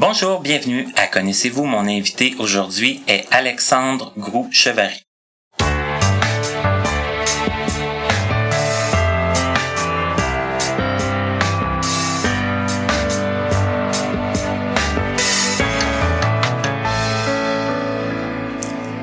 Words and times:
Bonjour, 0.00 0.40
bienvenue 0.40 0.88
à 0.96 1.06
Connaissez-vous. 1.08 1.66
Mon 1.66 1.86
invité 1.86 2.34
aujourd'hui 2.38 3.02
est 3.06 3.26
Alexandre 3.30 4.14
Groux-Chevary. 4.16 5.02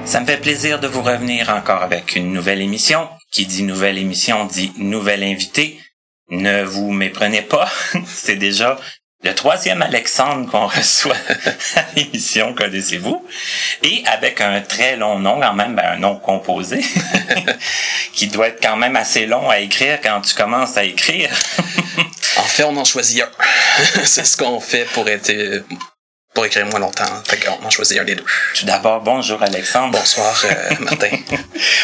Ça 0.05 0.19
me 0.19 0.25
fait 0.25 0.41
plaisir 0.41 0.79
de 0.79 0.87
vous 0.87 1.03
revenir 1.03 1.49
encore 1.49 1.83
avec 1.83 2.15
une 2.15 2.33
nouvelle 2.33 2.59
émission. 2.59 3.07
Qui 3.31 3.45
dit 3.45 3.61
nouvelle 3.61 3.99
émission 3.99 4.45
dit 4.45 4.73
nouvel 4.79 5.23
invité. 5.23 5.79
Ne 6.31 6.63
vous 6.63 6.91
méprenez 6.91 7.43
pas, 7.43 7.69
c'est 8.07 8.35
déjà 8.35 8.79
le 9.23 9.33
troisième 9.33 9.81
Alexandre 9.81 10.49
qu'on 10.49 10.67
reçoit 10.67 11.15
à 11.75 11.83
l'émission, 11.95 12.53
connaissez-vous, 12.53 13.25
et 13.83 14.03
avec 14.05 14.41
un 14.41 14.61
très 14.61 14.95
long 14.95 15.19
nom 15.19 15.39
quand 15.39 15.53
même, 15.53 15.75
ben, 15.75 15.93
un 15.93 15.97
nom 15.97 16.17
composé, 16.17 16.85
qui 18.13 18.27
doit 18.27 18.49
être 18.49 18.61
quand 18.61 18.77
même 18.77 18.95
assez 18.95 19.25
long 19.25 19.49
à 19.49 19.59
écrire 19.59 19.99
quand 20.01 20.21
tu 20.21 20.35
commences 20.35 20.77
à 20.77 20.83
écrire. 20.83 21.29
en 22.37 22.43
fait, 22.43 22.63
on 22.63 22.77
en 22.77 22.85
choisit 22.85 23.23
un. 23.23 23.29
C'est 24.03 24.25
ce 24.25 24.37
qu'on 24.37 24.59
fait 24.59 24.85
pour 24.93 25.09
être 25.09 25.31
pour 26.37 26.45
écrire 26.45 26.67
moins 26.67 26.79
longtemps. 26.79 27.03
Fait 27.27 27.39
qu'on 27.39 27.65
en 27.65 27.69
choisit 27.71 27.97
un 27.97 28.03
des 28.03 28.13
deux. 28.13 28.23
Tout 28.53 28.67
d'abord, 28.67 29.01
bonjour 29.01 29.41
Alexandre. 29.41 29.97
Bonsoir 29.97 30.39
euh, 30.45 30.75
Martin. 30.81 31.17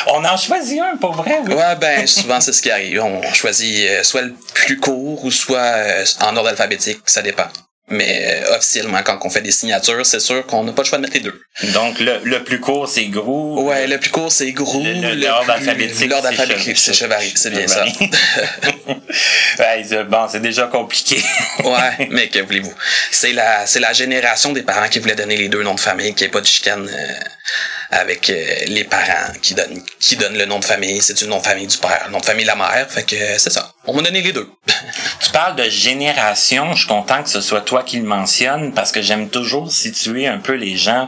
on 0.05 0.23
en 0.23 0.38
choisit 0.38 0.79
un, 0.79 0.95
pour 0.95 1.13
vrai, 1.13 1.39
oui. 1.43 1.55
Ouais, 1.55 1.76
ben 1.81 2.05
souvent 2.05 2.39
c'est 2.39 2.53
ce 2.53 2.62
qui 2.62 2.70
arrive. 2.70 3.02
On 3.02 3.34
choisit 3.34 3.89
euh, 3.89 4.03
soit 4.03 4.21
le 4.21 4.35
plus 4.53 4.79
court 4.79 5.26
ou 5.26 5.31
soit 5.31 5.57
euh, 5.57 6.05
en 6.21 6.38
ordre 6.38 6.49
alphabétique, 6.49 7.02
ça 7.07 7.23
dépend. 7.23 7.48
Mais 7.93 8.41
euh, 8.43 8.55
officiellement, 8.55 9.02
quand 9.03 9.20
on 9.23 9.29
fait 9.29 9.41
des 9.41 9.52
signatures, 9.52 10.03
c'est 10.03 10.20
sûr 10.20 10.45
qu'on 10.47 10.63
n'a 10.63 10.73
pas 10.73 10.81
le 10.81 10.88
choix 10.88 10.97
de 10.97 11.03
mettre 11.03 11.13
les 11.13 11.20
deux. 11.20 11.39
Donc, 11.73 11.99
le, 11.99 12.20
le 12.23 12.43
plus 12.43 12.59
court, 12.59 12.89
c'est 12.89 13.05
Grou. 13.05 13.62
Ouais, 13.70 13.85
le 13.85 13.99
plus 13.99 14.09
court, 14.09 14.31
c'est 14.31 14.51
Grou. 14.51 14.84
L'ordre 14.84 15.51
alphabétique, 15.51 16.09
L'ordre 16.09 16.27
alphabétique, 16.27 16.77
c'est 16.77 16.93
Chevary. 16.93 17.31
C'est 17.35 17.51
bien 17.51 17.68
ça. 17.68 17.85
ouais, 19.59 20.03
bon, 20.05 20.27
c'est 20.27 20.41
déjà 20.41 20.65
compliqué. 20.68 21.23
ouais, 21.63 22.07
mais 22.09 22.29
que 22.29 22.40
voulez-vous? 22.40 22.73
C'est 23.12 23.34
la, 23.34 23.68
c'est 23.68 23.79
la 23.79 23.93
génération 23.93 24.51
des 24.53 24.63
parents 24.63 24.90
qui 24.90 24.98
voulaient 24.98 25.15
donner 25.15 25.37
les 25.37 25.49
deux 25.49 25.62
noms 25.62 25.75
de 25.75 25.79
famille, 25.79 26.15
qu'il 26.15 26.25
n'y 26.25 26.29
ait 26.29 26.31
pas 26.31 26.41
de 26.41 26.48
chicane. 26.48 26.90
Euh, 26.91 27.13
avec 27.94 28.30
euh, 28.30 28.46
les 28.68 28.84
parents 28.84 29.32
qui 29.41 29.54
donnent 29.54 29.82
qui 29.99 30.16
donnent 30.16 30.38
le 30.38 30.46
nom 30.46 30.60
de 30.60 30.66
famille. 30.66 31.02
C'est 31.02 31.20
le 31.22 31.27
nom 31.27 31.38
de 31.38 31.44
famille 31.44 31.68
du 31.68 31.77
père, 31.77 32.10
nom 32.12 32.20
de 32.20 32.26
famille 32.26 32.46
de 32.46 32.49
la 32.49 32.55
mère. 32.55 32.88
Fait 32.90 33.04
que 33.04 33.16
c'est 33.38 33.52
ça. 33.52 33.72
On 33.86 33.94
m'a 33.94 34.02
donné 34.02 34.22
les 34.22 34.32
deux. 34.32 34.49
tu 35.20 35.32
parles 35.32 35.55
de 35.55 35.70
génération. 35.70 36.74
Je 36.74 36.80
suis 36.80 36.88
content 36.88 37.24
que 37.24 37.30
ce 37.30 37.41
soit 37.41 37.62
toi 37.62 37.84
qui 37.84 37.98
le 37.98 38.04
mentionne 38.05 38.74
parce 38.74 38.91
que 38.91 39.02
j'aime 39.02 39.30
toujours 39.30 39.71
situer 39.71 40.27
un 40.27 40.40
peu 40.40 40.54
les 40.54 40.77
gens 40.77 41.08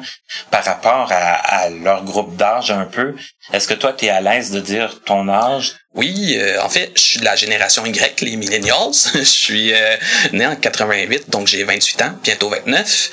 par 0.52 0.64
rapport 0.64 1.12
à, 1.12 1.70
leur 1.70 2.04
groupe 2.04 2.36
d'âge 2.36 2.72
un 2.72 2.86
peu. 2.86 3.16
Est-ce 3.54 3.68
que 3.68 3.74
toi, 3.74 3.94
tu 3.94 4.06
es 4.06 4.10
à 4.10 4.22
l'aise 4.22 4.52
de 4.52 4.60
dire 4.60 5.02
ton 5.06 5.30
âge? 5.30 5.76
Oui, 5.96 6.36
euh, 6.38 6.62
en 6.62 6.70
fait, 6.70 6.92
je 6.96 7.02
suis 7.02 7.20
de 7.20 7.26
la 7.26 7.36
génération 7.36 7.86
Y, 7.86 8.22
les 8.22 8.36
millennials. 8.36 8.92
je 9.14 9.24
suis 9.24 9.74
euh, 9.74 9.96
né 10.34 10.46
en 10.46 10.56
88, 10.56 11.30
donc 11.30 11.48
j'ai 11.48 11.64
28 11.64 12.02
ans, 12.02 12.12
bientôt 12.24 12.50
29. 12.50 13.10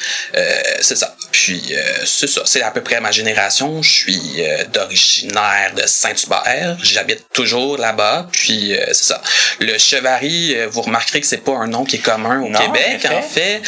c'est 0.81 0.97
ça. 0.97 1.15
Puis 1.31 1.73
c'est 2.05 2.27
ça, 2.27 2.43
c'est 2.45 2.63
à 2.63 2.71
peu 2.71 2.83
près 2.83 3.01
ma 3.01 3.11
génération. 3.11 3.83
Je 3.83 3.91
suis 3.91 4.43
d'originaire 4.73 5.73
de 5.75 5.83
Saint-Hubert. 5.87 6.77
J'habite 6.83 7.25
toujours 7.33 7.79
là-bas. 7.79 8.29
Puis 8.33 8.75
c'est 8.89 8.95
ça. 8.95 9.23
Le 9.59 9.79
Chevary, 9.79 10.57
vous 10.67 10.83
remarquerez 10.83 11.21
que 11.21 11.27
c'est 11.27 11.39
pas 11.39 11.53
un 11.53 11.69
nom 11.69 11.85
qui 11.85 11.97
est 11.97 12.01
commun 12.01 12.41
au 12.43 12.53
Québec. 12.53 13.07
En 13.11 13.23
fait, 13.23 13.63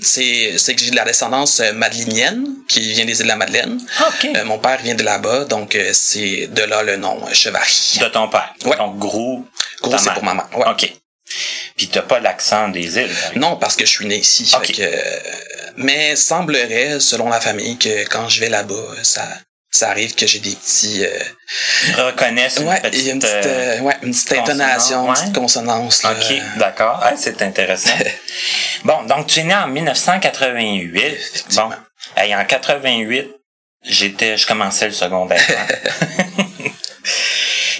c'est 0.00 0.54
c'est 0.56 0.74
que 0.74 0.80
j'ai 0.80 0.90
de 0.90 0.96
la 0.96 1.04
descendance 1.04 1.60
madelinienne 1.74 2.57
qui 2.68 2.92
vient 2.92 3.06
des 3.06 3.18
îles 3.18 3.24
de 3.24 3.28
la 3.28 3.36
Madeleine. 3.36 3.80
Euh, 4.24 4.44
mon 4.44 4.58
père 4.58 4.78
vient 4.82 4.94
de 4.94 5.02
là-bas, 5.02 5.46
donc 5.46 5.74
euh, 5.74 5.90
c'est 5.92 6.48
de 6.48 6.62
là 6.62 6.82
le 6.82 6.96
nom 6.96 7.18
euh, 7.26 7.32
Chevary. 7.32 7.98
De 8.00 8.08
ton 8.08 8.28
père. 8.28 8.54
Ouais. 8.64 8.76
Donc 8.76 8.98
gros. 8.98 9.44
Gros, 9.80 9.96
c'est 9.98 10.12
pour 10.12 10.22
maman. 10.22 10.44
Ouais. 10.54 10.66
OK. 10.70 10.92
Puis 11.76 11.88
t'as 11.88 12.02
pas 12.02 12.20
l'accent 12.20 12.68
des 12.68 12.98
îles. 12.98 13.14
Non, 13.36 13.56
parce 13.56 13.76
que 13.76 13.86
je 13.86 13.90
suis 13.90 14.06
né 14.06 14.16
ici. 14.16 14.54
mais 15.76 16.14
semblerait, 16.14 17.00
selon 17.00 17.28
la 17.28 17.40
famille, 17.40 17.78
que 17.78 18.04
quand 18.08 18.28
je 18.28 18.40
vais 18.40 18.48
là-bas, 18.48 18.94
ça, 19.02 19.26
ça 19.70 19.90
arrive 19.90 20.14
que 20.14 20.26
j'ai 20.26 20.40
des 20.40 20.54
petits. 20.54 21.04
Ils 21.86 21.94
reconnaissent 21.94 22.58
une 22.58 22.68
ouais, 22.68 22.80
petite. 22.80 23.00
Il 23.00 23.06
y 23.06 23.10
a 23.10 23.12
une 23.14 23.20
petite, 23.20 23.82
ouais, 23.82 23.96
une 24.02 24.12
petite 24.12 24.32
intonation, 24.32 25.08
une 25.08 25.14
petite 25.14 25.34
consonance. 25.34 26.02
Là. 26.02 26.12
Ok, 26.12 26.34
d'accord. 26.56 27.04
c'est 27.16 27.40
intéressant. 27.42 27.90
bon, 28.84 29.04
donc 29.04 29.28
tu 29.28 29.40
es 29.40 29.44
né 29.44 29.54
en 29.54 29.68
1988. 29.68 31.44
Bon, 31.54 31.70
Hey, 32.16 32.34
en 32.34 32.44
88, 32.44 33.28
j'étais, 33.82 34.36
je 34.36 34.46
commençais 34.46 34.86
le 34.86 34.92
secondaire. 34.92 35.40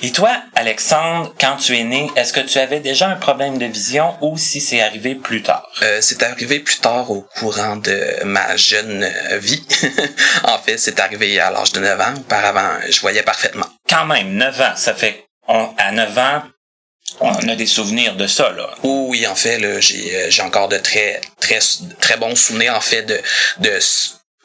Et 0.02 0.12
toi, 0.12 0.30
Alexandre, 0.54 1.34
quand 1.40 1.56
tu 1.56 1.76
es 1.76 1.82
né, 1.82 2.08
est-ce 2.14 2.32
que 2.32 2.38
tu 2.40 2.58
avais 2.58 2.78
déjà 2.78 3.08
un 3.08 3.16
problème 3.16 3.58
de 3.58 3.66
vision 3.66 4.16
ou 4.20 4.38
si 4.38 4.60
c'est 4.60 4.80
arrivé 4.80 5.16
plus 5.16 5.42
tard? 5.42 5.68
Euh, 5.82 5.98
c'est 6.00 6.22
arrivé 6.22 6.60
plus 6.60 6.78
tard 6.78 7.10
au 7.10 7.22
courant 7.22 7.74
de 7.76 8.24
ma 8.24 8.56
jeune 8.56 9.10
vie. 9.38 9.66
en 10.44 10.58
fait, 10.58 10.78
c'est 10.78 11.00
arrivé 11.00 11.40
à 11.40 11.50
l'âge 11.50 11.72
de 11.72 11.80
9 11.80 12.00
ans. 12.00 12.14
Auparavant, 12.16 12.78
je 12.88 13.00
voyais 13.00 13.24
parfaitement. 13.24 13.66
Quand 13.88 14.06
même, 14.06 14.34
9 14.34 14.60
ans, 14.60 14.76
ça 14.76 14.94
fait... 14.94 15.26
à 15.48 15.90
9 15.90 16.18
ans, 16.18 16.42
on 17.20 17.48
a 17.48 17.56
des 17.56 17.66
souvenirs 17.66 18.16
de 18.16 18.26
ça, 18.26 18.50
là. 18.52 18.70
Oui, 18.82 19.26
en 19.26 19.34
fait, 19.34 19.62
euh, 19.62 19.80
j'ai 19.80 20.42
encore 20.42 20.68
de 20.68 20.78
très, 20.78 21.20
très, 21.40 21.58
très 22.00 22.16
bons 22.16 22.36
souvenirs, 22.36 22.74
en 22.74 22.80
fait, 22.80 23.02
de, 23.02 23.20
de 23.58 23.78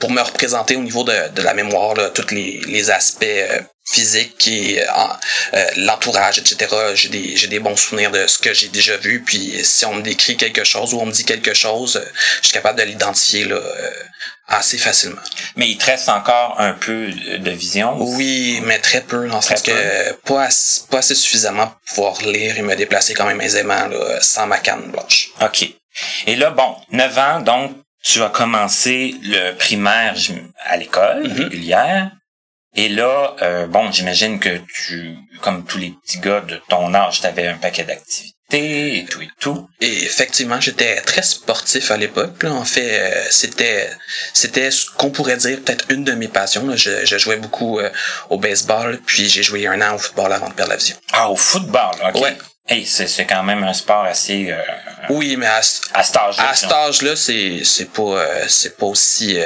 pour 0.03 0.11
me 0.11 0.21
représenter 0.21 0.75
au 0.75 0.81
niveau 0.81 1.05
de, 1.05 1.29
de 1.33 1.41
la 1.41 1.53
mémoire, 1.53 1.93
là, 1.93 2.09
tous 2.09 2.33
les, 2.33 2.59
les 2.67 2.91
aspects 2.91 3.23
euh, 3.23 3.61
physiques 3.85 4.47
et 4.49 4.81
euh, 4.81 4.85
euh, 5.53 5.65
l'entourage, 5.77 6.39
etc. 6.39 6.75
J'ai 6.93 7.07
des, 7.07 7.47
des 7.47 7.59
bons 7.59 7.77
souvenirs 7.77 8.11
de 8.11 8.27
ce 8.27 8.37
que 8.37 8.53
j'ai 8.53 8.67
déjà 8.67 8.97
vu. 8.97 9.23
Puis 9.25 9.61
si 9.63 9.85
on 9.85 9.95
me 9.95 10.01
décrit 10.01 10.35
quelque 10.35 10.65
chose 10.65 10.93
ou 10.93 10.99
on 10.99 11.05
me 11.05 11.13
dit 11.13 11.23
quelque 11.23 11.53
chose, 11.53 12.03
je 12.41 12.47
suis 12.47 12.53
capable 12.53 12.79
de 12.79 12.83
l'identifier 12.83 13.45
là, 13.45 13.61
assez 14.47 14.77
facilement. 14.77 15.21
Mais 15.55 15.69
il 15.69 15.77
te 15.77 15.85
reste 15.85 16.09
encore 16.09 16.59
un 16.59 16.73
peu 16.73 17.11
de 17.11 17.51
vision? 17.51 17.95
Oui, 17.99 18.61
mais 18.65 18.79
très 18.79 19.01
peu, 19.01 19.27
dans 19.27 19.37
le 19.37 19.41
sens 19.41 19.61
que 19.61 20.13
pas, 20.25 20.43
assez, 20.43 20.83
pas 20.89 20.99
assez 20.99 21.15
suffisamment 21.15 21.67
pour 21.67 21.95
pouvoir 21.95 22.21
lire 22.21 22.57
et 22.57 22.61
me 22.61 22.75
déplacer 22.75 23.13
quand 23.13 23.25
même 23.25 23.41
aisément 23.41 23.87
là, 23.87 24.19
sans 24.21 24.47
ma 24.47 24.59
canne 24.59 24.91
blanche. 24.91 25.29
OK. 25.41 25.65
Et 26.27 26.35
là, 26.35 26.51
bon, 26.51 26.75
9 26.91 27.17
ans, 27.17 27.39
donc 27.41 27.71
tu 28.03 28.21
as 28.21 28.29
commencé 28.29 29.15
le 29.21 29.53
primaire 29.53 30.15
à 30.65 30.77
l'école 30.77 31.25
mm-hmm. 31.25 31.43
régulière. 31.43 32.11
Et 32.75 32.89
là, 32.89 33.35
euh, 33.41 33.67
bon, 33.67 33.91
j'imagine 33.91 34.39
que 34.39 34.59
tu, 34.73 35.15
comme 35.41 35.63
tous 35.63 35.77
les 35.77 35.91
petits 36.03 36.19
gars 36.19 36.41
de 36.41 36.59
ton 36.69 36.93
âge, 36.93 37.21
tu 37.21 37.27
avais 37.27 37.47
un 37.47 37.57
paquet 37.57 37.83
d'activités 37.83 38.32
et 38.51 39.05
tout 39.09 39.21
et 39.21 39.29
tout. 39.39 39.69
Et 39.81 40.03
effectivement, 40.03 40.59
j'étais 40.59 41.01
très 41.01 41.23
sportif 41.23 41.91
à 41.91 41.97
l'époque. 41.97 42.43
En 42.43 42.65
fait, 42.65 42.99
euh, 42.99 43.23
c'était 43.29 43.89
c'était 44.33 44.71
ce 44.71 44.85
qu'on 44.91 45.09
pourrait 45.09 45.37
dire 45.37 45.59
peut-être 45.61 45.85
une 45.89 46.03
de 46.03 46.13
mes 46.13 46.27
passions. 46.27 46.75
Je, 46.75 47.05
je, 47.05 47.17
jouais 47.17 47.37
beaucoup 47.37 47.79
euh, 47.79 47.89
au 48.29 48.37
baseball, 48.37 48.99
puis 49.05 49.27
j'ai 49.27 49.43
joué 49.43 49.67
un 49.67 49.81
an 49.81 49.95
au 49.95 49.97
football 49.97 50.31
avant 50.31 50.49
de 50.49 50.53
perdre 50.53 50.71
la 50.71 50.77
vision. 50.77 50.95
Ah, 51.13 51.29
au 51.29 51.35
football, 51.35 51.95
ok. 52.13 52.21
Ouais. 52.21 52.37
Hey, 52.67 52.85
c'est 52.85 53.25
quand 53.25 53.43
même 53.43 53.63
un 53.63 53.73
sport 53.73 54.05
assez. 54.05 54.49
Euh, 54.49 54.61
oui, 55.09 55.35
mais 55.35 55.47
à, 55.47 55.57
à 55.93 56.03
cet 56.03 56.15
âge-là. 56.15 56.49
À 56.49 56.55
cet 56.55 56.71
âge-là, 56.71 57.15
c'est 57.15 57.61
c'est 57.65 57.91
pas 57.91 58.25
c'est 58.47 58.77
pas 58.77 58.85
aussi 58.85 59.37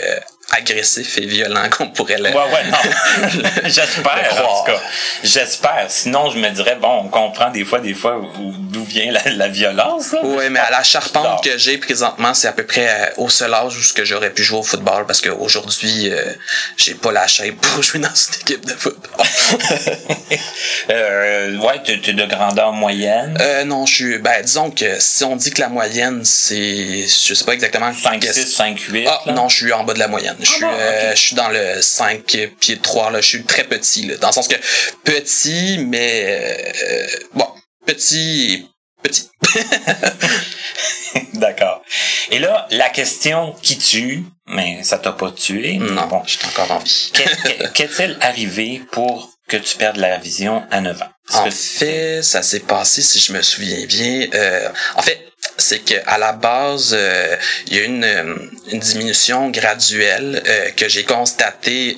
agressif 0.55 1.17
et 1.17 1.25
violent 1.25 1.69
qu'on 1.69 1.89
pourrait 1.89 2.17
le. 2.17 2.29
Ouais, 2.29 2.35
ouais, 2.35 2.63
non. 2.71 3.51
J'espère, 3.65 4.45
en 4.45 4.63
tout 4.63 4.71
cas. 4.71 4.81
J'espère. 5.23 5.85
Sinon, 5.89 6.29
je 6.31 6.39
me 6.39 6.49
dirais, 6.49 6.77
bon, 6.79 7.01
on 7.03 7.09
comprend 7.09 7.49
des 7.49 7.65
fois, 7.65 7.79
des 7.79 7.93
fois, 7.93 8.21
d'où 8.37 8.83
vient 8.85 9.11
la, 9.11 9.21
la 9.31 9.47
violence. 9.49 10.15
Oui, 10.23 10.45
mais 10.49 10.59
à 10.59 10.71
la 10.71 10.83
charpente 10.83 11.43
que 11.43 11.57
j'ai 11.57 11.77
présentement, 11.77 12.33
c'est 12.33 12.47
à 12.47 12.53
peu 12.53 12.65
près 12.65 12.87
euh, 12.87 13.05
au 13.17 13.29
seul 13.29 13.53
âge 13.53 13.75
où 13.77 13.81
ce 13.81 13.93
que 13.93 14.05
j'aurais 14.05 14.29
pu 14.29 14.43
jouer 14.43 14.59
au 14.59 14.63
football 14.63 15.05
parce 15.05 15.21
qu'aujourd'hui, 15.21 16.09
euh, 16.11 16.33
j'ai 16.77 16.93
pas 16.93 17.11
la 17.11 17.27
chaîne 17.27 17.55
pour 17.55 17.83
jouer 17.83 17.99
dans 17.99 18.07
une 18.07 18.41
équipe 18.41 18.65
de 18.65 18.73
football. 18.73 19.25
euh, 20.89 21.57
ouais, 21.57 21.83
tu 21.83 21.91
es 21.91 22.13
de 22.13 22.25
grandeur 22.25 22.71
moyenne? 22.71 23.37
Euh, 23.41 23.63
non, 23.65 23.85
je 23.85 23.93
suis. 23.93 24.17
Ben, 24.19 24.41
disons 24.43 24.71
que 24.71 24.99
si 24.99 25.23
on 25.23 25.35
dit 25.35 25.51
que 25.51 25.61
la 25.61 25.69
moyenne, 25.69 26.23
c'est. 26.23 27.01
Je 27.01 27.33
sais 27.33 27.45
pas 27.45 27.53
exactement. 27.53 27.91
5, 27.93 28.23
6, 28.23 28.55
5, 28.55 28.79
8. 28.79 29.07
Ah, 29.07 29.31
non, 29.33 29.49
je 29.49 29.57
suis 29.57 29.73
en 29.73 29.83
bas 29.83 29.93
de 29.93 29.99
la 29.99 30.07
moyenne. 30.07 30.36
Je 30.39 30.45
suis, 30.45 30.63
ah 30.63 30.73
euh, 30.73 31.11
je 31.15 31.19
suis 31.19 31.35
dans 31.35 31.49
le 31.49 31.81
5 31.81 32.49
pieds 32.59 32.77
3, 32.77 33.11
là. 33.11 33.21
Je 33.21 33.27
suis 33.27 33.43
très 33.43 33.63
petit, 33.63 34.05
là. 34.05 34.17
Dans 34.17 34.27
le 34.27 34.33
sens 34.33 34.47
que 34.47 34.55
petit, 35.03 35.79
mais, 35.79 36.73
euh, 36.83 37.07
bon, 37.33 37.47
petit 37.85 38.69
petit. 39.01 39.29
D'accord. 41.33 41.83
Et 42.31 42.39
là, 42.39 42.67
la 42.71 42.89
question 42.89 43.55
qui 43.61 43.77
tue, 43.77 44.25
mais 44.47 44.83
ça 44.83 44.97
t'a 44.97 45.11
pas 45.11 45.31
tué. 45.31 45.77
Non, 45.77 46.07
bon, 46.07 46.23
je 46.25 46.37
suis 46.37 46.47
encore 46.47 46.71
en 46.71 46.79
vie. 46.79 47.11
Qu'est-il 47.73 48.17
arrivé 48.21 48.81
pour 48.91 49.31
que 49.47 49.57
tu 49.57 49.77
perdes 49.77 49.97
la 49.97 50.17
vision 50.17 50.63
à 50.71 50.81
9 50.81 51.01
ans? 51.01 51.09
En 51.33 51.51
fait, 51.51 52.21
ça 52.21 52.41
s'est 52.41 52.61
passé, 52.61 53.01
si 53.01 53.19
je 53.19 53.33
me 53.33 53.41
souviens 53.41 53.85
bien, 53.85 54.27
euh, 54.33 54.69
en 54.95 55.01
fait, 55.01 55.27
c'est 55.57 55.79
que 55.79 55.95
à 56.05 56.17
la 56.17 56.33
base, 56.33 56.91
euh, 56.97 57.35
il 57.67 57.75
y 57.75 57.79
a 57.79 57.83
une, 57.83 58.03
euh, 58.03 58.35
une 58.71 58.79
diminution 58.79 59.49
graduelle 59.49 60.41
euh, 60.45 60.71
que 60.71 60.87
j'ai 60.87 61.03
constatée 61.03 61.97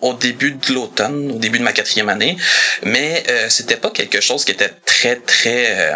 au 0.00 0.14
début 0.14 0.52
de 0.52 0.72
l'automne, 0.72 1.32
au 1.32 1.38
début 1.38 1.58
de 1.58 1.64
ma 1.64 1.72
quatrième 1.72 2.08
année, 2.08 2.36
mais 2.82 3.24
c'était 3.48 3.76
pas 3.76 3.90
quelque 3.90 4.20
chose 4.20 4.44
qui 4.44 4.52
était 4.52 4.72
très 4.86 5.16
très 5.16 5.94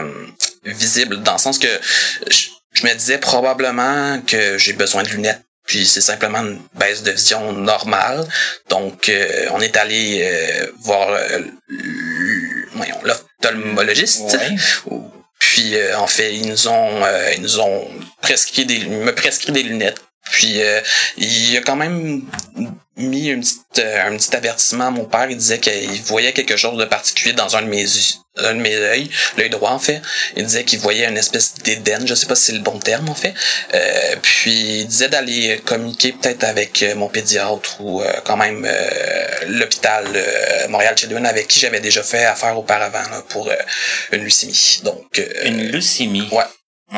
visible 0.65 1.23
dans 1.23 1.33
le 1.33 1.39
sens 1.39 1.59
que 1.59 1.69
je, 2.31 2.49
je 2.73 2.87
me 2.87 2.93
disais 2.95 3.19
probablement 3.19 4.21
que 4.27 4.59
j'ai 4.59 4.73
besoin 4.73 5.03
de 5.03 5.09
lunettes 5.09 5.45
puis 5.67 5.87
c'est 5.87 6.01
simplement 6.01 6.41
une 6.41 6.61
baisse 6.75 7.03
de 7.03 7.11
vision 7.11 7.53
normale. 7.53 8.27
Donc 8.69 9.09
euh, 9.09 9.47
on 9.53 9.61
est 9.61 9.77
allé 9.77 10.21
euh, 10.23 10.67
voir 10.81 11.09
euh, 11.09 11.41
l'ophtalmologiste. 13.03 14.37
Puis 15.39 15.75
en 15.95 16.07
fait, 16.07 16.35
ils 16.35 16.49
nous 16.49 16.69
ont 16.69 17.03
ils 17.35 17.43
nous 17.43 17.61
ont 17.61 17.89
prescrit 18.23 18.65
des 18.67 18.85
me 18.85 19.15
prescrit 19.15 19.53
des 19.53 19.63
lunettes. 19.63 20.01
Puis 20.31 20.61
il 21.17 21.51
y 21.51 21.57
a 21.57 21.61
quand 21.61 21.77
même 21.77 22.23
mis 22.97 23.31
un 23.31 23.41
petit, 23.41 23.59
euh, 23.79 24.07
un 24.07 24.17
petit 24.17 24.35
avertissement 24.37 24.87
à 24.87 24.91
mon 24.91 25.05
père. 25.05 25.29
Il 25.29 25.37
disait 25.37 25.59
qu'il 25.59 26.03
voyait 26.03 26.33
quelque 26.33 26.57
chose 26.57 26.79
de 26.79 26.85
particulier 26.85 27.33
dans 27.33 27.57
un 27.57 27.63
de 27.63 27.67
mes 27.67 27.85
un 28.37 28.55
de 28.55 28.61
mes 28.61 28.71
yeux, 28.73 29.09
l'œil 29.37 29.51
droit 29.51 29.71
en 29.71 29.79
fait. 29.79 30.03
Il 30.37 30.45
disait 30.45 30.65
qu'il 30.65 30.81
voyait 30.81 31.07
une 31.07 31.17
espèce 31.17 31.55
d'éden, 31.55 32.05
je 32.05 32.15
sais 32.15 32.27
pas 32.27 32.35
si 32.35 32.47
c'est 32.47 32.53
le 32.53 32.61
bon 32.61 32.81
terme 32.81 33.09
en 33.09 33.15
fait. 33.15 33.33
Euh, 33.75 34.17
puis 34.23 34.81
il 34.81 34.87
disait 34.87 35.09
d'aller 35.09 35.61
communiquer 35.65 36.13
peut-être 36.13 36.43
avec 36.43 36.83
euh, 36.83 36.97
mon 36.97 37.09
pédiatre 37.09 37.81
ou 37.81 38.03
quand 38.25 38.37
même 38.37 38.69
l'hôpital 39.47 40.05
Montréal 40.69 40.97
Children 40.99 41.27
avec 41.27 41.47
qui 41.47 41.61
j'avais 41.61 41.81
déjà 41.81 42.03
fait 42.03 42.25
affaire 42.25 42.59
auparavant 42.59 43.05
pour 43.29 43.51
une 44.11 44.25
leucémie. 44.25 44.81
Donc 44.83 45.23
une 45.45 45.71
leucémie? 45.71 46.29
Ouais. 46.33 46.45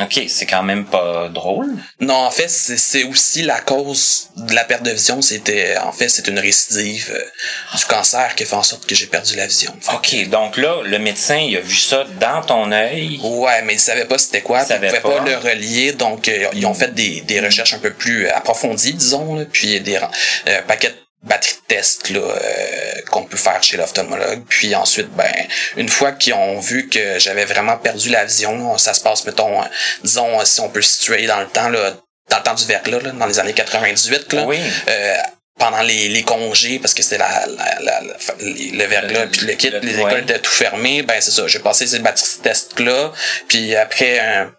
OK, 0.00 0.20
c'est 0.28 0.46
quand 0.46 0.62
même 0.62 0.84
pas 0.84 1.28
drôle. 1.28 1.68
Non, 2.00 2.14
en 2.14 2.30
fait, 2.30 2.48
c'est 2.48 3.04
aussi 3.04 3.42
la 3.42 3.60
cause 3.60 4.28
de 4.36 4.54
la 4.54 4.64
perte 4.64 4.82
de 4.82 4.90
vision. 4.90 5.22
C'était, 5.22 5.76
en 5.78 5.92
fait, 5.92 6.08
c'est 6.08 6.28
une 6.28 6.38
récidive 6.38 7.12
euh, 7.14 7.76
du 7.76 7.84
cancer 7.86 8.34
qui 8.34 8.44
fait 8.44 8.56
en 8.56 8.62
sorte 8.62 8.86
que 8.86 8.94
j'ai 8.94 9.06
perdu 9.06 9.36
la 9.36 9.46
vision. 9.46 9.74
OK, 9.94 10.28
donc 10.28 10.56
là, 10.58 10.82
le 10.84 10.98
médecin, 10.98 11.36
il 11.36 11.56
a 11.56 11.60
vu 11.60 11.76
ça 11.76 12.04
dans 12.20 12.42
ton 12.42 12.72
œil. 12.72 13.20
Ouais, 13.22 13.62
mais 13.62 13.74
il 13.74 13.80
savait 13.80 14.04
pas 14.04 14.18
c'était 14.18 14.42
quoi. 14.42 14.64
Il, 14.68 14.74
pouvait 14.74 15.00
pas. 15.00 15.24
le 15.24 15.36
relier, 15.36 15.92
donc 15.92 16.28
euh, 16.28 16.48
ils 16.52 16.66
ont 16.66 16.74
fait 16.74 16.94
des, 16.94 17.22
des 17.22 17.40
recherches 17.40 17.72
un 17.72 17.78
peu 17.78 17.92
plus 17.92 18.28
approfondies, 18.28 18.94
disons, 18.94 19.36
là, 19.36 19.44
puis 19.50 19.80
des 19.80 19.96
euh, 19.96 20.62
paquets 20.66 20.94
batterie 21.26 21.54
de 21.54 21.74
test 21.74 22.10
là, 22.10 22.20
euh, 22.20 23.00
qu'on 23.10 23.24
peut 23.24 23.36
faire 23.36 23.62
chez 23.62 23.76
l'ophtalmologue. 23.76 24.44
Puis 24.48 24.74
ensuite, 24.74 25.10
ben, 25.10 25.32
une 25.76 25.88
fois 25.88 26.12
qu'ils 26.12 26.34
ont 26.34 26.60
vu 26.60 26.88
que 26.88 27.18
j'avais 27.18 27.44
vraiment 27.44 27.76
perdu 27.76 28.08
la 28.10 28.24
vision, 28.24 28.78
ça 28.78 28.94
se 28.94 29.00
passe, 29.00 29.26
mettons, 29.26 29.60
euh, 29.60 29.66
disons, 30.02 30.44
si 30.44 30.60
on 30.60 30.68
peut 30.68 30.82
situer 30.82 31.26
dans 31.26 31.40
le 31.40 31.48
temps, 31.48 31.68
là, 31.68 31.94
dans 32.30 32.38
le 32.38 32.42
temps 32.42 32.54
du 32.54 32.64
verglas, 32.64 33.00
là, 33.00 33.10
dans 33.10 33.26
les 33.26 33.38
années 33.38 33.52
98, 33.52 34.32
là, 34.32 34.44
oui. 34.44 34.58
euh, 34.88 35.16
pendant 35.58 35.82
les, 35.82 36.08
les 36.08 36.22
congés, 36.22 36.78
parce 36.78 36.94
que 36.94 37.02
c'était 37.02 37.18
la, 37.18 37.46
la, 37.80 38.00
le 38.00 38.84
verglas 38.84 39.26
puis 39.26 39.46
le 39.46 39.54
kit, 39.54 39.70
les 39.82 39.98
écoles 39.98 40.22
étaient 40.22 40.38
tout 40.38 40.50
fermées, 40.50 41.02
ben 41.02 41.20
c'est 41.20 41.30
ça, 41.30 41.46
j'ai 41.46 41.60
passé 41.60 41.86
ces 41.86 41.98
batteries 42.00 42.38
de 42.38 42.42
test-là, 42.42 43.12
puis 43.48 43.74
après 43.74 44.18
un 44.18 44.52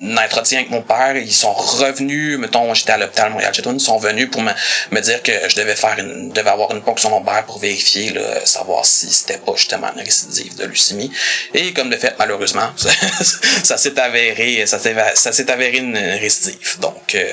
entretien 0.00 0.58
avec 0.58 0.70
mon 0.70 0.82
père, 0.82 1.16
ils 1.16 1.34
sont 1.34 1.52
revenus, 1.52 2.38
mettons, 2.38 2.72
j'étais 2.72 2.92
à 2.92 2.98
l'hôpital 2.98 3.32
Montréal 3.32 3.52
ils 3.56 3.80
sont 3.80 3.98
venus 3.98 4.30
pour 4.30 4.42
me, 4.42 5.00
dire 5.00 5.22
que 5.22 5.32
je 5.48 5.56
devais 5.56 5.74
faire 5.74 5.98
une, 5.98 6.30
devais 6.30 6.50
avoir 6.50 6.70
une 6.72 6.82
ponction 6.82 7.10
lombaire 7.10 7.44
pour 7.44 7.58
vérifier, 7.58 8.10
là, 8.10 8.44
savoir 8.46 8.86
si 8.86 9.10
c'était 9.10 9.38
pas 9.38 9.52
justement 9.56 9.88
une 9.94 10.00
récidive 10.00 10.56
de 10.56 10.64
leucémie. 10.64 11.10
Et 11.54 11.72
comme 11.72 11.90
de 11.90 11.96
fait, 11.96 12.14
malheureusement, 12.18 12.70
ça, 12.76 13.76
s'est 13.76 13.98
avéré, 13.98 14.66
ça 14.66 14.78
s'est, 14.78 15.50
avéré 15.50 15.78
une 15.78 15.96
récidive. 15.96 16.78
Donc, 16.80 17.14
euh, 17.14 17.32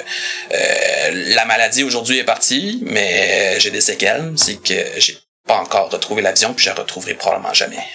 euh, 0.53 1.11
la 1.35 1.45
maladie 1.45 1.83
aujourd'hui 1.83 2.17
est 2.17 2.23
partie, 2.23 2.79
mais 2.85 3.59
j'ai 3.59 3.71
des 3.71 3.81
séquelles, 3.81 4.33
c'est 4.37 4.61
que 4.61 4.73
j'ai 4.97 5.17
pas 5.47 5.57
encore 5.57 5.91
retrouvé 5.91 6.21
la 6.21 6.31
vision, 6.31 6.53
puis 6.53 6.65
je 6.65 6.69
la 6.69 6.75
retrouverai 6.75 7.13
probablement 7.13 7.53
jamais. 7.53 7.85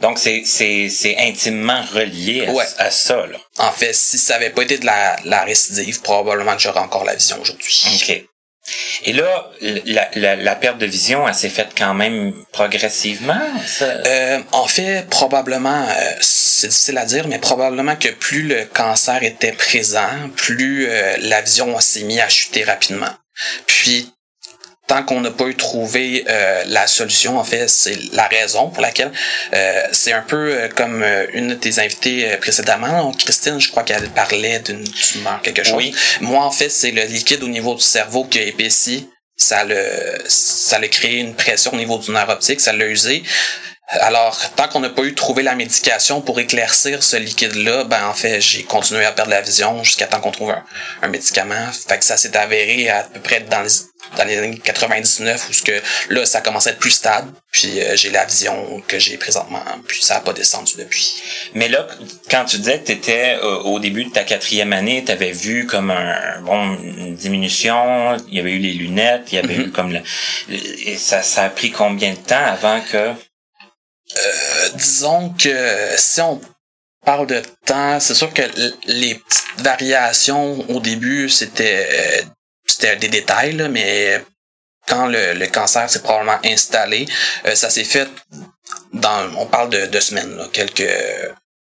Donc, 0.00 0.18
c'est, 0.18 0.42
c'est, 0.44 0.88
c'est 0.88 1.16
intimement 1.18 1.82
relié 1.92 2.46
à, 2.78 2.90
ça. 2.90 3.26
Là. 3.26 3.38
En 3.58 3.72
fait, 3.72 3.94
si 3.94 4.16
ça 4.18 4.36
avait 4.36 4.50
pas 4.50 4.62
été 4.62 4.78
de 4.78 4.86
la, 4.86 5.16
la 5.24 5.42
récidive, 5.44 6.00
probablement 6.02 6.54
que 6.54 6.62
j'aurais 6.62 6.80
encore 6.80 7.04
la 7.04 7.14
vision 7.14 7.40
aujourd'hui. 7.40 7.74
OK. 7.96 8.24
Et 9.04 9.12
là, 9.12 9.50
la, 9.60 10.08
la, 10.14 10.36
la, 10.36 10.56
perte 10.56 10.78
de 10.78 10.86
vision, 10.86 11.26
elle 11.26 11.34
s'est 11.34 11.48
faite 11.48 11.70
quand 11.76 11.94
même 11.94 12.34
progressivement? 12.52 13.40
Euh, 13.80 14.40
en 14.52 14.66
fait, 14.66 15.08
probablement, 15.08 15.86
euh, 15.88 16.12
c'est 16.20 16.68
difficile 16.68 16.98
à 16.98 17.06
dire, 17.06 17.28
mais 17.28 17.38
probablement 17.38 17.96
que 17.96 18.08
plus 18.08 18.42
le 18.42 18.64
cancer 18.64 19.22
était 19.22 19.52
présent, 19.52 20.08
plus 20.36 20.88
euh, 20.88 21.16
la 21.20 21.40
vision 21.40 21.78
s'est 21.80 22.02
mise 22.02 22.20
à 22.20 22.28
chuter 22.28 22.64
rapidement. 22.64 23.10
Puis, 23.66 24.12
tant 24.88 25.04
qu'on 25.04 25.20
n'a 25.20 25.30
pas 25.30 25.44
eu 25.44 25.54
trouvé 25.54 26.24
euh, 26.28 26.64
la 26.66 26.86
solution, 26.88 27.38
en 27.38 27.44
fait, 27.44 27.68
c'est 27.68 27.96
la 28.12 28.26
raison 28.26 28.70
pour 28.70 28.82
laquelle 28.82 29.12
euh, 29.54 29.82
c'est 29.92 30.12
un 30.12 30.22
peu 30.22 30.36
euh, 30.36 30.68
comme 30.74 31.04
une 31.34 31.48
de 31.48 31.54
tes 31.54 31.78
invitées 31.78 32.36
précédemment, 32.40 33.12
Christine, 33.12 33.60
je 33.60 33.70
crois 33.70 33.84
qu'elle 33.84 34.08
parlait 34.10 34.58
d'une 34.60 34.82
tumeur, 34.84 35.40
quelque 35.42 35.62
chose. 35.62 35.76
Oui. 35.76 35.94
Moi, 36.20 36.42
en 36.42 36.50
fait, 36.50 36.70
c'est 36.70 36.90
le 36.90 37.02
liquide 37.02 37.42
au 37.44 37.48
niveau 37.48 37.74
du 37.74 37.82
cerveau 37.82 38.24
qui 38.24 38.40
a 38.40 38.42
épaissi. 38.42 39.08
Ça 39.36 39.62
le, 39.62 39.78
ça 40.26 40.80
créé 40.88 41.18
une 41.18 41.34
pression 41.34 41.72
au 41.72 41.76
niveau 41.76 41.98
du 41.98 42.10
nerf 42.10 42.28
optique, 42.28 42.60
ça 42.60 42.72
l'a 42.72 42.86
usé. 42.86 43.22
Alors, 43.90 44.38
tant 44.54 44.68
qu'on 44.68 44.80
n'a 44.80 44.90
pas 44.90 45.02
eu 45.04 45.14
trouvé 45.14 45.42
la 45.42 45.54
médication 45.54 46.20
pour 46.20 46.38
éclaircir 46.38 47.02
ce 47.02 47.16
liquide-là, 47.16 47.84
ben 47.84 48.06
en 48.06 48.12
fait, 48.12 48.38
j'ai 48.38 48.62
continué 48.62 49.02
à 49.06 49.12
perdre 49.12 49.30
la 49.30 49.40
vision 49.40 49.82
jusqu'à 49.82 50.06
temps 50.06 50.20
qu'on 50.20 50.30
trouve 50.30 50.54
un, 51.02 51.08
médicament. 51.08 51.72
Fait 51.88 51.98
que 51.98 52.04
ça 52.04 52.18
s'est 52.18 52.36
avéré 52.36 52.90
à 52.90 53.04
peu 53.04 53.18
près 53.20 53.40
dans 53.40 53.62
les, 53.62 53.70
dans 54.18 54.24
les 54.24 54.36
années 54.36 54.58
99 54.58 55.48
où 55.48 55.52
ce 55.54 55.62
que 55.62 55.80
là, 56.10 56.26
ça 56.26 56.42
commence 56.42 56.66
à 56.66 56.72
être 56.72 56.78
plus 56.78 56.90
stable. 56.90 57.32
Puis 57.50 57.80
euh, 57.80 57.96
j'ai 57.96 58.10
la 58.10 58.26
vision 58.26 58.82
que 58.86 58.98
j'ai 58.98 59.16
présentement, 59.16 59.62
puis 59.86 60.02
ça 60.02 60.14
n'a 60.14 60.20
pas 60.20 60.34
descendu 60.34 60.74
depuis. 60.76 61.22
Mais 61.54 61.68
là, 61.68 61.86
quand 62.30 62.44
tu 62.44 62.58
disais 62.58 62.80
que 62.80 62.86
tu 62.88 62.92
étais 62.92 63.38
euh, 63.42 63.56
au 63.60 63.80
début 63.80 64.04
de 64.04 64.10
ta 64.10 64.24
quatrième 64.24 64.74
année, 64.74 65.02
tu 65.02 65.12
avais 65.12 65.32
vu 65.32 65.64
comme 65.64 65.90
un 65.90 66.42
bon 66.42 66.76
une 66.82 67.14
diminution, 67.14 68.18
il 68.28 68.34
y 68.34 68.38
avait 68.38 68.52
eu 68.52 68.58
les 68.58 68.74
lunettes, 68.74 69.32
il 69.32 69.36
y 69.36 69.38
avait 69.38 69.54
mm-hmm. 69.54 69.68
eu 69.68 69.70
comme 69.70 69.92
le, 69.92 70.00
et 70.50 70.98
ça, 70.98 71.22
ça 71.22 71.44
a 71.44 71.48
pris 71.48 71.70
combien 71.70 72.10
de 72.10 72.18
temps 72.18 72.44
avant 72.44 72.82
que 72.82 73.14
euh, 74.16 74.68
disons 74.74 75.30
que 75.30 75.94
si 75.96 76.20
on 76.20 76.40
parle 77.04 77.26
de 77.26 77.42
temps, 77.64 78.00
c'est 78.00 78.14
sûr 78.14 78.32
que 78.32 78.42
les 78.86 79.14
petites 79.14 79.60
variations 79.60 80.68
au 80.70 80.80
début, 80.80 81.28
c'était 81.28 82.24
c'était 82.66 82.96
des 82.96 83.08
détails, 83.08 83.56
mais 83.70 84.22
quand 84.86 85.06
le, 85.06 85.46
cancer 85.46 85.88
s'est 85.90 86.02
probablement 86.02 86.38
installé, 86.44 87.06
euh, 87.46 87.54
ça 87.54 87.70
s'est 87.70 87.84
fait 87.84 88.08
dans 88.92 89.30
on 89.36 89.46
parle 89.46 89.70
de 89.70 89.86
deux 89.86 90.00
semaines, 90.00 90.36
là, 90.36 90.48
quelques 90.52 90.88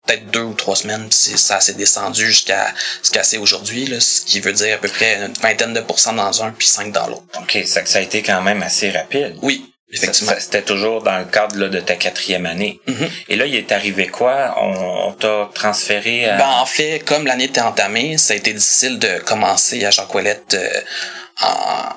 peut-être 0.07 0.31
deux 0.31 0.41
ou 0.41 0.53
trois 0.53 0.75
semaines, 0.75 1.09
puis 1.09 1.37
ça 1.37 1.59
s'est 1.59 1.73
descendu 1.73 2.27
jusqu'à 2.27 2.73
ce 3.03 3.11
qu'à 3.11 3.23
c'est 3.23 3.37
aujourd'hui, 3.37 3.93
ce 3.99 4.21
qui 4.21 4.39
veut 4.39 4.53
dire 4.53 4.75
à 4.75 4.77
peu 4.77 4.87
près 4.87 5.15
une 5.15 5.33
vingtaine 5.33 5.73
de 5.73 5.81
pourcents 5.81 6.13
dans 6.13 6.43
un 6.43 6.51
puis 6.51 6.67
cinq 6.67 6.91
dans 6.93 7.07
l'autre. 7.07 7.25
OK, 7.41 7.59
ça, 7.65 7.85
ça 7.85 7.99
a 7.99 8.01
été 8.01 8.23
quand 8.23 8.41
même 8.41 8.63
assez 8.63 8.89
rapide. 8.89 9.35
Oui. 9.41 9.73
Effectivement. 9.89 10.33
C'était 10.37 10.63
toujours 10.63 11.01
dans 11.01 11.17
le 11.17 11.25
cadre 11.25 11.57
là, 11.57 11.69
de 11.69 11.79
ta 11.79 11.95
quatrième 11.95 12.45
année. 12.45 12.81
Mm-hmm. 12.87 13.09
Et 13.29 13.35
là, 13.37 13.45
il 13.45 13.55
est 13.55 13.71
arrivé 13.71 14.07
quoi? 14.07 14.55
On, 14.61 15.13
t'a 15.13 15.49
transféré 15.53 16.25
à... 16.29 16.37
Ben, 16.37 16.49
en 16.59 16.65
fait, 16.65 17.03
comme 17.05 17.25
l'année 17.25 17.45
était 17.45 17.61
entamée, 17.61 18.17
ça 18.17 18.33
a 18.33 18.37
été 18.37 18.51
difficile 18.53 18.99
de 18.99 19.19
commencer 19.19 19.85
à 19.85 19.91
Jacques 19.91 20.13
Ouellette 20.13 20.55
euh, 20.55 20.81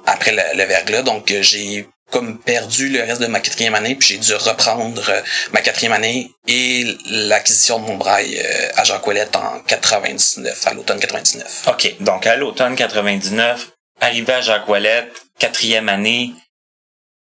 après 0.07 0.33
le, 0.33 0.57
le 0.57 0.65
verglas. 0.65 1.03
Donc, 1.03 1.33
euh, 1.33 1.43
j'ai 1.43 1.89
comme 2.11 2.39
perdu 2.39 2.89
le 2.89 3.01
reste 3.03 3.21
de 3.21 3.27
ma 3.27 3.41
quatrième 3.41 3.75
année, 3.75 3.95
puis 3.95 4.09
j'ai 4.09 4.19
dû 4.19 4.35
reprendre 4.35 5.09
euh, 5.09 5.21
ma 5.53 5.61
quatrième 5.61 5.93
année 5.93 6.31
et 6.47 6.85
l'acquisition 7.07 7.81
de 7.81 7.87
mon 7.87 7.97
braille 7.97 8.41
à 8.77 8.85
Jacques 8.85 9.07
Ouellette 9.07 9.35
en 9.35 9.61
99, 9.67 10.67
à 10.67 10.75
l'automne 10.75 11.01
99. 11.01 11.65
OK. 11.69 11.97
Donc, 12.01 12.27
à 12.27 12.37
l'automne 12.37 12.77
99, 12.77 13.69
arrivé 14.01 14.33
à 14.33 14.41
Jacques 14.41 14.69
Ouellette, 14.69 15.13
quatrième 15.39 15.89
année, 15.89 16.33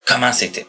Comment 0.07 0.33
c'était? 0.33 0.67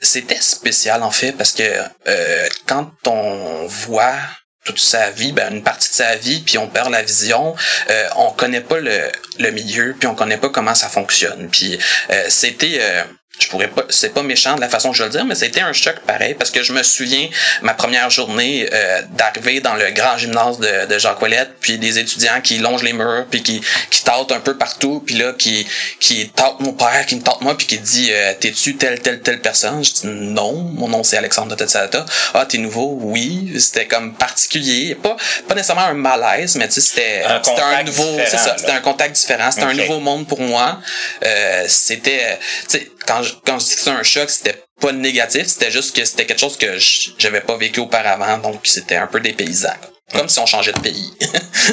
C'était 0.00 0.40
spécial 0.40 1.02
en 1.02 1.10
fait 1.10 1.32
parce 1.32 1.52
que 1.52 1.62
euh, 2.06 2.48
quand 2.66 2.90
on 3.06 3.66
voit 3.66 4.16
toute 4.64 4.78
sa 4.78 5.10
vie, 5.10 5.32
ben 5.32 5.54
une 5.54 5.62
partie 5.62 5.88
de 5.88 5.94
sa 5.94 6.16
vie, 6.16 6.40
puis 6.40 6.58
on 6.58 6.68
perd 6.68 6.90
la 6.90 7.02
vision, 7.02 7.54
euh, 7.88 8.08
on 8.16 8.30
connaît 8.30 8.60
pas 8.60 8.78
le, 8.78 9.10
le 9.38 9.50
milieu, 9.50 9.94
puis 9.98 10.06
on 10.06 10.14
connaît 10.14 10.36
pas 10.36 10.50
comment 10.50 10.74
ça 10.74 10.88
fonctionne. 10.88 11.48
Puis 11.50 11.78
euh, 12.10 12.26
c'était 12.28 13.04
je 13.40 13.48
pourrais 13.48 13.68
pas, 13.68 13.84
c'est 13.88 14.12
pas 14.12 14.22
méchant 14.22 14.54
de 14.54 14.60
la 14.60 14.68
façon 14.68 14.90
que 14.90 14.96
je 14.96 15.02
veux 15.02 15.08
le 15.08 15.14
dire, 15.14 15.24
mais 15.24 15.34
c'était 15.34 15.62
un 15.62 15.72
choc 15.72 15.96
pareil 16.06 16.34
parce 16.34 16.50
que 16.50 16.62
je 16.62 16.72
me 16.72 16.82
souviens 16.82 17.28
ma 17.62 17.74
première 17.74 18.10
journée 18.10 18.68
euh, 18.72 19.02
d'arriver 19.10 19.60
dans 19.60 19.74
le 19.74 19.90
grand 19.90 20.18
gymnase 20.18 20.58
de, 20.58 20.86
de 20.86 20.98
Jacques 20.98 21.20
Ouellette, 21.22 21.52
puis 21.60 21.78
des 21.78 21.98
étudiants 21.98 22.40
qui 22.42 22.58
longent 22.58 22.82
les 22.82 22.92
murs, 22.92 23.26
puis 23.30 23.42
qui 23.42 23.62
qui 23.90 24.04
tâtent 24.04 24.32
un 24.32 24.40
peu 24.40 24.56
partout, 24.56 25.02
puis 25.04 25.16
là 25.16 25.32
qui 25.32 25.66
qui 25.98 26.28
tâtent 26.28 26.60
mon 26.60 26.74
père, 26.74 27.06
qui 27.06 27.16
me 27.16 27.22
tâte 27.22 27.40
moi, 27.40 27.56
puis 27.56 27.66
qui 27.66 27.78
dit 27.78 28.10
euh, 28.12 28.34
t'es-tu 28.38 28.76
telle 28.76 29.00
telle 29.00 29.20
telle 29.20 29.40
personne? 29.40 29.82
Je 29.82 29.92
dis 29.92 30.06
non, 30.06 30.52
mon 30.52 30.88
nom 30.88 31.02
c'est 31.02 31.16
Alexandre 31.16 31.48
de 31.48 31.54
Tetsalata. 31.54 32.04
Ah 32.34 32.44
t'es 32.46 32.58
nouveau? 32.58 32.98
Oui, 33.00 33.54
c'était 33.58 33.86
comme 33.86 34.14
particulier, 34.14 34.94
pas 34.94 35.16
pas 35.48 35.54
nécessairement 35.54 35.86
un 35.86 35.94
malaise, 35.94 36.56
mais 36.56 36.68
tu 36.68 36.74
sais 36.74 36.80
c'était 36.82 37.24
c'était 37.42 37.62
un 37.62 37.82
nouveau, 37.84 38.18
c'est 38.26 38.36
ça, 38.36 38.54
c'était 38.58 38.72
un 38.72 38.80
contact 38.80 39.16
différent, 39.16 39.50
c'était 39.50 39.64
un 39.64 39.74
nouveau 39.74 40.00
monde 40.00 40.26
pour 40.26 40.40
moi. 40.40 40.78
Euh, 41.24 41.64
c'était 41.68 42.38
tu 42.68 42.78
sais 42.78 42.90
quand 43.10 43.22
je, 43.24 43.34
quand 43.44 43.58
je 43.58 43.64
dis 43.66 43.74
que 43.74 43.80
c'est 43.80 43.90
un 43.90 44.02
choc, 44.04 44.30
c'était 44.30 44.62
pas 44.80 44.92
négatif, 44.92 45.48
c'était 45.48 45.72
juste 45.72 45.96
que 45.96 46.04
c'était 46.04 46.26
quelque 46.26 46.38
chose 46.38 46.56
que 46.56 46.78
j'avais 47.18 47.40
pas 47.40 47.56
vécu 47.56 47.80
auparavant, 47.80 48.38
donc 48.38 48.60
c'était 48.64 48.96
un 48.96 49.08
peu 49.08 49.18
dépaysant. 49.18 49.74
Comme 50.12 50.28
si 50.28 50.38
on 50.38 50.46
changeait 50.46 50.72
de 50.72 50.80
pays. 50.80 51.12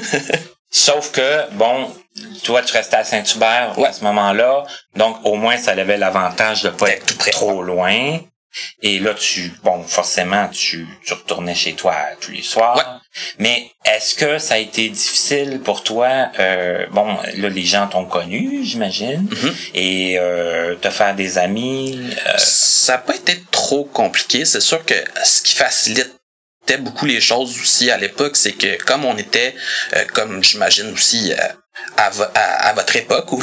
Sauf 0.71 1.11
que, 1.11 1.51
bon, 1.53 1.91
toi, 2.43 2.63
tu 2.63 2.73
restais 2.73 2.97
à 2.97 3.03
Saint-Hubert 3.03 3.75
à 3.77 3.93
ce 3.93 4.03
moment-là, 4.03 4.65
donc 4.95 5.17
au 5.25 5.35
moins, 5.35 5.57
ça 5.57 5.71
avait 5.71 5.97
l'avantage 5.97 6.63
de 6.63 6.69
pas 6.69 6.89
être 6.89 7.17
trop 7.31 7.61
loin. 7.61 8.19
Et 8.81 8.97
là, 8.97 9.13
tu, 9.13 9.53
bon, 9.63 9.83
forcément, 9.83 10.47
tu, 10.47 10.87
tu 11.05 11.13
retournais 11.13 11.55
chez 11.55 11.73
toi 11.73 11.95
tous 12.19 12.31
les 12.31 12.41
soirs. 12.41 13.01
Mais 13.39 13.69
est-ce 13.85 14.15
que 14.15 14.37
ça 14.39 14.55
a 14.55 14.57
été 14.57 14.89
difficile 14.89 15.59
pour 15.63 15.83
toi? 15.83 16.29
Euh, 16.39 16.85
bon, 16.91 17.17
là, 17.37 17.49
les 17.49 17.63
gens 17.63 17.87
t'ont 17.87 18.05
connu, 18.05 18.61
j'imagine, 18.63 19.27
mm-hmm. 19.27 19.53
et 19.75 20.19
euh, 20.19 20.75
te 20.75 20.89
faire 20.89 21.15
des 21.15 21.37
amis. 21.37 21.99
Euh... 22.27 22.33
Ça 22.37 22.93
n'a 22.93 22.99
pas 22.99 23.15
été 23.15 23.41
trop 23.51 23.83
compliqué. 23.83 24.45
C'est 24.45 24.61
sûr 24.61 24.83
que 24.85 24.95
ce 25.23 25.41
qui 25.41 25.55
facilite 25.55 26.17
beaucoup 26.75 27.05
les 27.05 27.21
choses 27.21 27.57
aussi 27.61 27.89
à 27.89 27.97
l'époque, 27.97 28.35
c'est 28.35 28.51
que 28.51 28.75
comme 28.83 29.05
on 29.05 29.17
était, 29.17 29.55
euh, 29.95 30.03
comme 30.13 30.43
j'imagine 30.43 30.91
aussi 30.91 31.31
euh, 31.99 32.25
à, 32.35 32.69
à, 32.69 32.73
votre 32.73 32.95
époque, 32.95 33.31
ou 33.33 33.41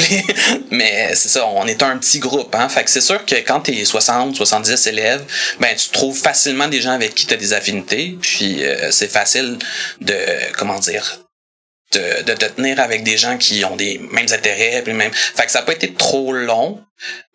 mais 0.71 1.15
c'est 1.15 1.29
ça, 1.29 1.47
on 1.47 1.67
est 1.67 1.83
un 1.83 1.99
petit 1.99 2.19
groupe, 2.19 2.55
hein. 2.55 2.69
Fait 2.69 2.85
que 2.85 2.91
c'est 2.91 3.01
sûr 3.01 3.25
que 3.25 3.35
quand 3.37 3.61
t'es 3.61 3.85
60, 3.85 4.37
70 4.37 4.87
élèves, 4.87 5.25
ben 5.61 5.75
tu 5.77 5.89
trouves 5.91 6.19
facilement 6.19 6.69
des 6.69 6.81
gens 6.81 6.93
avec 6.93 7.15
qui 7.15 7.27
t'as 7.27 7.37
des 7.37 7.53
affinités, 7.53 8.17
puis 8.21 8.65
euh, 8.65 8.91
c'est 8.91 9.09
facile 9.09 9.59
de, 10.01 10.17
comment 10.57 10.79
dire, 10.79 11.21
de, 11.93 12.23
de 12.23 12.33
te 12.35 12.47
tenir 12.47 12.81
avec 12.81 13.03
des 13.03 13.17
gens 13.17 13.39
qui 13.39 13.65
ont 13.65 13.77
des 13.77 13.99
mêmes 13.99 14.27
intérêts, 14.33 14.83
puis 14.83 14.93
même. 14.93 15.13
Fait 15.13 15.47
que 15.47 15.53
ça 15.53 15.61
n'a 15.61 15.67
pas 15.67 15.73
été 15.73 15.93
trop 15.95 16.33
long, 16.33 16.85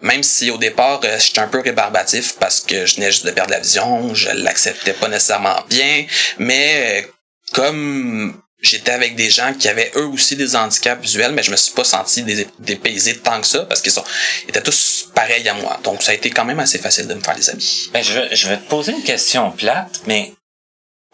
même 0.01 0.23
si 0.23 0.51
au 0.51 0.57
départ 0.57 1.01
euh, 1.03 1.17
j'étais 1.19 1.39
un 1.39 1.47
peu 1.47 1.59
rébarbatif 1.59 2.35
parce 2.39 2.61
que 2.61 2.85
je 2.85 2.95
venais 2.95 3.11
juste 3.11 3.25
de 3.25 3.31
perdre 3.31 3.51
la 3.51 3.59
vision, 3.59 4.13
je 4.13 4.29
l'acceptais 4.29 4.93
pas 4.93 5.07
nécessairement 5.07 5.63
bien, 5.69 6.05
mais 6.37 7.03
euh, 7.03 7.07
comme 7.53 8.41
j'étais 8.61 8.91
avec 8.91 9.15
des 9.15 9.29
gens 9.29 9.53
qui 9.53 9.67
avaient 9.67 9.91
eux 9.95 10.07
aussi 10.07 10.35
des 10.35 10.55
handicaps 10.55 11.01
visuels, 11.01 11.31
mais 11.31 11.43
je 11.43 11.51
me 11.51 11.55
suis 11.55 11.73
pas 11.73 11.83
senti 11.83 12.23
dépaysé 12.59 13.17
tant 13.17 13.39
que 13.41 13.47
ça 13.47 13.65
parce 13.65 13.81
qu'ils 13.81 13.91
sont 13.91 14.03
étaient 14.47 14.61
tous 14.61 15.09
pareils 15.13 15.47
à 15.47 15.53
moi. 15.53 15.79
Donc 15.83 16.03
ça 16.03 16.11
a 16.11 16.15
été 16.15 16.29
quand 16.29 16.45
même 16.45 16.59
assez 16.59 16.79
facile 16.79 17.07
de 17.07 17.13
me 17.13 17.21
faire 17.21 17.35
des 17.35 17.49
amis. 17.49 17.89
Ben, 17.93 18.03
je, 18.03 18.13
vais, 18.13 18.35
je 18.35 18.49
vais 18.49 18.57
te 18.57 18.69
poser 18.69 18.91
une 18.91 19.03
question 19.03 19.51
plate, 19.51 20.01
mais 20.07 20.33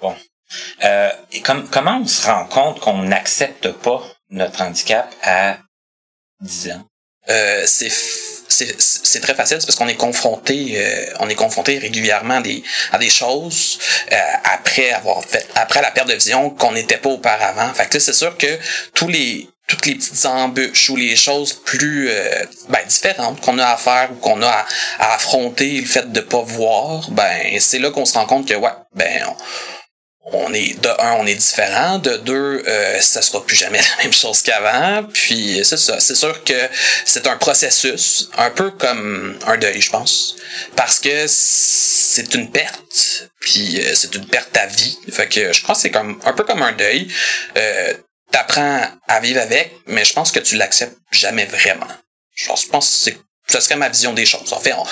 bon. 0.02 0.16
Euh, 0.84 1.10
comment 1.72 2.00
on 2.02 2.08
se 2.08 2.25
rend 2.28 2.46
compte 2.46 2.80
qu'on 2.80 3.04
n'accepte 3.04 3.72
pas 3.72 4.04
notre 4.30 4.62
handicap 4.62 5.14
à 5.24 5.58
10 6.42 6.72
ans? 6.72 6.86
Euh, 7.29 7.63
c'est 7.65 7.89
c'est 8.48 9.20
très 9.20 9.34
facile 9.34 9.58
parce 9.58 9.75
qu'on 9.75 9.88
est 9.88 9.96
confronté 9.96 10.74
euh, 10.75 11.05
on 11.20 11.29
est 11.29 11.36
confronté 11.36 11.77
régulièrement 11.77 12.36
à 12.36 12.41
des 12.41 12.63
à 12.91 12.98
des 12.98 13.10
choses 13.10 13.79
euh, 14.12 14.15
après 14.44 14.91
avoir 14.91 15.24
fait 15.24 15.48
après 15.55 15.82
la 15.82 15.91
perte 15.91 16.08
de 16.08 16.13
vision 16.13 16.50
qu'on 16.50 16.72
n'était 16.72 16.98
pas 16.98 17.10
auparavant. 17.10 17.74
Fait 17.74 17.89
que 17.89 18.00
c'est 18.00 18.13
sûr 18.13 18.38
que 18.38 18.60
tous 18.94 19.08
les 19.08 19.50
toutes 19.67 19.86
les 19.88 19.96
petites 19.96 20.25
embûches 20.25 20.89
ou 20.91 20.96
les 20.96 21.15
choses 21.15 21.53
plus 21.53 22.08
euh, 22.10 22.46
ben, 22.70 22.86
différentes 22.88 23.41
qu'on 23.41 23.58
a 23.58 23.65
à 23.65 23.77
faire 23.77 24.10
ou 24.12 24.15
qu'on 24.15 24.41
a 24.44 24.65
à, 25.00 25.15
affronter 25.15 25.82
le 25.82 25.88
fait 25.88 26.12
de 26.12 26.22
pas 26.22 26.41
voir 26.41 27.10
ben 27.10 27.60
c'est 27.60 27.79
là 27.79 27.89
qu'on 27.89 28.05
se 28.05 28.13
rend 28.13 28.27
compte 28.27 28.48
que 28.48 28.53
ouais 28.53 28.70
ben 28.94 29.25
on, 29.27 29.36
on 30.25 30.53
est 30.53 30.79
de 30.82 30.89
un, 31.00 31.13
on 31.13 31.25
est 31.27 31.36
différent, 31.36 32.00
de 32.00 32.17
deux, 32.17 32.63
euh, 32.67 33.00
ça 33.00 33.22
sera 33.22 33.46
plus 33.46 33.55
jamais 33.55 33.79
la 33.98 34.03
même 34.03 34.13
chose 34.13 34.41
qu'avant. 34.41 35.03
Puis 35.13 35.62
c'est 35.63 35.77
ça, 35.77 36.00
c'est 36.00 36.15
sûr 36.15 36.44
que 36.44 36.70
c'est 37.05 37.27
un 37.27 37.38
processus, 37.38 38.29
un 38.38 38.50
peu 38.50 38.72
comme 38.72 39.38
un 39.46 39.58
deuil, 39.58 39.82
je 39.82 39.91
pense, 39.91 40.36
parce 40.75 41.00
que 41.00 41.25
c'est 41.27 42.34
une 42.34 42.50
perte, 42.50 43.29
puis 43.39 43.79
euh, 43.79 43.94
c'est 43.94 44.15
une 44.15 44.25
perte 44.25 44.55
à 44.58 44.65
vie. 44.65 44.98
Fait 45.12 45.27
que 45.27 45.53
je 45.53 45.63
pense 45.63 45.77
que 45.77 45.82
c'est 45.84 45.91
comme 45.91 46.20
un 46.25 46.34
peu 46.34 46.44
comme 46.44 46.62
un 46.62 46.74
deuil. 46.74 47.08
Euh, 47.58 47.94
T'apprends 48.32 48.82
à 49.08 49.20
vivre 49.22 49.39
avec, 49.39 49.72
mais 49.86 50.03
je 50.03 50.12
pense 50.12 50.32
que 50.32 50.39
tu 50.39 50.58
l'acceptes 50.58 50.98
jamais 51.12 51.46
vraiment. 51.46 51.88
Je 52.34 52.48
pense, 52.48 52.65
que 53.05 53.12
ce 53.48 53.60
serait 53.62 53.77
ma 53.77 53.88
vision 53.88 54.13
des 54.13 54.25
choses. 54.25 54.51
En 54.51 54.60
fait, 54.60 54.74
on, 54.74 54.84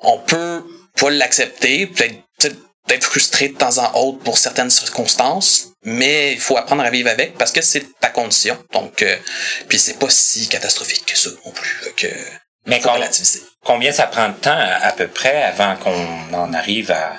on 0.00 0.18
peut 0.18 0.64
pas 0.96 1.10
l'accepter, 1.10 1.86
peut-être 1.86 2.56
d'être 2.88 3.04
frustré 3.04 3.48
de 3.48 3.56
temps 3.56 3.78
en 3.78 3.92
autre 4.00 4.18
pour 4.20 4.38
certaines 4.38 4.70
circonstances, 4.70 5.68
mais 5.84 6.32
il 6.32 6.40
faut 6.40 6.56
apprendre 6.56 6.82
à 6.82 6.90
vivre 6.90 7.10
avec 7.10 7.36
parce 7.38 7.52
que 7.52 7.62
c'est 7.62 7.86
ta 8.00 8.08
condition. 8.08 8.58
Donc, 8.72 9.02
euh, 9.02 9.16
puis 9.68 9.78
c'est 9.78 9.98
pas 9.98 10.10
si 10.10 10.48
catastrophique 10.48 11.06
que 11.06 11.16
ça 11.16 11.30
non 11.44 11.52
plus. 11.52 11.92
Que, 11.96 12.08
mais 12.66 12.80
combien 13.64 13.92
ça 13.92 14.06
prend 14.06 14.28
de 14.28 14.34
temps 14.34 14.58
à 14.58 14.92
peu 14.92 15.08
près 15.08 15.42
avant 15.42 15.76
qu'on 15.76 16.34
en 16.34 16.52
arrive 16.52 16.90
à, 16.90 17.16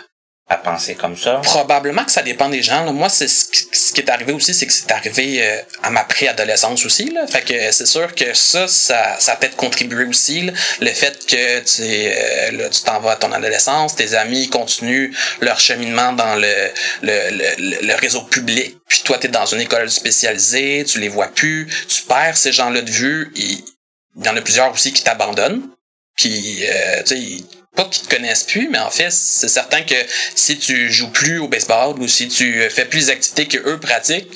à 0.49 0.57
penser 0.57 0.95
comme 0.95 1.15
ça? 1.15 1.41
Probablement 1.43 2.03
que 2.03 2.11
ça 2.11 2.23
dépend 2.23 2.49
des 2.49 2.63
gens. 2.63 2.91
Moi, 2.91 3.07
c'est 3.07 3.27
ce 3.27 3.93
qui 3.93 4.01
est 4.01 4.09
arrivé 4.09 4.33
aussi, 4.33 4.55
c'est 4.55 4.65
que 4.65 4.73
c'est 4.73 4.91
arrivé 4.91 5.43
euh, 5.43 5.61
à 5.83 5.91
ma 5.91 6.03
préadolescence 6.03 6.83
aussi. 6.85 7.13
Fait 7.29 7.41
que 7.41 7.71
c'est 7.71 7.85
sûr 7.85 8.13
que 8.15 8.33
ça, 8.33 8.67
ça, 8.67 9.15
ça 9.19 9.35
peut 9.35 9.45
être 9.45 9.55
contribué 9.55 10.05
aussi. 10.05 10.51
Le 10.81 10.89
fait 10.89 11.23
que 11.27 11.59
tu 11.59 11.83
euh, 11.83 12.69
tu 12.69 12.81
t'en 12.81 12.99
vas 12.99 13.11
à 13.11 13.15
ton 13.15 13.31
adolescence, 13.31 13.95
tes 13.95 14.15
amis 14.15 14.49
continuent 14.49 15.13
leur 15.41 15.59
cheminement 15.59 16.13
dans 16.13 16.35
le, 16.35 16.71
le, 17.03 17.95
réseau 17.99 18.21
public, 18.21 18.77
puis 18.87 19.01
toi, 19.03 19.17
tu 19.19 19.27
es 19.27 19.29
dans 19.29 19.45
une 19.45 19.61
école 19.61 19.89
spécialisée, 19.91 20.83
tu 20.87 20.99
les 20.99 21.09
vois 21.09 21.27
plus, 21.27 21.67
tu 21.87 22.03
perds 22.03 22.37
ces 22.37 22.51
gens-là 22.51 22.81
de 22.81 22.89
vue. 22.89 23.31
Il, 23.35 23.63
y 24.23 24.29
en 24.29 24.35
a 24.35 24.41
plusieurs 24.41 24.71
aussi 24.71 24.93
qui 24.93 25.03
t'abandonnent. 25.03 25.69
Puis, 26.15 26.65
euh, 26.65 27.03
tu 27.03 27.15
sais, 27.15 27.43
pas 27.75 27.85
qu'ils 27.85 28.07
te 28.07 28.15
connaissent 28.15 28.43
plus, 28.43 28.67
mais 28.69 28.79
en 28.79 28.89
fait, 28.89 29.11
c'est 29.11 29.47
certain 29.47 29.83
que 29.83 29.95
si 30.35 30.57
tu 30.57 30.91
joues 30.91 31.11
plus 31.11 31.39
au 31.39 31.47
baseball 31.47 31.99
ou 31.99 32.07
si 32.07 32.27
tu 32.27 32.67
fais 32.69 32.85
plus 32.85 32.99
les 32.99 33.09
activités 33.11 33.47
que 33.47 33.57
eux 33.69 33.79
pratiquent, 33.79 34.31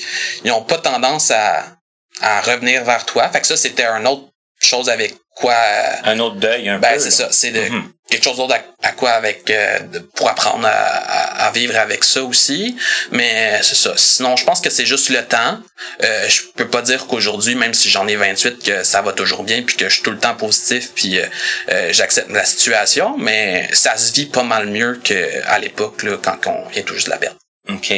ils 0.45 0.51
ont 0.51 0.63
pas 0.63 0.77
tendance 0.77 1.31
à, 1.31 1.77
à 2.21 2.41
revenir 2.41 2.83
vers 2.83 3.05
toi. 3.05 3.29
Fait 3.29 3.41
que 3.41 3.47
ça, 3.47 3.57
c'était 3.57 3.85
un 3.85 4.05
autre 4.05 4.29
chose 4.59 4.89
avec 4.89 5.15
quoi 5.35 5.55
un 6.03 6.19
autre 6.19 6.35
deuil 6.35 6.69
un 6.69 6.79
ben, 6.79 6.93
peu 6.93 6.99
c'est 6.99 7.11
ça 7.11 7.29
c'est 7.31 7.51
de 7.51 7.59
mm-hmm. 7.59 7.83
quelque 8.09 8.23
chose 8.23 8.37
d'autre 8.37 8.55
à, 8.81 8.91
quoi 8.91 9.11
avec 9.11 9.49
euh, 9.49 9.79
pour 10.15 10.29
apprendre 10.29 10.65
à, 10.65 11.45
à, 11.45 11.51
vivre 11.51 11.77
avec 11.77 12.03
ça 12.03 12.23
aussi 12.23 12.75
mais 13.11 13.59
c'est 13.61 13.75
ça 13.75 13.93
sinon 13.95 14.35
je 14.35 14.45
pense 14.45 14.61
que 14.61 14.69
c'est 14.69 14.85
juste 14.85 15.09
le 15.09 15.23
temps 15.25 15.59
euh, 16.03 16.27
je 16.27 16.41
peux 16.55 16.67
pas 16.67 16.81
dire 16.81 17.07
qu'aujourd'hui 17.07 17.55
même 17.55 17.73
si 17.73 17.89
j'en 17.89 18.07
ai 18.07 18.15
28 18.15 18.63
que 18.63 18.83
ça 18.83 19.01
va 19.01 19.13
toujours 19.13 19.43
bien 19.43 19.63
puis 19.63 19.75
que 19.75 19.89
je 19.89 19.95
suis 19.95 20.03
tout 20.03 20.11
le 20.11 20.19
temps 20.19 20.35
positif 20.35 20.91
puis 20.93 21.19
euh, 21.19 21.25
euh, 21.69 21.89
j'accepte 21.91 22.29
la 22.29 22.45
situation 22.45 23.15
mais 23.17 23.67
ça 23.73 23.97
se 23.97 24.13
vit 24.13 24.27
pas 24.27 24.43
mal 24.43 24.67
mieux 24.67 24.99
qu'à 25.03 25.57
l'époque 25.59 26.03
là 26.03 26.17
quand 26.21 26.47
on 26.47 26.69
vient 26.69 26.83
tout 26.83 26.93
juste 26.93 27.07
de 27.07 27.11
la 27.11 27.17
perte 27.17 27.37
OK. 27.69 27.93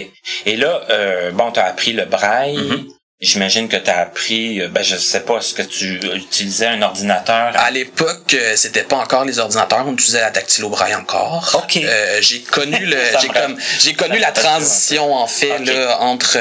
Et 0.46 0.58
là, 0.58 0.86
euh, 0.90 1.32
bon, 1.32 1.52
tu 1.52 1.60
as 1.60 1.66
appris 1.66 1.94
le 1.94 2.06
braille. 2.06 2.58
Mm-hmm. 2.58 2.88
J'imagine 3.26 3.68
que 3.68 3.78
tu 3.78 3.90
as 3.90 4.02
appris, 4.02 4.62
euh, 4.62 4.68
ben 4.68 4.84
je 4.84 4.96
sais 4.96 5.22
pas, 5.22 5.38
est-ce 5.38 5.56
que 5.56 5.64
tu 5.64 6.00
utilisais 6.14 6.68
un 6.68 6.82
ordinateur? 6.84 7.54
À 7.56 7.72
l'époque, 7.72 8.36
euh, 8.36 8.54
c'était 8.56 8.84
pas 8.84 8.98
encore 8.98 9.26
les 9.26 9.40
ordinateurs, 9.40 9.84
on 9.88 9.94
utilisait 9.94 10.22
la 10.22 10.30
dactylo-braille 10.30 10.94
encore. 10.94 11.50
OK. 11.64 11.78
Euh, 11.78 12.20
j'ai 12.22 12.42
connu 12.42 12.86
le 12.86 12.98
j'ai 13.22 13.28
comme 13.28 13.58
j'ai 13.80 13.94
connu 13.94 14.20
la 14.20 14.32
transition 14.44 15.16
en 15.16 15.26
fait 15.26 15.58
là 15.58 16.02
entre 16.02 16.38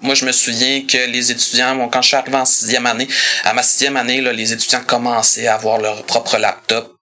moi 0.00 0.14
je 0.16 0.24
me 0.24 0.32
souviens 0.32 0.82
que 0.82 1.08
les 1.08 1.30
étudiants 1.30 1.76
bon, 1.76 1.88
quand 1.88 2.02
je 2.02 2.08
suis 2.08 2.16
arrivé 2.16 2.36
en 2.36 2.44
sixième 2.44 2.86
année, 2.86 3.06
à 3.44 3.52
ma 3.52 3.62
sixième 3.62 3.96
année 3.96 4.20
là, 4.20 4.32
les 4.32 4.52
étudiants 4.52 4.82
commençaient 4.84 5.46
à 5.46 5.54
avoir 5.54 5.78
leur 5.78 6.02
propre 6.02 6.36
laptop 6.38 6.93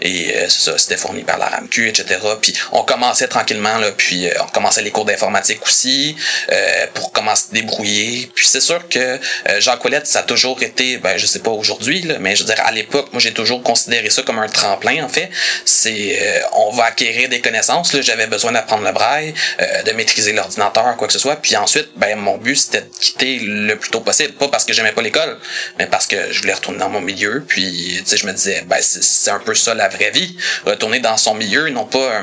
et 0.00 0.34
euh, 0.36 0.48
ça, 0.48 0.78
c'était 0.78 0.96
fourni 0.96 1.22
par 1.22 1.38
la 1.38 1.46
RAMQ, 1.46 1.88
etc. 1.88 2.18
Puis 2.40 2.54
on 2.72 2.82
commençait 2.82 3.28
tranquillement, 3.28 3.78
là, 3.78 3.92
puis 3.92 4.28
euh, 4.28 4.32
on 4.40 4.46
commençait 4.46 4.82
les 4.82 4.90
cours 4.90 5.04
d'informatique 5.04 5.62
aussi, 5.66 6.16
euh, 6.50 6.86
pour 6.94 7.12
commencer 7.12 7.48
à 7.50 7.54
débrouiller. 7.54 8.30
Puis 8.34 8.46
c'est 8.46 8.60
sûr 8.60 8.88
que 8.88 8.98
euh, 8.98 9.60
Jean 9.60 9.76
Colette, 9.76 10.06
ça 10.06 10.20
a 10.20 10.22
toujours 10.22 10.62
été, 10.62 10.96
ben 10.98 11.18
je 11.18 11.26
sais 11.26 11.40
pas 11.40 11.50
aujourd'hui, 11.50 12.06
mais 12.20 12.36
je 12.36 12.42
veux 12.42 12.52
dire, 12.52 12.62
à 12.64 12.72
l'époque, 12.72 13.08
moi 13.12 13.20
j'ai 13.20 13.32
toujours 13.32 13.62
considéré 13.62 14.08
ça 14.10 14.22
comme 14.22 14.38
un 14.38 14.48
tremplin, 14.48 15.04
en 15.04 15.08
fait. 15.08 15.30
C'est 15.64 16.42
on 16.52 16.72
va 16.72 16.84
acquérir 16.84 17.28
des 17.28 17.40
connaissances. 17.40 17.92
Là, 17.92 18.00
j'avais 18.00 18.26
besoin 18.26 18.52
d'apprendre 18.52 18.84
le 18.84 18.92
braille, 18.92 19.34
de 19.84 19.92
maîtriser 19.92 20.32
l'ordinateur, 20.32 20.96
quoi 20.96 21.06
que 21.06 21.12
ce 21.12 21.18
soit. 21.18 21.36
Puis 21.36 21.56
ensuite, 21.56 21.90
ben 21.96 22.18
mon 22.18 22.38
but 22.38 22.56
c'était 22.56 22.82
de 22.82 22.90
quitter 22.98 23.38
le 23.40 23.76
plus 23.76 23.90
tôt 23.90 24.00
possible. 24.00 24.32
Pas 24.34 24.48
parce 24.48 24.64
que 24.64 24.72
j'aimais 24.72 24.92
pas 24.92 25.02
l'école, 25.02 25.38
mais 25.78 25.86
parce 25.86 26.06
que 26.06 26.32
je 26.32 26.40
voulais 26.40 26.54
retourner 26.54 26.78
dans 26.78 26.88
mon 26.88 27.00
milieu. 27.00 27.44
Puis 27.46 27.98
tu 27.98 28.06
sais, 28.06 28.16
je 28.16 28.26
me 28.26 28.32
disais, 28.32 28.62
ben 28.66 28.78
c'est 28.80 29.30
un 29.30 29.38
peu 29.38 29.49
ça 29.54 29.70
ça 29.70 29.74
la 29.74 29.88
vraie 29.88 30.10
vie, 30.10 30.36
retourner 30.64 31.00
dans 31.00 31.16
son 31.16 31.34
milieu, 31.34 31.68
non 31.70 31.84
pas 31.84 32.22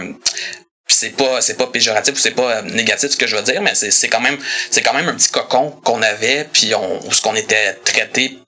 c'est 0.88 1.16
pas 1.16 1.42
c'est 1.42 1.58
pas 1.58 1.68
péjoratif 1.68 2.16
ou 2.16 2.18
c'est 2.18 2.32
pas 2.32 2.62
négatif 2.62 3.12
ce 3.12 3.18
que 3.18 3.28
je 3.28 3.36
veux 3.36 3.42
dire 3.42 3.62
mais 3.62 3.76
c'est 3.76 3.92
c'est 3.92 4.08
quand 4.08 4.22
même 4.22 4.38
c'est 4.72 4.82
quand 4.82 4.94
même 4.94 5.10
un 5.10 5.14
petit 5.14 5.30
cocon 5.30 5.72
qu'on 5.84 6.02
avait 6.02 6.48
puis 6.52 6.74
on 6.76 7.12
ce 7.12 7.22
qu'on 7.22 7.36
était 7.36 7.74
traité 7.74 8.40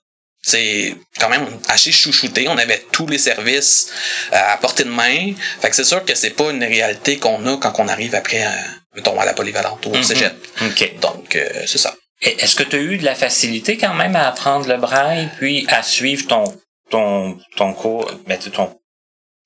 c'est 0.42 0.94
quand 1.18 1.28
même 1.28 1.46
assez 1.68 1.92
chouchouté. 1.92 2.48
On 2.48 2.56
avait 2.56 2.82
tous 2.92 3.06
les 3.06 3.18
services 3.18 3.90
euh, 4.32 4.36
à 4.36 4.56
portée 4.56 4.84
de 4.84 4.88
main. 4.88 5.34
Fait 5.60 5.68
que 5.68 5.76
c'est 5.76 5.84
sûr 5.84 6.04
que 6.04 6.14
c'est 6.14 6.30
pas 6.30 6.50
une 6.50 6.64
réalité 6.64 7.18
qu'on 7.18 7.44
a 7.46 7.56
quand 7.58 7.74
on 7.78 7.88
arrive 7.88 8.14
après, 8.14 8.42
euh, 8.42 8.50
mettons, 8.96 9.20
à 9.20 9.26
la 9.26 9.34
polyvalente 9.34 9.84
ou 9.86 9.90
au 9.90 10.02
cégep. 10.02 10.34
Mm-hmm. 10.60 11.00
Donc, 11.00 11.36
euh, 11.36 11.46
c'est 11.66 11.78
ça. 11.78 11.94
Est-ce 12.22 12.54
que 12.54 12.62
tu 12.62 12.76
as 12.76 12.80
eu 12.80 12.98
de 12.98 13.04
la 13.04 13.14
facilité 13.14 13.76
quand 13.78 13.94
même 13.94 14.16
à 14.16 14.28
apprendre 14.28 14.68
le 14.68 14.76
braille 14.76 15.28
puis 15.38 15.66
à 15.68 15.82
suivre 15.82 16.26
ton 16.26 16.44
ton 16.90 17.38
ton 17.56 17.72
cours, 17.72 18.10
ben, 18.26 18.38
ton 18.38 18.76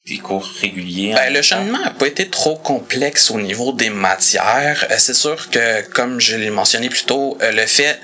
des 0.06 0.18
cours 0.18 0.46
réguliers? 0.60 1.14
Ben, 1.14 1.32
le 1.32 1.42
cheminement 1.42 1.78
n'a 1.78 1.90
pas 1.90 2.06
été 2.06 2.28
trop 2.28 2.56
complexe 2.56 3.30
au 3.30 3.40
niveau 3.40 3.72
des 3.72 3.90
matières. 3.90 4.86
C'est 4.98 5.14
sûr 5.14 5.50
que, 5.50 5.82
comme 5.90 6.20
je 6.20 6.36
l'ai 6.36 6.50
mentionné 6.50 6.88
plus 6.88 7.04
tôt, 7.04 7.38
le 7.40 7.66
fait 7.66 8.00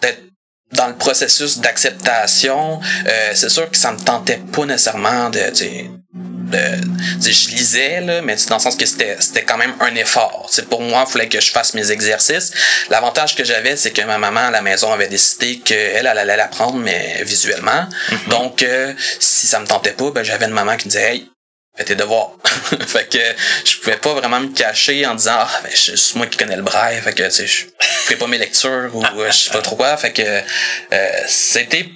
d'être 0.00 0.30
dans 0.72 0.88
le 0.88 0.94
processus 0.94 1.58
d'acceptation, 1.58 2.80
euh, 3.06 3.32
c'est 3.34 3.48
sûr 3.48 3.70
que 3.70 3.76
ça 3.76 3.92
me 3.92 3.98
tentait 3.98 4.40
pas 4.52 4.66
nécessairement 4.66 5.30
de, 5.30 5.38
de, 5.38 5.99
de, 6.12 6.80
je 7.22 7.50
lisais 7.50 8.00
là, 8.00 8.20
mais 8.22 8.34
dans 8.48 8.56
le 8.56 8.60
sens 8.60 8.74
que 8.74 8.84
c'était 8.84 9.16
c'était 9.20 9.44
quand 9.44 9.56
même 9.56 9.74
un 9.80 9.94
effort. 9.94 10.48
C'est 10.50 10.68
pour 10.68 10.82
moi, 10.82 11.04
il 11.06 11.12
fallait 11.12 11.28
que 11.28 11.40
je 11.40 11.50
fasse 11.50 11.74
mes 11.74 11.92
exercices. 11.92 12.52
L'avantage 12.88 13.36
que 13.36 13.44
j'avais, 13.44 13.76
c'est 13.76 13.92
que 13.92 14.02
ma 14.02 14.18
maman 14.18 14.40
à 14.40 14.50
la 14.50 14.60
maison 14.60 14.92
avait 14.92 15.08
décidé 15.08 15.60
qu'elle 15.60 16.06
elle 16.06 16.18
allait 16.18 16.36
l'apprendre 16.36 16.78
mais 16.78 17.22
visuellement. 17.22 17.86
Mm-hmm. 18.10 18.28
Donc 18.28 18.62
euh, 18.62 18.92
si 19.20 19.46
ça 19.46 19.60
me 19.60 19.66
tentait 19.66 19.92
pas, 19.92 20.10
ben 20.10 20.24
j'avais 20.24 20.46
une 20.46 20.52
maman 20.52 20.76
qui 20.76 20.86
me 20.86 20.90
disait 20.90 21.14
"Hey, 21.14 21.30
fais 21.76 21.84
tes 21.84 21.94
devoirs. 21.94 22.32
fait 22.86 23.08
que 23.08 23.18
je 23.64 23.78
pouvais 23.78 23.96
pas 23.96 24.14
vraiment 24.14 24.40
me 24.40 24.48
cacher 24.48 25.06
en 25.06 25.14
disant 25.14 25.36
ah 25.38 25.60
ben 25.62 25.70
c'est 25.74 26.14
moi 26.16 26.26
qui 26.26 26.36
connais 26.36 26.56
le 26.56 26.62
braille, 26.62 27.00
fait 27.00 27.12
que 27.12 27.22
tu 27.24 27.30
sais 27.30 27.46
je 27.46 27.66
fais 27.78 28.16
pas 28.16 28.26
mes 28.26 28.38
lectures 28.38 28.90
ou 28.94 29.04
euh, 29.04 29.30
je 29.30 29.36
sais 29.36 29.50
pas 29.50 29.62
trop 29.62 29.76
quoi, 29.76 29.96
fait 29.96 30.12
que 30.12 30.22
euh, 30.22 31.10
c'était 31.28 31.88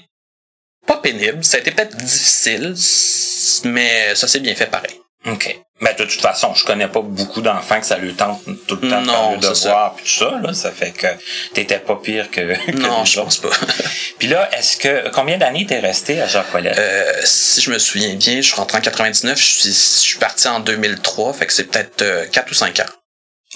pas 0.87 0.97
pénible, 0.97 1.45
ça 1.45 1.57
a 1.57 1.61
été 1.61 1.71
peut-être 1.71 1.97
difficile, 1.97 2.75
mais 3.65 4.15
ça 4.15 4.29
s'est 4.29 4.41
bien 4.41 4.55
fait 4.55 4.67
pareil. 4.67 5.01
OK. 5.27 5.59
Mais 5.81 5.93
de 5.95 6.05
toute 6.05 6.21
façon, 6.21 6.55
je 6.55 6.65
connais 6.65 6.87
pas 6.87 7.01
beaucoup 7.01 7.41
d'enfants 7.41 7.81
que 7.81 7.87
ça 7.87 7.97
lui 7.99 8.15
tente 8.15 8.43
tout 8.67 8.79
le 8.81 8.89
temps 8.89 9.03
de 9.03 9.11
faire 9.11 9.31
le 9.33 9.39
devoir 9.39 9.95
puis 9.95 10.05
tout 10.05 10.25
ça 10.25 10.39
là, 10.41 10.55
ça 10.55 10.71
fait 10.71 10.93
que 10.93 11.07
t'étais 11.53 11.79
pas 11.79 11.97
pire 11.97 12.31
que, 12.31 12.41
que 12.41 12.77
Non, 12.77 13.05
je 13.05 13.21
pense 13.21 13.39
pas. 13.39 13.51
puis 14.19 14.29
là, 14.29 14.49
est-ce 14.57 14.77
que 14.77 15.09
combien 15.11 15.37
d'années 15.37 15.67
t'es 15.67 15.81
resté 15.81 16.21
à 16.21 16.29
Jacques 16.29 16.55
Ouellet 16.55 16.75
euh, 16.79 17.21
si 17.25 17.61
je 17.61 17.71
me 17.71 17.79
souviens 17.79 18.15
bien, 18.15 18.37
je 18.37 18.43
suis 18.43 18.55
rentré 18.55 18.79
en 18.79 18.83
99, 18.83 19.37
je 19.37 19.43
suis 19.43 19.71
je 19.71 20.09
suis 20.11 20.19
parti 20.19 20.47
en 20.47 20.61
2003, 20.61 21.33
fait 21.33 21.47
que 21.47 21.53
c'est 21.53 21.65
peut-être 21.65 22.03
euh, 22.03 22.27
4 22.31 22.51
ou 22.51 22.55
5 22.55 22.81
ans. 22.81 22.85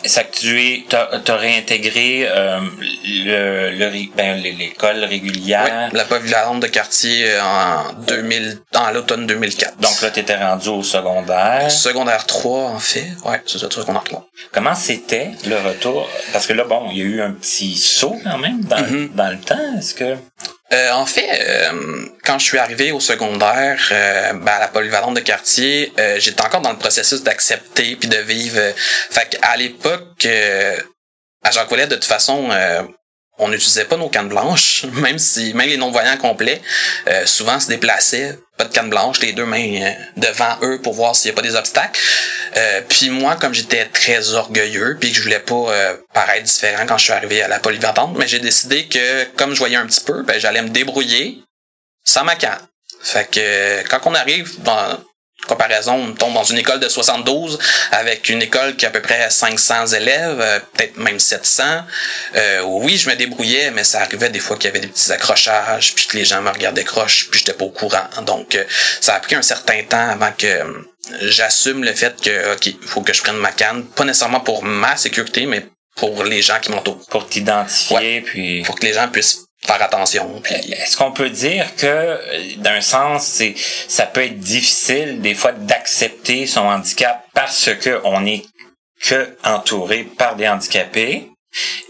Ça 0.05 0.23
que 0.23 0.37
tu 0.37 0.61
es, 0.61 0.85
t'as, 0.89 1.19
t'as 1.19 1.37
réintégré 1.37 2.27
euh, 2.29 2.61
le, 3.05 3.71
le 3.73 4.17
ben, 4.17 4.41
l'école 4.41 5.05
régulière. 5.05 5.89
Oui, 5.93 5.99
la 5.99 6.05
polyvalente 6.05 6.61
de 6.61 6.69
quartier 6.69 7.33
euh, 7.33 7.43
en 7.43 7.93
2000, 8.07 8.61
dans 8.73 8.91
l'automne 8.91 9.27
2004. 9.27 9.79
Donc 9.79 10.01
là, 10.01 10.11
t'étais 10.11 10.37
rendu 10.37 10.69
au 10.69 10.83
secondaire. 10.83 11.71
Secondaire 11.71 12.27
3, 12.27 12.61
en 12.71 12.79
fait. 12.79 13.09
Ouais, 13.25 13.43
c'est 13.47 13.59
ça, 13.59 13.69
secondaire 13.71 14.05
3. 14.05 14.29
Comment 14.53 14.75
c'était 14.75 15.33
le 15.47 15.57
retour? 15.57 16.09
Parce 16.33 16.47
que 16.47 16.53
là, 16.53 16.65
bon, 16.65 16.89
il 16.93 16.99
y 16.99 17.03
a 17.03 17.05
eu 17.05 17.21
un 17.21 17.33
petit 17.33 17.77
saut 17.77 18.17
quand 18.23 18.39
même 18.39 18.61
dans, 18.63 18.77
mm-hmm. 18.77 19.15
dans 19.15 19.31
le 19.31 19.39
temps. 19.39 19.79
Est-ce 19.79 19.95
que... 19.95 20.17
Euh, 20.73 20.93
en 20.93 21.07
fait, 21.07 21.29
euh, 21.31 22.07
quand 22.25 22.39
je 22.39 22.45
suis 22.45 22.59
arrivé 22.59 22.93
au 22.93 23.01
secondaire, 23.01 23.81
euh, 23.91 24.33
ben, 24.35 24.53
à 24.53 24.59
la 24.59 24.69
polyvalente 24.69 25.15
de 25.15 25.21
quartier, 25.21 25.93
euh, 25.99 26.21
j'étais 26.21 26.43
encore 26.43 26.61
dans 26.61 26.73
le 26.73 26.79
processus 26.79 27.23
d'accepter 27.23 27.97
puis 27.97 28.09
de 28.09 28.19
vivre. 28.19 28.61
fait 28.77 29.39
à 29.41 29.57
l'époque, 29.57 30.27
à 31.43 31.51
Jacques 31.51 31.71
Ouellet, 31.71 31.87
de 31.87 31.95
toute 31.95 32.05
façon, 32.05 32.51
on 33.39 33.49
n'utilisait 33.49 33.87
pas 33.87 33.97
nos 33.97 34.11
cannes 34.11 34.29
blanches, 34.29 34.85
même 34.93 35.19
si 35.19 35.55
même 35.55 35.69
les 35.69 35.79
non-voyants 35.79 36.19
complets 36.19 36.61
souvent 37.25 37.59
se 37.61 37.69
déplaçaient, 37.69 38.39
pas 38.59 38.65
de 38.65 38.73
canne 38.73 38.91
blanche, 38.91 39.21
les 39.21 39.33
deux 39.33 39.47
mains 39.47 39.83
euh, 39.83 39.91
devant 40.17 40.59
eux 40.63 40.81
pour 40.83 40.93
voir 40.93 41.17
s'il 41.17 41.31
n'y 41.31 41.39
a 41.39 41.41
pas 41.41 41.47
des 41.47 41.55
obstacles. 41.57 41.99
Euh, 42.57 42.83
puis 42.89 43.09
moi, 43.09 43.37
comme 43.37 43.55
j'étais 43.55 43.87
très 43.87 44.35
orgueilleux, 44.35 44.99
puis 45.01 45.11
que 45.11 45.17
je 45.17 45.23
voulais 45.23 45.39
pas 45.39 45.97
paraître 46.13 46.45
différent 46.45 46.85
quand 46.87 46.99
je 46.99 47.05
suis 47.05 47.13
arrivé 47.13 47.43
à 47.43 47.49
la 47.49 47.61
polyvalente, 47.61 48.17
mais 48.19 48.27
j'ai 48.29 48.41
décidé 48.41 48.87
que 48.87 49.25
comme 49.37 49.55
je 49.55 49.59
voyais 49.59 49.77
un 49.77 49.87
petit 49.87 50.05
peu, 50.05 50.23
ben, 50.23 50.39
j'allais 50.39 50.63
me 50.63 50.69
débrouiller 50.69 51.41
sans 52.05 52.25
ma 52.25 52.35
canne. 52.35 52.59
Fait 53.01 53.31
que 53.31 53.89
quand 53.89 54.01
on 54.07 54.15
arrive 54.15 54.61
dans 54.63 54.99
comparaison, 55.49 55.95
on 55.95 56.13
tombe 56.13 56.35
dans 56.35 56.45
une 56.45 56.59
école 56.59 56.81
de 56.81 56.89
72 56.89 57.59
avec 57.91 58.29
une 58.29 58.43
école 58.43 58.77
qui 58.77 58.85
a 58.85 58.89
à 58.89 58.93
peu 58.93 59.03
près 59.03 59.29
500 59.31 59.87
élèves, 59.89 60.41
euh, 60.41 60.61
peut-être 60.75 60.97
même 60.97 61.19
700. 61.19 61.65
Euh, 62.37 62.63
oui, 62.63 62.97
je 62.97 63.09
me 63.11 63.17
débrouillais, 63.17 63.71
mais 63.71 63.85
ça 63.85 64.03
arrivait 64.03 64.31
des 64.31 64.39
fois 64.39 64.57
qu'il 64.57 64.67
y 64.67 64.69
avait 64.69 64.81
des 64.81 64.89
petits 64.89 65.11
accrochages, 65.13 65.95
puis 65.95 66.07
que 66.07 66.17
les 66.17 66.25
gens 66.25 66.41
me 66.43 66.51
regardaient 66.51 66.85
croche, 66.85 67.29
puis 67.31 67.41
j'étais 67.41 67.55
pas 67.55 67.65
au 67.65 67.71
courant. 67.71 68.09
Donc, 68.23 68.55
euh, 68.55 68.65
ça 69.01 69.15
a 69.15 69.21
pris 69.21 69.35
un 69.35 69.43
certain 69.43 69.83
temps 69.83 70.09
avant 70.11 70.33
que 70.37 70.87
j'assume 71.23 71.85
le 71.85 71.95
fait 71.95 72.21
que, 72.21 72.55
OK, 72.55 72.67
il 72.67 72.77
faut 72.87 73.01
que 73.01 73.13
je 73.13 73.23
prenne 73.23 73.37
ma 73.37 73.53
canne, 73.53 73.85
pas 73.85 74.05
nécessairement 74.05 74.41
pour 74.41 74.63
ma 74.63 74.97
sécurité, 74.97 75.47
mais 75.47 75.67
pour 75.97 76.25
les 76.25 76.43
gens 76.43 76.61
qui 76.61 76.71
m'entourent. 76.71 77.05
Pour 77.11 77.29
t'identifier, 77.29 78.21
puis... 78.21 78.63
Pour 78.63 78.79
que 78.79 78.87
les 78.87 78.93
gens 78.93 79.09
puissent 79.09 79.48
attention. 79.77 80.43
Est-ce 80.51 80.97
qu'on 80.97 81.13
peut 81.13 81.31
dire 81.31 81.75
que, 81.77 82.57
d'un 82.59 82.81
sens, 82.81 83.25
c'est 83.25 83.55
ça 83.57 84.07
peut 84.07 84.25
être 84.25 84.39
difficile 84.39 85.21
des 85.21 85.35
fois 85.35 85.53
d'accepter 85.53 86.47
son 86.47 86.63
handicap 86.63 87.25
parce 87.35 87.71
que 87.75 88.01
on 88.05 88.27
est 88.27 88.45
que 89.03 89.37
entouré 89.45 90.05
par 90.05 90.37
des 90.37 90.49
handicapés 90.49 91.31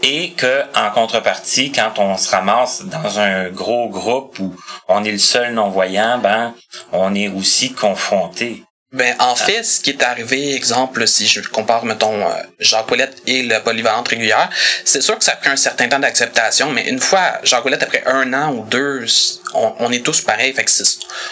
et 0.03 0.31
que 0.31 0.63
en 0.75 0.91
contrepartie, 0.91 1.71
quand 1.71 1.97
on 1.97 2.17
se 2.17 2.29
ramasse 2.31 2.83
dans 2.83 3.19
un 3.19 3.49
gros 3.49 3.89
groupe 3.89 4.39
où 4.39 4.55
on 4.87 5.03
est 5.03 5.11
le 5.11 5.17
seul 5.17 5.53
non-voyant, 5.53 6.19
ben 6.19 6.53
on 6.91 7.13
est 7.15 7.27
aussi 7.27 7.73
confronté 7.73 8.63
ben, 8.91 9.15
en 9.19 9.35
fait, 9.35 9.61
ce 9.61 9.81
qui 9.81 9.91
est 9.91 10.01
arrivé, 10.01 10.55
exemple, 10.55 11.07
si 11.07 11.27
je 11.27 11.41
compare, 11.41 11.85
mettons, 11.85 12.25
euh, 12.25 12.33
Jacques 12.59 12.87
Paulette 12.87 13.21
et 13.27 13.43
le 13.43 13.59
polyvalente 13.59 14.07
régulière, 14.07 14.49
c'est 14.83 15.01
sûr 15.01 15.15
que 15.15 15.23
ça 15.23 15.33
a 15.33 15.35
pris 15.35 15.49
un 15.49 15.55
certain 15.55 15.87
temps 15.87 15.99
d'acceptation, 15.99 16.71
mais 16.71 16.89
une 16.89 16.99
fois, 16.99 17.39
Jacques 17.43 17.61
Paulette, 17.61 17.83
après 17.83 18.03
un 18.07 18.33
an 18.33 18.51
ou 18.51 18.65
deux, 18.65 19.05
on, 19.53 19.91
est 19.91 20.03
tous 20.03 20.21
pareils, 20.21 20.53
fait 20.53 20.63
que 20.63 20.71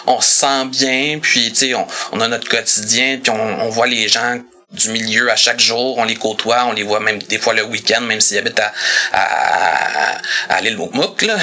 on 0.06 0.22
se 0.22 0.30
sent 0.30 0.66
bien, 0.66 1.18
puis, 1.20 1.52
tu 1.52 1.56
sais, 1.56 1.74
on, 1.74 1.88
on, 2.12 2.22
a 2.22 2.28
notre 2.28 2.48
quotidien, 2.48 3.18
puis 3.22 3.32
on, 3.32 3.62
on 3.64 3.70
voit 3.70 3.88
les 3.88 4.08
gens 4.08 4.40
du 4.72 4.90
milieu 4.90 5.32
à 5.32 5.38
chaque 5.38 5.62
jour, 5.62 5.98
on 5.98 6.04
les 6.04 6.16
côtoie, 6.16 6.66
on 6.66 6.74
les 6.74 6.84
voit 6.84 7.00
même 7.00 7.22
des 7.24 7.40
fois 7.40 7.54
le 7.54 7.64
week-end, 7.64 8.02
même 8.02 8.20
s'ils 8.20 8.38
habitent 8.38 8.60
à, 8.60 8.74
à, 9.14 10.18
à, 10.50 10.62
l'île 10.62 10.76
Moukmouk, 10.76 11.22
là. 11.22 11.38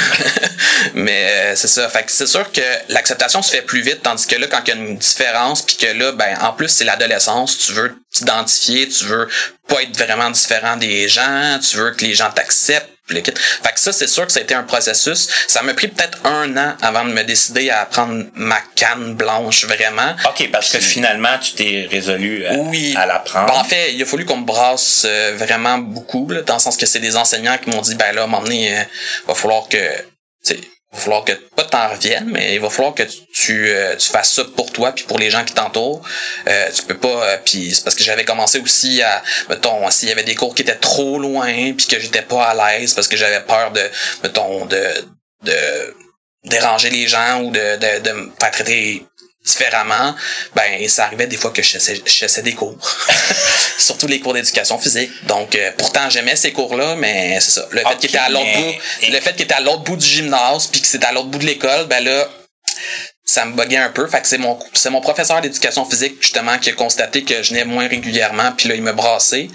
Mais 0.95 1.31
euh, 1.31 1.57
c'est 1.57 1.69
ça. 1.69 1.89
Fait 1.89 2.05
que 2.05 2.13
c'est 2.13 2.27
sûr 2.27 2.53
que 2.53 2.61
l'acceptation 2.89 3.41
se 3.41 3.51
fait 3.51 3.63
plus 3.63 3.81
vite, 3.81 4.03
tandis 4.03 4.27
que 4.27 4.37
là, 4.37 4.47
quand 4.47 4.61
il 4.67 4.69
y 4.69 4.73
a 4.73 4.77
une 4.77 4.99
différence, 4.99 5.63
puis 5.63 5.77
que 5.77 5.87
là, 5.87 6.13
ben, 6.13 6.37
en 6.43 6.53
plus, 6.53 6.69
c'est 6.69 6.85
l'adolescence, 6.85 7.57
tu 7.57 7.73
veux 7.73 7.97
t'identifier, 8.13 8.89
tu 8.89 9.07
veux 9.07 9.29
pas 9.69 9.83
être 9.83 9.97
vraiment 9.97 10.31
différent 10.31 10.77
des 10.77 11.09
gens, 11.09 11.59
tu 11.59 11.79
veux 11.79 11.93
que 11.93 12.05
les 12.05 12.15
gens 12.15 12.31
t'acceptent, 12.31 12.94
fait 13.07 13.23
que 13.23 13.81
ça, 13.81 13.93
c'est 13.93 14.07
sûr 14.07 14.27
que 14.27 14.33
ça 14.33 14.41
a 14.41 14.43
été 14.43 14.55
un 14.55 14.63
processus. 14.63 15.29
Ça 15.47 15.63
m'a 15.63 15.75
pris 15.75 15.89
peut-être 15.89 16.19
un 16.25 16.57
an 16.57 16.75
avant 16.81 17.05
de 17.05 17.13
me 17.13 17.23
décider 17.23 17.69
à 17.69 17.85
prendre 17.85 18.25
ma 18.35 18.59
canne 18.77 19.15
blanche 19.15 19.67
vraiment. 19.67 20.17
OK, 20.27 20.51
parce 20.51 20.71
que 20.71 20.79
finalement, 20.81 21.39
tu 21.39 21.53
t'es 21.53 21.87
résolu 21.91 22.47
à, 22.47 22.55
oui. 22.55 22.95
à 22.97 23.05
la 23.05 23.19
prendre. 23.19 23.53
Ben, 23.53 23.61
en 23.61 23.65
fait, 23.65 23.93
il 23.93 24.03
a 24.03 24.07
fallu 24.07 24.25
qu'on 24.25 24.39
me 24.39 24.47
brasse 24.47 25.03
euh, 25.05 25.35
vraiment 25.37 25.77
beaucoup, 25.77 26.29
là, 26.31 26.41
dans 26.43 26.55
le 26.55 26.61
sens 26.61 26.79
que 26.79 26.87
c'est 26.87 27.01
des 27.01 27.17
enseignants 27.17 27.59
qui 27.59 27.69
m'ont 27.69 27.83
dit, 27.83 27.95
ben 27.95 28.13
là, 28.15 28.23
à 28.23 28.25
un 28.25 28.27
moment 28.27 28.43
donné, 28.43 28.75
euh, 28.75 28.83
va 29.27 29.35
falloir 29.35 29.69
que 29.69 29.79
il 30.95 30.97
va 30.97 31.03
falloir 31.03 31.25
que 31.25 31.33
pas 31.33 31.65
t'en 31.65 31.89
reviennes, 31.89 32.31
mais 32.31 32.55
il 32.55 32.61
va 32.61 32.71
falloir 32.71 32.95
que 32.95 33.03
tu, 33.03 33.69
euh, 33.69 33.97
tu 33.97 34.11
fasses 34.11 34.33
ça 34.33 34.45
pour 34.45 34.71
toi 34.71 34.93
puis 34.93 35.05
pour 35.05 35.19
les 35.19 35.29
gens 35.29 35.45
qui 35.45 35.53
t'entourent. 35.53 36.03
Euh, 36.47 36.71
tu 36.71 36.85
peux 36.85 36.97
pas 36.97 37.09
euh, 37.09 37.39
puis 37.45 37.75
c'est 37.75 37.83
parce 37.83 37.97
que 37.97 38.05
j'avais 38.05 38.25
commencé 38.25 38.61
aussi 38.61 39.03
à 39.03 39.23
mettons 39.49 39.91
s'il 39.91 40.09
y 40.09 40.13
avait 40.13 40.23
des 40.23 40.37
cours 40.37 40.55
qui 40.55 40.63
étaient 40.63 40.77
trop 40.77 41.19
loin 41.19 41.73
puis 41.73 41.87
que 41.87 41.99
j'étais 41.99 42.23
pas 42.23 42.45
à 42.45 42.55
l'aise 42.79 42.95
parce 42.95 43.09
que 43.09 43.17
j'avais 43.17 43.41
peur 43.41 43.73
de 43.73 43.83
mettons 44.23 44.67
de 44.67 44.85
de 45.43 45.95
déranger 46.45 46.91
les 46.91 47.09
gens 47.09 47.43
ou 47.43 47.51
de 47.51 47.77
de, 47.77 48.01
de 48.01 48.13
me 48.13 48.33
faire 48.39 48.51
traiter 48.53 49.05
différemment, 49.45 50.15
ben 50.55 50.89
ça 50.89 51.05
arrivait 51.05 51.27
des 51.27 51.37
fois 51.37 51.51
que 51.51 51.63
je 51.63 51.79
chassais, 52.07 52.43
des 52.43 52.55
cours. 52.55 52.77
Surtout 53.79 54.07
les 54.07 54.21
cours 54.21 54.33
d'éducation 54.33 54.79
physique. 54.79 55.11
Donc 55.27 55.55
euh, 55.55 55.71
pourtant 55.77 56.09
j'aimais 56.09 56.37
ces 56.37 56.53
cours-là, 56.53 56.97
mais 56.97 57.39
c'est 57.41 57.53
ça. 57.53 57.69
Le 57.71 57.81
fait 57.81 57.97
qu'il 57.99 58.09
était 58.09 58.19
à 58.19 58.31
l'autre 58.31 58.53
bout, 58.57 58.75
le 59.09 59.21
fait 59.21 59.33
qu'il 59.33 59.43
était 59.43 59.55
à 59.55 59.61
l'autre 59.61 59.83
bout 59.83 59.97
du 59.97 60.07
gymnase, 60.07 60.67
puis 60.69 60.81
que 60.81 60.87
c'était 60.87 61.07
à 61.07 61.13
l'autre 61.13 61.29
bout 61.29 61.39
de 61.39 61.47
l'école, 61.47 61.87
ben 61.87 62.03
là 62.03 62.29
ça 63.27 63.45
me 63.45 63.55
buguait 63.55 63.79
un 63.79 63.91
peu. 63.91 64.07
Fait 64.07 64.21
que 64.21 64.29
c'est 64.29 64.39
mon 64.39 64.59
c'est 64.73 64.91
mon 64.91 65.01
professeur 65.01 65.41
d'éducation 65.41 65.85
physique 65.85 66.17
justement 66.21 66.59
qui 66.59 66.71
a 66.71 66.73
constaté 66.73 67.23
que 67.23 67.43
je 67.43 67.51
venais 67.51 67.65
moins 67.65 67.87
régulièrement, 67.87 68.53
puis 68.53 68.69
là 68.69 68.75
il 68.75 68.83
me 68.83 68.93
brassait. 68.93 69.49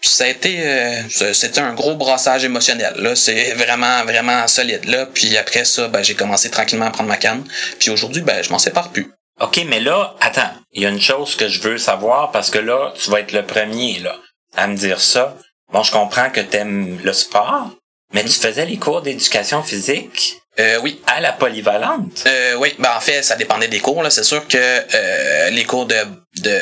Puis 0.00 0.10
ça 0.10 0.24
a 0.24 0.28
été 0.28 0.60
euh, 0.60 1.02
c'était 1.08 1.60
un 1.60 1.74
gros 1.74 1.96
brassage 1.96 2.44
émotionnel 2.44 2.94
là, 2.98 3.16
c'est 3.16 3.52
vraiment 3.54 4.04
vraiment 4.04 4.46
solide 4.46 4.84
là. 4.84 5.06
Puis 5.06 5.36
après 5.36 5.64
ça, 5.64 5.88
ben 5.88 6.02
j'ai 6.02 6.14
commencé 6.14 6.50
tranquillement 6.50 6.86
à 6.86 6.90
prendre 6.90 7.08
ma 7.08 7.16
canne. 7.16 7.44
Puis 7.78 7.90
aujourd'hui, 7.90 8.22
ben 8.22 8.42
je 8.42 8.50
m'en 8.50 8.58
sépare 8.58 8.90
plus. 8.90 9.10
OK, 9.40 9.60
mais 9.68 9.80
là, 9.80 10.16
attends, 10.20 10.50
il 10.72 10.82
y 10.82 10.86
a 10.86 10.88
une 10.88 11.00
chose 11.00 11.36
que 11.36 11.48
je 11.48 11.60
veux 11.60 11.78
savoir 11.78 12.32
parce 12.32 12.50
que 12.50 12.58
là, 12.58 12.92
tu 12.96 13.10
vas 13.10 13.20
être 13.20 13.32
le 13.32 13.44
premier 13.44 13.98
là 14.00 14.16
à 14.56 14.66
me 14.66 14.76
dire 14.76 15.00
ça. 15.00 15.36
Bon, 15.72 15.82
je 15.82 15.92
comprends 15.92 16.30
que 16.30 16.40
t'aimes 16.40 16.98
le 17.02 17.12
sport, 17.12 17.70
mais 18.12 18.24
tu 18.24 18.30
faisais 18.30 18.66
les 18.66 18.78
cours 18.78 19.02
d'éducation 19.02 19.62
physique 19.62 20.38
Euh, 20.60 20.78
oui. 20.82 21.00
à 21.06 21.20
la 21.20 21.32
polyvalente? 21.32 22.24
Euh, 22.26 22.54
oui, 22.56 22.74
ben 22.78 22.90
en 22.96 23.00
fait, 23.00 23.22
ça 23.22 23.36
dépendait 23.36 23.68
des 23.68 23.80
cours. 23.80 24.02
Là. 24.02 24.10
C'est 24.10 24.24
sûr 24.24 24.46
que 24.48 24.58
euh, 24.58 25.50
les 25.50 25.64
cours 25.64 25.86
de, 25.86 25.96
de 26.42 26.58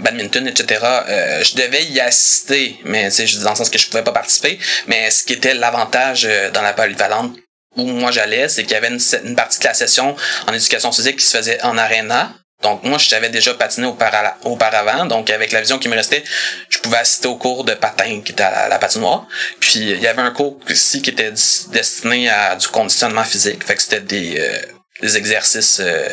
badminton, 0.00 0.46
etc., 0.48 0.80
euh, 0.84 1.44
je 1.44 1.54
devais 1.54 1.84
y 1.84 2.00
assister, 2.00 2.78
mais 2.84 3.08
dans 3.42 3.50
le 3.50 3.56
sens 3.56 3.70
que 3.70 3.78
je 3.78 3.88
pouvais 3.88 4.02
pas 4.02 4.12
participer. 4.12 4.58
Mais 4.88 5.10
ce 5.10 5.24
qui 5.24 5.34
était 5.34 5.54
l'avantage 5.54 6.28
dans 6.52 6.62
la 6.62 6.72
polyvalente 6.72 7.36
où 7.76 7.84
moi 7.84 8.10
j'allais, 8.10 8.48
c'est 8.48 8.62
qu'il 8.62 8.72
y 8.72 8.76
avait 8.76 8.88
une, 8.88 9.00
une 9.24 9.36
partie 9.36 9.60
de 9.60 9.64
la 9.64 9.74
session 9.74 10.16
en 10.48 10.52
éducation 10.52 10.90
physique 10.92 11.18
qui 11.18 11.26
se 11.26 11.36
faisait 11.36 11.62
en 11.62 11.76
aréna. 11.78 12.32
Donc 12.62 12.82
moi, 12.84 12.98
je 12.98 13.08
déjà 13.28 13.54
patiner 13.54 13.86
aupara- 13.86 14.34
auparavant. 14.44 15.04
Donc 15.06 15.30
avec 15.30 15.52
la 15.52 15.60
vision 15.60 15.78
qui 15.78 15.88
me 15.88 15.94
restait, 15.94 16.24
je 16.68 16.78
pouvais 16.78 16.98
assister 16.98 17.28
au 17.28 17.36
cours 17.36 17.64
de 17.64 17.74
patin 17.74 18.20
qui 18.24 18.32
était 18.32 18.42
à 18.42 18.68
la, 18.68 18.78
patinoire. 18.78 19.26
Puis 19.60 19.80
il 19.80 20.00
y 20.00 20.06
avait 20.06 20.22
un 20.22 20.30
cours 20.30 20.58
aussi 20.70 21.02
qui 21.02 21.10
était 21.10 21.30
destiné 21.30 22.28
à 22.30 22.56
du 22.56 22.66
conditionnement 22.68 23.24
physique. 23.24 23.64
Fait 23.64 23.74
que 23.74 23.82
c'était 23.82 24.00
des, 24.00 24.40
euh, 24.40 24.75
des 25.02 25.16
exercices, 25.16 25.80
euh, 25.80 26.08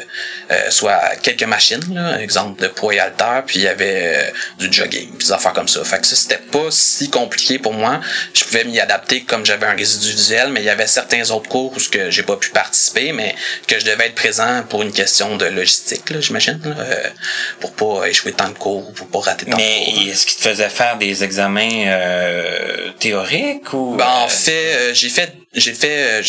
euh, 0.52 0.70
soit 0.70 1.16
quelques 1.22 1.44
machines, 1.44 1.84
là, 1.94 2.20
exemple 2.20 2.62
de 2.62 2.68
poids 2.68 2.94
et 2.94 3.00
haltères, 3.00 3.44
puis 3.46 3.60
il 3.60 3.64
y 3.64 3.68
avait 3.68 4.16
euh, 4.16 4.32
du 4.60 4.72
jogging, 4.72 5.10
puis 5.10 5.28
des 5.28 5.32
affaires 5.32 5.54
comme 5.54 5.70
ça. 5.70 5.84
Fait 5.86 6.00
que 6.00 6.08
ça, 6.08 6.16
c'était 6.16 6.42
pas 6.52 6.70
si 6.70 7.10
compliqué 7.10 7.60
pour 7.60 7.74
moi. 7.74 8.02
Je 8.34 8.44
pouvais 8.44 8.66
m'y 8.66 8.80
adapter 8.80 9.24
comme 9.24 9.46
j'avais 9.46 9.68
un 9.68 9.76
résidu 9.76 10.12
visuel, 10.12 10.50
mais 10.50 10.62
il 10.62 10.66
y 10.66 10.70
avait 10.70 10.88
certains 10.88 11.32
autres 11.32 11.48
cours 11.48 11.74
où 11.74 11.80
ce 11.80 11.90
que 11.90 12.12
j'ai 12.12 12.24
pas 12.24 12.36
pu 12.36 12.50
participer, 12.50 13.14
mais 13.14 13.36
que 13.68 13.80
je 13.80 13.86
devais 13.86 14.08
être 14.08 14.16
présent 14.16 14.64
pour 14.70 14.82
une 14.82 14.92
question 14.92 15.38
de 15.38 15.46
logistique, 15.46 16.10
là, 16.10 16.20
j'imagine, 16.20 16.60
là, 16.66 16.76
euh, 16.78 17.10
pour 17.62 17.72
pas 17.74 18.08
échouer 18.10 18.34
tant 18.34 18.50
de 18.50 18.58
cours, 18.58 18.92
pour 18.94 19.08
pas 19.08 19.20
rater 19.20 19.46
tant 19.46 19.58
de 19.58 19.62
cours. 19.62 20.10
est-ce 20.10 20.26
qu'il 20.26 20.38
te 20.38 20.50
faisait 20.50 20.70
faire 20.70 20.98
des 20.98 21.24
examens 21.24 21.86
euh, 21.88 22.92
théoriques 23.00 23.74
ou 23.74 23.96
Ben, 23.98 24.08
en 24.08 24.28
fait, 24.28 24.94
j'ai 24.94 25.10
fait, 25.10 25.34
j'ai 25.56 25.74
fait 25.74 26.22
euh, 26.22 26.24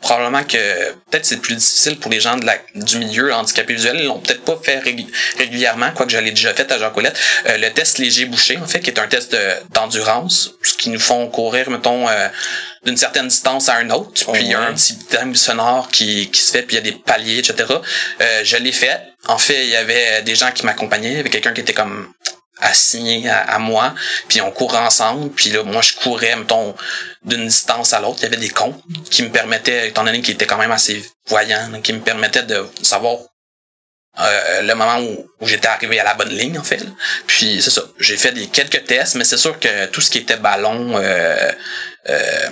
probablement 0.00 0.44
que 0.44 0.92
peut-être 1.10 1.24
c'est 1.24 1.38
plus 1.40 1.54
difficile 1.56 1.98
pour 1.98 2.10
les 2.10 2.20
gens 2.20 2.36
de 2.36 2.44
la, 2.44 2.56
du 2.74 2.98
milieu 2.98 3.32
handicapé 3.32 3.74
visuel. 3.74 3.96
Ils 4.00 4.06
l'ont 4.06 4.18
peut-être 4.20 4.42
pas 4.44 4.58
fait 4.62 4.78
régulièrement, 5.38 5.90
quoique 5.92 6.12
je 6.12 6.18
l'ai 6.18 6.30
déjà 6.30 6.52
fait 6.54 6.70
à 6.70 6.78
Jean 6.78 6.90
Colette. 6.90 7.18
Euh, 7.48 7.56
le 7.58 7.70
test 7.72 7.98
léger 7.98 8.26
bouché, 8.26 8.58
en 8.58 8.66
fait, 8.66 8.80
qui 8.80 8.90
est 8.90 8.98
un 8.98 9.06
test 9.08 9.32
de- 9.32 9.72
d'endurance, 9.72 10.50
ce 10.62 10.74
qui 10.74 10.90
nous 10.90 11.00
font 11.00 11.26
courir, 11.28 11.70
mettons, 11.70 12.08
euh, 12.08 12.28
d'une 12.84 12.96
certaine 12.96 13.28
distance 13.28 13.68
à 13.68 13.80
une 13.80 13.92
autre. 13.92 14.30
Puis 14.32 14.42
il 14.42 14.48
y 14.48 14.54
a 14.54 14.60
Ouais. 14.60 14.66
un 14.66 14.74
petit 14.74 14.96
thème 14.98 15.34
sonore 15.34 15.88
qui, 15.88 16.30
qui 16.30 16.40
se 16.40 16.52
fait, 16.52 16.62
puis 16.62 16.76
il 16.76 16.84
y 16.84 16.88
a 16.88 16.90
des 16.92 16.96
paliers, 16.98 17.38
etc. 17.38 17.64
Euh, 18.20 18.40
je 18.44 18.56
l'ai 18.58 18.72
fait. 18.72 19.00
En 19.26 19.38
fait, 19.38 19.64
il 19.64 19.70
y 19.70 19.76
avait 19.76 20.22
des 20.22 20.34
gens 20.36 20.52
qui 20.52 20.64
m'accompagnaient, 20.66 21.10
il 21.12 21.16
y 21.16 21.20
avait 21.20 21.30
quelqu'un 21.30 21.52
qui 21.52 21.62
était 21.62 21.72
comme 21.72 22.12
assigné 22.58 23.28
à, 23.28 23.40
à 23.40 23.58
moi, 23.58 23.94
puis 24.28 24.40
on 24.40 24.50
courait 24.50 24.78
ensemble, 24.78 25.30
puis 25.30 25.50
là, 25.50 25.62
moi, 25.62 25.82
je 25.82 25.94
courais, 25.94 26.34
mettons, 26.36 26.74
d'une 27.22 27.46
distance 27.46 27.92
à 27.92 28.00
l'autre. 28.00 28.18
Il 28.20 28.22
y 28.24 28.26
avait 28.26 28.36
des 28.36 28.48
comptes 28.48 28.82
qui 29.10 29.22
me 29.22 29.30
permettaient, 29.30 29.88
étant 29.88 30.04
donné 30.04 30.22
qu'il 30.22 30.34
était 30.34 30.46
quand 30.46 30.58
même 30.58 30.72
assez 30.72 31.04
voyant, 31.28 31.80
qui 31.82 31.92
me 31.92 32.00
permettaient 32.00 32.44
de 32.44 32.66
savoir 32.82 33.18
euh, 34.18 34.62
le 34.62 34.74
moment 34.74 34.98
où, 35.00 35.28
où 35.40 35.46
j'étais 35.46 35.68
arrivé 35.68 36.00
à 36.00 36.04
la 36.04 36.14
bonne 36.14 36.30
ligne, 36.30 36.58
en 36.58 36.64
fait. 36.64 36.82
Puis 37.26 37.60
c'est 37.60 37.70
ça, 37.70 37.82
j'ai 37.98 38.16
fait 38.16 38.32
des 38.32 38.46
quelques 38.46 38.84
tests, 38.86 39.16
mais 39.16 39.24
c'est 39.24 39.36
sûr 39.36 39.58
que 39.60 39.86
tout 39.86 40.00
ce 40.00 40.10
qui 40.10 40.18
était 40.18 40.38
ballon, 40.38 40.96
euh, 40.96 41.52
euh, 42.08 42.48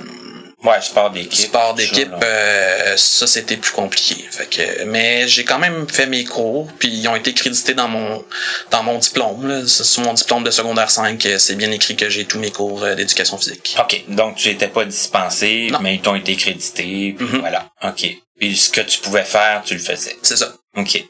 ouais, 0.65 0.81
sport 0.81 1.11
d'équipe. 1.11 1.49
sport 1.49 1.71
ça, 1.71 1.73
d'équipe, 1.75 2.11
là. 2.11 2.19
euh, 2.23 2.97
ça 2.97 3.27
c'était 3.27 3.57
plus 3.57 3.73
compliqué. 3.73 4.25
Fait 4.31 4.47
que, 4.47 4.85
mais 4.85 5.29
j'ai 5.29 5.45
quand 5.45 5.59
même 5.59 5.89
fait 5.89 6.07
mes 6.07 6.25
cours, 6.25 6.69
puis 6.79 6.89
ils 6.89 7.07
ont 7.09 7.17
été 7.17 7.33
crédités 7.35 7.75
dans 7.75 7.89
mon 7.89 8.25
dans 8.71 8.83
mon 8.83 8.99
diplôme. 8.99 9.47
Là. 9.47 9.67
Sur 9.67 10.03
mon 10.03 10.13
diplôme 10.15 10.45
de 10.45 10.51
secondaire 10.51 10.91
5, 10.91 11.25
euh, 11.27 11.39
c'est 11.39 11.55
bien 11.55 11.71
écrit 11.71 11.97
que 11.97 12.09
j'ai 12.09 12.25
tous 12.25 12.39
mes 12.39 12.51
cours 12.51 12.83
euh, 12.83 12.95
d'éducation 12.95 13.39
physique. 13.39 13.77
OK, 13.81 14.05
donc 14.09 14.37
tu 14.37 14.49
étais 14.49 14.69
pas 14.69 14.85
dispensé, 14.85 15.69
Non. 15.71 15.79
mais 15.81 15.95
ils 15.97 16.01
t'ont 16.01 16.15
été 16.15 16.37
crédités, 16.37 17.15
puis 17.17 17.27
Mhm. 17.27 17.41
voilà. 17.41 17.69
OK. 17.85 18.07
Puis 18.39 18.57
ce 18.57 18.71
que 18.71 18.81
tu 18.81 18.99
pouvais 18.99 19.25
faire, 19.25 19.63
tu 19.65 19.75
le 19.75 19.81
faisais. 19.81 20.17
C'est 20.23 20.37
ça. 20.37 20.53
OK. 20.77 21.05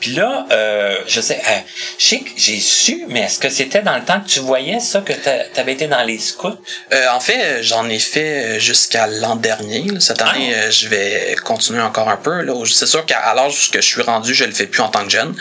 Puis 0.00 0.12
là, 0.12 0.46
euh, 0.50 0.98
je 1.06 1.20
sais, 1.20 1.40
euh, 1.48 1.58
je 1.98 2.04
sais 2.06 2.18
que 2.20 2.30
j'ai 2.36 2.60
su, 2.60 3.04
mais 3.08 3.20
est-ce 3.20 3.38
que 3.38 3.48
c'était 3.48 3.82
dans 3.82 3.96
le 3.96 4.04
temps 4.04 4.20
que 4.20 4.28
tu 4.28 4.40
voyais 4.40 4.80
ça, 4.80 5.00
que 5.00 5.12
t'a- 5.12 5.44
t'avais 5.54 5.72
été 5.72 5.86
dans 5.86 6.02
les 6.02 6.18
scouts? 6.18 6.56
Euh, 6.92 7.06
en 7.12 7.20
fait, 7.20 7.62
j'en 7.62 7.88
ai 7.88 7.98
fait 7.98 8.58
jusqu'à 8.60 9.06
l'an 9.06 9.36
dernier. 9.36 9.86
Cette 10.00 10.22
année, 10.22 10.54
euh, 10.54 10.70
je 10.70 10.88
vais 10.88 11.36
continuer 11.44 11.82
encore 11.82 12.08
un 12.08 12.16
peu. 12.16 12.42
Là. 12.42 12.52
C'est 12.66 12.86
sûr 12.86 13.04
qu'à 13.06 13.32
l'âge 13.34 13.52
où 13.54 13.72
je 13.74 13.80
suis 13.80 14.02
rendu, 14.02 14.34
je 14.34 14.44
le 14.44 14.52
fais 14.52 14.66
plus 14.66 14.80
en 14.82 14.88
tant 14.88 15.04
que 15.04 15.10
jeune. 15.10 15.34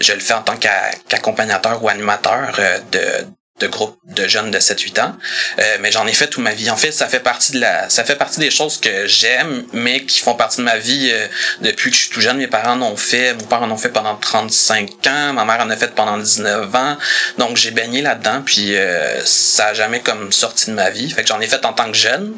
Je 0.00 0.12
le 0.12 0.20
fais 0.20 0.34
en 0.34 0.42
tant 0.42 0.56
qu'a- 0.56 0.90
qu'accompagnateur 1.08 1.82
ou 1.82 1.88
animateur 1.88 2.54
euh, 2.58 2.78
de 2.92 3.26
de 3.60 3.66
groupe 3.66 3.98
de 4.04 4.26
jeunes 4.28 4.50
de 4.50 4.58
7-8 4.58 5.00
ans. 5.00 5.16
Euh, 5.58 5.76
mais 5.80 5.90
j'en 5.92 6.06
ai 6.06 6.12
fait 6.12 6.28
toute 6.28 6.42
ma 6.42 6.54
vie. 6.54 6.70
En 6.70 6.76
fait, 6.76 6.92
ça 6.92 7.06
fait 7.08 7.20
partie 7.20 7.52
de 7.52 7.60
la 7.60 7.88
ça 7.88 8.04
fait 8.04 8.16
partie 8.16 8.40
des 8.40 8.50
choses 8.50 8.78
que 8.78 9.06
j'aime, 9.06 9.64
mais 9.72 10.04
qui 10.04 10.20
font 10.20 10.34
partie 10.34 10.58
de 10.58 10.62
ma 10.62 10.78
vie 10.78 11.10
euh, 11.12 11.26
depuis 11.60 11.90
que 11.90 11.96
je 11.96 12.02
suis 12.02 12.10
tout 12.10 12.20
jeune. 12.20 12.38
Mes 12.38 12.46
parents 12.46 12.72
en 12.72 12.82
ont 12.82 12.96
fait, 12.96 13.34
mon 13.34 13.44
père 13.44 13.62
en 13.62 13.70
ont 13.70 13.76
fait 13.76 13.88
pendant 13.88 14.16
35 14.16 15.06
ans, 15.06 15.32
ma 15.32 15.44
mère 15.44 15.60
en 15.60 15.70
a 15.70 15.76
fait 15.76 15.94
pendant 15.94 16.18
19 16.18 16.74
ans. 16.74 16.96
Donc 17.38 17.56
j'ai 17.56 17.70
baigné 17.70 18.02
là-dedans, 18.02 18.42
puis 18.44 18.76
euh, 18.76 19.24
ça 19.24 19.68
a 19.68 19.74
jamais 19.74 20.00
comme 20.00 20.32
sorti 20.32 20.70
de 20.70 20.74
ma 20.74 20.90
vie. 20.90 21.10
Fait 21.10 21.22
que 21.22 21.28
j'en 21.28 21.40
ai 21.40 21.46
fait 21.46 21.64
en 21.64 21.72
tant 21.72 21.90
que 21.90 21.96
jeune. 21.96 22.34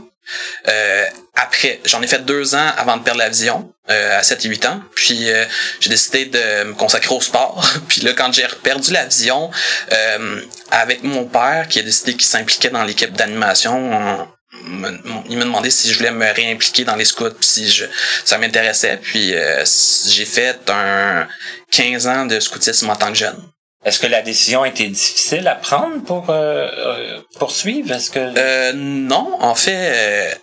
Euh, 0.69 1.05
après, 1.35 1.81
j'en 1.85 2.03
ai 2.03 2.07
fait 2.07 2.25
deux 2.25 2.55
ans 2.55 2.71
avant 2.77 2.97
de 2.97 3.03
perdre 3.03 3.19
la 3.19 3.29
vision, 3.29 3.73
euh, 3.89 4.19
à 4.19 4.23
7 4.23 4.45
et 4.45 4.49
8 4.49 4.67
ans. 4.67 4.83
Puis 4.95 5.31
euh, 5.31 5.45
j'ai 5.81 5.91
décidé 5.91 6.27
de 6.27 6.65
me 6.65 6.75
consacrer 6.75 7.15
au 7.15 7.21
sport. 7.21 7.67
puis 7.89 8.03
là, 8.03 8.13
quand 8.13 8.33
j'ai 8.33 8.47
perdu 8.63 8.93
la 8.93 9.07
vision, 9.07 9.51
euh, 9.93 10.41
avec 10.71 11.03
mon 11.03 11.25
père 11.25 11.67
qui 11.69 11.79
a 11.79 11.83
décidé 11.83 12.13
qu'il 12.13 12.27
s'impliquait 12.27 12.71
dans 12.71 12.85
l'équipe 12.85 13.13
d'animation, 13.13 14.29
il 15.29 15.39
m'a 15.39 15.45
demandé 15.45 15.71
si 15.71 15.93
je 15.93 15.99
voulais 15.99 16.11
me 16.11 16.33
réimpliquer 16.33 16.85
dans 16.85 16.97
les 16.97 17.05
scouts, 17.05 17.31
puis 17.31 17.49
si 17.49 17.71
je, 17.71 17.87
ça 18.25 18.39
m'intéressait. 18.39 18.99
Puis 19.03 19.35
euh, 19.35 19.65
j'ai 20.09 20.25
fait 20.25 20.59
un 20.69 21.27
15 21.71 22.07
ans 22.07 22.27
de 22.27 22.41
scoutisme 22.41 22.91
en 22.91 22.97
tant 22.97 23.09
que 23.09 23.19
jeune. 23.19 23.41
Est-ce 23.85 23.99
que 23.99 24.07
la 24.07 24.21
décision 24.23 24.65
était 24.65 24.89
difficile 24.89 25.49
à 25.49 25.55
prendre 25.55 26.03
pour 26.05 26.29
euh, 26.29 26.69
euh, 26.77 27.21
poursuivre? 27.39 27.93
Est-ce 27.93 28.11
que 28.11 28.19
Euh, 28.19 28.73
non, 28.75 29.37
en 29.41 29.55
fait, 29.55 29.93
euh, 29.95 30.35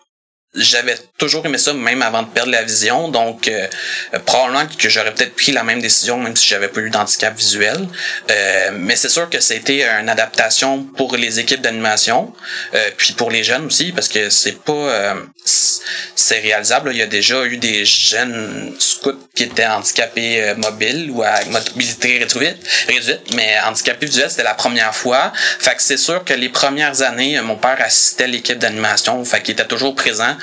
j'avais 0.56 0.97
toujours 1.18 1.46
aimé 1.46 1.58
ça, 1.58 1.74
même 1.74 2.02
avant 2.02 2.24
de 2.24 2.28
perdre 2.28 2.52
la 2.52 2.64
vision. 2.64 3.10
Donc, 3.10 3.48
euh, 3.48 3.68
euh, 4.14 4.20
probablement 4.20 4.68
que 4.78 4.88
j'aurais 4.88 5.14
peut-être 5.14 5.36
pris 5.36 5.52
la 5.52 5.64
même 5.64 5.82
décision, 5.82 6.18
même 6.18 6.36
si 6.36 6.48
j'avais 6.48 6.68
pas 6.68 6.82
eu 6.82 6.90
d'handicap 6.90 7.36
visuel. 7.36 7.88
Euh, 8.30 8.70
mais 8.74 8.96
c'est 8.96 9.10
sûr 9.10 9.30
que 9.30 9.40
c'était 9.40 9.84
une 9.84 10.10
adaptation 10.10 10.84
pour 10.84 11.16
les 11.18 11.40
équipes 11.40 11.62
d'animation, 11.62 12.34
euh, 12.76 12.90
puis 12.98 13.14
pour 13.14 13.32
les 13.32 13.44
jeunes 13.44 13.66
aussi, 13.66 13.92
parce 13.92 14.08
que 14.08 14.30
c'est 14.30 14.62
pas, 14.64 14.74
euh, 14.74 15.16
c'est 15.44 16.40
réalisable. 16.40 16.92
Il 16.92 16.98
y 16.98 17.02
a 17.02 17.08
déjà 17.08 17.44
eu 17.46 17.58
des 17.58 17.84
jeunes 17.84 18.76
scouts 18.78 19.28
qui 19.34 19.44
étaient 19.44 19.66
handicapés 19.66 20.44
euh, 20.44 20.56
mobiles 20.56 21.10
ou 21.12 21.24
à 21.24 21.44
mobilité 21.46 22.20
réduite, 22.20 22.58
réduite, 22.88 23.34
mais 23.34 23.58
handicapés 23.66 24.06
visuels, 24.06 24.30
c'était 24.30 24.44
la 24.44 24.54
première 24.54 24.94
fois. 24.94 25.34
Fait 25.34 25.76
que 25.76 25.82
c'est 25.82 25.98
sûr 25.98 26.24
que 26.24 26.34
les 26.34 26.50
premières 26.50 27.02
années, 27.02 27.42
mon 27.42 27.56
père 27.56 27.78
assistait 27.80 28.28
l'équipe 28.28 28.60
d'animation, 28.60 29.24
fait 29.26 29.42
qu'il 29.42 29.54
était 29.54 29.66
toujours 29.66 29.96
présent 29.96 30.36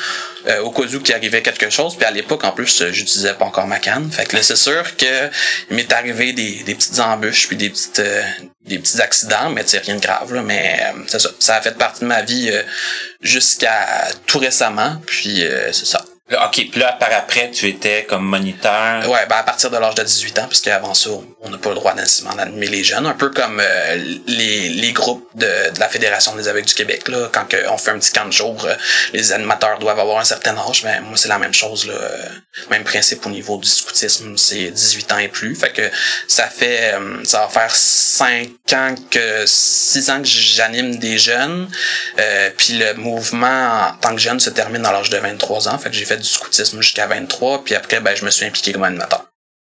au 0.64 0.70
cas 0.70 0.82
où 0.82 1.00
qu'il 1.00 1.14
arrivait 1.14 1.42
quelque 1.42 1.70
chose. 1.70 1.96
Puis 1.96 2.04
à 2.04 2.10
l'époque, 2.10 2.44
en 2.44 2.52
plus, 2.52 2.84
j'utilisais 2.90 3.34
pas 3.34 3.44
encore 3.44 3.66
ma 3.66 3.78
canne. 3.78 4.10
Fait 4.10 4.24
que 4.24 4.36
là, 4.36 4.42
c'est 4.42 4.56
sûr 4.56 4.96
que 4.96 5.30
il 5.70 5.76
m'est 5.76 5.92
arrivé 5.92 6.32
des, 6.32 6.62
des 6.64 6.74
petites 6.74 6.98
embûches 6.98 7.46
puis 7.46 7.56
des 7.56 7.70
petites 7.70 7.98
euh, 7.98 8.22
des 8.66 8.78
petits 8.78 9.00
accidents, 9.00 9.50
mais 9.50 9.62
c'est 9.66 9.78
rien 9.78 9.96
de 9.96 10.00
grave. 10.00 10.32
Là, 10.32 10.42
mais 10.42 10.80
euh, 10.80 11.02
c'est 11.06 11.20
ça. 11.20 11.30
Ça 11.38 11.56
a 11.56 11.60
fait 11.60 11.76
partie 11.76 12.00
de 12.00 12.06
ma 12.06 12.22
vie 12.22 12.48
euh, 12.50 12.62
jusqu'à 13.20 14.08
tout 14.26 14.38
récemment. 14.38 15.00
Puis 15.06 15.44
c'est 15.72 15.86
ça. 15.86 16.04
OK, 16.32 16.70
puis 16.70 16.80
là, 16.80 16.96
par 16.98 17.12
après, 17.12 17.50
tu 17.50 17.68
étais 17.68 18.06
comme 18.08 18.24
moniteur. 18.24 19.06
Ouais, 19.10 19.26
ben 19.28 19.36
à 19.36 19.42
partir 19.42 19.70
de 19.70 19.76
l'âge 19.76 19.94
de 19.94 20.02
18 20.02 20.38
ans, 20.38 20.46
parce 20.46 20.62
qu'avant 20.62 20.94
ça, 20.94 21.10
on 21.42 21.50
n'a 21.50 21.58
pas 21.58 21.68
le 21.68 21.74
droit 21.74 21.92
nécessairement 21.92 22.34
d'animer 22.34 22.66
les 22.66 22.82
jeunes, 22.82 23.04
un 23.04 23.12
peu 23.12 23.28
comme 23.28 23.60
euh, 23.60 23.96
les, 24.26 24.70
les 24.70 24.92
groupes 24.92 25.28
de, 25.34 25.70
de 25.70 25.78
la 25.78 25.88
Fédération 25.88 26.34
des 26.34 26.48
aveugles 26.48 26.66
du 26.66 26.72
Québec. 26.72 27.08
Là, 27.08 27.28
quand 27.30 27.44
que 27.46 27.68
on 27.68 27.76
fait 27.76 27.90
un 27.90 27.98
petit 27.98 28.10
camp 28.10 28.24
de 28.24 28.32
jour, 28.32 28.64
euh, 28.64 28.74
les 29.12 29.32
animateurs 29.32 29.78
doivent 29.78 30.00
avoir 30.00 30.18
un 30.18 30.24
certain 30.24 30.56
âge. 30.56 30.82
Mais 30.84 30.98
moi, 31.02 31.18
c'est 31.18 31.28
la 31.28 31.38
même 31.38 31.52
chose. 31.52 31.86
Là, 31.86 31.92
euh, 31.92 32.28
même 32.70 32.84
principe 32.84 33.26
au 33.26 33.30
niveau 33.30 33.58
du 33.58 33.68
scoutisme, 33.68 34.36
c'est 34.38 34.70
18 34.70 35.12
ans 35.12 35.18
et 35.18 35.28
plus. 35.28 35.54
Fait 35.54 35.72
que 35.72 35.90
ça 36.26 36.48
fait, 36.48 36.94
euh, 36.94 37.22
ça 37.24 37.40
va 37.40 37.48
faire 37.48 37.74
5 37.74 38.48
ans 38.72 38.94
que 39.10 39.44
6 39.46 40.10
ans 40.10 40.22
que 40.22 40.28
j'anime 40.28 40.96
des 40.96 41.18
jeunes. 41.18 41.68
Euh, 42.18 42.50
puis 42.56 42.78
le 42.78 42.94
mouvement 42.94 43.88
en 43.90 43.92
tant 44.00 44.14
que 44.14 44.20
jeune 44.20 44.40
se 44.40 44.50
termine 44.50 44.86
à 44.86 44.92
l'âge 44.92 45.10
de 45.10 45.18
23 45.18 45.68
ans. 45.68 45.78
Fait 45.78 45.90
que 45.90 45.96
j'ai 45.96 46.04
fait 46.04 46.13
du 46.16 46.28
scoutisme 46.28 46.80
jusqu'à 46.80 47.06
23. 47.06 47.64
Puis 47.64 47.74
après, 47.74 48.00
ben, 48.00 48.14
je 48.14 48.24
me 48.24 48.30
suis 48.30 48.44
impliqué 48.46 48.72
comme 48.72 48.84
animateur. 48.84 49.26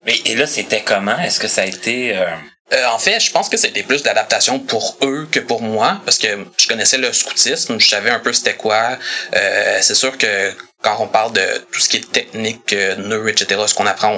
Mais 0.06 0.20
et 0.26 0.36
là, 0.36 0.48
c'était 0.48 0.82
comment? 0.82 1.18
Est-ce 1.20 1.40
que 1.40 1.48
ça 1.48 1.62
a 1.62 1.66
été... 1.66 2.18
euh, 2.18 2.26
Euh, 2.74 2.86
en 2.88 3.00
fait, 3.00 3.20
je 3.20 3.32
pense 3.32 3.50
que 3.50 3.58
c'était 3.58 3.84
plus 3.84 4.02
d'adaptation 4.02 4.58
pour 4.60 4.98
eux 5.02 5.28
que 5.30 5.42
pour 5.42 5.62
moi, 5.62 6.00
parce 6.06 6.18
que 6.18 6.28
je 6.58 6.68
connaissais 6.68 6.98
le 6.98 7.12
scoutisme, 7.12 7.78
je 7.80 7.90
savais 7.90 8.10
un 8.10 8.20
peu 8.20 8.32
c'était 8.32 8.56
quoi. 8.56 8.98
Euh, 9.36 9.78
c'est 9.82 9.96
sûr 9.96 10.18
que 10.18 10.54
quand 10.82 10.98
on 11.00 11.08
parle 11.08 11.34
de 11.34 11.66
tout 11.72 11.80
ce 11.80 11.90
qui 11.90 11.98
est 11.98 12.12
technique, 12.12 12.74
euh, 12.74 12.96
nœuds, 12.96 13.30
etc., 13.30 13.62
ce 13.68 13.76
qu'on 13.76 13.86
apprend 13.86 14.18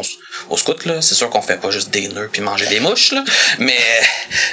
au, 0.49 0.57
scout, 0.57 0.85
là, 0.85 1.01
c'est 1.01 1.15
sûr 1.15 1.29
qu'on 1.29 1.41
fait 1.41 1.57
pas 1.57 1.71
juste 1.71 1.89
des 1.89 2.07
nœuds 2.07 2.29
puis 2.31 2.41
manger 2.41 2.67
des 2.67 2.79
mouches, 2.79 3.11
là, 3.11 3.23
mais, 3.59 3.73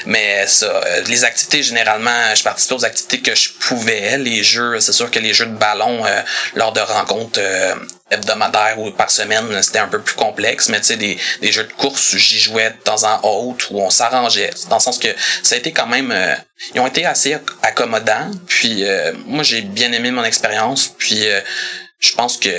mais 0.07 0.47
ça, 0.49 0.67
euh, 0.67 1.03
les 1.07 1.23
activités, 1.23 1.63
généralement, 1.63 2.35
je 2.35 2.43
participais 2.43 2.75
aux 2.75 2.85
activités 2.85 3.21
que 3.21 3.35
je 3.37 3.51
pouvais, 3.61 4.19
les 4.19 4.43
jeux, 4.43 4.81
c'est 4.81 4.93
sûr 4.93 5.09
que 5.11 5.21
les 5.21 5.33
jeux 5.33 5.47
de 5.47 5.57
ballon, 5.57 6.05
euh, 6.05 6.21
lors 6.55 6.73
de 6.73 6.81
rencontres 6.81 7.41
hebdomadaires 8.11 8.79
ou 8.79 8.91
par 8.91 9.11
semaine, 9.11 9.63
c'était 9.63 9.79
un 9.79 9.87
peu 9.87 10.01
plus 10.01 10.17
complexe, 10.17 10.69
mais 10.69 10.81
tu 10.81 10.87
sais, 10.87 10.97
des, 10.97 11.17
des 11.41 11.53
jeux 11.53 11.65
de 11.65 11.73
course, 11.73 12.17
j'y 12.17 12.41
jouais 12.41 12.71
de 12.71 12.77
temps 12.83 13.05
en 13.05 13.21
autre, 13.23 13.71
où 13.71 13.81
on 13.81 13.91
s'arrangeait, 13.91 14.51
dans 14.69 14.77
le 14.77 14.83
sens 14.83 14.99
que 14.99 15.09
ça 15.45 15.55
a 15.55 15.59
été 15.59 15.71
quand 15.71 15.87
même, 15.87 16.13
ils 16.75 16.81
ont 16.81 16.89
été 16.89 17.07
assez 17.07 17.39
accommodants, 17.63 18.33
puis 18.49 18.85
moi, 19.27 19.45
j'ai 19.45 19.61
bien 19.61 19.93
aimé 19.93 20.11
mon 20.11 20.25
expérience, 20.25 20.93
puis 20.99 21.29
je 22.01 22.15
pense 22.15 22.39
que 22.39 22.51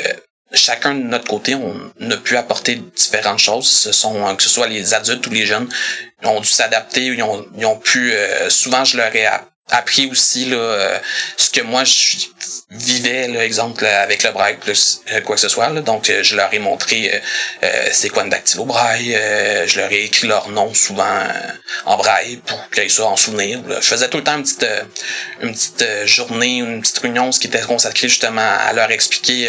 chacun 0.53 0.95
de 0.95 1.03
notre 1.03 1.27
côté, 1.27 1.55
on 1.55 2.11
a 2.11 2.17
pu 2.17 2.37
apporter 2.37 2.75
différentes 2.75 3.39
choses. 3.39 3.67
Ce 3.67 3.91
sont 3.91 4.35
que 4.35 4.43
ce 4.43 4.49
soit 4.49 4.67
les 4.67 4.93
adultes 4.93 5.25
ou 5.27 5.31
les 5.31 5.45
jeunes, 5.45 5.67
ils 6.21 6.27
ont 6.27 6.39
dû 6.39 6.47
s'adapter, 6.47 7.05
ils 7.05 7.23
ont, 7.23 7.45
ils 7.57 7.65
ont 7.65 7.77
pu. 7.77 8.13
Euh, 8.13 8.49
souvent, 8.49 8.83
je 8.85 8.97
leur 8.97 9.13
ai 9.15 9.27
appris 9.71 10.07
aussi 10.07 10.45
là, 10.45 10.57
euh, 10.57 10.99
ce 11.37 11.49
que 11.49 11.61
moi 11.61 11.83
je 11.83 12.27
vivais, 12.69 13.27
là, 13.27 13.43
exemple 13.43 13.85
avec 13.85 14.23
le 14.23 14.31
braille, 14.31 14.57
plus 14.57 15.01
euh, 15.11 15.21
quoi 15.21 15.35
que 15.35 15.41
ce 15.41 15.49
soit. 15.49 15.69
Là. 15.69 15.81
Donc, 15.81 16.11
je 16.21 16.35
leur 16.35 16.53
ai 16.53 16.59
montré 16.59 17.21
c'est 17.91 18.09
quoi 18.09 18.23
une 18.23 18.29
dactylo 18.29 18.65
braille. 18.65 19.17
je 19.65 19.79
leur 19.79 19.91
ai 19.91 20.05
écrit 20.05 20.27
leur 20.27 20.49
nom 20.49 20.73
souvent 20.73 21.19
en 21.85 21.97
braille 21.97 22.37
pour 22.45 22.69
qu'ils 22.69 22.91
ça 22.91 23.05
en 23.05 23.17
souvenir. 23.17 23.59
Je 23.67 23.85
faisais 23.85 24.09
tout 24.09 24.17
le 24.17 24.23
temps 24.23 24.37
une 24.37 24.43
petite, 24.43 24.67
une 25.41 25.51
petite 25.51 25.85
journée, 26.05 26.57
une 26.57 26.81
petite 26.81 26.99
réunion, 26.99 27.31
ce 27.31 27.39
qui 27.39 27.47
était 27.47 27.61
consacré 27.61 28.07
justement 28.07 28.41
à 28.41 28.73
leur 28.73 28.91
expliquer 28.91 29.47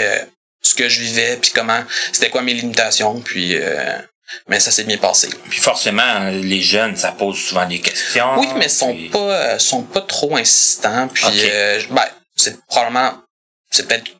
ce 0.62 0.74
que 0.74 0.88
je 0.88 1.00
vivais, 1.00 1.36
puis 1.36 1.50
comment, 1.54 1.84
c'était 2.12 2.30
quoi 2.30 2.42
mes 2.42 2.54
limitations, 2.54 3.20
puis 3.20 3.56
euh, 3.56 3.98
mais 4.48 4.60
ça 4.60 4.70
s'est 4.70 4.84
bien 4.84 4.98
passé. 4.98 5.28
Puis 5.48 5.60
forcément, 5.60 6.20
les 6.30 6.62
jeunes, 6.62 6.96
ça 6.96 7.12
pose 7.12 7.38
souvent 7.38 7.66
des 7.66 7.80
questions. 7.80 8.38
Oui, 8.38 8.48
mais 8.56 8.66
ils 8.66 8.70
sont 8.70 8.96
pas 9.10 9.18
euh, 9.18 9.58
sont 9.58 9.82
pas 9.82 10.02
trop 10.02 10.36
insistants. 10.36 11.08
Puis 11.08 11.24
euh, 11.44 11.80
ben, 11.90 12.04
c'est 12.36 12.60
probablement 12.66 13.12
c'est 13.70 13.88
peut-être 13.88 14.10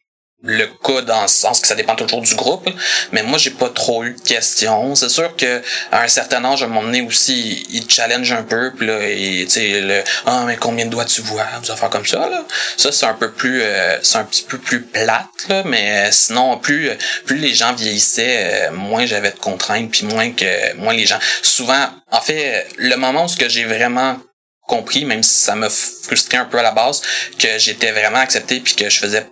le 0.44 0.66
cas 0.66 1.02
dans 1.02 1.22
le 1.22 1.28
sens 1.28 1.61
que 1.61 1.68
ça 1.68 1.74
dépend 1.74 1.94
toujours 1.94 2.20
du 2.20 2.35
groupe. 2.35 2.68
Mais 3.12 3.22
moi, 3.22 3.38
j'ai 3.38 3.50
pas 3.50 3.68
trop 3.68 4.05
eu 4.05 4.14
de 4.14 4.20
questions. 4.20 4.94
C'est 4.94 5.09
sûr 5.09 5.35
que 5.37 5.62
à 5.92 6.02
un 6.02 6.09
certain 6.09 6.44
âge, 6.44 6.62
à 6.62 6.66
un 6.66 6.68
moment 6.68 6.83
donné 6.83 7.02
aussi, 7.02 7.64
il 7.70 7.88
challenge 7.88 8.33
un 8.33 8.42
peu. 8.42 8.72
Puis 8.76 8.87
là, 8.87 8.98
tu 9.00 9.48
sais, 9.48 9.81
le 9.81 10.02
Ah, 10.26 10.44
mais 10.46 10.57
combien 10.57 10.87
de 10.87 10.90
doigts 10.90 11.05
tu 11.05 11.22
vois? 11.22 11.46
Des 11.62 11.70
affaires 11.70 11.90
comme 11.90 12.07
ça, 12.07 12.28
là. 12.28 12.44
Ça, 12.76 12.90
c'est 12.90 13.07
un 13.07 13.14
peu 13.14 13.31
plus 13.31 13.62
euh, 13.62 13.98
c'est 14.02 14.18
un 14.18 14.24
petit 14.24 14.42
peu 14.42 14.59
plus 14.59 14.83
plate, 14.83 15.26
là. 15.48 15.62
Mais 15.64 16.09
euh, 16.09 16.09
sinon, 16.11 16.59
plus 16.59 16.90
plus 17.24 17.37
les 17.37 17.55
gens 17.55 17.72
vieillissaient, 17.72 18.68
euh, 18.68 18.72
moins 18.72 19.07
j'avais 19.07 19.31
de 19.31 19.38
contraintes, 19.38 19.90
puis 19.90 20.07
moins 20.07 20.33
que 20.33 20.74
moins 20.74 20.94
les 20.94 21.07
gens. 21.07 21.18
Souvent, 21.42 21.88
en 22.11 22.20
fait, 22.20 22.66
le 22.78 22.96
moment 22.96 23.24
où 23.24 23.28
ce 23.28 23.37
que 23.37 23.48
j'ai 23.48 23.64
vraiment 23.64 24.18
compris, 24.66 25.05
même 25.05 25.22
si 25.22 25.38
ça 25.38 25.55
m'a 25.55 25.68
frustré 25.68 26.38
un 26.38 26.44
peu 26.44 26.59
à 26.59 26.62
la 26.62 26.70
base, 26.72 27.02
que 27.38 27.59
j'étais 27.59 27.92
vraiment 27.92 28.18
accepté 28.18 28.61
puis 28.61 28.74
que 28.74 28.88
je 28.88 28.98
faisais 28.98 29.26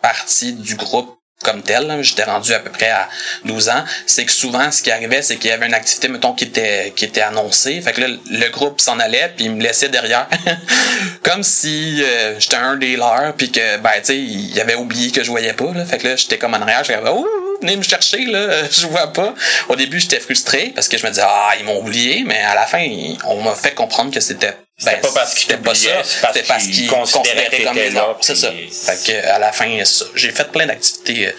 partie 0.00 0.52
du 0.52 0.76
groupe 0.76 1.14
comme 1.44 1.62
tel, 1.62 2.02
j'étais 2.02 2.24
rendu 2.24 2.52
à 2.52 2.58
peu 2.58 2.70
près 2.70 2.90
à 2.90 3.08
12 3.44 3.68
ans, 3.68 3.84
c'est 4.06 4.24
que 4.24 4.32
souvent 4.32 4.72
ce 4.72 4.82
qui 4.82 4.90
arrivait 4.90 5.22
c'est 5.22 5.36
qu'il 5.36 5.50
y 5.50 5.52
avait 5.52 5.66
une 5.66 5.74
activité 5.74 6.08
mettons 6.08 6.32
qui 6.32 6.44
était 6.44 6.92
qui 6.96 7.04
était 7.04 7.20
annoncée, 7.20 7.80
fait 7.80 7.92
que 7.92 8.00
là 8.00 8.08
le 8.08 8.48
groupe 8.50 8.80
s'en 8.80 8.98
allait 8.98 9.32
puis 9.36 9.44
il 9.44 9.52
me 9.52 9.62
laissait 9.62 9.88
derrière. 9.88 10.26
Comme 11.22 11.44
si 11.44 12.02
euh, 12.02 12.40
j'étais 12.40 12.56
un 12.56 12.76
des 12.76 12.96
leurs 12.96 13.34
puis 13.34 13.52
que 13.52 13.76
ben 13.78 13.90
tu 13.98 14.06
sais 14.06 14.18
il 14.18 14.60
avait 14.60 14.74
oublié 14.74 15.12
que 15.12 15.22
je 15.22 15.30
voyais 15.30 15.52
pas 15.52 15.72
là, 15.72 15.84
fait 15.84 15.98
que 15.98 16.08
là 16.08 16.16
j'étais 16.16 16.38
comme 16.38 16.54
en 16.54 16.60
arrière, 16.60 16.82
j'étais 16.82 17.08
ouh 17.08 17.26
venez 17.60 17.76
me 17.76 17.82
chercher 17.82 18.24
là, 18.26 18.68
je 18.70 18.86
vois 18.86 19.12
pas. 19.12 19.34
Au 19.68 19.76
début, 19.76 20.00
j'étais 20.00 20.20
frustré 20.20 20.72
parce 20.74 20.88
que 20.88 20.96
je 20.96 21.04
me 21.04 21.10
disais 21.10 21.24
ah, 21.24 21.50
ils 21.58 21.64
m'ont 21.64 21.80
oublié, 21.80 22.24
mais 22.24 22.38
à 22.38 22.54
la 22.54 22.66
fin, 22.66 22.86
on 23.24 23.42
m'a 23.42 23.54
fait 23.54 23.74
comprendre 23.74 24.12
que 24.12 24.20
c'était 24.20 24.54
ben, 24.84 25.00
pas 25.00 25.12
parce 25.12 25.34
qu'ils 25.34 25.58
pas 25.58 25.74
ça, 25.74 26.02
c'était 26.04 26.44
parce 26.44 26.66
qu'ils 26.66 26.86
considéraient 26.86 27.64
comme 27.64 27.76
les 27.76 27.96
autres. 27.96 28.18
C'est 28.20 28.36
ça. 28.36 28.52
Fait 28.52 29.06
que, 29.06 29.26
à 29.26 29.38
la 29.38 29.52
fin, 29.52 29.82
j'ai 30.14 30.30
fait 30.30 30.50
plein 30.52 30.66
d'activités 30.66 31.28
euh, 31.28 31.32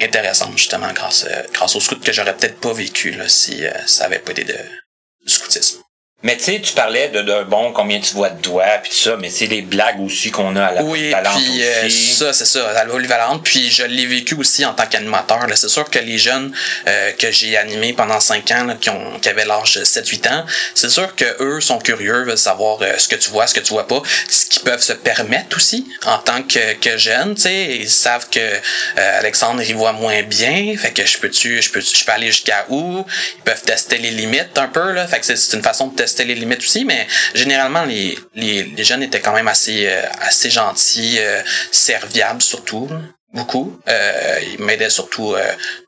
intéressantes, 0.00 0.56
justement, 0.56 0.90
grâce, 0.92 1.26
euh, 1.28 1.42
grâce 1.52 1.76
au 1.76 1.80
scout 1.80 2.02
que 2.02 2.12
j'aurais 2.12 2.34
peut-être 2.34 2.60
pas 2.60 2.72
vécu, 2.72 3.10
là, 3.10 3.28
si 3.28 3.66
euh, 3.66 3.72
ça 3.86 4.06
avait 4.06 4.20
pas 4.20 4.32
été 4.32 4.44
de, 4.44 4.56
du 5.26 5.32
scoutisme. 5.32 5.71
Mais 6.24 6.36
tu 6.36 6.44
sais, 6.44 6.60
tu 6.60 6.72
parlais 6.72 7.08
de, 7.08 7.20
de, 7.20 7.42
bon 7.44 7.72
combien 7.72 7.98
tu 7.98 8.14
vois 8.14 8.30
de 8.30 8.40
doigts 8.40 8.78
puis 8.80 8.92
tout 8.92 8.96
ça, 8.96 9.16
mais 9.18 9.28
c'est 9.28 9.46
les 9.46 9.60
blagues 9.62 10.00
aussi 10.00 10.30
qu'on 10.30 10.54
a 10.54 10.66
à 10.66 10.72
la 10.72 10.82
oui, 10.84 11.12
puis, 11.34 11.64
euh, 11.64 11.90
ça 11.90 12.32
c'est 12.32 12.44
ça, 12.44 12.70
à 12.70 12.72
la 12.72 12.84
polyvalente. 12.84 13.42
Puis 13.42 13.72
je 13.72 13.82
l'ai 13.82 14.06
vécu 14.06 14.36
aussi 14.36 14.64
en 14.64 14.72
tant 14.72 14.86
qu'animateur. 14.86 15.40
C'est 15.56 15.68
sûr 15.68 15.90
que 15.90 15.98
les 15.98 16.18
jeunes 16.18 16.54
euh, 16.86 17.10
que 17.18 17.32
j'ai 17.32 17.56
animés 17.56 17.92
pendant 17.92 18.20
cinq 18.20 18.52
ans, 18.52 18.64
là, 18.64 18.76
qui 18.80 18.88
ont 18.90 19.18
qui 19.20 19.28
avaient 19.28 19.44
l'âge 19.44 19.74
de 19.74 19.84
7-8 19.84 20.32
ans, 20.32 20.46
c'est 20.74 20.90
sûr 20.90 21.16
que 21.16 21.24
eux 21.40 21.60
sont 21.60 21.78
curieux, 21.78 22.22
veulent 22.22 22.38
savoir 22.38 22.78
euh, 22.82 22.94
ce 22.98 23.08
que 23.08 23.16
tu 23.16 23.30
vois, 23.30 23.48
ce 23.48 23.54
que 23.54 23.60
tu 23.60 23.70
vois 23.70 23.88
pas, 23.88 24.00
ce 24.28 24.46
qu'ils 24.46 24.62
peuvent 24.62 24.82
se 24.82 24.92
permettre 24.92 25.56
aussi 25.56 25.88
en 26.06 26.18
tant 26.18 26.44
que, 26.44 26.74
que 26.74 26.98
jeune. 26.98 27.34
Tu 27.34 27.42
sais, 27.42 27.64
ils 27.80 27.90
savent 27.90 28.28
que 28.30 28.40
Alexandre 28.96 29.60
il 29.62 29.74
voit 29.74 29.92
moins 29.92 30.22
bien, 30.22 30.76
fait 30.76 30.92
que 30.92 31.04
je 31.04 31.18
peux 31.18 31.30
tu, 31.30 31.60
je 31.60 31.70
peux, 31.72 31.80
je 31.80 32.04
peux 32.04 32.12
aller 32.12 32.28
jusqu'à 32.28 32.64
où? 32.68 33.04
Ils 33.38 33.42
peuvent 33.42 33.62
tester 33.62 33.98
les 33.98 34.10
limites 34.10 34.56
un 34.56 34.68
peu 34.68 34.92
là, 34.92 35.08
fait 35.08 35.18
que 35.18 35.26
c'est 35.26 35.56
une 35.56 35.62
façon 35.62 35.88
de 35.88 35.96
tester 35.96 36.11
c'était 36.12 36.24
les 36.24 36.34
limites 36.34 36.60
aussi, 36.60 36.84
mais 36.84 37.06
généralement 37.34 37.84
les, 37.84 38.18
les, 38.34 38.62
les 38.62 38.84
jeunes 38.84 39.02
étaient 39.02 39.20
quand 39.20 39.32
même 39.32 39.48
assez 39.48 39.86
euh, 39.86 40.02
assez 40.20 40.50
gentils, 40.50 41.16
euh, 41.18 41.42
serviables 41.70 42.42
surtout, 42.42 42.88
beaucoup. 43.32 43.80
Euh, 43.88 44.38
ils 44.52 44.62
m'aidaient 44.64 44.90
surtout 44.90 45.34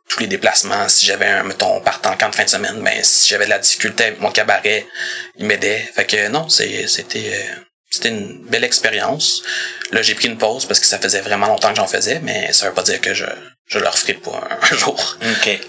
tous 0.08 0.20
les 0.20 0.26
déplacements. 0.26 0.88
Si 0.88 1.06
j'avais 1.06 1.26
un, 1.26 1.44
mettons, 1.44 1.80
partant 1.80 2.12
en 2.12 2.16
camp 2.16 2.30
de 2.30 2.34
fin 2.34 2.44
de 2.44 2.48
semaine, 2.48 2.82
ben 2.82 3.02
si 3.02 3.28
j'avais 3.28 3.44
de 3.44 3.50
la 3.50 3.58
difficulté 3.58 4.04
avec 4.04 4.20
mon 4.20 4.30
cabaret, 4.30 4.87
ils 5.37 5.46
m'aidaient. 5.46 5.88
Fait 5.94 6.06
que 6.06 6.28
non, 6.28 6.48
c'était 6.48 6.87
c'était 7.90 8.08
une 8.08 8.44
belle 8.48 8.64
expérience. 8.64 9.42
Là, 9.92 10.02
j'ai 10.02 10.14
pris 10.14 10.26
une 10.26 10.38
pause 10.38 10.66
parce 10.66 10.80
que 10.80 10.87
ça 10.87 10.98
faisait 10.98 11.20
vraiment 11.20 11.46
longtemps 11.46 11.70
que 11.70 11.76
j'en 11.76 11.87
faisais, 11.87 12.18
mais 12.20 12.52
ça 12.52 12.66
veut 12.66 12.74
pas 12.74 12.82
dire 12.82 13.00
que 13.00 13.14
je, 13.14 13.26
je 13.66 13.78
le 13.78 13.88
referai 13.88 14.14
pas 14.14 14.48
un, 14.72 14.76
jour. 14.76 15.16
OK. 15.22 15.60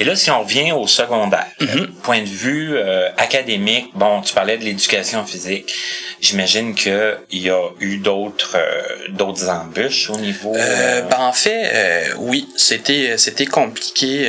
Et 0.00 0.04
là, 0.04 0.16
si 0.16 0.30
on 0.30 0.42
revient 0.42 0.72
au 0.72 0.86
secondaire, 0.86 1.46
mm-hmm. 1.60 1.86
point 2.02 2.22
de 2.22 2.28
vue 2.28 2.76
euh, 2.76 3.10
académique, 3.16 3.90
bon, 3.94 4.22
tu 4.22 4.32
parlais 4.34 4.56
de 4.56 4.64
l'éducation 4.64 5.24
physique. 5.24 5.72
J'imagine 6.20 6.74
qu'il 6.74 7.18
y 7.32 7.50
a 7.50 7.68
eu 7.80 7.98
d'autres 7.98 8.56
euh, 8.56 9.08
d'autres 9.10 9.48
embûches 9.48 10.10
au 10.10 10.16
niveau. 10.16 10.54
Euh, 10.54 11.02
ben 11.02 11.20
en 11.20 11.32
fait, 11.32 12.12
oui, 12.18 12.48
c'était 12.56 13.18
c'était 13.18 13.46
compliqué. 13.46 14.26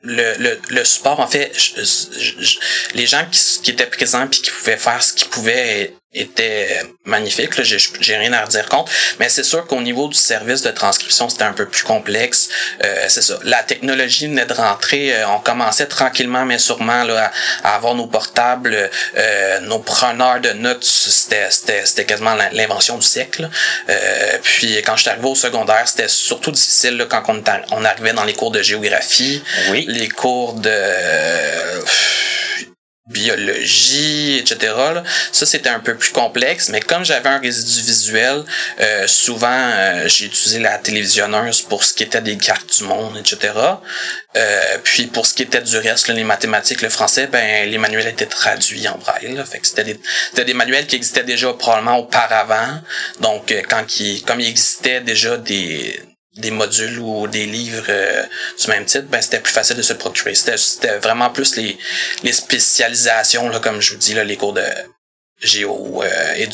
Le, 0.00 0.34
le, 0.38 0.60
le, 0.70 0.84
support, 0.84 1.18
en 1.18 1.26
fait, 1.26 1.50
les 2.94 3.06
gens 3.06 3.24
qui, 3.32 3.60
qui 3.64 3.72
étaient 3.72 3.84
présents 3.86 4.28
puis 4.28 4.40
qui 4.40 4.50
pouvaient 4.52 4.76
faire 4.76 5.02
ce 5.02 5.12
qu'ils 5.12 5.28
pouvaient 5.28 5.92
était 6.20 6.82
magnifique. 7.04 7.56
Là, 7.56 7.64
j'ai, 7.64 7.78
j'ai 8.00 8.16
rien 8.16 8.32
à 8.32 8.44
redire 8.44 8.68
contre. 8.68 8.90
Mais 9.18 9.28
c'est 9.28 9.42
sûr 9.42 9.66
qu'au 9.66 9.80
niveau 9.80 10.08
du 10.08 10.16
service 10.16 10.62
de 10.62 10.70
transcription, 10.70 11.28
c'était 11.28 11.44
un 11.44 11.52
peu 11.52 11.66
plus 11.66 11.84
complexe. 11.84 12.48
Euh, 12.84 13.04
c'est 13.08 13.22
ça. 13.22 13.38
La 13.44 13.62
technologie 13.62 14.26
venait 14.26 14.46
de 14.46 14.52
rentrer. 14.52 15.14
Euh, 15.14 15.28
on 15.28 15.40
commençait 15.40 15.86
tranquillement, 15.86 16.44
mais 16.44 16.58
sûrement 16.58 17.04
là, 17.04 17.30
à, 17.64 17.74
avoir 17.74 17.94
nos 17.94 18.06
portables, 18.06 18.90
euh, 19.16 19.60
nos 19.60 19.78
preneurs 19.78 20.40
de 20.40 20.50
notes. 20.50 20.84
C'était, 20.84 21.50
c'était, 21.50 21.86
c'était 21.86 22.04
quasiment 22.04 22.34
l'invention 22.52 22.96
du 22.98 23.06
siècle. 23.06 23.48
Euh, 23.88 24.38
puis 24.42 24.76
quand 24.84 24.96
je 24.96 25.02
suis 25.02 25.10
arrivé 25.10 25.26
au 25.26 25.34
secondaire, 25.34 25.86
c'était 25.86 26.08
surtout 26.08 26.50
difficile 26.50 26.96
là, 26.96 27.06
quand 27.06 27.22
on, 27.28 27.42
on 27.72 27.84
arrivait 27.84 28.12
dans 28.12 28.24
les 28.24 28.34
cours 28.34 28.50
de 28.50 28.62
géographie, 28.62 29.42
oui. 29.70 29.86
les 29.88 30.08
cours 30.08 30.54
de 30.54 30.70
biologie, 33.08 34.38
etc. 34.38 34.74
Ça, 35.32 35.46
c'était 35.46 35.70
un 35.70 35.80
peu 35.80 35.96
plus 35.96 36.12
complexe, 36.12 36.68
mais 36.68 36.80
comme 36.80 37.04
j'avais 37.04 37.28
un 37.28 37.38
résidu 37.38 37.80
visuel, 37.82 38.44
euh, 38.80 39.06
souvent, 39.06 39.48
euh, 39.50 40.08
j'ai 40.08 40.26
utilisé 40.26 40.58
la 40.58 40.78
télévisionneuse 40.78 41.62
pour 41.62 41.84
ce 41.84 41.94
qui 41.94 42.02
était 42.02 42.20
des 42.20 42.36
cartes 42.36 42.78
du 42.78 42.84
monde, 42.84 43.16
etc. 43.16 43.54
Euh, 44.36 44.78
puis 44.84 45.06
pour 45.06 45.26
ce 45.26 45.34
qui 45.34 45.42
était 45.42 45.62
du 45.62 45.78
reste, 45.78 46.08
les 46.08 46.24
mathématiques, 46.24 46.82
le 46.82 46.90
français, 46.90 47.26
ben 47.26 47.68
les 47.68 47.78
manuels 47.78 48.08
étaient 48.08 48.26
traduits 48.26 48.86
en 48.88 48.98
braille. 48.98 49.36
Fait 49.50 49.58
que 49.58 49.66
c'était 49.66 50.44
des, 50.44 50.54
manuels 50.54 50.86
qui 50.86 50.96
existaient 50.96 51.24
déjà 51.24 51.52
probablement 51.54 51.98
auparavant. 51.98 52.80
Donc, 53.20 53.54
quand 53.68 53.84
comme 54.26 54.40
il 54.40 54.48
existait 54.48 55.00
déjà 55.00 55.36
des 55.36 56.00
des 56.38 56.50
modules 56.50 56.98
ou 56.98 57.26
des 57.26 57.46
livres 57.46 57.86
euh, 57.88 58.24
du 58.60 58.68
même 58.68 58.84
titre, 58.84 59.06
ben 59.08 59.20
c'était 59.20 59.40
plus 59.40 59.52
facile 59.52 59.76
de 59.76 59.82
se 59.82 59.92
procurer. 59.92 60.34
C'était 60.34 60.98
vraiment 60.98 61.30
plus 61.30 61.56
les, 61.56 61.78
les 62.22 62.32
spécialisations, 62.32 63.48
là, 63.48 63.60
comme 63.60 63.80
je 63.80 63.92
vous 63.92 63.98
dis, 63.98 64.14
là, 64.14 64.24
les 64.24 64.36
cours 64.36 64.52
de 64.52 64.64
géo 65.40 66.02
euh, 66.02 66.46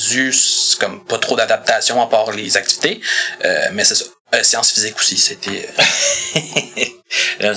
comme 0.78 1.04
pas 1.04 1.18
trop 1.18 1.36
d'adaptation 1.36 2.02
à 2.02 2.06
part 2.06 2.32
les 2.32 2.56
activités, 2.56 3.00
euh, 3.44 3.68
mais 3.72 3.84
c'est 3.84 3.94
ça. 3.94 4.04
Euh, 4.34 4.42
sciences 4.42 4.72
physiques 4.72 4.98
aussi, 4.98 5.16
c'était. 5.16 5.68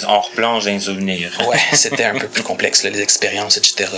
on 0.08 0.20
replonge 0.20 0.66
dans 0.66 0.72
les 0.72 0.80
souvenirs. 0.80 1.32
ouais, 1.48 1.60
c'était 1.74 2.04
un 2.04 2.18
peu 2.18 2.28
plus 2.28 2.44
complexe, 2.44 2.84
les 2.84 3.02
expériences, 3.02 3.58
etc. 3.58 3.90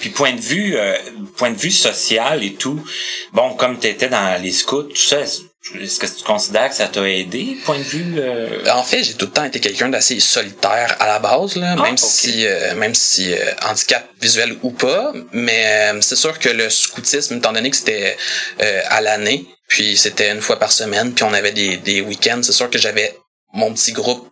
Puis 0.00 0.10
point 0.10 0.32
de 0.32 0.40
vue, 0.40 0.76
euh, 0.76 0.96
point 1.36 1.50
de 1.50 1.58
vue 1.58 1.70
social 1.70 2.42
et 2.42 2.54
tout, 2.54 2.84
bon, 3.32 3.54
comme 3.54 3.78
tu 3.78 3.86
étais 3.86 4.08
dans 4.08 4.40
les 4.40 4.52
scouts, 4.52 4.84
tout 4.84 4.96
ça, 4.96 5.20
est-ce 5.20 6.00
que 6.00 6.06
tu 6.06 6.24
considères 6.24 6.70
que 6.70 6.74
ça 6.74 6.88
t'a 6.88 7.08
aidé, 7.08 7.56
point 7.64 7.78
de 7.78 7.84
vue? 7.84 8.14
Euh? 8.18 8.64
En 8.72 8.82
fait, 8.82 9.04
j'ai 9.04 9.14
tout 9.14 9.26
le 9.26 9.32
temps 9.32 9.44
été 9.44 9.60
quelqu'un 9.60 9.88
d'assez 9.88 10.18
solitaire 10.20 10.96
à 10.98 11.06
la 11.06 11.18
base, 11.18 11.56
là, 11.56 11.76
ah, 11.78 11.82
même, 11.82 11.96
si, 11.96 12.44
euh, 12.46 12.74
même 12.74 12.94
si 12.94 13.32
handicap 13.64 14.06
visuel 14.20 14.56
ou 14.62 14.70
pas. 14.70 15.12
Mais 15.32 15.92
c'est 16.00 16.16
sûr 16.16 16.38
que 16.38 16.48
le 16.48 16.68
scoutisme, 16.68 17.36
étant 17.36 17.52
donné 17.52 17.70
que 17.70 17.76
c'était 17.76 18.16
à 18.58 19.00
l'année, 19.00 19.46
puis 19.72 19.96
c'était 19.96 20.30
une 20.30 20.42
fois 20.42 20.58
par 20.58 20.70
semaine, 20.70 21.14
puis 21.14 21.24
on 21.24 21.32
avait 21.32 21.50
des, 21.50 22.02
week-ends, 22.02 22.42
c'est 22.42 22.52
sûr 22.52 22.68
que 22.68 22.76
j'avais 22.76 23.16
mon 23.54 23.72
petit 23.72 23.92
groupe 23.92 24.28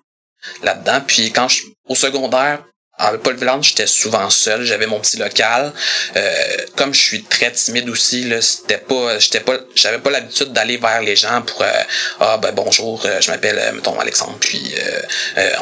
là-dedans. 0.62 1.00
Puis 1.06 1.32
quand 1.32 1.48
je, 1.48 1.62
au 1.88 1.94
secondaire, 1.94 2.62
avec 3.00 3.22
Paul 3.22 3.36
Villard, 3.36 3.62
j'étais 3.62 3.86
souvent 3.86 4.28
seul, 4.30 4.64
j'avais 4.64 4.86
mon 4.86 5.00
petit 5.00 5.16
local. 5.16 5.72
Euh, 6.16 6.32
comme 6.76 6.92
je 6.92 7.00
suis 7.00 7.22
très 7.22 7.50
timide 7.50 7.88
aussi, 7.88 8.24
là, 8.24 8.40
c'était 8.42 8.78
pas, 8.78 9.18
j'étais 9.18 9.40
pas, 9.40 9.58
j'avais 9.74 9.98
pas 9.98 10.10
l'habitude 10.10 10.52
d'aller 10.52 10.76
vers 10.76 11.00
les 11.00 11.16
gens 11.16 11.42
pour 11.42 11.62
euh, 11.62 11.82
ah 12.20 12.38
ben 12.38 12.52
bonjour, 12.52 13.02
euh, 13.06 13.20
je 13.20 13.30
m'appelle 13.30 13.58
mettons 13.74 13.98
Alexandre, 13.98 14.36
puis 14.40 14.74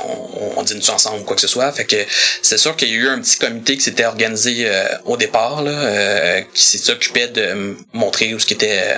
on, 0.04 0.58
on 0.58 0.62
dîne 0.62 0.82
ensemble 0.88 1.20
ou 1.20 1.24
quoi 1.24 1.36
que 1.36 1.42
ce 1.42 1.48
soit. 1.48 1.70
Fait 1.72 1.84
que 1.84 1.96
c'est 2.42 2.58
sûr 2.58 2.76
qu'il 2.76 2.88
y 2.88 2.92
a 2.92 2.94
eu 2.94 3.08
un 3.08 3.20
petit 3.20 3.38
comité 3.38 3.76
qui 3.76 3.82
s'était 3.82 4.06
organisé 4.06 4.70
au 5.04 5.16
départ 5.16 5.62
là, 5.62 6.42
qui 6.54 6.78
s'occupait 6.78 7.28
de 7.28 7.76
montrer 7.92 8.34
où 8.34 8.38
ce 8.38 8.46
qui 8.46 8.54
était 8.54 8.96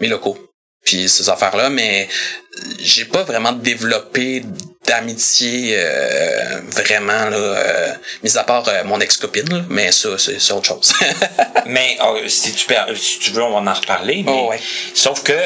mes 0.00 0.08
locaux 0.08 0.38
puis 0.86 1.08
ces 1.08 1.28
affaires-là, 1.28 1.68
mais 1.68 2.08
j'ai 2.78 3.04
pas 3.04 3.24
vraiment 3.24 3.52
développé 3.52 4.42
d'amitié 4.86 5.76
euh, 5.76 6.60
vraiment 6.70 7.28
là, 7.30 7.36
euh, 7.36 7.92
mis 8.22 8.36
à 8.36 8.44
part 8.44 8.68
euh, 8.68 8.84
mon 8.84 9.00
ex-copine, 9.00 9.66
mais 9.68 9.92
ça 9.92 10.10
c'est 10.18 10.52
autre 10.52 10.66
chose. 10.66 10.92
mais 11.66 11.96
oh, 12.02 12.18
si 12.28 12.52
tu 12.52 12.66
si 12.94 13.18
tu 13.18 13.30
veux 13.32 13.42
on 13.42 13.60
va 13.60 13.70
en 13.70 13.74
reparler. 13.74 14.22
Mais, 14.24 14.32
oh, 14.32 14.50
ouais. 14.50 14.60
Sauf 14.94 15.22
que 15.22 15.38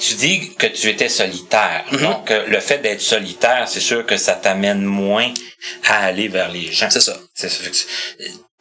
tu 0.00 0.14
dis 0.14 0.52
que 0.58 0.66
tu 0.66 0.88
étais 0.88 1.08
solitaire. 1.08 1.84
Mm-hmm. 1.92 2.00
Donc 2.00 2.30
le 2.30 2.60
fait 2.60 2.78
d'être 2.78 3.00
solitaire, 3.00 3.66
c'est 3.68 3.80
sûr 3.80 4.06
que 4.06 4.16
ça 4.16 4.34
t'amène 4.34 4.82
moins 4.82 5.32
à 5.88 6.04
aller 6.04 6.28
vers 6.28 6.50
les 6.50 6.72
gens. 6.72 6.88
C'est 6.90 7.00
ça. 7.00 7.16
C'est 7.34 7.50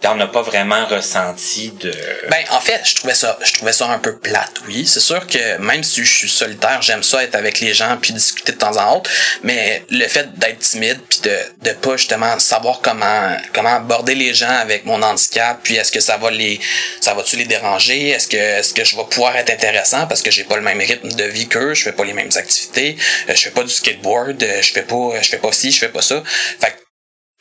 t'en 0.02 0.20
as 0.20 0.28
pas 0.28 0.42
vraiment 0.42 0.86
ressenti 0.88 1.72
de 1.80 1.94
ben 2.30 2.44
en 2.52 2.60
fait 2.60 2.82
je 2.84 2.96
trouvais 2.96 3.14
ça 3.14 3.38
je 3.44 3.54
trouvais 3.54 3.74
ça 3.74 3.88
un 3.88 4.00
peu 4.00 4.18
plate 4.18 4.54
oui. 4.68 4.86
C'est 4.88 5.00
sûr 5.00 5.26
que 5.28 5.58
même 5.58 5.84
si 5.84 6.04
je 6.04 6.14
suis 6.14 6.30
solitaire 6.30 6.82
j'aime 6.82 7.04
ça 7.04 7.24
être 7.24 7.36
avec 7.36 7.60
les 7.60 7.74
gens 7.74 7.98
puis 8.02 8.14
discuter 8.14 8.52
de 8.54 8.58
temps 8.58 8.78
en 8.78 9.00
temps 9.00 9.10
mais 9.44 9.84
le 9.90 10.08
fait 10.08 10.38
d'être 10.38 10.60
timide 10.60 11.00
puis 11.08 11.20
de 11.22 11.38
de 11.62 11.74
pas 11.74 11.98
justement 11.98 12.40
savoir 12.40 12.82
comment 12.82 13.38
comment 13.54 13.76
aborder 13.76 14.16
les 14.16 14.34
gens 14.34 14.50
avec 14.50 14.86
mon 14.86 15.02
handicap 15.02 15.60
puis 15.64 15.76
est-ce 15.76 15.92
que 15.92 16.00
ça 16.00 16.18
va 16.18 16.32
les 16.32 16.60
ça 17.00 17.14
va 17.14 17.24
tu 17.24 17.36
les 17.36 17.46
déranger? 17.46 18.10
Est-ce 18.10 18.28
que 18.28 18.38
est-ce 18.38 18.74
que 18.74 18.84
je 18.84 18.96
vais 18.96 19.04
pouvoir 19.10 19.36
être 19.36 19.50
intéressant 19.50 20.08
parce 20.08 20.22
que 20.22 20.32
j'ai 20.32 20.44
pas 20.44 20.56
le 20.56 20.62
même 20.62 20.80
rythme 20.80 21.12
de 21.12 21.24
vie 21.26 21.48
qu'eux? 21.48 21.74
Je 21.74 21.84
fais 21.84 21.92
pas 21.92 22.06
les 22.06 22.14
mêmes 22.14 22.32
activités. 22.36 22.98
Euh, 23.30 23.36
je 23.36 23.42
fais 23.42 23.52
pas 23.52 23.64
du 23.64 23.70
skateboard. 23.70 24.42
Euh, 24.44 24.62
je 24.62 24.72
fais 24.72 24.84
pas 24.84 25.22
je 25.22 25.30
fais 25.30 25.38
pas 25.38 25.52
ci 25.52 25.72
je 25.72 25.80
fais 25.80 25.90
pas 25.90 26.02
ça. 26.02 26.24
Fait 26.60 26.81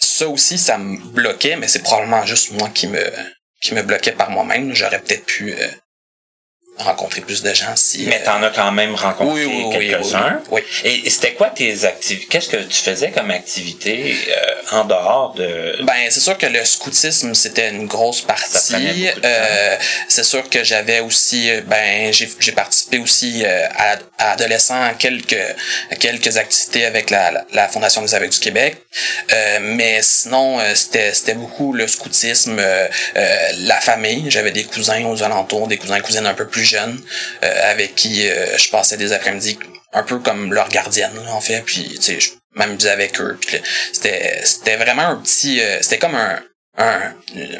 ça 0.00 0.28
aussi, 0.28 0.58
ça 0.58 0.78
me 0.78 0.98
bloquait, 0.98 1.56
mais 1.56 1.68
c'est 1.68 1.82
probablement 1.82 2.24
juste 2.26 2.52
moi 2.52 2.68
qui 2.68 2.86
me 2.86 3.02
qui 3.60 3.74
me 3.74 3.82
bloquait 3.82 4.12
par 4.12 4.30
moi-même. 4.30 4.74
J'aurais 4.74 5.00
peut-être 5.00 5.26
pu 5.26 5.52
euh, 5.52 5.68
rencontrer 6.82 7.20
plus 7.20 7.42
de 7.42 7.52
gens 7.54 7.74
si. 7.76 8.06
Mais 8.06 8.22
t'en 8.22 8.42
as 8.42 8.50
quand 8.50 8.72
même 8.72 8.94
rencontré 8.94 9.46
quelques-uns. 9.72 10.40
Oui, 10.50 10.62
Et, 10.84 11.08
c'était 11.10 11.34
quoi 11.34 11.48
tes 11.48 11.84
activités 11.84 12.26
Qu'est-ce 12.28 12.48
que 12.48 12.56
tu 12.56 12.82
faisais 12.82 13.10
comme 13.10 13.30
activité 13.30 14.16
euh, 14.28 14.76
en 14.76 14.84
dehors 14.84 15.34
de 15.36 15.76
Ben 15.82 15.92
c'est 16.08 16.20
sûr 16.20 16.36
que 16.38 16.46
le 16.46 16.64
scoutisme 16.64 17.34
c'était 17.34 17.70
une 17.70 17.86
grosse 17.86 18.22
partie. 18.22 19.08
Euh, 19.24 19.76
c'est 20.08 20.24
sûr 20.24 20.48
que 20.48 20.64
j'avais 20.64 21.00
aussi 21.00 21.50
euh, 21.50 21.60
ben 21.66 22.12
j'ai 22.12 22.52
participé 22.52 22.98
aussi 22.98 23.44
à, 23.44 23.98
à, 24.18 24.32
adolescent 24.32 24.80
à 24.80 24.94
quelques 24.94 25.36
quelques 25.98 26.36
activités 26.36 26.84
avec 26.84 27.10
la, 27.10 27.44
la, 27.52 27.68
Fondation 27.68 28.02
des 28.02 28.14
aveugles 28.14 28.32
du 28.32 28.40
Québec. 28.40 28.76
mais 29.60 30.00
sinon 30.02 30.58
c'était 30.74 31.12
c'était 31.14 31.34
beaucoup 31.34 31.72
le 31.72 31.86
scoutisme, 31.86 32.60
la 33.14 33.80
famille. 33.80 34.30
J'avais 34.30 34.52
des 34.52 34.64
cousins 34.64 35.04
aux 35.04 35.22
alentours, 35.22 35.68
des 35.68 35.78
cousins 35.78 36.00
cousines 36.00 36.26
un 36.26 36.34
peu 36.34 36.46
plus 36.46 36.64
euh, 36.78 37.70
avec 37.70 37.94
qui 37.94 38.28
euh, 38.28 38.56
je 38.56 38.70
passais 38.70 38.96
des 38.96 39.12
après-midi 39.12 39.58
un 39.92 40.02
peu 40.02 40.18
comme 40.18 40.52
leur 40.52 40.68
gardienne 40.68 41.18
en 41.28 41.40
fait 41.40 41.62
puis 41.62 41.96
tu 41.96 42.02
sais 42.02 42.20
je 42.20 42.30
m'amusais 42.54 42.90
avec 42.90 43.20
eux 43.20 43.38
c'était 43.92 44.40
c'était 44.44 44.76
vraiment 44.76 45.02
un 45.02 45.16
petit 45.16 45.60
euh, 45.60 45.78
c'était 45.82 45.98
comme 45.98 46.14
un 46.14 46.40
un, 46.78 47.14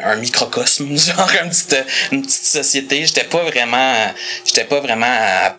un 0.04 0.16
microcosme 0.16 0.96
genre 0.96 1.30
une 1.42 1.50
petite 1.50 1.76
une 2.12 2.22
petite 2.22 2.44
société. 2.44 3.04
J'étais 3.04 3.24
pas 3.24 3.42
vraiment 3.42 4.14
j'étais 4.46 4.64
pas 4.64 4.80
vraiment 4.80 5.50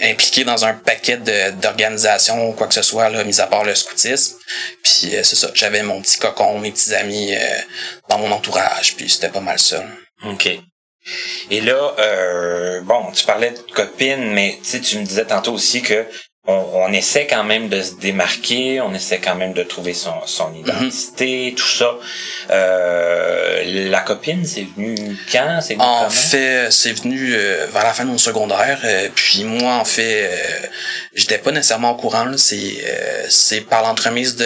impliqué 0.00 0.42
dans 0.42 0.64
un 0.64 0.72
paquet 0.72 1.18
d'organisations 1.52 2.48
ou 2.48 2.52
quoi 2.54 2.66
que 2.66 2.74
ce 2.74 2.82
soit 2.82 3.10
là 3.10 3.22
mis 3.22 3.40
à 3.40 3.46
part 3.46 3.62
le 3.62 3.74
scoutisme. 3.74 4.38
Puis 4.82 5.12
c'est 5.22 5.36
ça 5.36 5.50
j'avais 5.54 5.82
mon 5.82 6.00
petit 6.00 6.18
cocon 6.18 6.58
mes 6.58 6.72
petits 6.72 6.94
amis 6.94 7.34
dans 8.08 8.18
mon 8.18 8.32
entourage 8.32 8.96
puis 8.96 9.08
c'était 9.08 9.28
pas 9.28 9.40
mal 9.40 9.58
ça 9.58 9.84
OK 10.24 10.48
et 11.50 11.60
là, 11.60 11.94
euh, 11.98 12.80
bon, 12.82 13.10
tu 13.12 13.24
parlais 13.24 13.50
de 13.50 13.72
copine, 13.72 14.32
mais 14.32 14.58
tu 14.62 14.98
me 14.98 15.04
disais 15.04 15.26
tantôt 15.26 15.52
aussi 15.52 15.82
que 15.82 16.06
on, 16.46 16.92
essaie 16.92 17.26
quand 17.26 17.42
même 17.42 17.70
de 17.70 17.80
se 17.80 17.94
démarquer, 17.94 18.82
on 18.82 18.92
essaie 18.92 19.18
quand 19.18 19.34
même 19.34 19.54
de 19.54 19.62
trouver 19.62 19.94
son, 19.94 20.12
son 20.26 20.50
mhm. 20.50 20.56
identité, 20.56 21.54
tout 21.56 21.66
ça. 21.66 21.96
Euh, 22.50 23.88
la 23.88 24.00
copine, 24.00 24.44
c'est 24.44 24.66
venu 24.76 25.16
quand? 25.32 25.60
C'est 25.62 25.80
en 25.80 26.10
fait, 26.10 26.70
c'est 26.70 26.92
venu 26.92 27.34
euh, 27.34 27.66
vers 27.72 27.84
la 27.84 27.94
fin 27.94 28.04
de 28.04 28.10
mon 28.10 28.18
secondaire. 28.18 28.78
puis 29.14 29.44
moi, 29.44 29.76
en 29.76 29.86
fait, 29.86 30.30
j'étais 31.14 31.38
pas 31.38 31.50
nécessairement 31.50 31.92
au 31.92 31.96
courant. 31.96 32.26
C'est 32.36 32.84
c'est 33.30 33.62
par 33.62 33.82
l'entremise 33.82 34.36
de 34.36 34.44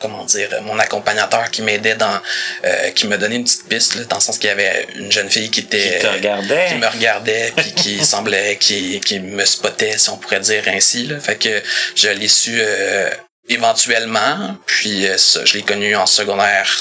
comment 0.00 0.24
dire 0.24 0.48
mon 0.62 0.78
accompagnateur 0.78 1.50
qui 1.50 1.62
m'aidait 1.62 1.94
dans 1.94 2.20
euh, 2.64 2.90
qui 2.90 3.06
me 3.06 3.16
donnait 3.18 3.36
une 3.36 3.44
petite 3.44 3.68
piste 3.68 3.98
dans 4.08 4.16
le 4.16 4.22
sens 4.22 4.38
qu'il 4.38 4.48
y 4.48 4.52
avait 4.52 4.86
une 4.94 5.10
jeune 5.10 5.30
fille 5.30 5.50
qui 5.50 5.60
était 5.60 5.98
qui, 6.00 6.06
regardait. 6.06 6.66
qui 6.68 6.74
me 6.76 6.86
regardait 6.86 7.52
puis 7.56 7.72
qui 7.72 8.04
semblait 8.04 8.56
qui 8.58 9.00
qui 9.00 9.20
me 9.20 9.44
spottait 9.44 9.98
si 9.98 10.10
on 10.10 10.16
pourrait 10.18 10.40
dire 10.40 10.64
ainsi 10.68 11.06
là 11.06 11.18
fait 11.18 11.36
que 11.36 11.62
je 11.94 12.08
l'ai 12.08 12.28
su 12.28 12.58
euh, 12.60 13.10
éventuellement 13.48 14.56
puis 14.66 15.06
euh, 15.06 15.18
ça, 15.18 15.44
je 15.44 15.54
l'ai 15.54 15.62
connu 15.62 15.96
en 15.96 16.06
secondaire 16.06 16.78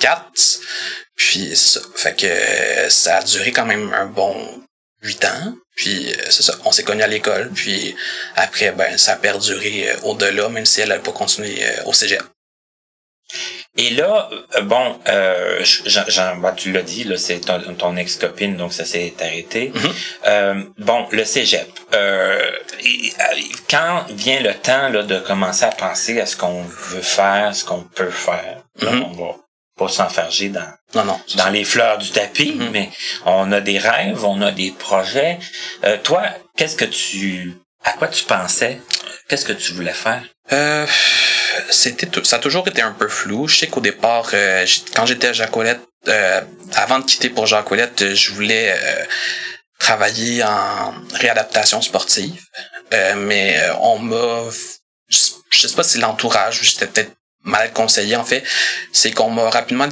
4 0.00 0.22
puis 1.16 1.56
ça 1.56 1.80
fait 1.96 2.16
que 2.16 2.90
ça 2.90 3.18
a 3.18 3.22
duré 3.22 3.52
quand 3.52 3.66
même 3.66 3.92
un 3.94 4.06
bon 4.06 4.61
huit 5.02 5.24
ans. 5.24 5.54
Puis 5.74 6.14
c'est 6.30 6.42
ça, 6.42 6.54
on 6.64 6.72
s'est 6.72 6.84
connus 6.84 7.02
à 7.02 7.06
l'école. 7.06 7.50
Puis 7.54 7.94
après, 8.36 8.72
ben 8.72 8.98
ça 8.98 9.12
a 9.12 9.16
perduré 9.16 9.88
au-delà, 10.02 10.48
même 10.48 10.66
si 10.66 10.80
elle 10.80 10.90
n'a 10.90 10.98
pas 10.98 11.12
continué 11.12 11.64
au 11.86 11.92
cégep. 11.92 12.22
Et 13.78 13.90
là, 13.90 14.28
euh, 14.56 14.60
bon, 14.62 14.98
euh, 15.08 15.64
Jean, 15.86 16.36
bah, 16.36 16.52
tu 16.54 16.72
l'as 16.72 16.82
dit, 16.82 17.04
là, 17.04 17.16
c'est 17.16 17.40
ton, 17.40 17.96
ex-copine, 17.96 18.56
donc 18.56 18.74
ça 18.74 18.84
s'est 18.84 19.14
arrêté. 19.20 19.72
Mm-hmm. 19.74 19.92
euh, 20.26 20.62
bon, 20.78 21.06
le 21.10 21.24
cégep. 21.24 21.68
Euh, 21.94 22.50
quand 23.70 24.04
vient 24.10 24.40
le 24.40 24.52
temps 24.54 24.90
là, 24.90 25.02
de 25.02 25.18
commencer 25.20 25.64
à 25.64 25.70
penser 25.70 26.20
à 26.20 26.26
ce 26.26 26.36
qu'on 26.36 26.62
veut 26.62 27.00
faire, 27.00 27.54
ce 27.54 27.64
qu'on 27.64 27.82
peut 27.82 28.10
faire, 28.10 28.62
mm-hmm. 28.80 29.04
on 29.04 29.12
va 29.12 29.36
pas 29.82 29.88
s'enfarger 29.88 30.48
dans 30.48 30.66
non, 30.94 31.04
non, 31.04 31.20
dans 31.36 31.48
les 31.48 31.64
fleurs 31.64 31.98
du 31.98 32.10
tapis, 32.10 32.52
mm-hmm. 32.52 32.70
mais 32.70 32.90
on 33.24 33.50
a 33.52 33.60
des 33.60 33.78
rêves, 33.78 34.24
on 34.24 34.40
a 34.42 34.50
des 34.50 34.70
projets. 34.70 35.38
Euh, 35.84 35.96
toi, 36.02 36.22
qu'est-ce 36.56 36.76
que 36.76 36.84
tu, 36.84 37.54
à 37.84 37.92
quoi 37.92 38.08
tu 38.08 38.24
pensais? 38.24 38.80
Qu'est-ce 39.28 39.46
que 39.46 39.52
tu 39.52 39.72
voulais 39.72 39.94
faire? 39.94 40.22
Euh, 40.52 40.86
c'était 41.70 42.08
ça 42.24 42.36
a 42.36 42.38
toujours 42.38 42.66
été 42.68 42.82
un 42.82 42.92
peu 42.92 43.08
flou. 43.08 43.48
Je 43.48 43.56
sais 43.56 43.68
qu'au 43.68 43.80
départ, 43.80 44.30
euh, 44.34 44.66
quand 44.94 45.06
j'étais 45.06 45.28
à 45.28 45.32
Jacquelette, 45.32 45.80
euh, 46.08 46.40
avant 46.74 46.98
de 46.98 47.04
quitter 47.04 47.30
pour 47.30 47.46
Jacquelette, 47.46 48.14
je 48.14 48.32
voulais 48.32 48.74
travailler 49.78 50.42
en 50.44 50.94
réadaptation 51.14 51.80
sportive. 51.80 52.44
mais 53.16 53.58
on 53.80 53.98
m'a 53.98 54.42
je 55.08 55.68
sais 55.68 55.74
pas 55.74 55.82
si 55.82 55.98
l'entourage, 55.98 56.60
j'étais 56.62 56.86
peut-être 56.86 57.12
mal 57.44 57.72
conseillé 57.72 58.16
en 58.16 58.24
fait, 58.24 58.42
c'est 58.92 59.10
qu'on 59.10 59.30
m'a 59.30 59.48
rapidement 59.50 59.88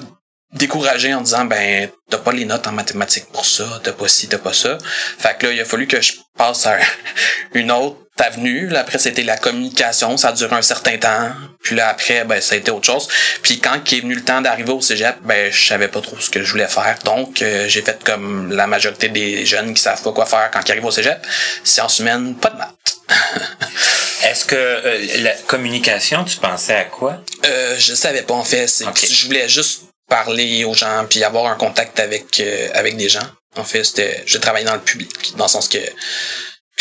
découragé 0.53 1.15
en 1.15 1.21
disant 1.21 1.45
ben 1.45 1.91
t'as 2.09 2.19
pas 2.19 2.33
les 2.33 2.45
notes 2.45 2.67
en 2.67 2.73
mathématiques 2.73 3.27
pour 3.33 3.47
ça, 3.47 3.81
t'as 3.83 3.93
pas 3.93 4.09
ci, 4.09 4.29
t'as 4.29 4.39
pas 4.39 4.53
ça. 4.53 4.79
Fait 5.19 5.37
que 5.39 5.47
là, 5.47 5.53
il 5.53 5.61
a 5.61 5.65
fallu 5.65 5.87
que 5.87 6.01
je 6.01 6.15
passe 6.37 6.67
à 6.67 6.79
une 7.55 7.71
autre 7.71 7.97
avenue. 8.21 8.69
Là, 8.69 8.81
après, 8.81 8.99
c'était 8.99 9.23
la 9.23 9.37
communication. 9.37 10.17
Ça 10.17 10.29
a 10.29 10.33
duré 10.33 10.55
un 10.55 10.63
certain 10.63 10.99
temps. 10.99 11.31
Puis 11.63 11.77
là, 11.77 11.89
après, 11.89 12.25
ben, 12.25 12.41
ça 12.41 12.55
a 12.55 12.59
été 12.59 12.71
autre 12.71 12.87
chose. 12.87 13.09
Puis 13.43 13.61
quand 13.61 13.81
il 13.91 13.99
est 13.99 14.01
venu 14.01 14.15
le 14.15 14.25
temps 14.25 14.41
d'arriver 14.41 14.73
au 14.73 14.81
cégep, 14.81 15.17
ben, 15.23 15.53
je 15.53 15.67
savais 15.67 15.89
pas 15.89 16.01
trop 16.01 16.19
ce 16.19 16.31
que 16.31 16.43
je 16.43 16.51
voulais 16.51 16.69
faire. 16.69 16.99
Donc, 17.05 17.43
euh, 17.43 17.69
j'ai 17.69 17.83
fait 17.83 18.03
comme 18.05 18.53
la 18.53 18.67
majorité 18.67 19.09
des 19.09 19.45
jeunes 19.47 19.75
qui 19.75 19.83
savent 19.83 20.03
pas 20.03 20.13
quoi 20.13 20.27
faire 20.27 20.51
quand 20.53 20.61
ils 20.67 20.71
arrivent 20.73 20.85
au 20.85 20.91
cégep. 20.91 21.27
Sciences 21.65 21.99
humaines, 21.99 22.35
pas 22.37 22.51
de 22.51 22.57
maths. 22.57 22.97
Est-ce 24.25 24.45
que 24.45 24.55
euh, 24.57 25.23
la 25.23 25.33
communication, 25.33 26.25
tu 26.25 26.37
pensais 26.37 26.75
à 26.75 26.85
quoi? 26.85 27.23
Euh, 27.47 27.77
je 27.79 27.95
savais 27.95 28.23
pas, 28.23 28.35
en 28.35 28.45
fait. 28.45 28.67
C'est, 28.67 28.85
Je 28.95 29.27
voulais 29.27 29.49
juste 29.49 29.85
parler 30.09 30.65
aux 30.65 30.75
gens 30.75 31.07
puis 31.09 31.25
avoir 31.25 31.47
un 31.47 31.55
contact 31.55 31.99
avec, 32.01 32.41
euh, 32.41 32.69
avec 32.75 32.97
des 32.97 33.09
gens. 33.09 33.27
En 33.57 33.65
fait, 33.65 33.85
c'était, 33.85 34.23
je 34.27 34.39
travaillais 34.39 34.67
dans 34.67 34.75
le 34.75 34.81
public, 34.81 35.33
dans 35.37 35.47
le 35.47 35.51
sens 35.51 35.69
que 35.69 35.79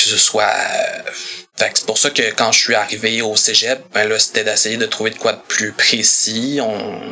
que 0.03 0.09
ce 0.09 0.17
soit 0.17 0.43
euh, 0.43 1.11
c'est 1.59 1.85
pour 1.85 1.97
ça 1.97 2.09
que 2.09 2.21
quand 2.31 2.51
je 2.51 2.59
suis 2.59 2.75
arrivé 2.75 3.21
au 3.21 3.35
cégep 3.35 3.81
ben 3.93 4.07
là 4.07 4.17
c'était 4.17 4.43
d'essayer 4.43 4.77
de 4.77 4.85
trouver 4.85 5.09
de 5.11 5.17
quoi 5.17 5.33
de 5.33 5.41
plus 5.47 5.71
précis. 5.73 6.59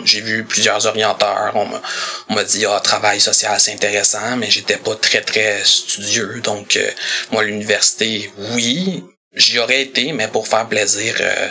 J'ai 0.05 0.21
vu 0.21 0.45
plusieurs 0.45 0.85
orienteurs. 0.85 1.51
On 1.55 1.65
m'a 1.65 1.81
on 2.29 2.33
m'a 2.35 2.43
dit 2.43 2.65
ah 2.65 2.79
travail 2.79 3.19
social 3.19 3.59
c'est 3.59 3.73
intéressant 3.73 4.37
mais 4.37 4.49
j'étais 4.49 4.77
pas 4.77 4.95
très 4.95 5.21
très 5.21 5.61
studieux. 5.63 6.39
Donc 6.41 6.77
euh, 6.77 6.89
moi 7.31 7.43
l'université 7.43 8.31
oui 8.53 9.03
j'y 9.33 9.59
aurais 9.59 9.81
été 9.81 10.13
mais 10.13 10.27
pour 10.27 10.47
faire 10.47 10.67
plaisir 10.67 11.15
euh, 11.19 11.49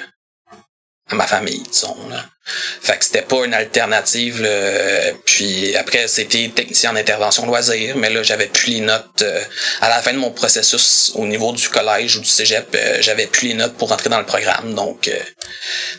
à 1.09 1.14
ma 1.14 1.26
famille, 1.26 1.62
disons. 1.70 1.96
Là. 2.11 2.24
Fait 2.44 2.98
que 2.98 3.04
c'était 3.04 3.22
pas 3.22 3.44
une 3.44 3.54
alternative. 3.54 4.42
Là. 4.42 5.12
Puis 5.24 5.76
après, 5.76 6.09
c'était 6.09 6.50
technicien 6.54 6.92
en 6.92 6.96
intervention 6.96 7.46
loisir, 7.46 7.96
mais 7.96 8.11
là, 8.11 8.22
j'avais 8.22 8.46
plus 8.46 8.72
les 8.72 8.80
notes. 8.80 9.22
Euh, 9.22 9.42
à 9.80 9.88
la 9.88 10.02
fin 10.02 10.12
de 10.12 10.18
mon 10.18 10.30
processus 10.30 11.12
au 11.14 11.26
niveau 11.26 11.52
du 11.52 11.68
collège 11.68 12.16
ou 12.16 12.20
du 12.20 12.28
cégep, 12.28 12.68
euh, 12.74 12.98
j'avais 13.00 13.26
plus 13.26 13.48
les 13.48 13.54
notes 13.54 13.74
pour 13.74 13.90
rentrer 13.90 14.11
dans 14.11 14.18
le 14.18 14.26
programme. 14.26 14.74
Donc, 14.74 15.09
euh, 15.09 15.18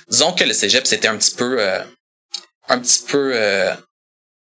disons 0.09 0.33
que 0.33 0.43
le 0.43 0.53
cégep, 0.53 0.85
c'était 0.85 1.07
un 1.07 1.17
petit 1.17 1.35
peu... 1.35 1.61
un 2.67 2.79
petit 2.79 3.03
peu 3.07 3.33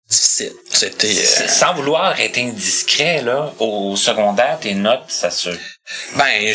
difficile. 0.09 0.52
C'était... 0.72 1.14
Sans 1.48 1.74
vouloir 1.74 2.18
être 2.20 2.38
indiscret, 2.38 3.22
là, 3.22 3.52
au 3.59 3.96
secondaire, 3.96 4.59
tes 4.61 4.74
notes, 4.74 5.04
ça 5.09 5.30
se 5.30 5.50
ben, 6.16 6.54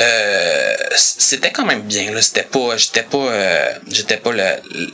euh, 0.00 0.76
c'était 0.96 1.50
quand 1.50 1.64
même 1.64 1.82
bien 1.82 2.10
là. 2.12 2.20
C'était 2.20 2.42
pas, 2.42 2.76
j'étais 2.76 3.02
pas, 3.02 3.16
euh, 3.16 3.72
j'étais 3.90 4.18
pas 4.18 4.32
le, 4.32 4.44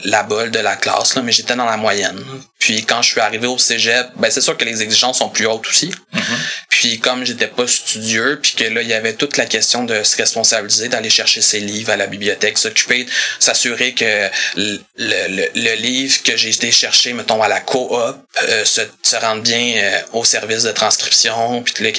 la 0.05 0.23
bolle 0.23 0.49
de 0.49 0.59
la 0.59 0.77
classe 0.77 1.15
là, 1.15 1.21
mais 1.21 1.33
j'étais 1.33 1.55
dans 1.55 1.65
la 1.65 1.75
moyenne. 1.75 2.23
Puis 2.57 2.85
quand 2.85 3.01
je 3.01 3.11
suis 3.11 3.19
arrivé 3.19 3.47
au 3.47 3.57
cégep, 3.57 4.07
ben 4.15 4.31
c'est 4.31 4.41
sûr 4.41 4.55
que 4.55 4.63
les 4.63 4.81
exigences 4.81 5.17
sont 5.17 5.29
plus 5.29 5.45
hautes 5.45 5.67
aussi. 5.67 5.93
Mm-hmm. 6.13 6.37
Puis 6.83 6.99
comme 6.99 7.23
j'étais 7.23 7.47
pas 7.47 7.65
studieux, 7.65 8.39
puis 8.41 8.55
que 8.57 8.65
là 8.65 8.81
il 8.81 8.89
y 8.89 8.93
avait 8.93 9.13
toute 9.13 9.37
la 9.37 9.45
question 9.45 9.85
de 9.85 10.03
se 10.03 10.17
responsabiliser, 10.17 10.89
d'aller 10.89 11.09
chercher 11.09 11.41
ses 11.41 11.61
livres 11.61 11.91
à 11.91 11.95
la 11.95 12.07
bibliothèque, 12.07 12.57
s'occuper, 12.57 13.05
s'assurer 13.39 13.93
que 13.93 14.27
le, 14.57 14.79
le, 14.97 15.47
le, 15.55 15.75
livre 15.75 16.21
que 16.23 16.35
j'ai 16.35 16.49
été 16.49 16.73
chercher, 16.73 17.13
mettons 17.13 17.41
à 17.41 17.47
la 17.47 17.61
coop, 17.61 17.89
euh, 17.93 18.65
se, 18.65 18.81
se 19.01 19.15
rende 19.15 19.43
bien 19.43 19.75
euh, 19.77 19.99
au 20.11 20.25
service 20.25 20.63
de 20.63 20.73
transcription, 20.73 21.63
puis 21.63 21.73
tout 21.73 21.83
le 21.83 21.93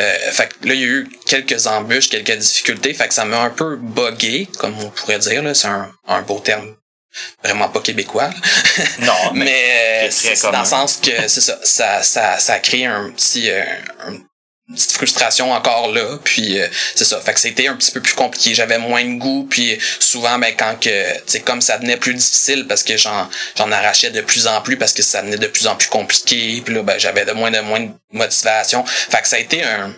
euh, 0.00 0.32
fait 0.32 0.48
que 0.48 0.68
là 0.68 0.74
il 0.74 0.82
eu 0.82 1.08
quelques 1.24 1.66
embûches, 1.66 2.10
quelques 2.10 2.36
difficultés, 2.36 2.92
fait 2.92 3.08
que 3.08 3.14
ça 3.14 3.24
m'a 3.24 3.40
un 3.40 3.48
peu 3.48 3.76
buggé, 3.76 4.50
comme 4.58 4.78
on 4.78 4.90
pourrait 4.90 5.18
dire. 5.18 5.42
Là. 5.42 5.54
C'est 5.54 5.68
un, 5.68 5.90
un 6.08 6.20
beau 6.20 6.40
terme 6.40 6.76
vraiment 7.42 7.68
pas 7.68 7.80
québécois. 7.80 8.30
Non, 9.00 9.12
mais, 9.34 10.08
c'est 10.10 10.40
dans 10.50 10.60
le 10.60 10.66
sens 10.66 10.96
que 10.96 11.28
c'est 11.28 11.40
ça, 11.40 11.58
ça, 11.62 12.02
ça, 12.02 12.38
ça 12.38 12.58
crée 12.58 12.84
un 12.84 13.10
petit, 13.10 13.50
euh, 13.50 13.64
petite 14.72 14.92
frustration 14.92 15.52
encore 15.52 15.92
là 15.92 16.18
puis 16.24 16.60
euh, 16.60 16.66
c'est 16.94 17.04
ça. 17.04 17.20
Fait 17.20 17.32
que 17.34 17.40
c'était 17.40 17.68
un 17.68 17.76
petit 17.76 17.92
peu 17.92 18.00
plus 18.00 18.14
compliqué. 18.14 18.52
J'avais 18.52 18.78
moins 18.78 19.04
de 19.04 19.14
goût 19.14 19.46
puis 19.48 19.78
souvent 20.00 20.38
ben 20.38 20.54
quand 20.56 20.76
que 20.80 20.90
c'est 21.26 21.40
comme 21.40 21.60
ça 21.60 21.78
devenait 21.78 21.96
plus 21.96 22.14
difficile 22.14 22.66
parce 22.66 22.82
que 22.82 22.96
j'en 22.96 23.28
j'en 23.56 23.70
arrachais 23.70 24.10
de 24.10 24.20
plus 24.22 24.48
en 24.48 24.60
plus 24.62 24.76
parce 24.76 24.92
que 24.92 25.02
ça 25.02 25.22
devenait 25.22 25.38
de 25.38 25.46
plus 25.46 25.68
en 25.68 25.76
plus 25.76 25.88
compliqué 25.88 26.62
puis 26.64 26.74
là 26.74 26.82
ben 26.82 26.98
j'avais 26.98 27.24
de 27.24 27.32
moins 27.32 27.50
de 27.52 27.60
moins 27.60 27.80
de 27.80 27.90
motivation. 28.10 28.84
Fait 28.84 29.22
que 29.22 29.28
ça 29.28 29.36
a 29.36 29.38
été 29.38 29.62
un 29.62 29.94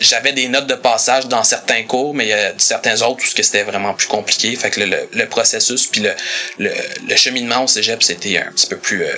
j'avais 0.00 0.32
des 0.32 0.48
notes 0.48 0.66
de 0.66 0.74
passage 0.74 1.26
dans 1.26 1.44
certains 1.44 1.84
cours 1.84 2.14
mais 2.14 2.26
il 2.26 2.32
a 2.32 2.52
certains 2.58 3.00
autres 3.02 3.22
où 3.22 3.42
c'était 3.42 3.62
vraiment 3.62 3.94
plus 3.94 4.08
compliqué. 4.08 4.56
Fait 4.56 4.70
que 4.70 4.80
le, 4.80 5.08
le, 5.12 5.26
processus 5.28 5.86
puis 5.86 6.00
le, 6.00 6.14
le, 6.58 6.72
le 7.06 7.16
cheminement 7.16 7.62
au 7.62 7.68
cégep 7.68 8.02
c'était 8.02 8.38
un 8.38 8.50
petit 8.50 8.66
peu 8.66 8.76
plus 8.76 9.04
euh, 9.04 9.14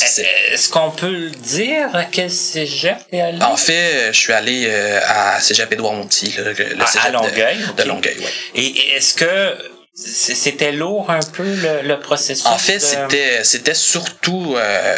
est-ce 0.00 0.70
qu'on 0.70 0.90
peut 0.90 1.28
dire 1.28 1.94
à 1.94 2.04
quel 2.04 2.30
cégep 2.30 2.98
est 3.12 3.20
allé? 3.20 3.42
En 3.42 3.56
fait, 3.56 4.12
je 4.12 4.18
suis 4.18 4.32
allé 4.32 4.66
euh, 4.66 5.00
à 5.06 5.38
Cégep 5.40 5.70
Édouard 5.72 5.92
Monti, 5.92 6.34
le, 6.38 6.52
le 6.52 6.76
ah, 6.80 6.86
cégep 6.86 7.06
à 7.06 7.10
Longueuil, 7.10 7.58
de, 7.76 7.82
Longueuil, 7.84 8.18
ouais. 8.18 8.32
Et 8.54 8.96
est-ce 8.96 9.14
que 9.14 9.56
c'était 9.94 10.72
lourd 10.72 11.10
un 11.10 11.20
peu 11.20 11.44
le, 11.44 11.94
processus? 12.00 12.46
En 12.46 12.56
fait, 12.56 12.80
c'était 12.80 13.44
c'était 13.44 13.74
surtout 13.74 14.54
euh, 14.56 14.96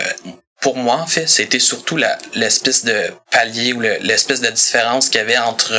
pour 0.61 0.77
moi, 0.77 0.95
en 0.95 1.07
fait, 1.07 1.29
c'était 1.29 1.59
surtout 1.59 1.99
l'espèce 2.35 2.85
de 2.85 3.11
palier 3.31 3.73
ou 3.73 3.81
l'espèce 3.81 4.41
de 4.41 4.49
différence 4.49 5.09
qu'il 5.09 5.21
y 5.21 5.25
avait 5.25 5.37
entre 5.37 5.75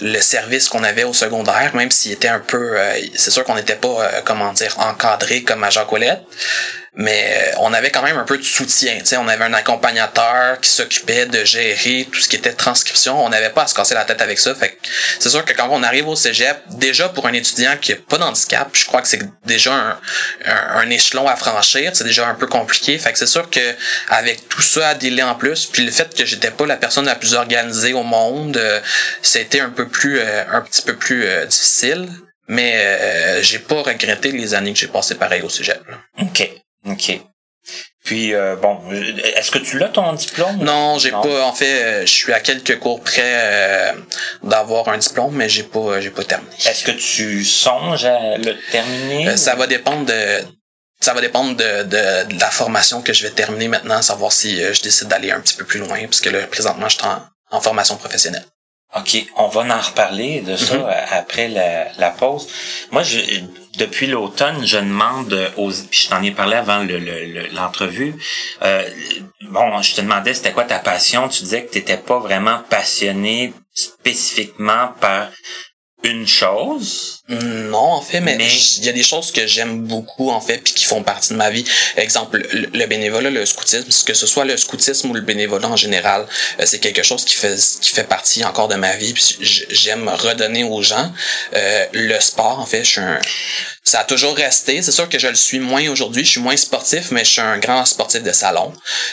le 0.00 0.20
service 0.20 0.68
qu'on 0.68 0.82
avait 0.82 1.04
au 1.04 1.12
secondaire, 1.12 1.70
même 1.76 1.90
s'il 1.90 2.12
était 2.12 2.28
un 2.28 2.40
peu, 2.40 2.78
euh, 2.78 2.98
c'est 3.14 3.30
sûr 3.30 3.44
qu'on 3.44 3.54
n'était 3.54 3.76
pas, 3.76 4.22
comment 4.24 4.52
dire, 4.54 4.74
encadré 4.80 5.44
comme 5.44 5.62
à 5.62 5.70
Jacques 5.70 5.92
Ouellette, 5.92 6.22
mais 6.98 7.30
euh, 7.30 7.52
on 7.60 7.72
avait 7.72 7.90
quand 7.90 8.02
même 8.02 8.16
un 8.16 8.24
peu 8.24 8.36
de 8.36 8.42
soutien. 8.42 8.98
sais, 9.04 9.16
On 9.16 9.28
avait 9.28 9.44
un 9.44 9.54
accompagnateur 9.54 10.60
qui 10.60 10.68
s'occupait 10.68 11.26
de 11.26 11.44
gérer 11.44 12.08
tout 12.10 12.18
ce 12.18 12.28
qui 12.28 12.34
était 12.34 12.52
transcription. 12.52 13.24
On 13.24 13.28
n'avait 13.28 13.50
pas 13.50 13.62
à 13.62 13.66
se 13.68 13.74
casser 13.74 13.94
la 13.94 14.04
tête 14.04 14.20
avec 14.20 14.40
ça. 14.40 14.52
Fait 14.56 14.76
c'est 15.20 15.28
sûr 15.30 15.44
que 15.44 15.52
quand 15.52 15.68
on 15.70 15.84
arrive 15.84 16.08
au 16.08 16.16
cégep, 16.16 16.58
déjà 16.70 17.08
pour 17.08 17.28
un 17.28 17.32
étudiant 17.34 17.76
qui 17.80 17.92
n'a 17.92 17.98
pas 18.08 18.18
d'handicap, 18.18 18.70
je 18.72 18.84
crois 18.84 19.00
que 19.00 19.06
c'est 19.06 19.22
déjà 19.46 19.72
un, 19.72 20.00
un, 20.74 20.90
échelon 20.90 21.28
à 21.28 21.36
franchir. 21.36 21.92
C'est 21.94 22.02
déjà 22.02 22.26
un 22.26 22.34
peu 22.34 22.48
compliqué. 22.48 22.98
Fait 22.98 23.12
que 23.12 23.18
c'est 23.18 23.28
sûr 23.28 23.48
que 23.48 23.60
avec 24.08 24.48
tout 24.48 24.62
ça 24.62 24.88
à 24.88 24.94
délai 24.96 25.22
en 25.22 25.36
plus, 25.36 25.66
puis 25.66 25.84
le 25.84 25.92
fait 25.92 26.12
que 26.12 26.26
j'étais 26.26 26.50
pas 26.50 26.66
la 26.66 26.76
personne 26.76 27.04
la 27.04 27.14
plus 27.14 27.34
organisée 27.34 27.92
au 27.92 28.02
monde, 28.02 28.56
euh, 28.56 28.80
c'était 29.22 29.60
un 29.60 29.70
peu 29.70 29.86
plus, 29.86 30.18
euh, 30.18 30.42
un 30.52 30.62
petit 30.62 30.82
peu 30.82 30.96
plus 30.96 31.24
difficile. 31.46 32.08
Mais 32.48 33.42
j'ai 33.42 33.58
pas 33.58 33.82
regretté 33.82 34.32
les 34.32 34.54
années 34.54 34.72
que 34.72 34.78
j'ai 34.78 34.88
passées 34.88 35.16
pareil 35.16 35.42
au 35.42 35.50
cégep. 35.50 35.82
OK. 36.18 36.48
OK. 36.88 37.20
Puis 38.04 38.32
euh, 38.32 38.56
bon, 38.56 38.80
est-ce 39.36 39.50
que 39.50 39.58
tu 39.58 39.78
l'as 39.78 39.88
ton 39.88 40.12
diplôme? 40.14 40.56
Non, 40.62 40.98
j'ai 40.98 41.10
pas. 41.10 41.44
En 41.44 41.52
fait, 41.52 41.82
euh, 41.82 42.00
je 42.06 42.12
suis 42.12 42.32
à 42.32 42.40
quelques 42.40 42.78
cours 42.78 43.02
près 43.02 43.20
euh, 43.22 43.92
d'avoir 44.42 44.88
un 44.88 44.96
diplôme, 44.96 45.34
mais 45.34 45.48
j'ai 45.50 45.64
pas, 45.64 46.00
j'ai 46.00 46.10
pas 46.10 46.24
terminé. 46.24 46.50
Est-ce 46.64 46.84
que 46.84 46.92
tu 46.92 47.44
songes 47.44 48.06
à 48.06 48.38
le 48.38 48.56
terminer? 48.70 49.36
Ça 49.36 49.54
va 49.56 49.66
dépendre 49.66 50.06
de. 50.06 50.42
Ça 51.00 51.12
va 51.12 51.20
dépendre 51.20 51.54
de, 51.54 51.82
de, 51.84 52.40
la 52.40 52.50
formation 52.50 53.02
que 53.02 53.12
je 53.12 53.22
vais 53.24 53.30
terminer 53.30 53.68
maintenant, 53.68 54.00
savoir 54.02 54.32
si 54.32 54.56
je 54.56 54.82
décide 54.82 55.08
d'aller 55.08 55.30
un 55.30 55.40
petit 55.40 55.54
peu 55.54 55.64
plus 55.64 55.78
loin, 55.78 56.00
parce 56.06 56.20
que 56.20 56.30
là, 56.30 56.46
présentement, 56.46 56.88
je 56.88 56.96
suis 56.96 57.06
en 57.50 57.60
formation 57.60 57.96
professionnelle. 57.96 58.44
OK, 58.96 59.26
on 59.36 59.48
va 59.48 59.60
en 59.76 59.80
reparler 59.80 60.40
de 60.40 60.56
ça 60.56 60.76
mm-hmm. 60.76 61.06
après 61.10 61.48
la, 61.48 61.92
la, 61.98 62.10
pause. 62.10 62.48
Moi, 62.90 63.02
je, 63.02 63.18
depuis 63.76 64.06
l'automne, 64.06 64.64
je 64.64 64.78
demande 64.78 65.52
aux... 65.58 65.70
Puis 65.70 66.04
je 66.04 66.08
t'en 66.08 66.22
ai 66.22 66.30
parlé 66.30 66.56
avant 66.56 66.82
l'entrevue. 67.52 68.12
Le, 68.12 68.66
euh, 68.66 68.88
bon, 69.42 69.82
je 69.82 69.94
te 69.94 70.00
demandais 70.00 70.32
c'était 70.32 70.52
quoi 70.52 70.64
ta 70.64 70.78
passion? 70.78 71.28
Tu 71.28 71.42
disais 71.42 71.66
que 71.66 71.72
tu 71.72 71.78
n'étais 71.78 71.98
pas 71.98 72.18
vraiment 72.18 72.60
passionné 72.70 73.52
spécifiquement 73.74 74.88
par 75.00 75.28
une 76.02 76.26
chose. 76.26 77.17
Non, 77.28 77.92
en 77.92 78.00
fait, 78.00 78.20
mais 78.20 78.38
il 78.78 78.84
y 78.84 78.88
a 78.88 78.92
des 78.92 79.02
choses 79.02 79.32
que 79.32 79.46
j'aime 79.46 79.82
beaucoup, 79.82 80.30
en 80.30 80.40
fait, 80.40 80.58
puis 80.58 80.72
qui 80.72 80.86
font 80.86 81.02
partie 81.02 81.30
de 81.30 81.34
ma 81.34 81.50
vie. 81.50 81.64
Exemple, 81.96 82.42
le, 82.52 82.86
bénévolat, 82.86 83.28
le 83.28 83.44
scoutisme, 83.44 84.04
que 84.06 84.14
ce 84.14 84.26
soit 84.26 84.46
le 84.46 84.56
scoutisme 84.56 85.10
ou 85.10 85.14
le 85.14 85.20
bénévolat 85.20 85.68
en 85.68 85.76
général, 85.76 86.26
euh, 86.58 86.64
c'est 86.66 86.78
quelque 86.78 87.02
chose 87.02 87.26
qui 87.26 87.34
fait 87.34 87.56
qui 87.82 87.90
fait 87.90 88.04
partie 88.04 88.44
encore 88.44 88.68
de 88.68 88.76
ma 88.76 88.96
vie. 88.96 89.14
J'aime 89.40 90.08
redonner 90.08 90.64
aux 90.64 90.82
gens. 90.82 91.12
Euh, 91.54 91.86
le 91.92 92.18
sport, 92.20 92.60
en 92.60 92.66
fait, 92.66 92.82
je 92.84 92.90
suis 92.90 93.00
un 93.00 93.20
ça 93.88 94.00
a 94.00 94.04
toujours 94.04 94.36
resté. 94.36 94.82
C'est 94.82 94.92
sûr 94.92 95.08
que 95.08 95.18
je 95.18 95.28
le 95.28 95.34
suis 95.34 95.58
moins 95.58 95.88
aujourd'hui. 95.88 96.24
Je 96.24 96.30
suis 96.30 96.40
moins 96.40 96.56
sportif, 96.56 97.10
mais 97.10 97.24
je 97.24 97.30
suis 97.30 97.40
un 97.40 97.58
grand 97.58 97.84
sportif 97.86 98.22
de 98.22 98.32
salon. 98.32 98.72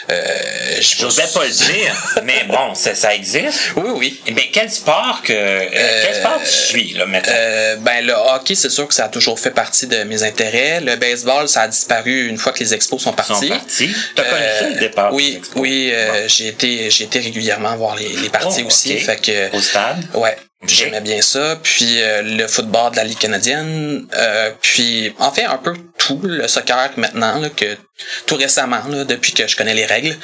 Euh, 0.10 0.82
je 0.82 1.04
n'osais 1.04 1.28
pas 1.34 1.46
le 1.46 1.52
dire, 1.52 2.20
mais 2.24 2.44
bon, 2.44 2.76
ça, 2.76 2.94
ça 2.94 3.16
existe. 3.16 3.72
Oui, 3.78 3.90
oui. 3.96 4.22
Mais 4.34 4.50
quel 4.52 4.70
sport 4.70 5.22
que 5.24 5.34
euh, 5.34 6.04
quel 6.04 6.16
sport 6.16 6.42
tu 6.44 6.52
suis 6.52 6.94
là 6.94 7.06
maintenant 7.06 7.34
euh, 7.34 7.78
Ben 8.06 8.14
le 8.14 8.36
hockey, 8.36 8.56
c'est 8.56 8.70
sûr 8.70 8.88
que 8.88 8.94
ça 8.94 9.06
a 9.06 9.10
toujours 9.10 9.40
fait 9.40 9.52
partie 9.52 9.88
de 9.88 10.04
mes 10.04 10.24
intérêts. 10.24 10.82
Le 10.82 10.96
baseball, 10.96 11.48
ça 11.48 11.62
a 11.62 11.68
disparu 11.68 12.28
une 12.28 12.38
fois 12.38 12.52
que 12.52 12.60
les 12.60 12.74
expos 12.74 13.02
sont 13.02 13.14
partis. 13.14 13.48
Sont 13.48 13.48
partis. 13.48 13.96
T'as 14.16 14.24
connu 14.24 14.44
ça 14.60 14.70
le 14.70 14.80
départ 14.80 15.14
Oui, 15.14 15.42
oui. 15.56 15.92
Euh, 15.94 16.28
j'ai 16.28 16.48
été 16.48 16.90
j'ai 16.90 17.06
été 17.06 17.20
régulièrement 17.20 17.76
voir 17.76 17.96
les, 17.96 18.10
les 18.10 18.30
parties 18.30 18.62
oh, 18.64 18.68
aussi. 18.68 18.98
Fait 19.00 19.22
que 19.22 19.56
au 19.56 19.62
stade? 19.62 20.06
Ouais. 20.14 20.38
J'aimais 20.64 21.02
bien 21.02 21.22
ça. 21.22 21.58
Puis 21.62 22.02
euh, 22.02 22.22
le 22.22 22.48
football 22.48 22.92
de 22.92 22.98
la 22.98 23.04
Ligue 23.04 23.20
canadienne. 23.20 24.08
Euh, 24.14 24.52
puis 24.62 25.14
en 25.20 25.32
fait 25.32 25.44
un 25.44 25.58
peu 25.58 25.76
tout 25.98 26.20
le 26.24 26.48
soccer 26.48 26.92
maintenant 26.98 27.40
là, 27.40 27.50
que 27.50 27.78
tout 28.26 28.36
récemment 28.36 28.82
là, 28.90 29.04
depuis 29.06 29.34
que 29.34 29.48
je 29.48 29.56
connais 29.56 29.74
les 29.74 29.86
règles. 29.86 30.16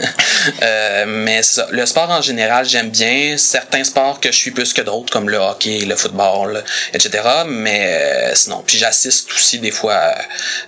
euh, 0.62 1.04
mais 1.06 1.42
ça, 1.42 1.66
le 1.70 1.84
sport 1.86 2.10
en 2.10 2.22
général 2.22 2.66
j'aime 2.66 2.90
bien. 2.90 3.36
Certains 3.38 3.84
sports 3.84 4.20
que 4.20 4.30
je 4.30 4.36
suis 4.36 4.50
plus 4.50 4.72
que 4.72 4.82
d'autres 4.82 5.12
comme 5.12 5.28
le 5.28 5.38
hockey, 5.38 5.80
le 5.80 5.96
football, 5.96 6.62
etc. 6.92 7.22
Mais 7.46 7.86
euh, 7.86 8.34
sinon 8.34 8.62
puis 8.66 8.78
j'assiste 8.78 9.32
aussi 9.32 9.58
des 9.58 9.70
fois 9.70 10.14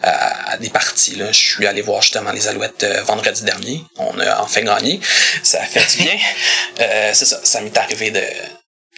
à, 0.03 0.53
à, 0.53 0.57
des 0.57 0.71
parties. 0.71 1.17
Là. 1.17 1.27
Je 1.33 1.39
suis 1.39 1.67
allé 1.67 1.83
voir 1.83 2.03
justement 2.03 2.33
les 2.33 2.49
Alouettes 2.49 2.85
euh, 2.85 3.03
vendredi 3.03 3.45
dernier. 3.45 3.83
On 3.99 4.19
a 4.19 4.43
enfin 4.43 4.63
gagné. 4.63 5.01
Ça 5.43 5.61
a 5.61 5.67
fait 5.67 5.85
du 5.97 6.05
bien. 6.05 6.19
c'est 7.13 7.27
ça. 7.27 7.41
Ça 7.43 7.61
m'est 7.61 7.77
arrivé 7.77 8.11
de 8.11 8.21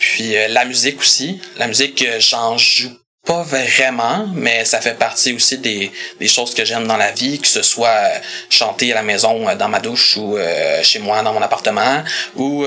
puis 0.02 0.36
euh, 0.36 0.48
la 0.48 0.64
musique 0.64 0.98
aussi. 0.98 1.40
La 1.58 1.68
musique, 1.68 2.02
euh, 2.02 2.18
j'en 2.18 2.58
joue 2.58 2.90
pas 3.24 3.44
vraiment, 3.44 4.26
mais 4.34 4.64
ça 4.64 4.80
fait 4.80 4.98
partie 4.98 5.32
aussi 5.32 5.58
des, 5.58 5.92
choses 6.26 6.54
que 6.54 6.64
j'aime 6.64 6.88
dans 6.88 6.96
la 6.96 7.12
vie, 7.12 7.38
que 7.38 7.46
ce 7.46 7.62
soit 7.62 7.88
euh, 7.88 8.18
chanter 8.50 8.90
à 8.90 8.96
la 8.96 9.04
maison, 9.04 9.54
dans 9.54 9.68
ma 9.68 9.78
douche 9.78 10.16
ou 10.16 10.36
chez 10.82 10.98
moi 10.98 11.22
dans 11.22 11.32
mon 11.32 11.40
appartement, 11.40 12.02
ou 12.34 12.66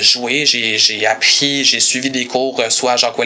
jouer. 0.00 0.46
J'ai, 0.46 1.06
appris, 1.06 1.64
j'ai 1.64 1.78
suivi 1.78 2.10
des 2.10 2.26
cours 2.26 2.60
soit 2.70 2.92
à 2.92 2.96
Jacques 2.96 3.16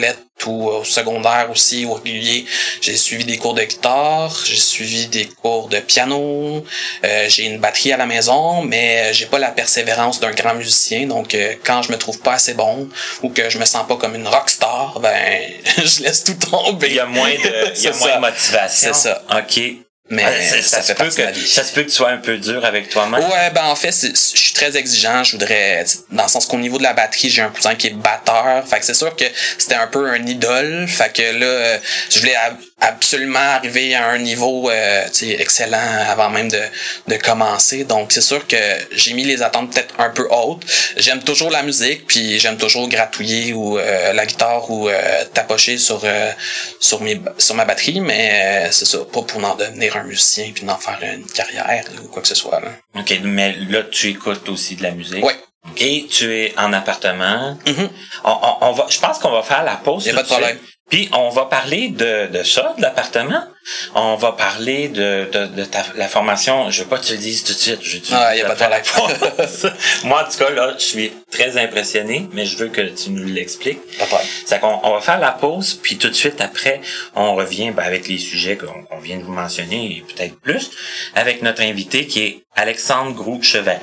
ou 0.45 0.69
au 0.69 0.83
secondaire 0.83 1.47
aussi, 1.51 1.85
au 1.85 1.93
régulier. 1.93 2.45
J'ai 2.81 2.97
suivi 2.97 3.25
des 3.25 3.37
cours 3.37 3.53
de 3.53 3.63
guitare, 3.63 4.35
j'ai 4.45 4.55
suivi 4.55 5.07
des 5.07 5.25
cours 5.25 5.67
de 5.69 5.79
piano, 5.79 6.63
euh, 7.03 7.25
j'ai 7.29 7.45
une 7.45 7.59
batterie 7.59 7.91
à 7.93 7.97
la 7.97 8.05
maison, 8.05 8.61
mais 8.61 9.13
j'ai 9.13 9.25
pas 9.25 9.39
la 9.39 9.51
persévérance 9.51 10.19
d'un 10.19 10.31
grand 10.31 10.55
musicien. 10.55 11.07
Donc 11.07 11.35
euh, 11.35 11.55
quand 11.63 11.81
je 11.81 11.91
me 11.91 11.97
trouve 11.97 12.19
pas 12.19 12.33
assez 12.33 12.53
bon 12.53 12.89
ou 13.23 13.29
que 13.29 13.49
je 13.49 13.57
me 13.57 13.65
sens 13.65 13.87
pas 13.87 13.95
comme 13.95 14.15
une 14.15 14.27
rockstar, 14.27 14.99
ben 14.99 15.51
je 15.77 16.03
laisse 16.03 16.23
tout 16.23 16.35
tomber. 16.35 16.87
Il 16.87 16.95
y 16.95 16.99
a 16.99 17.05
moins 17.05 17.29
de, 17.29 17.77
il 17.77 17.83
y 17.83 17.87
a 17.87 17.95
moins 17.97 18.15
de 18.15 18.21
motivation. 18.21 18.93
C'est 18.93 18.93
ça. 18.93 19.23
OK. 19.31 19.88
Mais 20.09 20.23
ça, 20.61 20.81
se 20.81 20.93
peut 20.93 21.09
que, 21.09 21.47
ça 21.47 21.63
se 21.63 21.71
peut 21.73 21.83
que 21.83 21.89
tu 21.89 21.95
sois 21.95 22.09
un 22.09 22.17
peu 22.17 22.37
dur 22.37 22.65
avec 22.65 22.89
toi-même. 22.89 23.21
Ouais, 23.21 23.51
ben 23.53 23.65
en 23.65 23.75
fait, 23.75 23.91
je 23.91 24.15
suis 24.15 24.53
très 24.53 24.75
exigeant. 24.75 25.23
Je 25.23 25.33
voudrais, 25.33 25.85
dans 26.11 26.23
le 26.23 26.29
sens 26.29 26.47
qu'au 26.47 26.57
niveau 26.57 26.79
de 26.79 26.83
la 26.83 26.93
batterie, 26.93 27.29
j'ai 27.29 27.43
un 27.43 27.49
cousin 27.49 27.75
qui 27.75 27.87
est 27.87 27.93
batteur. 27.93 28.67
Fait 28.67 28.79
que 28.79 28.85
c'est 28.85 28.95
sûr 28.95 29.15
que 29.15 29.25
c'était 29.57 29.75
un 29.75 29.87
peu 29.87 30.09
un 30.09 30.25
idole. 30.25 30.87
Fait 30.87 31.13
que 31.13 31.21
là, 31.21 31.79
je 32.09 32.19
voulais 32.19 32.35
absolument 32.81 33.39
arriver 33.39 33.95
à 33.95 34.07
un 34.09 34.17
niveau 34.17 34.69
euh, 34.69 35.05
excellent 35.21 36.05
avant 36.07 36.29
même 36.29 36.49
de, 36.49 36.61
de 37.07 37.15
commencer. 37.15 37.83
Donc 37.83 38.11
c'est 38.11 38.21
sûr 38.21 38.45
que 38.47 38.55
j'ai 38.91 39.13
mis 39.13 39.23
les 39.23 39.41
attentes 39.41 39.73
peut-être 39.73 39.95
un 39.99 40.09
peu 40.09 40.27
hautes. 40.31 40.63
J'aime 40.97 41.21
toujours 41.21 41.51
la 41.51 41.63
musique, 41.63 42.07
puis 42.07 42.39
j'aime 42.39 42.57
toujours 42.57 42.87
gratouiller 42.87 43.53
ou 43.53 43.77
euh, 43.77 44.13
la 44.13 44.25
guitare 44.25 44.69
ou 44.69 44.89
euh, 44.89 45.25
tapocher 45.33 45.77
sur 45.77 46.01
sur 46.79 47.01
mes 47.01 47.19
sur 47.37 47.55
ma 47.55 47.65
batterie, 47.65 47.99
mais 47.99 48.69
c'est 48.71 48.85
ça, 48.85 48.99
pas 48.99 49.21
pour 49.21 49.43
en 49.43 49.55
devenir 49.55 49.97
un 49.97 50.03
musicien 50.03 50.51
puis 50.53 50.65
d'en 50.65 50.77
faire 50.77 50.99
une 51.01 51.25
carrière 51.25 51.83
ou 52.03 52.07
quoi 52.07 52.21
que 52.21 52.27
ce 52.27 52.35
soit. 52.35 52.59
Là. 52.59 52.71
Ok, 52.95 53.13
mais 53.23 53.55
là 53.69 53.83
tu 53.83 54.09
écoutes 54.09 54.47
aussi 54.49 54.75
de 54.75 54.83
la 54.83 54.91
musique? 54.91 55.23
Oui. 55.23 55.33
Et 55.77 56.07
tu 56.09 56.33
es 56.33 56.53
en 56.57 56.71
appartement. 56.73 57.57
Mm-hmm. 57.65 57.89
on, 58.23 58.31
on, 58.31 58.57
on, 58.61 58.71
va, 58.71 58.85
je 58.89 58.99
pense 58.99 59.19
qu'on 59.19 59.31
va 59.31 59.43
faire 59.43 59.63
la 59.63 59.75
pause. 59.75 60.05
Y 60.05 60.11
a 60.11 60.13
pas 60.13 60.23
de 60.23 60.27
problème. 60.27 60.57
Puis 60.89 61.09
on 61.13 61.29
va 61.29 61.45
parler 61.45 61.89
de, 61.89 62.27
de 62.27 62.43
ça, 62.43 62.73
de 62.77 62.81
l'appartement. 62.81 63.43
On 63.93 64.15
va 64.15 64.31
parler 64.31 64.87
de, 64.87 65.29
de, 65.31 65.45
de 65.45 65.63
ta, 65.63 65.85
la 65.95 66.07
formation. 66.07 66.71
Je 66.71 66.81
veux 66.83 66.89
pas 66.89 66.97
que 66.97 67.05
tu 67.05 67.13
le 67.13 67.19
dises 67.19 67.43
tout 67.43 67.53
de 67.53 67.57
suite. 67.57 67.79
Je 67.83 67.99
ah, 68.11 68.35
y 68.35 68.41
a 68.41 68.45
pas 68.47 68.55
de 68.55 68.87
problème. 68.87 69.17
Moi, 70.05 70.25
en 70.25 70.31
tout 70.31 70.37
cas, 70.39 70.49
là, 70.49 70.73
je 70.77 70.83
suis 70.83 71.11
très 71.31 71.57
impressionné, 71.57 72.27
mais 72.33 72.45
je 72.45 72.57
veux 72.57 72.69
que 72.69 72.81
tu 72.81 73.11
nous 73.11 73.27
l'expliques. 73.27 73.79
C'est 74.45 74.59
qu'on 74.59 74.79
on 74.83 74.93
va 74.93 75.01
faire 75.01 75.19
la 75.19 75.31
pause, 75.31 75.79
puis 75.81 75.97
tout 75.97 76.09
de 76.09 76.15
suite 76.15 76.41
après, 76.41 76.81
on 77.15 77.35
revient 77.35 77.71
ben, 77.71 77.83
avec 77.83 78.07
les 78.07 78.17
sujets 78.17 78.57
qu'on 78.57 78.99
vient 78.99 79.17
de 79.17 79.23
vous 79.23 79.33
mentionner 79.33 79.97
et 79.97 80.01
peut-être 80.01 80.39
plus, 80.39 80.71
avec 81.15 81.43
notre 81.43 81.61
invité 81.61 82.07
qui 82.07 82.21
est 82.21 82.43
Alexandre 82.55 83.13
Groux-Cheval. 83.13 83.81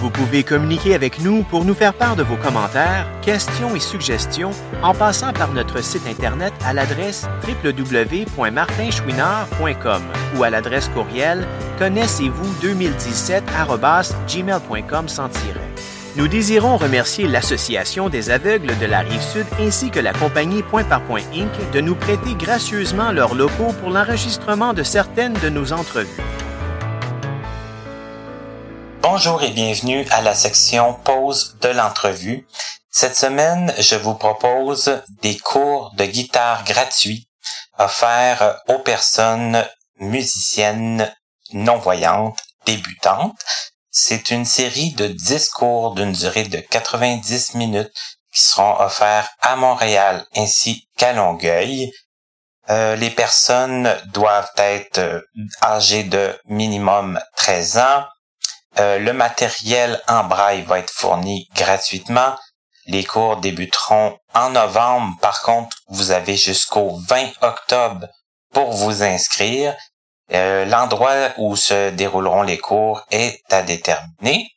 Vous 0.00 0.08
pouvez 0.08 0.44
communiquer 0.44 0.94
avec 0.94 1.20
nous 1.20 1.42
pour 1.42 1.66
nous 1.66 1.74
faire 1.74 1.92
part 1.92 2.16
de 2.16 2.22
vos 2.22 2.36
commentaires, 2.36 3.06
questions 3.20 3.76
et 3.76 3.80
suggestions 3.80 4.52
en 4.82 4.94
passant 4.94 5.34
par 5.34 5.52
notre 5.52 5.84
site 5.84 6.06
Internet 6.06 6.54
à 6.64 6.72
l'adresse 6.72 7.26
www.martinchouinard.com 7.46 10.02
ou 10.36 10.42
à 10.42 10.48
l'adresse 10.48 10.88
courriel 10.88 11.46
connaissez-vous 11.78 12.50
2017 12.62 13.44
gmail.com 14.26 15.06
sans 15.06 15.28
tiret. 15.28 15.68
Nous 16.16 16.28
désirons 16.28 16.78
remercier 16.78 17.28
l'Association 17.28 18.08
des 18.08 18.30
aveugles 18.30 18.78
de 18.78 18.86
la 18.86 19.00
Rive-Sud 19.00 19.44
ainsi 19.60 19.90
que 19.90 20.00
la 20.00 20.14
compagnie 20.14 20.62
Point 20.62 20.84
par 20.84 21.02
Point 21.02 21.24
Inc. 21.34 21.52
de 21.74 21.80
nous 21.82 21.94
prêter 21.94 22.32
gracieusement 22.38 23.12
leurs 23.12 23.34
locaux 23.34 23.74
pour 23.82 23.90
l'enregistrement 23.90 24.72
de 24.72 24.82
certaines 24.82 25.34
de 25.34 25.50
nos 25.50 25.74
entrevues. 25.74 26.08
Bonjour 29.12 29.42
et 29.42 29.50
bienvenue 29.50 30.06
à 30.12 30.22
la 30.22 30.36
section 30.36 30.94
pause 30.94 31.56
de 31.62 31.68
l'entrevue. 31.68 32.46
Cette 32.92 33.16
semaine, 33.16 33.74
je 33.76 33.96
vous 33.96 34.14
propose 34.14 35.02
des 35.20 35.36
cours 35.36 35.92
de 35.96 36.04
guitare 36.04 36.62
gratuits 36.62 37.28
offerts 37.76 38.62
aux 38.68 38.78
personnes 38.78 39.66
musiciennes 39.98 41.12
non-voyantes 41.52 42.38
débutantes. 42.66 43.36
C'est 43.90 44.30
une 44.30 44.44
série 44.44 44.92
de 44.92 45.08
10 45.08 45.48
cours 45.48 45.96
d'une 45.96 46.12
durée 46.12 46.44
de 46.44 46.60
90 46.60 47.56
minutes 47.56 47.92
qui 48.32 48.44
seront 48.44 48.78
offerts 48.78 49.28
à 49.40 49.56
Montréal 49.56 50.24
ainsi 50.36 50.86
qu'à 50.96 51.14
Longueuil. 51.14 51.90
Euh, 52.68 52.94
les 52.94 53.10
personnes 53.10 53.92
doivent 54.12 54.52
être 54.56 55.24
âgées 55.64 56.04
de 56.04 56.32
minimum 56.44 57.18
13 57.34 57.78
ans, 57.78 58.04
euh, 58.78 58.98
le 58.98 59.12
matériel 59.12 60.00
en 60.06 60.24
braille 60.24 60.62
va 60.62 60.78
être 60.78 60.92
fourni 60.92 61.48
gratuitement. 61.54 62.36
Les 62.86 63.04
cours 63.04 63.36
débuteront 63.36 64.16
en 64.34 64.50
novembre. 64.50 65.16
Par 65.20 65.42
contre, 65.42 65.76
vous 65.88 66.12
avez 66.12 66.36
jusqu'au 66.36 66.96
20 67.08 67.30
octobre 67.42 68.06
pour 68.52 68.72
vous 68.72 69.02
inscrire. 69.02 69.76
Euh, 70.32 70.64
l'endroit 70.64 71.30
où 71.38 71.56
se 71.56 71.90
dérouleront 71.90 72.42
les 72.42 72.58
cours 72.58 73.04
est 73.10 73.42
à 73.52 73.62
déterminer. 73.62 74.48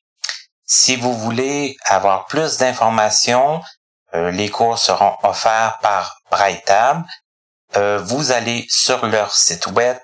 Si 0.65 0.95
vous 0.95 1.17
voulez 1.17 1.75
avoir 1.85 2.25
plus 2.27 2.57
d'informations, 2.57 3.61
euh, 4.13 4.29
les 4.29 4.49
cours 4.49 4.77
seront 4.77 5.17
offerts 5.23 5.79
par 5.81 6.19
Brailletab. 6.29 7.03
vous 7.75 8.31
allez 8.31 8.67
sur 8.69 9.05
leur 9.07 9.33
site 9.33 9.65
web 9.67 9.97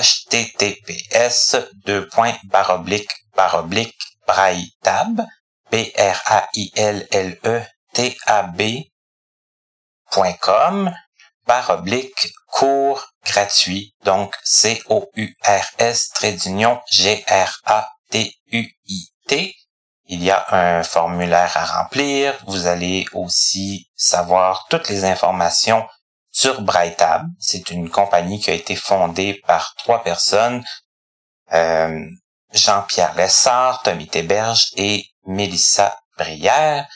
https 0.00 1.56
deux 1.84 2.08
points 2.08 2.36
baroblique 2.44 3.10
baroblique 3.36 3.98
brailletab 4.26 5.22
b 5.70 5.74
r 5.96 6.18
a 6.26 6.48
i 6.54 6.70
l 6.76 7.06
l 7.10 7.38
e 7.44 7.56
t 7.92 8.16
a 8.26 8.42
b 8.42 8.60
.com 10.40 10.92
baroblique 11.46 12.32
cours 12.46 13.04
gratuit 13.24 13.94
donc 14.04 14.34
C 14.44 14.82
O 14.88 15.08
U 15.16 15.34
R 15.44 15.66
S 15.78 16.10
trait 16.10 16.32
d'union 16.32 16.80
G 16.90 17.24
R 17.28 17.52
A 17.64 17.88
T 18.10 18.34
U 18.52 18.68
I 18.86 19.08
T 19.26 19.54
il 20.06 20.22
y 20.22 20.30
a 20.30 20.44
un 20.50 20.82
formulaire 20.82 21.56
à 21.56 21.64
remplir. 21.64 22.38
Vous 22.46 22.66
allez 22.66 23.06
aussi 23.14 23.88
savoir 23.96 24.66
toutes 24.68 24.88
les 24.90 25.04
informations 25.04 25.86
sur 26.32 26.62
Brightab. 26.62 27.26
C'est 27.38 27.70
une 27.70 27.90
compagnie 27.90 28.40
qui 28.40 28.50
a 28.50 28.54
été 28.54 28.74
fondée 28.74 29.40
par 29.46 29.74
trois 29.76 30.02
personnes, 30.02 30.64
euh, 31.52 32.00
Jean-Pierre 32.52 33.14
Lessard, 33.14 33.82
Tommy 33.82 34.08
Théberge 34.08 34.72
et 34.76 35.06
Mélissa 35.26 35.96
Brière. 36.18 36.88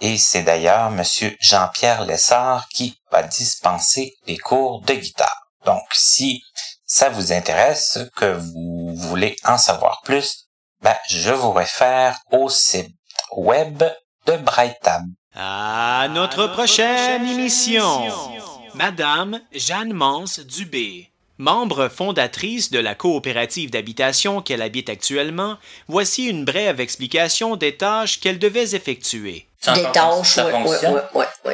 Et 0.00 0.16
c'est 0.18 0.42
d'ailleurs 0.42 0.90
Monsieur 0.90 1.36
Jean-Pierre 1.40 2.04
Lessard 2.04 2.66
qui 2.68 2.98
va 3.10 3.22
dispenser 3.22 4.14
les 4.26 4.38
cours 4.38 4.80
de 4.82 4.94
guitare. 4.94 5.48
Donc, 5.64 5.82
si 5.92 6.42
ça 6.86 7.08
vous 7.08 7.32
intéresse, 7.32 7.98
que 8.16 8.36
vous 8.36 8.94
voulez 8.94 9.36
en 9.44 9.58
savoir 9.58 10.00
plus, 10.04 10.46
ben, 10.82 10.96
je 11.08 11.32
vous 11.32 11.52
réfère 11.52 12.18
au 12.30 12.48
site 12.50 12.94
web 13.32 13.82
de 14.26 14.36
Brightab. 14.36 15.02
À 15.34 16.06
notre 16.10 16.46
prochaine 16.48 17.26
émission! 17.26 18.43
Madame 18.74 19.40
Jeanne 19.52 19.92
Mance 19.92 20.40
Dubé. 20.40 21.08
Membre 21.38 21.88
fondatrice 21.88 22.70
de 22.70 22.80
la 22.80 22.96
coopérative 22.96 23.70
d'habitation 23.70 24.42
qu'elle 24.42 24.62
habite 24.62 24.88
actuellement, 24.88 25.58
voici 25.86 26.26
une 26.26 26.44
brève 26.44 26.80
explication 26.80 27.54
des 27.54 27.76
tâches 27.76 28.20
qu'elle 28.20 28.40
devait 28.40 28.74
effectuer. 28.74 29.46
Des 29.74 29.82
tâches, 29.92 30.38
oui, 30.38 30.52
oui, 30.82 31.00
oui, 31.14 31.24
oui. 31.44 31.52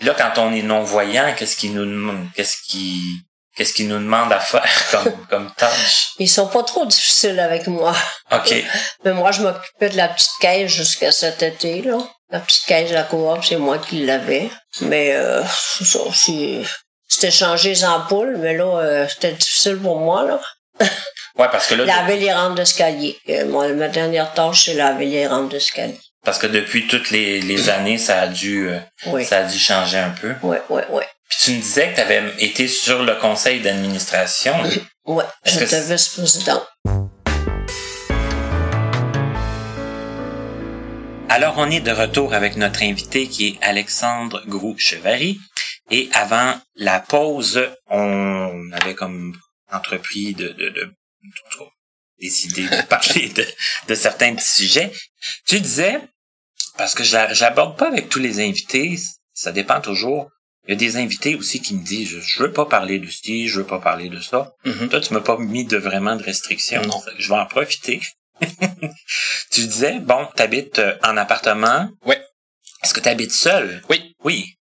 Là, 0.00 0.14
quand 0.16 0.38
on 0.38 0.52
est 0.52 0.62
non-voyant, 0.62 1.34
qu'est-ce 1.36 1.56
qu'il 1.56 1.74
nous 1.74 1.84
demande, 1.84 2.26
qu'est-ce 2.34 2.58
qui, 2.68 3.00
qu'est-ce 3.56 3.82
nous 3.82 3.98
demande 3.98 4.32
à 4.32 4.40
faire 4.40 4.62
comme, 4.90 5.26
comme 5.28 5.50
tâche? 5.56 6.10
Ils 6.18 6.28
sont 6.28 6.48
pas 6.48 6.62
trop 6.62 6.84
difficiles 6.84 7.40
avec 7.40 7.66
moi. 7.68 7.94
OK. 8.32 8.54
Mais 9.04 9.12
moi, 9.12 9.32
je 9.32 9.42
m'occupais 9.42 9.88
de 9.88 9.96
la 9.96 10.08
petite 10.08 10.30
caisse 10.40 10.70
jusqu'à 10.70 11.10
cet 11.10 11.42
été, 11.42 11.82
là. 11.82 11.98
La 12.30 12.38
petite 12.40 12.64
caisse 12.66 12.90
de 12.90 12.94
la 12.94 13.02
coop, 13.02 13.44
c'est 13.44 13.56
moi 13.56 13.78
qui 13.78 14.04
l'avais. 14.06 14.50
Mais 14.82 15.12
euh, 15.14 15.42
c'était 17.08 17.30
changer 17.30 17.70
les 17.70 17.84
ampoules, 17.84 18.36
mais 18.38 18.56
là, 18.56 18.64
euh, 18.64 19.08
c'était 19.08 19.32
difficile 19.32 19.78
pour 19.78 19.98
moi, 19.98 20.24
là. 20.24 20.40
ouais, 21.36 21.48
parce 21.50 21.66
que 21.66 21.74
là... 21.74 21.84
laver 21.84 22.16
les 22.18 22.32
rampes 22.32 22.54
d'escalier. 22.54 23.18
Euh, 23.28 23.46
moi, 23.46 23.68
ma 23.68 23.88
dernière 23.88 24.32
tâche, 24.32 24.66
c'est 24.66 24.74
laver 24.74 25.06
les 25.06 25.26
rampes 25.26 25.50
d'escalier. 25.50 25.98
Parce 26.24 26.38
que 26.38 26.46
depuis 26.46 26.86
toutes 26.86 27.10
les, 27.10 27.40
les 27.40 27.68
années, 27.68 27.98
ça 27.98 28.20
a 28.20 28.26
dû 28.28 28.68
euh, 28.68 28.78
ça 29.24 29.38
a 29.38 29.42
dû 29.44 29.58
changer 29.58 29.98
un 29.98 30.10
peu. 30.10 30.34
Oui, 30.42 30.58
oui, 30.68 30.82
oui. 30.90 31.02
Puis 31.28 31.38
tu 31.44 31.50
me 31.52 31.60
disais 31.60 31.90
que 31.90 31.94
tu 31.96 32.00
avais 32.00 32.22
été 32.38 32.68
sur 32.68 33.02
le 33.02 33.14
conseil 33.16 33.60
d'administration. 33.60 34.54
oui, 35.06 35.24
j'étais 35.44 35.80
vice-président. 35.80 36.62
Alors, 41.30 41.58
on 41.58 41.70
est 41.70 41.80
de 41.80 41.92
retour 41.92 42.34
avec 42.34 42.56
notre 42.56 42.82
invité 42.82 43.28
qui 43.28 43.46
est 43.46 43.62
Alexandre 43.62 44.42
Gros-Chevary. 44.48 45.38
Et 45.92 46.10
avant 46.12 46.60
la 46.74 46.98
pause, 46.98 47.68
on 47.86 48.68
avait 48.72 48.96
comme 48.96 49.36
entrepris 49.70 50.34
de, 50.34 50.48
de, 50.48 50.70
de, 50.70 50.92
décider 52.20 52.64
de 52.64 52.82
parler 52.88 53.28
de, 53.28 53.46
de 53.86 53.94
certains 53.94 54.34
petits 54.34 54.56
sujets. 54.56 54.92
Tu 55.46 55.60
disais, 55.60 56.00
parce 56.76 56.96
que 56.96 57.04
j'aborde 57.04 57.78
pas 57.78 57.86
avec 57.86 58.08
tous 58.08 58.18
les 58.18 58.40
invités, 58.40 58.98
ça 59.32 59.52
dépend 59.52 59.80
toujours. 59.80 60.28
Il 60.66 60.70
y 60.70 60.72
a 60.72 60.76
des 60.76 60.96
invités 60.96 61.36
aussi 61.36 61.62
qui 61.62 61.76
me 61.76 61.84
disent, 61.84 62.18
je 62.20 62.42
veux 62.42 62.52
pas 62.52 62.66
parler 62.66 62.98
de 62.98 63.08
ci, 63.08 63.46
je 63.46 63.60
veux 63.60 63.66
pas 63.66 63.78
parler 63.78 64.08
de 64.08 64.20
ça. 64.20 64.52
Mm-hmm. 64.64 64.88
Toi, 64.88 65.00
tu 65.00 65.14
m'as 65.14 65.20
pas 65.20 65.38
mis 65.38 65.64
de 65.64 65.76
vraiment 65.76 66.16
de 66.16 66.24
restrictions. 66.24 66.82
Non. 66.82 67.00
Je 67.18 67.28
vais 67.28 67.38
en 67.38 67.46
profiter. 67.46 68.00
tu 69.50 69.66
disais, 69.66 69.98
bon, 70.00 70.28
tu 70.36 70.42
habites 70.42 70.78
euh, 70.78 70.96
en 71.02 71.16
appartement. 71.16 71.88
Oui. 72.04 72.16
Est-ce 72.82 72.94
que 72.94 73.00
tu 73.00 73.08
habites 73.08 73.32
seul? 73.32 73.82
Oui. 73.88 74.14
Oui. 74.24 74.56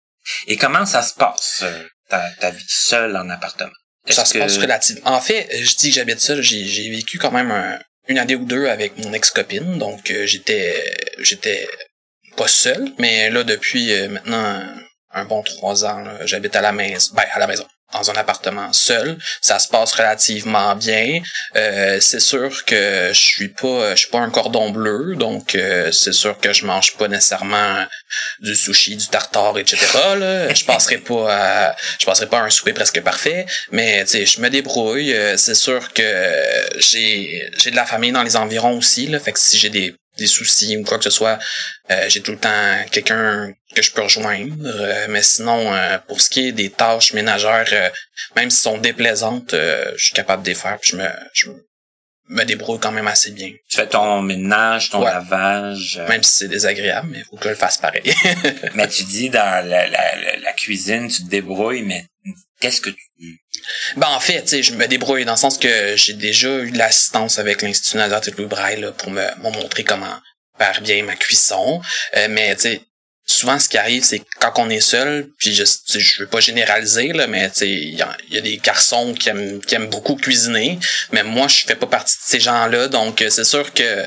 Et 0.47 0.57
comment 0.57 0.87
ça 0.87 1.03
se 1.03 1.15
passe, 1.15 1.61
euh, 1.63 1.83
ta, 2.09 2.51
vie 2.51 2.65
seule 2.69 3.17
en 3.17 3.29
appartement? 3.29 3.73
Ça 4.09 4.25
se 4.25 4.39
passe 4.39 4.59
relativement. 4.59 5.11
En 5.11 5.21
fait, 5.21 5.49
je 5.53 5.77
dis 5.77 5.89
que 5.89 5.95
j'habite 5.95 6.21
seul, 6.21 6.43
j'ai 6.43 6.91
vécu 6.91 7.19
quand 7.19 7.31
même 7.31 7.81
une 8.09 8.19
année 8.19 8.35
ou 8.35 8.45
deux 8.45 8.67
avec 8.67 8.99
mon 8.99 9.13
ex-copine, 9.15 9.79
donc 9.79 10.11
euh, 10.11 10.27
j'étais 10.27 10.85
j'étais 11.19 11.67
pas 12.37 12.49
seul, 12.49 12.93
mais 12.99 13.31
là 13.31 13.45
depuis 13.45 13.91
maintenant 14.09 14.63
un 15.13 15.25
bon 15.25 15.43
trois 15.43 15.87
ans, 15.87 16.05
j'habite 16.25 16.55
à 16.55 16.61
la 16.61 16.73
maison. 16.73 17.15
Ben, 17.15 17.25
à 17.33 17.39
la 17.39 17.47
maison 17.47 17.67
dans 17.93 18.11
un 18.11 18.15
appartement 18.15 18.73
seul, 18.73 19.19
ça 19.41 19.59
se 19.59 19.69
passe 19.69 19.93
relativement 19.93 20.75
bien. 20.75 21.21
Euh, 21.57 21.99
c'est 22.01 22.21
sûr 22.21 22.65
que 22.65 23.11
je 23.13 23.21
suis 23.21 23.49
pas 23.49 23.95
je 23.95 24.01
suis 24.01 24.11
pas 24.11 24.19
un 24.21 24.31
cordon 24.31 24.71
bleu, 24.71 25.15
donc 25.17 25.55
euh, 25.55 25.93
c'est 25.93 26.13
sûr 26.13 26.39
que 26.39 26.53
je 26.53 26.67
mange 26.67 26.97
pas 26.97 27.09
nécessairement 27.09 27.85
du 28.41 28.55
sushi, 28.55 28.97
du 28.97 29.07
tartare, 29.07 29.59
etc. 29.59 29.79
Là. 30.19 30.53
Je 30.53 30.65
passerai 30.65 30.99
pas 30.99 31.75
je 32.01 32.07
passerai 32.07 32.29
pas 32.29 32.41
à 32.41 32.43
un 32.43 32.51
souper 32.51 32.73
presque 32.73 33.01
parfait, 33.01 33.47
mais 33.71 34.05
tu 34.05 34.27
je 34.27 34.41
me 34.41 34.49
débrouille. 34.51 35.15
Euh, 35.15 35.37
c'est 35.37 35.55
sûr 35.55 35.93
que 35.93 36.69
j'ai 36.79 37.51
j'ai 37.59 37.71
de 37.71 37.77
la 37.77 37.87
famille 37.87 38.13
dans 38.13 38.23
les 38.23 38.37
environs 38.37 38.77
aussi, 38.77 39.07
là, 39.07 39.21
fait 39.21 39.33
que 39.33 39.39
si 39.39 39.59
j'ai 39.59 39.71
des 39.71 39.95
des 40.17 40.27
soucis 40.27 40.77
ou 40.77 40.85
quoi 40.85 40.99
que 40.99 41.05
ce 41.05 41.11
soit, 41.11 41.39
euh, 41.91 42.09
j'ai 42.09 42.23
tout 42.23 42.33
le 42.33 42.39
temps 42.39 42.85
quelqu'un 42.91 43.53
que 43.75 43.83
je 43.83 43.93
peux 43.93 44.03
rejoindre. 44.03 44.55
Euh, 44.65 45.07
mais 45.09 45.23
sinon, 45.23 45.73
euh, 45.73 45.99
pour 46.07 46.21
ce 46.21 46.31
qui 46.31 46.49
est 46.49 46.53
des 46.53 46.71
tâches 46.71 47.13
ménagères, 47.13 47.93
même 48.37 48.51
si 48.51 48.61
sont 48.61 48.79
déplaisantes, 48.79 49.55
je 49.55 50.03
suis 50.03 50.15
capable 50.15 50.43
de 50.43 50.49
les 50.49 50.55
faire. 50.55 50.79
je 50.83 50.97
me, 50.97 51.07
je 51.33 51.51
me 52.29 52.45
débrouille 52.45 52.79
quand 52.79 52.93
même 52.93 53.07
assez 53.07 53.33
bien. 53.33 53.51
Tu 53.69 53.77
fais 53.77 53.87
ton 53.87 54.23
ménage, 54.23 54.91
ton 54.91 55.03
lavage. 55.03 56.01
Même 56.09 56.23
si 56.23 56.39
c'est 56.39 56.49
désagréable, 56.49 57.09
mais 57.11 57.19
il 57.19 57.25
faut 57.25 57.37
que 57.37 57.45
je 57.45 57.49
le 57.51 57.55
fasse 57.55 57.77
pareil. 57.77 58.03
mais 58.75 58.89
tu 58.89 59.05
dis 59.05 59.31
dans 59.31 59.67
la, 59.67 59.87
la, 59.89 60.17
la, 60.39 60.53
cuisine, 60.53 61.09
tu 61.09 61.25
te 61.25 61.29
débrouilles, 61.29 61.83
mais 61.83 62.07
qu'est-ce 62.61 62.81
que 62.81 62.91
tu... 62.91 63.41
Ben 63.97 64.09
en 64.09 64.21
fait, 64.21 64.63
je 64.63 64.73
me 64.75 64.87
débrouille 64.87 65.25
dans 65.25 65.33
le 65.33 65.39
sens 65.39 65.59
que 65.59 65.97
j'ai 65.97 66.15
déjà 66.15 66.59
eu 66.61 66.71
de 66.71 66.79
l'assistance 66.79 67.39
avec 67.39 67.63
l'Institut 67.63 67.97
Nazar 67.97 68.21
Louis 68.37 68.47
Braille 68.47 68.87
pour 68.99 69.11
me, 69.11 69.27
montrer 69.41 69.85
comment 69.85 70.21
faire 70.59 70.81
bien 70.83 71.03
ma 71.05 71.17
cuisson. 71.17 71.81
Euh, 72.17 72.29
mais 72.31 72.55
tu 72.57 72.63
sais, 72.63 72.83
souvent 73.27 73.59
ce 73.59 73.69
qui 73.69 73.79
arrive 73.79 74.05
c'est 74.05 74.23
quand 74.39 74.53
on 74.57 74.69
est 74.69 74.81
seul 74.81 75.29
puis 75.39 75.55
je 75.55 75.65
je 75.65 76.21
veux 76.21 76.29
pas 76.29 76.41
généraliser 76.41 77.13
là 77.13 77.27
mais 77.27 77.49
tu 77.51 77.59
sais 77.59 77.71
il 77.71 77.95
y 77.95 78.03
a, 78.03 78.41
des 78.41 78.59
garçons 78.59 79.15
qui 79.15 79.31
aiment 79.31 79.61
qui 79.61 79.75
aiment 79.75 79.89
beaucoup 79.89 80.15
cuisiner 80.15 80.79
mais 81.11 81.23
moi 81.23 81.49
je 81.49 81.65
fais 81.65 81.75
pas 81.75 81.87
partie 81.87 82.17
de 82.17 82.23
ces 82.23 82.41
gens-là 82.41 82.89
donc 82.89 83.23
euh, 83.23 83.31
c'est 83.31 83.45
sûr 83.45 83.73
que 83.73 84.07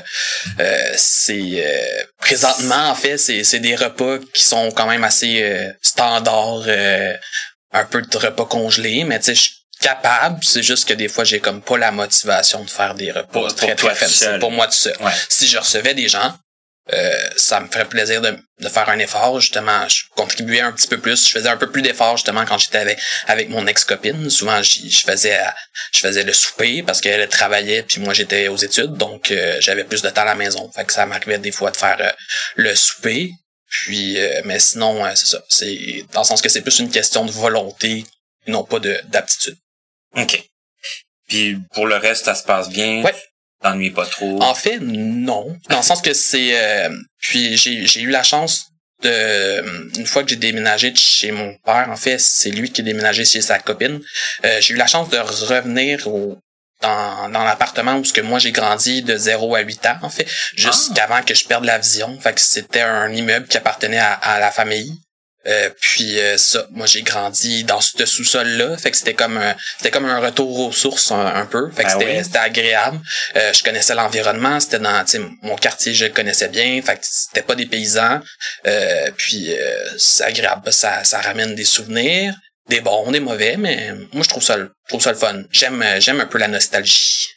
euh, 0.60 0.92
c'est 0.96 1.66
euh, 1.66 2.04
présentement 2.18 2.90
en 2.90 2.94
fait 2.94 3.18
c'est 3.18 3.42
c'est 3.42 3.58
des 3.58 3.74
repas 3.74 4.18
qui 4.32 4.44
sont 4.44 4.70
quand 4.70 4.86
même 4.86 5.02
assez 5.02 5.42
euh, 5.42 5.72
standards 5.82 6.68
un 7.72 7.84
peu 7.84 8.02
de 8.02 8.16
repas 8.18 8.46
congelés 8.46 9.04
mais 9.04 9.18
tu 9.18 9.26
sais 9.26 9.34
je 9.34 9.40
suis 9.40 9.54
capable 9.80 10.42
c'est 10.42 10.62
juste 10.62 10.88
que 10.88 10.94
des 10.94 11.08
fois 11.08 11.24
j'ai 11.24 11.40
comme 11.40 11.62
pas 11.62 11.78
la 11.78 11.92
motivation 11.92 12.64
de 12.64 12.70
faire 12.70 12.94
des 12.94 13.12
repas 13.12 13.50
très 13.50 13.74
très 13.74 13.94
faibles 13.94 14.38
pour 14.40 14.50
moi 14.50 14.66
tout 14.66 14.72
seul. 14.72 14.96
Si 15.28 15.46
je 15.46 15.58
recevais 15.58 15.94
des 15.94 16.08
gens 16.08 16.34
euh, 16.92 17.28
ça 17.36 17.60
me 17.60 17.68
ferait 17.68 17.84
plaisir 17.84 18.22
de, 18.22 18.38
de, 18.60 18.68
faire 18.68 18.88
un 18.88 18.98
effort 18.98 19.38
justement. 19.40 19.86
Je 19.88 20.04
contribuais 20.16 20.60
un 20.60 20.72
petit 20.72 20.86
peu 20.86 20.98
plus. 20.98 21.26
Je 21.26 21.30
faisais 21.30 21.48
un 21.48 21.58
peu 21.58 21.70
plus 21.70 21.82
d'efforts 21.82 22.16
justement 22.16 22.46
quand 22.46 22.56
j'étais 22.56 22.78
avec 22.78 22.98
avec 23.26 23.50
mon 23.50 23.66
ex 23.66 23.84
copine 23.84 24.30
souvent 24.30 24.62
je, 24.62 25.04
faisais 25.04 25.38
je 25.92 26.00
faisais 26.00 26.22
le 26.22 26.32
souper 26.32 26.82
parce 26.82 27.02
qu'elle 27.02 27.28
travaillait 27.28 27.82
puis 27.82 28.00
moi 28.00 28.14
j'étais 28.14 28.48
aux 28.48 28.56
études. 28.56 28.94
Donc 28.94 29.30
euh, 29.30 29.58
j'avais 29.60 29.84
plus 29.84 30.00
de 30.00 30.08
temps 30.08 30.22
à 30.22 30.26
la 30.26 30.34
maison. 30.34 30.70
Fait 30.74 30.84
que 30.84 30.92
ça 30.92 31.04
m'arrivait 31.04 31.38
des 31.38 31.52
fois 31.52 31.70
de 31.70 31.76
faire 31.76 31.98
euh, 32.00 32.10
le 32.56 32.74
souper 32.74 33.32
puis 33.68 34.16
mais 34.44 34.58
sinon 34.58 35.04
c'est 35.14 35.26
ça 35.26 35.42
c'est 35.48 36.04
dans 36.12 36.20
le 36.20 36.26
sens 36.26 36.42
que 36.42 36.48
c'est 36.48 36.62
plus 36.62 36.78
une 36.78 36.90
question 36.90 37.24
de 37.24 37.30
volonté 37.30 38.04
non 38.46 38.64
pas 38.64 38.78
de 38.78 39.00
d'aptitude 39.08 39.56
ok 40.16 40.42
puis 41.26 41.58
pour 41.74 41.86
le 41.86 41.96
reste 41.96 42.24
ça 42.24 42.34
se 42.34 42.44
passe 42.44 42.68
bien? 42.70 43.02
Ouais 43.02 43.14
t'ennuies 43.62 43.90
pas 43.90 44.06
trop? 44.06 44.42
En 44.42 44.54
fait, 44.54 44.78
non. 44.80 45.56
Dans 45.68 45.78
le 45.78 45.82
sens 45.82 46.00
que 46.00 46.14
c'est... 46.14 46.58
Euh, 46.58 46.90
puis 47.18 47.56
j'ai, 47.56 47.86
j'ai 47.86 48.02
eu 48.02 48.10
la 48.10 48.22
chance 48.22 48.66
de... 49.02 49.98
Une 49.98 50.06
fois 50.06 50.22
que 50.22 50.30
j'ai 50.30 50.36
déménagé 50.36 50.90
de 50.90 50.96
chez 50.96 51.32
mon 51.32 51.54
père, 51.64 51.88
en 51.90 51.96
fait, 51.96 52.18
c'est 52.18 52.50
lui 52.50 52.70
qui 52.70 52.80
est 52.80 52.84
déménagé 52.84 53.24
chez 53.24 53.40
sa 53.40 53.58
copine. 53.58 54.00
Euh, 54.44 54.60
j'ai 54.60 54.74
eu 54.74 54.76
la 54.76 54.86
chance 54.86 55.08
de 55.10 55.18
revenir 55.18 56.06
au, 56.08 56.38
dans, 56.80 57.28
dans 57.30 57.44
l'appartement 57.44 57.96
où 57.96 58.04
ce 58.04 58.12
que 58.12 58.20
moi 58.20 58.38
j'ai 58.38 58.52
grandi 58.52 59.02
de 59.02 59.16
0 59.16 59.56
à 59.56 59.60
8 59.60 59.86
ans 59.86 59.98
en 60.02 60.10
fait 60.10 60.26
jusqu'avant 60.54 61.16
ah. 61.18 61.22
que 61.22 61.34
je 61.34 61.46
perde 61.46 61.64
la 61.64 61.78
vision. 61.78 62.18
Fait 62.20 62.32
que 62.32 62.40
c'était 62.40 62.82
un 62.82 63.12
immeuble 63.12 63.46
qui 63.46 63.56
appartenait 63.56 63.98
à, 63.98 64.12
à 64.12 64.38
la 64.38 64.50
famille. 64.50 64.98
Euh, 65.48 65.70
puis 65.80 66.20
euh, 66.20 66.36
ça, 66.36 66.66
moi 66.72 66.86
j'ai 66.86 67.02
grandi 67.02 67.64
dans 67.64 67.80
ce 67.80 68.04
sous-sol-là, 68.04 68.76
fait 68.76 68.90
que 68.90 68.96
c'était 68.96 69.14
comme 69.14 69.38
un, 69.38 69.54
c'était 69.76 69.90
comme 69.90 70.04
un 70.04 70.18
retour 70.18 70.58
aux 70.60 70.72
sources 70.72 71.10
un, 71.10 71.46
peu, 71.46 71.70
fait 71.70 71.84
que 71.84 71.98
ben 71.98 72.22
c'était, 72.22 72.38
agréable. 72.38 73.00
Euh, 73.36 73.52
je 73.52 73.62
connaissais 73.62 73.94
l'environnement, 73.94 74.60
c'était 74.60 74.80
dans, 74.80 75.04
mon 75.42 75.56
quartier 75.56 75.94
je 75.94 76.06
le 76.06 76.12
connaissais 76.12 76.48
bien, 76.48 76.82
fait 76.82 76.96
que 76.96 77.00
c'était 77.02 77.42
pas 77.42 77.54
des 77.54 77.66
paysans. 77.66 78.20
puis 79.16 79.50
c'est 79.96 80.24
agréable, 80.24 80.72
ça, 80.72 81.04
ça 81.04 81.20
ramène 81.20 81.54
des 81.54 81.64
souvenirs, 81.64 82.34
des 82.68 82.80
bons, 82.80 83.10
des 83.10 83.20
mauvais, 83.20 83.56
mais 83.56 83.92
moi 84.12 84.22
je 84.22 84.28
trouve 84.28 84.42
ça, 84.42 84.58
je 84.58 84.66
trouve 84.88 85.02
ça 85.02 85.12
le 85.12 85.18
fun. 85.18 85.42
J'aime, 85.50 85.84
j'aime 85.98 86.20
un 86.20 86.26
peu 86.26 86.38
la 86.38 86.48
nostalgie. 86.48 87.28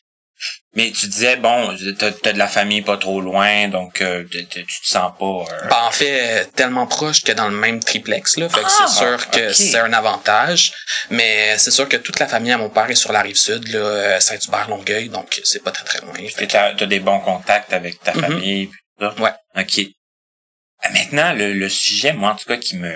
Mais 0.74 0.92
tu 0.92 1.08
disais, 1.08 1.36
bon, 1.36 1.76
t'as 2.00 2.08
as 2.08 2.34
de 2.34 2.38
la 2.38 2.48
famille 2.48 2.82
pas 2.82 2.96
trop 2.96 3.20
loin, 3.20 3.68
donc 3.68 4.00
euh, 4.00 4.24
tu 4.32 4.46
te 4.46 4.66
sens 4.84 5.12
pas... 5.20 5.26
Euh... 5.26 5.68
Ben, 5.68 5.84
en 5.84 5.92
fait, 5.92 6.50
tellement 6.56 6.88
proche 6.88 7.24
que 7.24 7.34
dans 7.34 7.50
le 7.50 7.56
même 7.56 7.84
triplex, 7.84 8.38
là. 8.38 8.48
Fait 8.48 8.62
que 8.62 8.70
c'est 8.70 8.84
ah, 8.84 8.88
sûr 8.88 9.30
que 9.30 9.52
c'est 9.52 9.80
un 9.80 9.92
avantage. 9.92 10.72
Mais 11.10 11.58
c'est 11.58 11.72
sûr 11.72 11.90
que 11.90 11.98
toute 11.98 12.20
la 12.20 12.28
famille 12.28 12.54
à 12.54 12.58
mon 12.58 12.70
père 12.70 12.90
est 12.90 12.96
sur 12.96 13.12
la 13.12 13.22
rive 13.22 13.36
sud, 13.36 13.68
là, 13.68 13.80
euh, 13.80 14.20
Saint-Hubert, 14.22 14.70
Longueuil, 14.70 15.10
donc 15.10 15.42
c'est 15.44 15.62
pas 15.62 15.72
très 15.72 15.84
très 15.84 16.00
loin. 16.00 16.14
Tu 16.14 16.56
as, 16.56 16.74
des 16.74 17.00
bons 17.02 17.20
contacts 17.20 17.74
avec 17.74 18.02
ta 18.02 18.14
mm-hmm. 18.14 18.22
famille, 18.22 18.72
ça. 18.98 19.14
Ouais. 19.20 19.34
OK. 19.58 19.80
Euh, 19.80 20.90
maintenant, 20.94 21.34
le, 21.34 21.52
le, 21.52 21.68
sujet, 21.68 22.14
moi, 22.14 22.32
en 22.32 22.36
tout 22.38 22.48
cas, 22.48 22.56
qui 22.56 22.78
me 22.78 22.96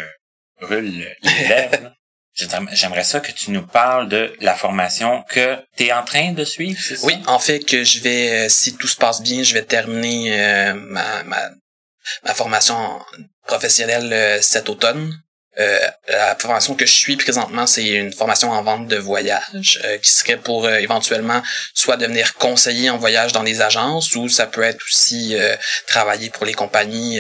brûle 0.62 0.98
les 0.98 1.48
lèvres, 1.48 1.92
J'aimerais 2.36 3.04
ça 3.06 3.22
que 3.22 3.32
tu 3.32 3.52
nous 3.52 3.66
parles 3.66 4.10
de 4.10 4.36
la 4.42 4.56
formation 4.56 5.24
que 5.30 5.58
tu 5.78 5.86
es 5.86 5.94
en 5.94 6.04
train 6.04 6.34
de 6.34 6.44
suivre, 6.44 6.80
ça? 6.82 6.96
Oui, 7.04 7.16
en 7.28 7.40
fait 7.40 7.60
que 7.60 7.84
je 7.84 8.02
vais, 8.02 8.46
euh, 8.46 8.50
si 8.50 8.76
tout 8.76 8.88
se 8.88 8.98
passe 8.98 9.22
bien, 9.22 9.42
je 9.42 9.54
vais 9.54 9.64
terminer 9.64 10.38
euh, 10.38 10.74
ma, 10.74 11.24
ma, 11.24 11.50
ma 12.24 12.34
formation 12.34 13.00
professionnelle 13.48 14.12
euh, 14.12 14.42
cet 14.42 14.68
automne. 14.68 15.18
Euh, 15.60 15.80
la 16.10 16.36
formation 16.36 16.76
que 16.76 16.86
je 16.86 16.92
suis 16.92 17.16
présentement, 17.16 17.66
c'est 17.66 17.88
une 17.88 18.12
formation 18.12 18.52
en 18.52 18.62
vente 18.62 18.88
de 18.88 18.98
voyage 18.98 19.80
euh, 19.86 19.98
qui 20.00 20.12
serait 20.12 20.38
pour 20.38 20.66
euh, 20.66 20.78
éventuellement 20.78 21.42
soit 21.74 21.96
devenir 21.96 22.34
conseiller 22.36 22.90
en 22.90 22.98
voyage 22.98 23.32
dans 23.32 23.44
les 23.44 23.62
agences 23.62 24.16
ou 24.16 24.28
ça 24.28 24.48
peut 24.48 24.64
être 24.64 24.84
aussi 24.84 25.36
travailler 25.88 26.30
pour 26.30 26.46
les 26.46 26.54
compagnies 26.54 27.20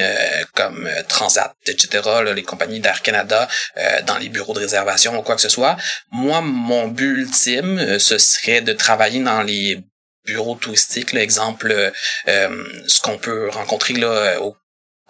comme 0.53 0.89
Transat, 1.07 1.55
etc., 1.65 2.03
les 2.33 2.43
compagnies 2.43 2.79
d'Air 2.79 3.01
Canada 3.01 3.47
dans 4.05 4.17
les 4.17 4.29
bureaux 4.29 4.53
de 4.53 4.59
réservation 4.59 5.17
ou 5.17 5.21
quoi 5.21 5.35
que 5.35 5.41
ce 5.41 5.49
soit. 5.49 5.77
Moi, 6.11 6.41
mon 6.41 6.87
but 6.87 7.17
ultime, 7.19 7.99
ce 7.99 8.17
serait 8.17 8.61
de 8.61 8.73
travailler 8.73 9.21
dans 9.21 9.41
les 9.41 9.79
bureaux 10.25 10.55
touristiques, 10.55 11.11
l'exemple, 11.11 11.91
ce 12.25 13.01
qu'on 13.01 13.17
peut 13.17 13.49
rencontrer 13.49 13.93
là 13.93 14.41
au 14.41 14.55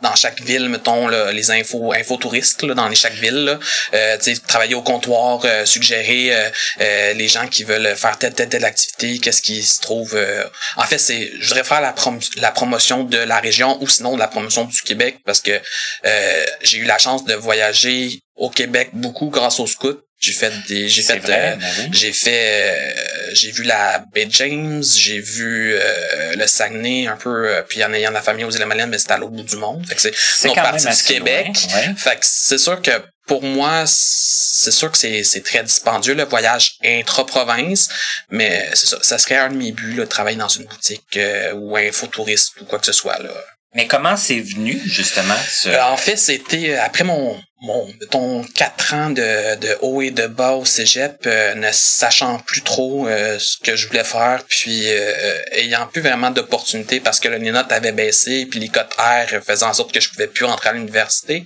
dans 0.01 0.15
chaque 0.15 0.41
ville, 0.41 0.67
mettons, 0.69 1.07
là, 1.07 1.31
les 1.31 1.51
infos, 1.51 1.93
infotouristes 1.93 2.63
là, 2.63 2.73
dans 2.73 2.87
les 2.89 2.95
chaque 2.95 3.13
ville. 3.13 3.45
Là. 3.45 3.59
Euh, 3.93 4.17
travailler 4.47 4.75
au 4.75 4.81
comptoir, 4.81 5.41
euh, 5.45 5.65
suggérer 5.65 6.35
euh, 6.35 6.49
euh, 6.81 7.13
les 7.13 7.27
gens 7.27 7.47
qui 7.47 7.63
veulent 7.63 7.95
faire 7.95 8.17
telle, 8.17 8.33
telle, 8.33 8.49
telle 8.49 8.65
activité, 8.65 9.19
qu'est-ce 9.19 9.41
qui 9.41 9.63
se 9.63 9.79
trouve. 9.81 10.13
euh. 10.15 10.43
En 10.75 10.83
fait, 10.83 10.97
c'est 10.97 11.31
je 11.39 11.47
voudrais 11.47 11.63
faire 11.63 11.81
la, 11.81 11.93
prom- 11.93 12.19
la 12.37 12.51
promotion 12.51 13.03
de 13.03 13.17
la 13.17 13.39
région 13.39 13.81
ou 13.81 13.87
sinon 13.87 14.15
de 14.15 14.19
la 14.19 14.27
promotion 14.27 14.65
du 14.65 14.81
Québec 14.81 15.17
parce 15.25 15.39
que 15.41 15.59
euh, 16.05 16.45
j'ai 16.61 16.79
eu 16.79 16.85
la 16.85 16.97
chance 16.97 17.23
de 17.25 17.33
voyager 17.33 18.19
au 18.35 18.49
Québec 18.49 18.89
beaucoup 18.93 19.29
grâce 19.29 19.59
aux 19.59 19.67
scouts. 19.67 20.01
J'ai 20.25 20.33
fait 20.33 20.53
des. 20.67 20.89
J'ai 20.89 21.03
fait 21.03 21.21
euh, 21.23 21.55
ben 21.55 21.59
oui. 21.79 21.89
j'ai 21.91 22.11
fait 22.11 22.73
euh, 22.73 23.31
j'ai 23.33 23.51
vu 23.51 23.61
la 23.61 24.03
baie 24.11 24.27
James, 24.31 24.83
j'ai 24.83 25.19
vu 25.19 25.75
euh, 25.75 26.35
le 26.35 26.47
Saguenay 26.47 27.05
un 27.05 27.15
peu 27.15 27.47
euh, 27.47 27.61
puis 27.61 27.83
en 27.83 27.93
ayant 27.93 28.09
de 28.09 28.15
la 28.15 28.23
famille 28.23 28.43
aux 28.43 28.49
îles 28.49 28.65
Maliennes, 28.65 28.89
mais 28.89 28.97
c'était 28.97 29.13
à 29.13 29.17
l'autre 29.19 29.33
bout 29.33 29.43
du 29.43 29.57
monde. 29.57 29.85
Fait 29.87 29.93
que 29.93 30.01
c'est 30.01 30.55
partie 30.55 30.87
du 30.87 31.03
Québec. 31.03 31.47
loin, 31.47 31.79
ouais. 31.79 31.93
Fait 31.95 32.15
que 32.15 32.23
c'est 32.23 32.57
sûr 32.57 32.81
que 32.81 32.91
pour 33.27 33.43
moi, 33.43 33.83
c'est 33.85 34.71
sûr 34.71 34.91
que 34.91 34.97
c'est 34.97 35.23
c'est 35.23 35.43
très 35.43 35.63
dispendieux 35.63 36.15
le 36.15 36.25
voyage 36.25 36.77
intra-province, 36.83 37.89
mais 38.31 38.67
c'est 38.73 38.87
ça, 38.87 38.97
ça 39.03 39.19
serait 39.19 39.37
un 39.37 39.49
de 39.49 39.57
mes 39.57 39.71
buts, 39.71 39.93
là, 39.93 40.05
de 40.05 40.09
travailler 40.09 40.37
dans 40.37 40.47
une 40.47 40.65
boutique 40.65 41.17
euh, 41.17 41.53
ou 41.53 41.77
infotouriste 41.77 42.53
ou 42.61 42.65
quoi 42.65 42.79
que 42.79 42.87
ce 42.87 42.93
soit 42.93 43.19
là. 43.19 43.29
Mais 43.75 43.87
comment 43.87 44.15
c'est 44.15 44.39
venu, 44.39 44.81
justement, 44.85 45.35
ce... 45.49 45.67
Euh, 45.67 45.83
en 45.83 45.97
fait, 45.97 46.15
c'était 46.15 46.71
euh, 46.71 46.81
après 46.81 47.03
mon 47.03 47.37
mon 47.61 47.87
mettons 48.01 48.43
quatre 48.43 48.93
ans 48.93 49.09
de, 49.09 49.55
de 49.55 49.77
haut 49.81 50.01
et 50.01 50.11
de 50.11 50.27
bas 50.27 50.53
au 50.53 50.65
cégep, 50.65 51.25
euh, 51.25 51.55
ne 51.55 51.71
sachant 51.71 52.39
plus 52.39 52.61
trop 52.61 53.07
euh, 53.07 53.39
ce 53.39 53.57
que 53.57 53.77
je 53.77 53.87
voulais 53.87 54.03
faire, 54.03 54.43
puis 54.47 54.89
euh, 54.89 55.13
euh, 55.17 55.41
ayant 55.53 55.87
plus 55.87 56.01
vraiment 56.01 56.31
d'opportunités 56.31 56.99
parce 56.99 57.21
que 57.21 57.29
là, 57.29 57.37
les 57.37 57.51
notes 57.51 57.71
avaient 57.71 57.93
baissé, 57.93 58.45
puis 58.45 58.59
les 58.59 58.67
cotes 58.67 58.93
R 58.97 59.41
faisaient 59.41 59.63
en 59.63 59.73
sorte 59.73 59.93
que 59.93 60.01
je 60.01 60.09
pouvais 60.09 60.27
plus 60.27 60.43
rentrer 60.43 60.69
à 60.69 60.73
l'université. 60.73 61.45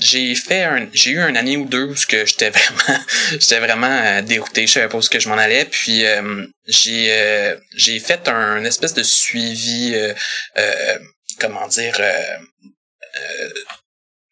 J'ai 0.00 0.34
fait 0.34 0.64
un 0.64 0.88
j'ai 0.94 1.10
eu 1.10 1.20
une 1.20 1.36
année 1.36 1.58
ou 1.58 1.66
deux 1.66 1.84
où 1.84 1.94
j'étais 1.94 2.50
vraiment 2.50 3.00
j'étais 3.32 3.60
vraiment 3.60 4.22
dérouté, 4.22 4.66
je 4.66 4.72
savais 4.72 4.88
pas 4.88 4.96
où 4.96 5.02
que 5.02 5.20
je 5.20 5.28
m'en 5.28 5.36
allais, 5.36 5.66
puis 5.66 6.04
j'ai 6.66 7.54
j'ai 7.76 8.00
fait 8.00 8.26
un 8.28 8.64
espèce 8.64 8.94
de 8.94 9.02
suivi 9.02 9.94
comment 11.38 11.68
dire 11.68 12.00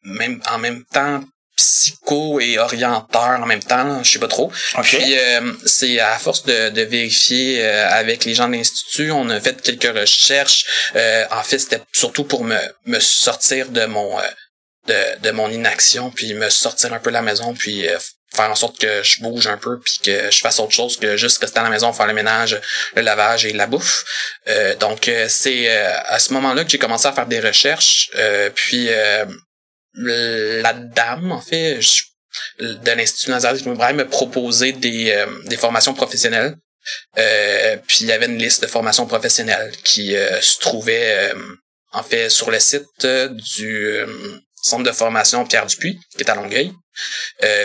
même 0.07 0.41
en 0.51 0.59
même 0.59 0.85
temps 0.93 1.23
psycho 1.57 2.39
et 2.39 2.59
orienteur 2.59 3.41
en 3.41 3.47
même 3.47 3.63
temps, 3.63 4.03
je 4.03 4.11
sais 4.11 4.19
pas 4.19 4.29
trop. 4.29 4.53
OK. 4.79 4.85
Puis 4.85 5.19
euh, 5.19 5.53
c'est 5.65 5.99
à 6.01 6.19
force 6.19 6.45
de, 6.45 6.69
de 6.69 6.83
vérifier 6.83 7.65
euh, 7.65 7.89
avec 7.91 8.25
les 8.27 8.35
gens 8.35 8.47
de 8.49 8.53
l'institut, 8.53 9.11
on 9.11 9.31
a 9.31 9.41
fait 9.41 9.61
quelques 9.63 9.97
recherches. 9.97 10.67
Euh, 10.97 11.25
en 11.31 11.43
fait, 11.43 11.59
c'était 11.59 11.81
surtout 11.93 12.25
pour 12.25 12.45
me, 12.45 12.59
me 12.85 13.01
sortir 13.01 13.71
de 13.71 13.87
mon 13.87 14.19
euh, 14.19 14.23
de, 14.87 15.21
de 15.23 15.31
mon 15.31 15.51
inaction, 15.51 16.11
puis 16.11 16.35
me 16.35 16.51
sortir 16.51 16.93
un 16.93 16.99
peu 16.99 17.11
de 17.11 17.15
la 17.15 17.23
maison, 17.23 17.55
puis 17.55 17.89
euh, 17.89 17.99
faire 18.35 18.51
en 18.51 18.55
sorte 18.55 18.79
que 18.79 19.03
je 19.03 19.21
bouge 19.21 19.47
un 19.47 19.57
peu, 19.57 19.81
puis 19.81 19.99
que 20.03 20.31
je 20.31 20.39
fasse 20.39 20.61
autre 20.61 20.73
chose 20.73 20.97
que 20.99 21.17
juste 21.17 21.39
rester 21.39 21.59
à 21.59 21.63
la 21.63 21.71
maison, 21.71 21.93
faire 21.93 22.07
le 22.07 22.13
ménage, 22.13 22.61
le 22.95 23.03
lavage 23.03 23.47
et 23.47 23.53
la 23.53 23.67
bouffe. 23.67 24.05
Euh, 24.49 24.75
donc 24.77 25.09
euh, 25.09 25.27
c'est 25.29 25.71
euh, 25.71 25.93
à 26.05 26.19
ce 26.19 26.33
moment-là 26.35 26.65
que 26.65 26.71
j'ai 26.71 26.79
commencé 26.79 27.07
à 27.09 27.13
faire 27.13 27.27
des 27.27 27.41
recherches, 27.41 28.11
euh, 28.17 28.51
puis 28.51 28.87
euh, 28.91 29.25
la 29.97 30.73
dame, 30.73 31.33
en 31.33 31.41
fait, 31.41 31.81
je- 31.81 32.05
de 32.61 32.91
l'Institut 32.93 33.31
Nazareth 33.31 33.63
Ibrahim 33.65 33.97
me 33.97 34.09
proposait 34.09 34.73
des, 34.73 35.11
euh, 35.11 35.27
des 35.47 35.57
formations 35.57 35.95
professionnelles. 35.95 36.55
Euh, 37.19 37.77
puis 37.89 37.99
il 38.03 38.07
y 38.07 38.13
avait 38.13 38.27
une 38.27 38.39
liste 38.39 38.63
de 38.63 38.67
formations 38.69 39.07
professionnelles 39.07 39.73
qui 39.83 40.15
euh, 40.15 40.41
se 40.41 40.59
trouvait 40.61 41.33
en 41.93 42.03
fait 42.03 42.29
sur 42.29 42.51
le 42.51 42.61
site 42.61 43.07
du 43.07 43.97
centre 44.63 44.85
de 44.85 44.93
formation 44.93 45.47
Pierre 45.47 45.67
Dupuis, 45.67 45.99
qui 46.15 46.23
est 46.23 46.31
à 46.31 46.35
Longueuil. 46.35 46.73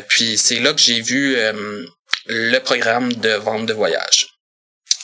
Puis 0.08 0.38
c'est 0.38 0.60
là 0.60 0.74
que 0.74 0.80
j'ai 0.80 1.02
vu 1.02 1.36
le 2.28 2.60
programme 2.60 3.12
de 3.14 3.32
vente 3.34 3.66
de 3.66 3.74
voyage. 3.74 4.28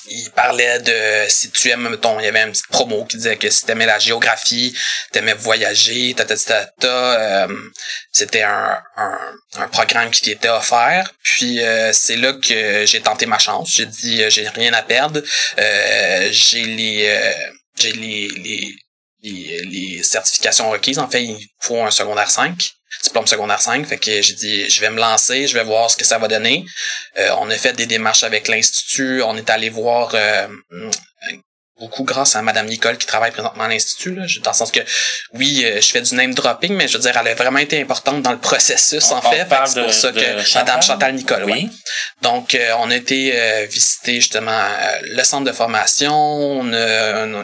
Il 0.10 0.32
parlait 0.32 0.80
de 0.80 1.30
si 1.30 1.52
tu 1.52 1.70
aimes, 1.70 1.90
mettons, 1.90 2.20
il 2.20 2.26
y 2.26 2.28
avait 2.28 2.44
une 2.44 2.52
petite 2.52 2.68
promo 2.68 3.06
qui 3.06 3.18
disait 3.18 3.38
que 3.38 3.50
si 3.50 3.66
t'aimais 3.66 3.86
la 3.86 4.00
géographie, 4.00 4.76
t'aimais 5.12 5.34
voyager, 5.34 6.14
ta, 6.16 6.26
ta, 6.26 6.88
euh, 6.88 7.48
c'était 8.12 8.44
un, 8.44 8.80
un, 8.96 9.20
un 9.58 9.68
programme 9.68 10.12
qui 10.12 10.22
t'était 10.22 10.50
offert. 10.50 11.14
Puis 11.24 11.62
euh, 11.62 11.92
c'est 11.94 12.16
là 12.18 12.34
que 12.34 12.86
j'ai 12.86 13.02
tenté 13.02 13.26
ma 13.26 13.40
chance. 13.40 13.72
J'ai 13.76 13.86
dit 13.86 14.24
euh, 14.24 14.30
j'ai 14.30 14.48
rien 14.48 14.74
à 14.74 14.82
perdre. 14.82 15.22
Euh, 15.60 16.30
j'ai 16.32 16.64
les 16.64 17.08
euh, 17.10 17.34
j'ai 17.80 17.94
les, 17.94 18.28
les 18.28 18.76
les 19.24 19.62
les 19.66 20.04
certifications 20.04 20.70
requises. 20.70 21.00
En 21.00 21.10
fait, 21.10 21.24
il 21.24 21.48
faut 21.60 21.82
un 21.84 21.92
secondaire 21.92 22.30
5 22.30 22.77
diplôme 23.04 23.28
secondaire 23.28 23.62
5. 23.62 23.86
Fait 23.86 23.98
que 23.98 24.22
j'ai 24.22 24.34
dit, 24.34 24.70
je 24.70 24.82
vais 24.82 24.90
me 24.90 25.00
lancer, 25.00 25.48
je 25.48 25.54
vais 25.54 25.64
voir 25.64 25.90
ce 25.90 25.98
que 25.98 26.06
ça 26.06 26.18
va 26.18 26.28
donner. 26.28 26.66
Euh, 27.18 27.30
on 27.40 27.50
a 27.50 27.58
fait 27.58 27.74
des 27.74 27.86
démarches 27.86 28.24
avec 28.24 28.48
l'Institut. 28.48 29.22
On 29.24 29.36
est 29.38 29.50
allé 29.50 29.70
voir 29.70 30.12
euh, 30.14 30.48
beaucoup 31.80 32.04
grâce 32.04 32.36
à 32.36 32.42
Madame 32.42 32.68
Nicole 32.68 32.98
qui 32.98 33.06
travaille 33.06 33.32
présentement 33.32 33.66
à 33.66 33.68
l'Institut. 33.68 34.16
Là, 34.16 34.24
dans 34.44 34.52
le 34.52 34.56
sens 34.56 34.72
que, 34.72 34.80
oui, 35.34 35.64
euh, 35.66 35.80
je 35.82 35.88
fais 35.88 36.02
du 36.02 36.16
name 36.16 36.34
dropping, 36.34 36.74
mais 36.74 36.88
je 36.88 36.94
veux 36.98 37.04
dire, 37.04 37.16
elle 37.20 37.28
a 37.28 37.36
vraiment 37.36 37.60
été 37.60 37.80
importante 37.82 38.22
dans 38.22 38.32
le 38.32 38.40
processus, 38.40 39.12
On- 39.12 39.16
en 39.18 39.22
fait. 39.22 39.46
Fait 39.46 39.56
C'est 39.66 39.82
pour 39.82 39.94
ça 39.94 40.12
que 40.12 40.20
Chantal? 40.44 40.66
Madame 40.66 40.82
Chantal 40.82 41.14
Nicole, 41.16 41.44
ouais. 41.46 41.52
Oui. 41.54 41.70
Donc, 42.22 42.56
euh, 42.56 42.74
on 42.80 42.90
a 42.92 42.96
été 42.96 43.34
euh, 43.36 43.66
visiter 43.70 44.16
justement 44.16 44.52
euh, 44.52 45.00
le 45.04 45.24
centre 45.24 45.46
de 45.46 45.52
formation. 45.52 46.64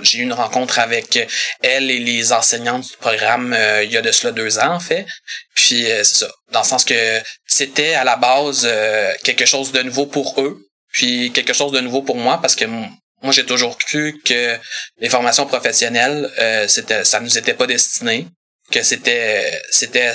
J'ai 0.04 0.20
eu 0.20 0.24
une 0.24 0.34
rencontre 0.34 0.80
avec 0.80 1.28
elle 1.62 1.92
et 1.92 2.00
les 2.00 2.34
enseignantes 2.34 2.84
du 2.84 2.98
programme 2.98 3.56
il 3.84 3.92
y 3.92 3.98
a 3.98 4.02
de 4.02 4.12
cela 4.12 4.32
deux 4.32 4.60
ans, 4.60 4.74
en 4.74 4.80
fait. 4.80 5.06
Puis, 5.56 5.84
c'est 5.86 6.04
ça. 6.04 6.28
Dans 6.52 6.62
le 6.62 6.66
sens 6.66 6.84
que 6.84 7.22
c'était 7.46 7.94
à 7.94 8.04
la 8.04 8.16
base 8.16 8.68
quelque 9.24 9.46
chose 9.46 9.72
de 9.72 9.82
nouveau 9.82 10.06
pour 10.06 10.40
eux, 10.42 10.58
puis 10.92 11.32
quelque 11.32 11.54
chose 11.54 11.72
de 11.72 11.80
nouveau 11.80 12.02
pour 12.02 12.16
moi, 12.18 12.40
parce 12.42 12.56
que 12.56 12.66
moi, 13.24 13.32
j'ai 13.32 13.46
toujours 13.46 13.78
cru 13.78 14.22
que 14.24 14.60
les 14.98 15.10
formations 15.10 15.48
professionnelles, 15.48 16.30
euh, 16.38 16.68
c'était, 16.68 17.06
ça 17.06 17.20
nous 17.22 17.38
était 17.38 17.54
pas 17.54 17.66
destiné 17.66 18.28
que 18.72 18.82
c'était 18.82 19.62
c'était 19.70 20.14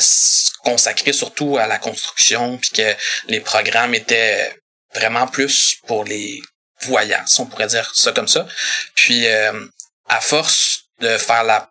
consacré 0.64 1.12
surtout 1.12 1.58
à 1.58 1.66
la 1.66 1.78
construction 1.78 2.58
puis 2.58 2.70
que 2.70 2.94
les 3.28 3.40
programmes 3.40 3.94
étaient 3.94 4.54
vraiment 4.94 5.26
plus 5.26 5.76
pour 5.86 6.04
les 6.04 6.40
voyants, 6.82 7.24
on 7.38 7.46
pourrait 7.46 7.66
dire 7.66 7.90
ça 7.94 8.12
comme 8.12 8.28
ça. 8.28 8.46
Puis 8.94 9.26
euh, 9.26 9.66
à 10.08 10.20
force 10.20 10.84
de 11.00 11.16
faire 11.18 11.44
la 11.44 11.70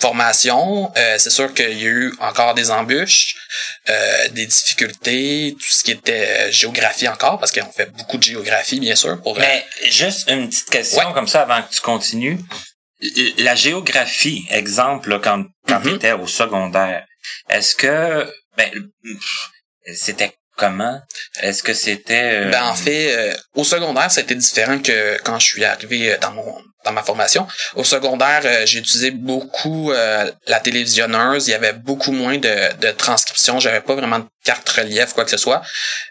formation, 0.00 0.92
euh, 0.96 1.16
c'est 1.18 1.30
sûr 1.30 1.52
qu'il 1.54 1.78
y 1.78 1.86
a 1.86 1.90
eu 1.90 2.14
encore 2.20 2.54
des 2.54 2.70
embûches, 2.70 3.34
euh, 3.88 4.28
des 4.28 4.46
difficultés, 4.46 5.56
tout 5.58 5.72
ce 5.72 5.82
qui 5.84 5.90
était 5.92 6.26
euh, 6.28 6.52
géographie 6.52 7.08
encore, 7.08 7.38
parce 7.38 7.52
qu'on 7.52 7.70
fait 7.72 7.90
beaucoup 7.92 8.16
de 8.16 8.22
géographie, 8.22 8.80
bien 8.80 8.94
sûr. 8.96 9.20
Pour, 9.22 9.38
Mais 9.38 9.64
juste 9.90 10.30
une 10.30 10.48
petite 10.48 10.70
question 10.70 11.08
Ouais. 11.08 11.14
comme 11.14 11.28
ça 11.28 11.42
avant 11.42 11.62
que 11.62 11.72
tu 11.74 11.80
continues. 11.80 12.38
La 13.38 13.54
géographie, 13.54 14.46
exemple, 14.50 15.08
là, 15.10 15.20
quand, 15.22 15.44
quand 15.68 15.80
Mhm. 15.80 15.88
tu 15.88 15.94
étais 15.96 16.12
au 16.12 16.26
secondaire, 16.26 17.04
est-ce 17.50 17.74
que 17.76 18.32
ben 18.56 18.70
c'était 19.94 20.32
comment? 20.56 21.00
Est-ce 21.40 21.62
que 21.62 21.74
c'était 21.74 22.46
euh, 22.46 22.50
Ben 22.50 22.64
en 22.64 22.74
fait, 22.74 23.12
euh, 23.16 23.36
au 23.54 23.62
secondaire, 23.64 24.08
été 24.18 24.34
différent 24.34 24.78
que 24.80 25.18
quand 25.22 25.38
je 25.38 25.46
suis 25.46 25.64
arrivé 25.64 26.12
euh, 26.12 26.18
dans 26.18 26.32
mon 26.32 26.60
dans 26.84 26.92
ma 26.92 27.02
formation. 27.02 27.46
Au 27.74 27.84
secondaire, 27.84 28.42
euh, 28.44 28.64
j'ai 28.66 28.78
utilisé 28.78 29.10
beaucoup 29.10 29.92
euh, 29.92 30.30
la 30.46 30.60
télévisionneuse. 30.60 31.48
Il 31.48 31.50
y 31.50 31.54
avait 31.54 31.72
beaucoup 31.72 32.12
moins 32.12 32.38
de, 32.38 32.76
de 32.76 32.90
transcription. 32.92 33.58
J'avais 33.58 33.80
pas 33.80 33.94
vraiment 33.94 34.20
de 34.20 34.26
carte 34.44 34.68
relief, 34.68 35.12
quoi 35.12 35.24
que 35.24 35.30
ce 35.30 35.36
soit. 35.36 35.62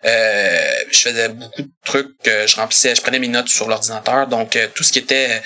Euh, 0.06 0.76
je 0.92 1.00
faisais 1.00 1.30
beaucoup 1.30 1.62
de 1.62 1.72
trucs. 1.86 2.28
euh, 2.28 2.46
je 2.48 2.56
remplissais, 2.58 2.96
je 2.96 3.02
prenais 3.02 3.20
mes 3.20 3.28
notes 3.30 3.48
sur 3.48 3.68
l'ordinateur. 3.68 4.28
Donc 4.28 4.56
euh, 4.56 4.68
tout 4.74 4.84
ce 4.84 4.92
qui 4.92 5.00
était 5.00 5.42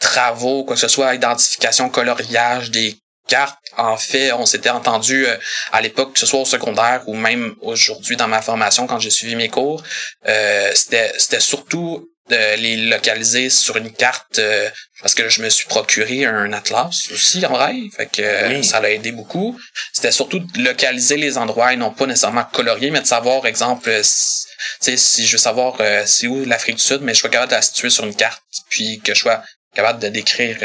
travaux, 0.00 0.64
quoi 0.64 0.74
que 0.74 0.80
ce 0.80 0.88
soit, 0.88 1.14
identification, 1.14 1.88
coloriage 1.88 2.70
des 2.70 2.96
cartes. 3.28 3.58
En 3.76 3.96
fait, 3.96 4.32
on 4.32 4.46
s'était 4.46 4.70
entendu 4.70 5.26
euh, 5.26 5.36
à 5.72 5.80
l'époque, 5.80 6.12
que 6.12 6.18
ce 6.20 6.26
soit 6.26 6.40
au 6.40 6.44
secondaire 6.44 7.02
ou 7.06 7.14
même 7.14 7.54
aujourd'hui 7.60 8.16
dans 8.16 8.28
ma 8.28 8.40
formation 8.42 8.86
quand 8.86 8.98
j'ai 9.00 9.10
suivi 9.10 9.36
mes 9.36 9.48
cours, 9.48 9.82
euh, 10.28 10.70
c'était 10.74 11.12
c'était 11.18 11.40
surtout 11.40 12.08
de 12.28 12.56
les 12.56 12.76
localiser 12.88 13.50
sur 13.50 13.76
une 13.76 13.92
carte 13.92 14.38
euh, 14.38 14.68
parce 15.00 15.14
que 15.14 15.28
je 15.28 15.42
me 15.42 15.48
suis 15.50 15.66
procuré 15.66 16.24
un 16.24 16.52
atlas 16.52 17.08
aussi 17.12 17.44
en 17.46 17.54
rail, 17.54 17.90
fait 17.96 18.06
que 18.06 18.22
euh, 18.22 18.48
Oui. 18.48 18.64
ça 18.64 18.80
l'a 18.80 18.90
aidé 18.90 19.12
beaucoup. 19.12 19.58
C'était 19.92 20.10
surtout 20.10 20.38
de 20.40 20.62
localiser 20.62 21.16
les 21.16 21.38
endroits 21.38 21.72
et 21.72 21.76
non 21.76 21.90
pas 21.92 22.06
nécessairement 22.06 22.44
colorier, 22.44 22.90
mais 22.90 23.00
de 23.00 23.06
savoir, 23.06 23.46
exemple, 23.46 23.88
euh, 23.90 24.02
si, 24.02 24.98
si 24.98 25.26
je 25.26 25.32
veux 25.32 25.38
savoir 25.38 25.76
euh, 25.80 26.02
c'est 26.06 26.26
où 26.26 26.44
l'Afrique 26.44 26.76
du 26.76 26.82
Sud, 26.82 27.00
mais 27.02 27.12
je 27.14 27.20
suis 27.20 27.28
capable 27.28 27.50
de 27.50 27.56
la 27.56 27.62
situer 27.62 27.90
sur 27.90 28.04
une 28.04 28.14
carte, 28.16 28.42
puis 28.70 29.00
que 29.04 29.14
je 29.14 29.20
sois 29.20 29.42
capable 29.74 29.98
de 30.00 30.08
décrire 30.08 30.56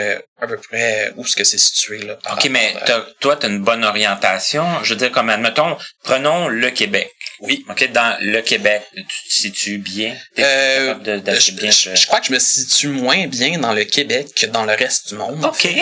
à 0.42 0.48
peu 0.48 0.56
près 0.58 1.12
où 1.18 1.26
ce 1.28 1.36
que 1.36 1.44
c'est 1.44 1.58
situé 1.58 1.98
là. 2.00 2.18
OK, 2.32 2.48
mais 2.50 2.74
rapport 2.80 3.06
toi, 3.20 3.36
tu 3.36 3.46
as 3.46 3.50
une 3.50 3.62
bonne 3.62 3.84
orientation. 3.84 4.66
Je 4.84 4.94
veux 4.94 4.96
dire, 4.96 5.12
comme 5.12 5.30
admettons, 5.30 5.78
prenons 6.04 6.48
le 6.48 6.70
Québec. 6.72 7.12
Oui. 7.42 7.66
OK, 7.70 7.92
dans 7.92 8.18
le 8.22 8.40
Québec, 8.42 8.84
tu 8.94 9.04
te 9.04 9.34
situes 9.34 9.78
bien? 9.80 10.16
Euh, 10.40 10.94
de- 10.96 11.34
je, 11.40 11.52
bien 11.52 11.72
je- 11.72 11.76
ce- 11.76 11.96
je 11.96 12.06
crois 12.06 12.20
que 12.20 12.28
je 12.28 12.34
me 12.34 12.40
situe 12.40 12.88
moins 12.90 13.26
bien 13.28 13.58
dans 13.58 13.74
le 13.74 13.84
Québec 13.84 14.28
que 14.36 14.46
dans 14.46 14.64
le 14.64 14.74
reste 14.74 15.10
du 15.10 15.16
monde. 15.16 15.44
OK. 15.44 15.68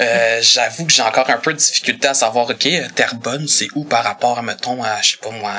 Euh, 0.00 0.40
J'avoue 0.42 0.86
que 0.86 0.92
j'ai 0.92 1.02
encore 1.02 1.28
un 1.30 1.38
peu 1.38 1.52
de 1.52 1.58
difficulté 1.58 2.08
à 2.08 2.14
savoir, 2.14 2.48
OK, 2.48 2.68
Terrebonne, 2.94 3.48
c'est 3.48 3.66
où 3.74 3.84
par 3.84 4.04
rapport, 4.04 4.42
mettons, 4.42 4.82
à, 4.82 5.00
je 5.02 5.10
sais 5.12 5.16
pas 5.16 5.30
moi, 5.30 5.52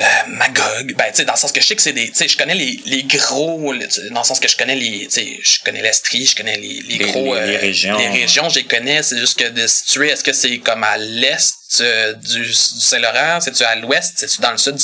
euh, 0.00 0.04
Magog. 0.28 0.94
Ben, 0.96 1.06
tu 1.10 1.16
sais, 1.16 1.24
dans 1.24 1.34
le 1.34 1.38
sens 1.38 1.52
que 1.52 1.60
je 1.60 1.66
sais 1.66 1.76
que 1.76 1.82
c'est 1.82 1.92
des, 1.92 2.08
tu 2.08 2.14
sais, 2.16 2.28
je 2.28 2.36
connais 2.38 2.54
les, 2.54 2.80
les 2.86 3.02
gros, 3.04 3.72
tu 3.74 4.10
dans 4.10 4.20
le 4.20 4.26
sens 4.26 4.40
que 4.40 4.48
je 4.48 4.56
connais 4.56 4.76
les, 4.76 5.06
tu 5.06 5.10
sais, 5.10 5.38
je 5.42 5.62
connais 5.64 5.82
l'Estrie, 5.82 6.26
je 6.26 6.36
connais 6.36 6.56
les, 6.56 6.80
les, 6.82 6.98
Les- 6.98 7.10
gros, 7.12 7.34
les- 7.34 7.46
les 7.46 7.56
euh, 7.56 7.60
régions. 7.60 7.98
Les 7.98 8.08
régions, 8.08 8.48
je 8.48 8.60
les 8.60 8.64
connais, 8.66 9.02
c'est 9.02 9.18
juste 9.18 9.38
que 9.38 9.48
de 9.48 9.66
situer, 9.66 10.08
est-ce 10.08 10.24
que 10.24 10.32
c'est 10.32 10.58
comme 10.58 10.84
à 10.84 10.96
l'est 10.96 11.80
euh, 11.80 12.14
du, 12.14 12.40
du 12.46 12.52
Saint-Laurent, 12.54 13.40
c'est-tu 13.40 13.62
à 13.64 13.76
l'ouest, 13.76 14.14
c'est-tu 14.16 14.40
dans 14.40 14.52
le 14.52 14.58
sud, 14.58 14.76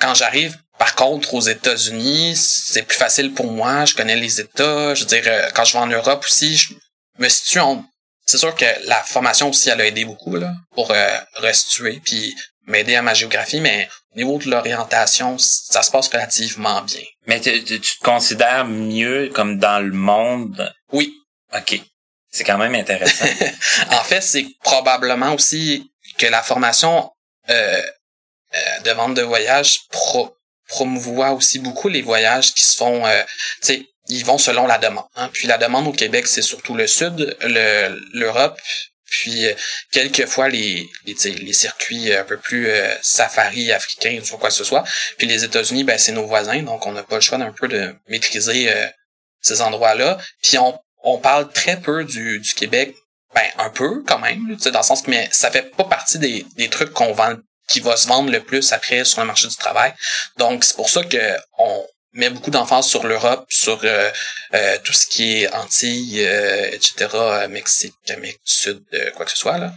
quand 0.00 0.14
j'arrive, 0.14 0.56
par 0.78 0.94
contre, 0.94 1.34
aux 1.34 1.40
États-Unis, 1.40 2.36
c'est 2.36 2.82
plus 2.82 2.96
facile 2.96 3.32
pour 3.34 3.50
moi. 3.50 3.84
Je 3.84 3.94
connais 3.94 4.14
les 4.14 4.40
États. 4.40 4.94
Je 4.94 5.00
veux 5.00 5.06
dire, 5.08 5.24
euh, 5.26 5.48
quand 5.52 5.64
je 5.64 5.72
vais 5.72 5.80
en 5.80 5.86
Europe 5.88 6.24
aussi, 6.28 6.56
je 6.56 6.68
me 7.18 7.28
situe 7.28 7.58
en... 7.58 7.84
C'est 8.24 8.38
sûr 8.38 8.54
que 8.54 8.64
la 8.84 9.02
formation 9.02 9.48
aussi, 9.50 9.70
elle 9.70 9.80
a 9.80 9.86
aidé 9.86 10.04
beaucoup 10.04 10.36
là, 10.36 10.52
pour 10.74 10.90
euh, 10.92 11.18
restituer 11.36 12.00
puis 12.04 12.32
m'aider 12.68 12.94
à 12.96 13.02
ma 13.02 13.14
géographie, 13.14 13.60
mais 13.60 13.88
au 14.14 14.18
niveau 14.18 14.38
de 14.38 14.48
l'orientation, 14.50 15.36
ça 15.38 15.82
se 15.82 15.90
passe 15.90 16.08
relativement 16.08 16.82
bien. 16.82 17.02
Mais 17.26 17.40
tu, 17.40 17.64
tu- 17.64 17.80
tu 17.80 17.98
te 17.98 18.04
considères 18.04 18.64
mieux 18.66 19.30
comme 19.34 19.58
dans 19.58 19.80
le 19.84 19.92
monde? 19.92 20.72
Oui. 20.92 21.12
OK. 21.54 21.80
C'est 22.30 22.44
quand 22.44 22.58
même 22.58 22.74
intéressant. 22.74 23.24
en 23.90 24.04
fait, 24.04 24.20
c'est 24.20 24.46
probablement 24.62 25.32
aussi 25.34 25.90
que 26.18 26.26
la 26.26 26.42
formation 26.42 27.10
euh, 27.50 27.82
euh, 28.54 28.80
de 28.84 28.90
vente 28.92 29.14
de 29.14 29.22
voyage 29.22 29.80
pro 29.90 30.34
promouvoit 30.68 31.30
aussi 31.32 31.58
beaucoup 31.58 31.88
les 31.88 32.02
voyages 32.02 32.52
qui 32.52 32.64
se 32.66 32.76
font, 32.76 33.06
euh, 33.06 33.22
tu 33.62 33.66
sais, 33.68 33.86
ils 34.10 34.24
vont 34.24 34.36
selon 34.38 34.66
la 34.66 34.76
demande. 34.78 35.06
hein. 35.16 35.30
Puis 35.32 35.48
la 35.48 35.56
demande 35.58 35.86
au 35.86 35.92
Québec, 35.92 36.26
c'est 36.26 36.42
surtout 36.42 36.74
le 36.74 36.86
sud, 36.86 37.36
le 37.40 37.98
l'Europe, 38.12 38.58
puis 39.08 39.46
euh, 39.46 39.54
quelquefois 39.90 40.48
les 40.48 40.88
les, 41.04 41.14
les 41.14 41.52
circuits 41.52 42.12
un 42.12 42.24
peu 42.24 42.36
plus 42.36 42.68
euh, 42.68 42.94
safari 43.02 43.72
africains 43.72 44.20
ou 44.20 44.36
quoi 44.36 44.48
que 44.48 44.54
ce 44.54 44.64
soit. 44.64 44.84
Puis 45.16 45.26
les 45.26 45.44
États-Unis, 45.44 45.84
ben 45.84 45.98
c'est 45.98 46.12
nos 46.12 46.26
voisins, 46.26 46.62
donc 46.62 46.86
on 46.86 46.92
n'a 46.92 47.02
pas 47.02 47.16
le 47.16 47.20
choix 47.20 47.38
d'un 47.38 47.52
peu 47.52 47.68
de 47.68 47.94
maîtriser 48.08 48.70
euh, 48.70 48.86
ces 49.40 49.60
endroits-là. 49.60 50.18
Puis 50.42 50.58
on 50.58 50.78
on 51.04 51.18
parle 51.18 51.50
très 51.52 51.80
peu 51.80 52.04
du, 52.04 52.40
du 52.40 52.54
Québec, 52.54 52.94
ben 53.34 53.46
un 53.58 53.70
peu 53.70 54.02
quand 54.04 54.18
même, 54.18 54.56
dans 54.56 54.78
le 54.78 54.84
sens 54.84 55.02
que 55.02 55.10
mais 55.10 55.28
ça 55.30 55.50
fait 55.50 55.74
pas 55.76 55.84
partie 55.84 56.18
des, 56.18 56.44
des 56.56 56.68
trucs 56.68 56.92
qu'on 56.92 57.12
vend 57.12 57.36
qui 57.68 57.80
va 57.80 57.96
se 57.96 58.08
vendre 58.08 58.32
le 58.32 58.40
plus 58.40 58.72
après 58.72 59.04
sur 59.04 59.20
le 59.20 59.26
marché 59.26 59.46
du 59.46 59.56
travail. 59.56 59.92
Donc 60.38 60.64
c'est 60.64 60.74
pour 60.74 60.88
ça 60.88 61.04
que 61.04 61.36
on 61.58 61.86
met 62.12 62.30
beaucoup 62.30 62.50
d'emphase 62.50 62.86
sur 62.86 63.06
l'Europe, 63.06 63.46
sur 63.50 63.80
euh, 63.84 64.10
euh, 64.54 64.78
tout 64.84 64.92
ce 64.92 65.06
qui 65.06 65.42
est 65.42 65.54
Antilles, 65.54 66.24
euh, 66.24 66.70
etc., 66.72 67.08
euh, 67.14 67.48
Mexique, 67.48 67.94
Amérique 68.08 68.40
du 68.46 68.54
Sud, 68.54 68.82
euh, 68.94 69.10
quoi 69.12 69.24
que 69.24 69.30
ce 69.30 69.36
soit 69.38 69.58
là. 69.58 69.72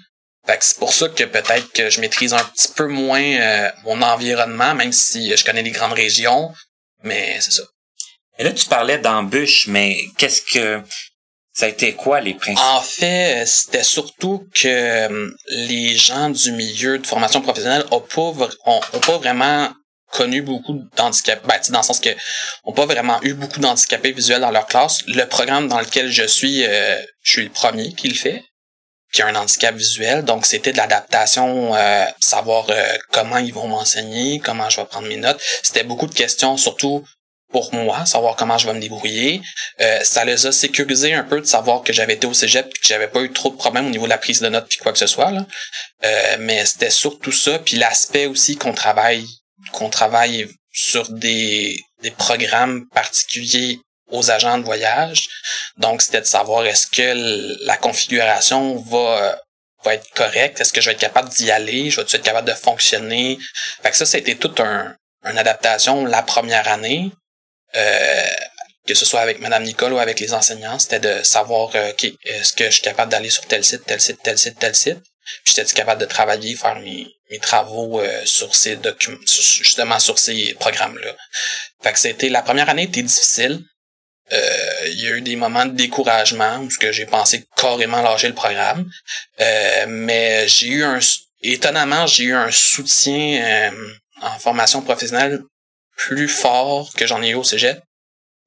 Fait 0.47 0.57
que 0.57 0.65
c'est 0.65 0.77
pour 0.79 0.93
ça 0.93 1.07
que 1.09 1.23
peut-être 1.23 1.71
que 1.71 1.89
je 1.89 2.01
maîtrise 2.01 2.33
un 2.33 2.43
petit 2.43 2.69
peu 2.75 2.87
moins 2.87 3.21
euh, 3.21 3.69
mon 3.83 4.01
environnement, 4.01 4.73
même 4.73 4.91
si 4.91 5.35
je 5.35 5.45
connais 5.45 5.61
les 5.61 5.71
grandes 5.71 5.93
régions, 5.93 6.51
mais 7.03 7.39
c'est 7.41 7.51
ça. 7.51 7.63
Et 8.39 8.43
là, 8.43 8.51
tu 8.51 8.65
parlais 8.65 8.97
d'embûches, 8.97 9.67
mais 9.67 9.97
qu'est-ce 10.17 10.41
que... 10.41 10.81
Ça 11.53 11.65
a 11.65 11.67
été 11.69 11.93
quoi 11.93 12.21
les 12.21 12.33
principes? 12.33 12.63
En 12.63 12.79
fait, 12.79 13.45
c'était 13.45 13.83
surtout 13.83 14.47
que 14.55 14.67
euh, 14.69 15.31
les 15.49 15.97
gens 15.97 16.29
du 16.29 16.53
milieu 16.53 16.97
de 16.97 17.05
formation 17.05 17.41
professionnelle 17.41 17.83
ont 17.91 17.99
pas, 17.99 18.31
vr- 18.31 18.55
ont, 18.65 18.79
ont 18.93 18.99
pas 19.01 19.17
vraiment 19.17 19.69
connu 20.11 20.41
beaucoup 20.41 20.81
d'handicapés, 20.95 21.47
ben, 21.47 21.59
dans 21.69 21.79
le 21.79 21.85
sens 21.85 21.99
que 21.99 22.09
ont 22.63 22.73
pas 22.73 22.85
vraiment 22.85 23.19
eu 23.23 23.33
beaucoup 23.33 23.59
d'handicapés 23.59 24.11
visuels 24.11 24.41
dans 24.41 24.51
leur 24.51 24.67
classe. 24.67 25.03
Le 25.07 25.25
programme 25.25 25.67
dans 25.67 25.79
lequel 25.79 26.11
je 26.11 26.23
suis, 26.23 26.65
euh, 26.65 27.01
je 27.23 27.31
suis 27.31 27.43
le 27.43 27.49
premier 27.49 27.93
qui 27.93 28.07
le 28.09 28.15
fait, 28.15 28.43
qui 29.13 29.21
a 29.21 29.27
un 29.27 29.35
handicap 29.35 29.75
visuel. 29.75 30.23
Donc, 30.23 30.45
c'était 30.45 30.71
de 30.71 30.77
l'adaptation, 30.77 31.75
euh, 31.75 32.05
savoir 32.19 32.67
euh, 32.69 32.97
comment 33.11 33.37
ils 33.37 33.53
vont 33.53 33.67
m'enseigner, 33.67 34.39
comment 34.39 34.69
je 34.69 34.79
vais 34.81 34.85
prendre 34.85 35.07
mes 35.07 35.17
notes. 35.17 35.41
C'était 35.63 35.83
beaucoup 35.83 36.07
de 36.07 36.13
questions, 36.13 36.57
surtout 36.57 37.03
pour 37.51 37.73
moi, 37.73 38.05
savoir 38.05 38.35
comment 38.35 38.57
je 38.57 38.67
vais 38.67 38.73
me 38.73 38.79
débrouiller. 38.79 39.41
Euh, 39.81 39.99
ça 40.03 40.25
les 40.25 40.45
a 40.45 40.51
sécurisé 40.51 41.13
un 41.13 41.23
peu 41.23 41.41
de 41.41 41.45
savoir 41.45 41.83
que 41.83 41.93
j'avais 41.93 42.13
été 42.13 42.25
au 42.25 42.33
cégep 42.33 42.67
et 42.67 42.79
que 42.79 42.87
j'avais 42.87 43.07
pas 43.07 43.21
eu 43.21 43.31
trop 43.31 43.49
de 43.49 43.57
problèmes 43.57 43.87
au 43.87 43.89
niveau 43.89 44.05
de 44.05 44.09
la 44.09 44.17
prise 44.17 44.39
de 44.39 44.49
notes 44.49 44.67
puis 44.69 44.79
quoi 44.79 44.91
que 44.93 44.97
ce 44.97 45.07
soit. 45.07 45.31
Là. 45.31 45.45
Euh, 46.03 46.37
mais 46.39 46.65
c'était 46.65 46.89
surtout 46.89 47.31
ça. 47.31 47.59
Puis 47.59 47.77
l'aspect 47.77 48.25
aussi 48.25 48.55
qu'on 48.55 48.73
travaille 48.73 49.25
qu'on 49.71 49.89
travaille 49.89 50.47
sur 50.71 51.09
des, 51.09 51.77
des 52.01 52.11
programmes 52.11 52.87
particuliers 52.89 53.79
aux 54.07 54.29
agents 54.31 54.57
de 54.57 54.63
voyage. 54.63 55.29
Donc, 55.77 56.01
c'était 56.01 56.21
de 56.21 56.25
savoir 56.25 56.65
est-ce 56.65 56.87
que 56.87 57.65
la 57.65 57.77
configuration 57.77 58.77
va, 58.81 59.39
va 59.83 59.93
être 59.95 60.09
correcte? 60.13 60.59
Est-ce 60.59 60.73
que 60.73 60.81
je 60.81 60.87
vais 60.87 60.93
être 60.93 60.99
capable 60.99 61.29
d'y 61.29 61.49
aller? 61.51 61.89
Je 61.89 62.01
vais 62.01 62.03
être 62.03 62.21
capable 62.21 62.47
de 62.47 62.53
fonctionner? 62.53 63.37
Fait 63.81 63.91
que 63.91 64.05
ça, 64.05 64.17
été 64.17 64.35
toute 64.35 64.59
un, 64.59 64.95
une 65.23 65.37
adaptation 65.37 66.05
la 66.05 66.21
première 66.21 66.67
année. 66.67 67.11
Euh, 67.75 68.27
que 68.87 68.95
ce 68.95 69.05
soit 69.05 69.21
avec 69.21 69.39
Madame 69.39 69.63
Nicole 69.63 69.93
ou 69.93 69.99
avec 69.99 70.19
les 70.19 70.33
enseignants, 70.33 70.79
c'était 70.79 70.99
de 70.99 71.23
savoir 71.23 71.69
euh, 71.75 71.93
est-ce 72.25 72.53
que 72.53 72.65
je 72.65 72.71
suis 72.71 72.81
capable 72.81 73.11
d'aller 73.11 73.29
sur 73.29 73.45
tel 73.45 73.63
site, 73.63 73.85
tel 73.85 74.01
site, 74.01 74.19
tel 74.23 74.37
site, 74.37 74.59
tel 74.59 74.75
site? 74.75 74.99
Puis 75.43 75.53
j'étais 75.55 75.73
capable 75.73 76.01
de 76.01 76.05
travailler, 76.05 76.55
faire 76.55 76.75
mes, 76.79 77.07
mes 77.29 77.39
travaux 77.39 77.99
euh, 77.99 78.21
sur 78.25 78.55
ces 78.55 78.75
documents, 78.75 79.19
justement 79.25 79.99
sur 79.99 80.17
ces 80.19 80.55
programmes-là? 80.59 81.15
Fait 81.83 81.93
que 81.93 81.99
c'était 81.99 82.29
la 82.29 82.41
première 82.41 82.69
année 82.69 82.83
était 82.83 83.03
difficile. 83.03 83.63
Euh, 84.31 84.87
il 84.87 85.01
y 85.01 85.07
a 85.07 85.11
eu 85.11 85.21
des 85.21 85.35
moments 85.35 85.65
de 85.65 85.75
découragement 85.75 86.59
où 86.59 86.69
j'ai 86.69 87.05
pensé 87.05 87.45
carrément 87.57 88.01
lâcher 88.01 88.27
le 88.27 88.33
programme. 88.33 88.89
Euh, 89.41 89.85
mais 89.87 90.47
j'ai 90.47 90.67
eu 90.67 90.83
un 90.83 90.99
étonnamment, 91.41 92.07
j'ai 92.07 92.25
eu 92.25 92.33
un 92.33 92.51
soutien 92.51 93.71
euh, 93.71 93.93
en 94.21 94.39
formation 94.39 94.81
professionnelle 94.81 95.41
plus 95.97 96.29
fort 96.29 96.93
que 96.93 97.05
j'en 97.05 97.21
ai 97.21 97.29
eu 97.29 97.35
au 97.35 97.43
Cégep. 97.43 97.81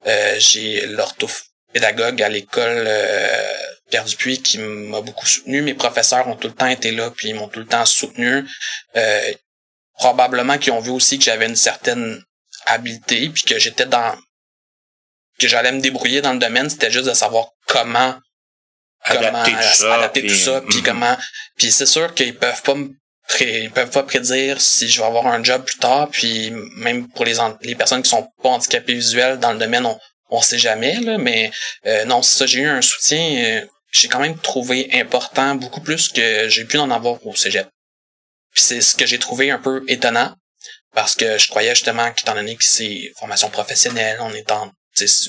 Euh, 0.07 0.35
j'ai 0.39 0.85
l'orthopédagogue 0.87 2.21
à 2.21 2.29
l'école 2.29 2.85
euh, 2.87 3.53
Pierre 3.95 4.03
Dupuis 4.03 4.41
qui 4.41 4.57
m'a 4.57 4.99
beaucoup 4.99 5.25
soutenu. 5.25 5.61
Mes 5.61 5.73
professeurs 5.73 6.27
ont 6.27 6.35
tout 6.35 6.49
le 6.49 6.53
temps 6.53 6.67
été 6.67 6.91
là, 6.91 7.11
puis 7.15 7.29
ils 7.29 7.33
m'ont 7.33 7.47
tout 7.47 7.59
le 7.59 7.65
temps 7.65 7.85
soutenu. 7.85 8.43
Euh, 8.97 9.31
probablement 9.93 10.57
qu'ils 10.57 10.73
ont 10.73 10.81
vu 10.81 10.89
aussi 10.91 11.17
que 11.17 11.23
j'avais 11.23 11.45
une 11.47 11.55
certaine 11.55 12.21
habileté, 12.65 13.29
puis 13.29 13.43
que 13.43 13.57
j'étais 13.57 13.85
dans 13.85 14.17
que 15.39 15.47
j'allais 15.47 15.71
me 15.71 15.79
débrouiller 15.79 16.19
dans 16.19 16.33
le 16.33 16.39
domaine, 16.39 16.69
c'était 16.69 16.91
juste 16.91 17.07
de 17.07 17.13
savoir 17.13 17.47
comment 17.67 18.15
Adapter 19.07 19.27
comment 19.31 19.43
tout 19.45 19.77
ça, 19.77 19.95
adapter 19.95 20.21
puis- 20.21 20.29
tout 20.29 20.35
ça, 20.35 20.61
puis 20.61 20.77
Mhm. 20.79 20.83
comment 20.83 21.17
puis 21.55 21.71
c'est 21.71 21.85
sûr 21.85 22.13
qu'ils 22.13 22.35
peuvent 22.37 22.61
pas 22.63 22.75
me 22.75 22.89
ils 23.39 23.71
peuvent 23.71 23.89
pas 23.91 24.03
prédire 24.03 24.59
si 24.59 24.89
je 24.89 24.99
vais 24.99 25.07
avoir 25.07 25.27
un 25.27 25.41
job 25.41 25.63
plus 25.63 25.77
tard, 25.77 26.09
puis 26.09 26.51
même 26.75 27.07
pour 27.09 27.23
les 27.23 27.35
les 27.61 27.75
personnes 27.75 28.03
qui 28.03 28.09
sont 28.09 28.27
pas 28.43 28.49
handicapées 28.49 28.93
visuelles 28.95 29.39
dans 29.39 29.53
le 29.53 29.57
domaine, 29.59 29.85
on 29.85 29.97
on 30.31 30.41
sait 30.41 30.57
jamais 30.59 30.95
là, 30.99 31.17
mais 31.17 31.51
euh, 31.85 32.03
non, 32.05 32.21
c'est 32.23 32.39
ça, 32.39 32.45
j'ai 32.45 32.59
eu 32.61 32.67
un 32.67 32.81
soutien 32.81 33.23
euh, 33.45 33.65
j'ai 33.99 34.07
quand 34.07 34.19
même 34.19 34.37
trouvé 34.37 34.89
important 34.93 35.55
beaucoup 35.55 35.81
plus 35.81 36.09
que 36.09 36.49
j'ai 36.49 36.65
pu 36.65 36.77
en 36.77 36.91
avoir 36.91 37.25
au 37.25 37.35
cégep. 37.35 37.67
Puis 38.53 38.61
c'est 38.63 38.81
ce 38.81 38.95
que 38.95 39.05
j'ai 39.05 39.19
trouvé 39.19 39.51
un 39.51 39.59
peu 39.59 39.83
étonnant 39.87 40.33
parce 40.93 41.15
que 41.15 41.37
je 41.37 41.47
croyais 41.49 41.75
justement 41.75 42.11
qu'étant 42.11 42.35
donné 42.35 42.55
que 42.55 42.63
c'est 42.63 43.11
formation 43.19 43.49
professionnelle, 43.49 44.17
on 44.21 44.33
est 44.33 44.51
en 44.51 44.71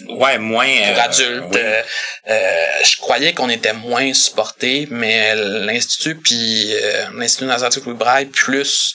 Ouais, 0.09 0.39
moins... 0.39 0.65
pour 0.69 1.21
euh, 1.25 1.41
oui. 1.41 1.57
euh, 1.57 1.83
euh, 2.29 2.67
je 2.85 2.97
croyais 2.99 3.33
qu'on 3.35 3.49
était 3.49 3.73
moins 3.73 4.15
supporté, 4.15 4.87
mais 4.93 5.35
l'institut 5.35 6.15
puis 6.15 6.73
euh, 6.73 7.07
l'institut 7.15 7.47
Nazareth 7.47 7.85
Louis 7.85 7.97
Braille 7.97 8.27
plus 8.27 8.95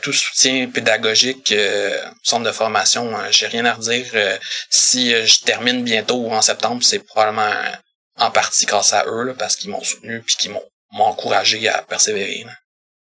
tout 0.00 0.14
soutien 0.14 0.66
pédagogique, 0.70 1.52
euh, 1.52 2.00
centre 2.22 2.46
de 2.46 2.52
formation, 2.52 3.18
euh, 3.18 3.28
j'ai 3.30 3.48
rien 3.48 3.66
à 3.66 3.74
redire. 3.74 4.06
Si 4.70 5.10
je 5.10 5.40
termine 5.44 5.84
bientôt 5.84 6.30
en 6.32 6.40
septembre, 6.40 6.82
c'est 6.82 7.00
probablement 7.00 7.52
en 8.18 8.30
partie 8.30 8.66
grâce 8.66 8.92
à 8.92 9.04
eux 9.06 9.24
là, 9.24 9.34
parce 9.34 9.56
qu'ils 9.56 9.70
m'ont 9.70 9.82
soutenu 9.82 10.20
puis 10.22 10.36
qu'ils 10.36 10.50
m'ont 10.50 10.62
encouragé 10.92 11.68
à 11.68 11.82
persévérer. 11.82 12.44
là. 12.44 12.52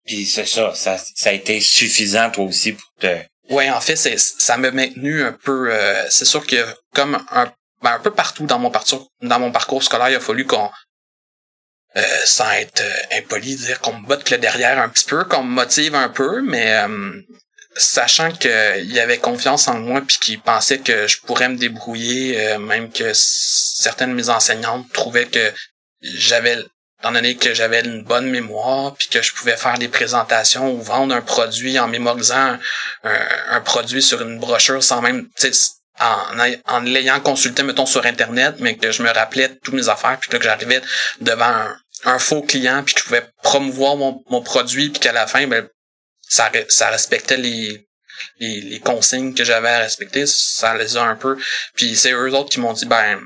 Puis 0.07 0.27
c'est 0.27 0.47
ça, 0.47 0.75
ça, 0.75 0.99
ça 0.99 1.31
a 1.31 1.33
été 1.33 1.61
suffisant 1.61 2.31
toi 2.31 2.45
aussi 2.45 2.73
pour 2.73 2.89
te... 3.01 3.17
Ouais, 3.51 3.69
en 3.71 3.81
fait, 3.81 3.97
c'est 3.97 4.19
ça 4.19 4.57
m'a 4.57 4.71
maintenu 4.71 5.23
un 5.23 5.33
peu. 5.33 5.73
euh, 5.73 6.09
c'est 6.09 6.25
sûr 6.25 6.47
que 6.47 6.65
comme 6.95 7.17
un, 7.31 7.53
ben, 7.83 7.93
un 7.95 7.99
peu 7.99 8.13
partout 8.13 8.47
dans 8.47 8.59
mon 8.59 8.71
parcours, 8.71 9.09
dans 9.23 9.41
mon 9.41 9.51
parcours 9.51 9.83
scolaire, 9.83 10.11
il 10.11 10.15
a 10.17 10.21
fallu 10.21 10.47
qu'on, 10.47 10.71
euh, 11.97 12.03
sans 12.25 12.51
être 12.53 12.81
euh, 12.81 13.19
impoli, 13.19 13.57
dire 13.57 13.81
qu'on 13.81 13.95
me 13.95 14.07
botte 14.07 14.31
le 14.31 14.39
derrière 14.39 14.79
un 14.79 14.89
petit 14.89 15.05
peu, 15.05 15.25
qu'on 15.25 15.43
me 15.43 15.51
motive 15.53 15.97
un 15.97 16.09
peu, 16.09 16.43
mais 16.43 16.75
euh, 16.77 17.21
sachant 17.77 18.33
qu'il 18.33 18.99
avait 18.99 19.19
confiance 19.19 19.69
en 19.69 19.79
moi 19.79 20.03
puis 20.07 20.19
qu'il 20.19 20.41
pensait 20.41 20.79
que 20.79 21.07
je 21.07 21.21
pourrais 21.21 21.49
me 21.49 21.57
débrouiller, 21.57 22.41
euh, 22.41 22.59
même 22.59 22.91
que 22.91 23.13
certaines 23.15 24.11
de 24.11 24.15
mes 24.15 24.29
enseignantes 24.29 24.93
trouvaient 24.93 25.27
que 25.27 25.53
j'avais 26.03 26.59
étant 27.01 27.13
donné 27.13 27.35
que 27.37 27.55
j'avais 27.55 27.81
une 27.81 28.05
bonne 28.05 28.29
mémoire, 28.29 28.95
puis 28.95 29.09
que 29.09 29.23
je 29.23 29.33
pouvais 29.33 29.57
faire 29.57 29.79
des 29.79 29.89
présentations 29.89 30.71
ou 30.71 30.83
vendre 30.83 31.15
un 31.15 31.23
produit 31.23 31.79
en 31.79 31.89
mémorisant 31.89 32.59
un, 33.05 33.61
produit 33.63 34.03
sur 34.03 34.21
une 34.21 34.39
brochure 34.39 34.83
sans 34.83 35.01
même, 35.01 35.27
en, 35.99 36.49
en 36.67 36.81
l'ayant 36.81 37.21
consulté, 37.21 37.63
mettons, 37.63 37.87
sur 37.87 38.05
Internet, 38.05 38.57
mais 38.59 38.77
que 38.77 38.93
je 38.93 39.03
me 39.03 39.11
rappelais 39.11 39.49
toutes 39.63 39.75
mes 39.75 39.89
affaires, 39.89 40.19
puis 40.21 40.29
que 40.31 40.43
j'arrivais 40.43 40.83
devant 41.23 41.69
un, 42.05 42.19
faux 42.19 42.43
client, 42.43 42.83
puis 42.85 42.95
que 42.95 43.01
je 43.01 43.05
pouvais 43.07 43.27
promouvoir 43.43 43.97
mon, 43.97 44.23
mon 44.29 44.43
produit, 44.43 44.91
puis 44.91 45.01
qu'à 45.01 45.13
la 45.13 45.27
fin, 45.27 45.47
ben, 45.47 45.67
ça, 46.31 46.51
ça 46.69 46.91
respectait 46.91 47.37
les, 47.37 47.87
les, 48.39 48.61
les 48.61 48.81
consignes 48.81 49.35
que 49.35 49.45
j'avais 49.45 49.69
à 49.69 49.81
respecter, 49.81 50.25
ça 50.27 50.77
les 50.77 50.97
a 50.97 51.03
un 51.03 51.17
peu. 51.17 51.37
Puis 51.75 51.97
c'est 51.97 52.13
eux 52.13 52.33
autres 52.35 52.51
qui 52.51 52.61
m'ont 52.61 52.73
dit, 52.73 52.87
ben, 52.87 53.21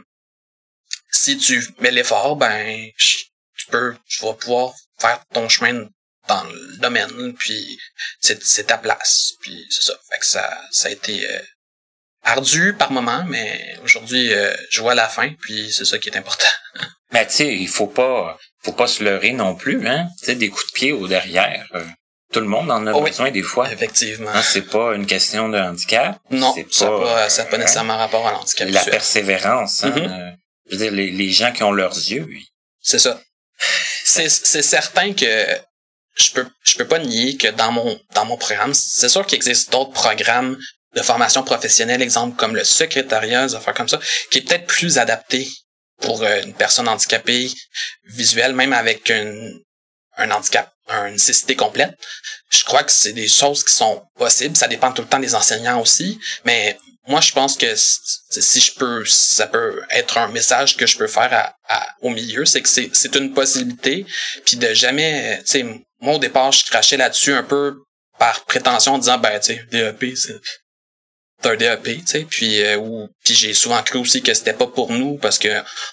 si 1.11 1.37
tu 1.37 1.63
mets 1.81 1.91
l'effort, 1.91 2.37
ben, 2.37 2.91
tu 2.97 3.67
peux, 3.71 3.95
tu 4.09 4.23
vas 4.23 4.33
pouvoir 4.33 4.75
faire 4.99 5.23
ton 5.33 5.49
chemin 5.49 5.87
dans 6.29 6.45
le 6.45 6.77
domaine, 6.79 7.35
puis 7.35 7.79
c'est, 8.21 8.67
ta 8.67 8.79
place. 8.79 9.33
Puis 9.41 9.67
c'est 9.69 9.83
ça. 9.83 9.93
Fait 10.11 10.19
que 10.19 10.27
ça, 10.27 10.63
ça 10.71 10.89
a 10.89 10.91
été 10.91 11.31
euh, 11.31 11.43
ardu 12.23 12.73
par 12.73 12.91
moment, 12.91 13.23
mais 13.29 13.77
aujourd'hui, 13.83 14.33
euh, 14.33 14.57
je 14.71 14.81
vois 14.81 14.95
la 14.95 15.11
fin, 15.11 15.31
puis 15.43 15.71
c'est 15.71 15.85
ça 15.85 15.99
qui 15.99 16.09
est 16.09 16.17
important. 16.17 16.49
mais 17.13 17.27
tu 17.27 17.35
sais, 17.35 17.55
il 17.55 17.69
faut 17.69 17.87
pas, 17.87 18.39
faut 18.63 18.73
pas 18.73 18.87
se 18.87 19.05
leurrer 19.05 19.33
non 19.33 19.55
plus, 19.55 19.87
hein. 19.87 20.09
Tu 20.21 20.25
sais, 20.25 20.35
des 20.37 20.49
coups 20.49 20.67
de 20.69 20.73
pied 20.73 20.93
au 20.93 21.07
derrière. 21.07 21.69
Euh, 22.35 22.41
tout 22.41 22.41
le 22.41 22.47
monde 22.47 22.71
en 22.71 22.87
a 22.87 22.93
oh 22.93 23.03
besoin 23.03 23.31
des 23.31 23.43
fois. 23.43 23.71
Effectivement. 23.73 24.31
Hein, 24.31 24.43
c'est 24.43 24.69
pas 24.69 24.95
une 24.95 25.07
question 25.07 25.49
de 25.49 25.59
handicap. 25.59 26.19
Non, 26.31 26.55
ça 26.71 26.91
n'a 26.91 26.99
pas, 26.99 27.29
ça 27.29 27.45
pas 27.45 27.59
nécessairement 27.59 27.97
rapport 27.97 28.27
à 28.27 28.33
l'handicap. 28.33 28.69
La 28.71 28.85
persévérance. 28.85 29.85
Hein, 29.85 29.91
mm-hmm. 29.91 30.37
je 30.67 30.77
veux 30.77 30.83
dire, 30.83 30.93
les, 30.93 31.11
les, 31.11 31.31
gens 31.31 31.53
qui 31.53 31.63
ont 31.63 31.73
leurs 31.73 31.97
yeux. 31.97 32.29
C'est 32.81 32.99
ça. 32.99 33.21
c'est, 34.05 34.29
c'est 34.29 34.63
certain 34.63 35.13
que 35.13 35.47
je 36.17 36.33
peux 36.33 36.47
je 36.63 36.77
peux 36.77 36.87
pas 36.87 36.99
nier 36.99 37.37
que 37.37 37.49
dans 37.49 37.73
mon 37.73 38.01
dans 38.15 38.25
mon 38.25 38.37
programme, 38.37 38.75
c'est 38.75 39.09
sûr 39.09 39.27
qu'il 39.27 39.37
existe 39.37 39.73
d'autres 39.73 39.93
programmes 39.93 40.59
de 40.95 41.03
formation 41.03 41.43
professionnelle, 41.43 42.03
exemple 42.03 42.37
comme 42.37 42.55
le 42.55 42.65
secrétariat, 42.65 43.47
des 43.47 43.55
affaires 43.55 43.75
comme 43.75 43.89
ça, 43.89 43.99
qui 44.31 44.39
est 44.39 44.43
peut-être 44.43 44.67
plus 44.67 44.99
adapté 44.99 45.49
pour 46.01 46.23
euh, 46.23 46.43
une 46.43 46.55
personne 46.55 46.89
handicapée 46.89 47.51
visuelle, 48.05 48.55
même 48.55 48.73
avec 48.73 49.11
une, 49.11 49.61
un 50.17 50.31
handicap, 50.31 50.73
une 50.89 51.13
nécessité 51.13 51.57
complète. 51.57 51.95
Je 52.51 52.65
crois 52.65 52.85
que 52.85 52.93
c'est 52.93 53.13
des 53.13 53.29
choses 53.29 53.65
qui 53.65 53.75
sont 53.75 54.03
possibles. 54.17 54.57
Ça 54.57 54.69
dépend 54.69 54.93
tout 54.93 55.03
le 55.03 55.09
temps 55.09 55.19
des 55.19 55.35
enseignants 55.35 55.81
aussi, 55.81 56.21
mais 56.45 56.79
moi, 57.07 57.21
je 57.21 57.33
pense 57.33 57.57
que 57.57 57.75
si 57.77 58.61
je 58.61 58.75
peux, 58.75 59.05
ça 59.05 59.47
peut 59.47 59.83
être 59.91 60.17
un 60.17 60.29
message 60.29 60.77
que 60.77 60.87
je 60.87 60.97
peux 60.97 61.07
faire 61.07 61.53
au 62.01 62.11
milieu, 62.11 62.47
c'est 62.47 62.63
que 62.63 62.69
c'est 62.69 63.17
une 63.17 63.35
possibilité, 63.35 64.07
puis 64.47 64.57
de 64.57 64.73
jamais, 64.73 65.43
tu 65.45 65.53
sais, 65.53 65.63
moi 66.01 66.15
au 66.15 66.19
départ, 66.19 66.53
je 66.53 66.65
crachais 66.65 66.97
là-dessus 66.97 67.35
un 67.35 67.43
peu 67.43 67.77
par 68.19 68.45
prétention 68.45 68.95
en 68.95 68.99
disant, 68.99 69.19
ben, 69.19 69.39
tu 69.39 69.55
sais, 69.55 69.65
DEP, 69.71 70.17
c'est 71.45 71.51
un 71.51 71.57
DEP, 71.57 71.85
tu 71.85 72.03
sais, 72.07 72.27
puis 72.29 72.63
euh, 72.63 73.07
puis 73.23 73.35
j'ai 73.35 73.55
souvent 73.55 73.83
cru 73.83 73.99
aussi 73.99 74.23
que 74.23 74.33
c'était 74.33 74.53
pas 74.53 74.67
pour 74.67 74.91
nous 74.93 75.19
parce 75.19 75.39
que 75.39 75.49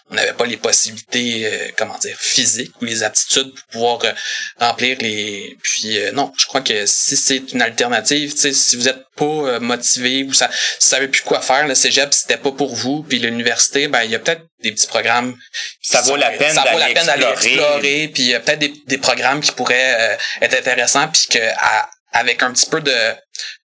on 0.10 0.16
n'avait 0.16 0.34
pas 0.34 0.46
les 0.46 0.58
possibilités 0.58 1.46
euh, 1.46 1.72
comment 1.78 1.98
dire 1.98 2.16
physiques 2.20 2.74
ou 2.82 2.86
les 2.86 3.04
aptitudes 3.04 3.54
pour 3.54 3.66
pouvoir 3.72 4.00
euh, 4.06 4.14
remplir 4.60 4.98
les 5.02 5.58
puis 5.62 5.98
non, 6.14 6.32
je 6.38 6.46
crois 6.46 6.62
que 6.62 6.86
si 6.86 7.18
c'est 7.18 7.52
une 7.54 7.62
alternative, 7.62 8.32
tu 8.32 8.38
sais 8.38 8.54
si 8.54 8.76
vous 8.78 8.88
êtes 8.88 9.04
pas 9.16 9.60
motivé 9.60 10.24
ou 10.24 10.34
ça 10.34 10.50
savez 10.80 11.08
plus 11.10 11.22
quoi 11.22 11.42
faire 11.42 11.68
le 11.68 11.76
cégep 11.76 12.14
c'était 12.14 12.38
pas 12.38 12.52
pour 12.52 12.74
vous 12.74 13.04
puis 13.04 13.20
l'université 13.20 13.88
ben 13.88 14.04
il 14.04 14.12
y 14.12 14.16
a 14.16 14.20
peut-être 14.20 14.44
des 14.64 14.72
petits 14.72 14.88
programmes 14.88 15.36
ça 15.82 16.02
vaut 16.02 16.16
la 16.16 16.32
peine 16.32 16.56
ça 16.56 16.64
vaut 16.72 16.80
la 16.80 16.88
peine 16.88 17.06
d'aller 17.06 17.26
explorer. 17.26 18.10
puis 18.14 18.24
il 18.24 18.30
y 18.30 18.36
a 18.36 18.40
peut-être 18.40 18.60
des, 18.60 18.74
des 18.88 18.98
programmes 18.98 19.42
qui 19.42 19.52
pourraient 19.52 20.18
être 20.42 20.58
intéressants 20.58 21.10
puis 21.10 21.28
que 21.30 21.40
avec 22.14 22.42
un 22.42 22.52
petit 22.52 22.70
peu 22.70 22.82
de 22.82 22.94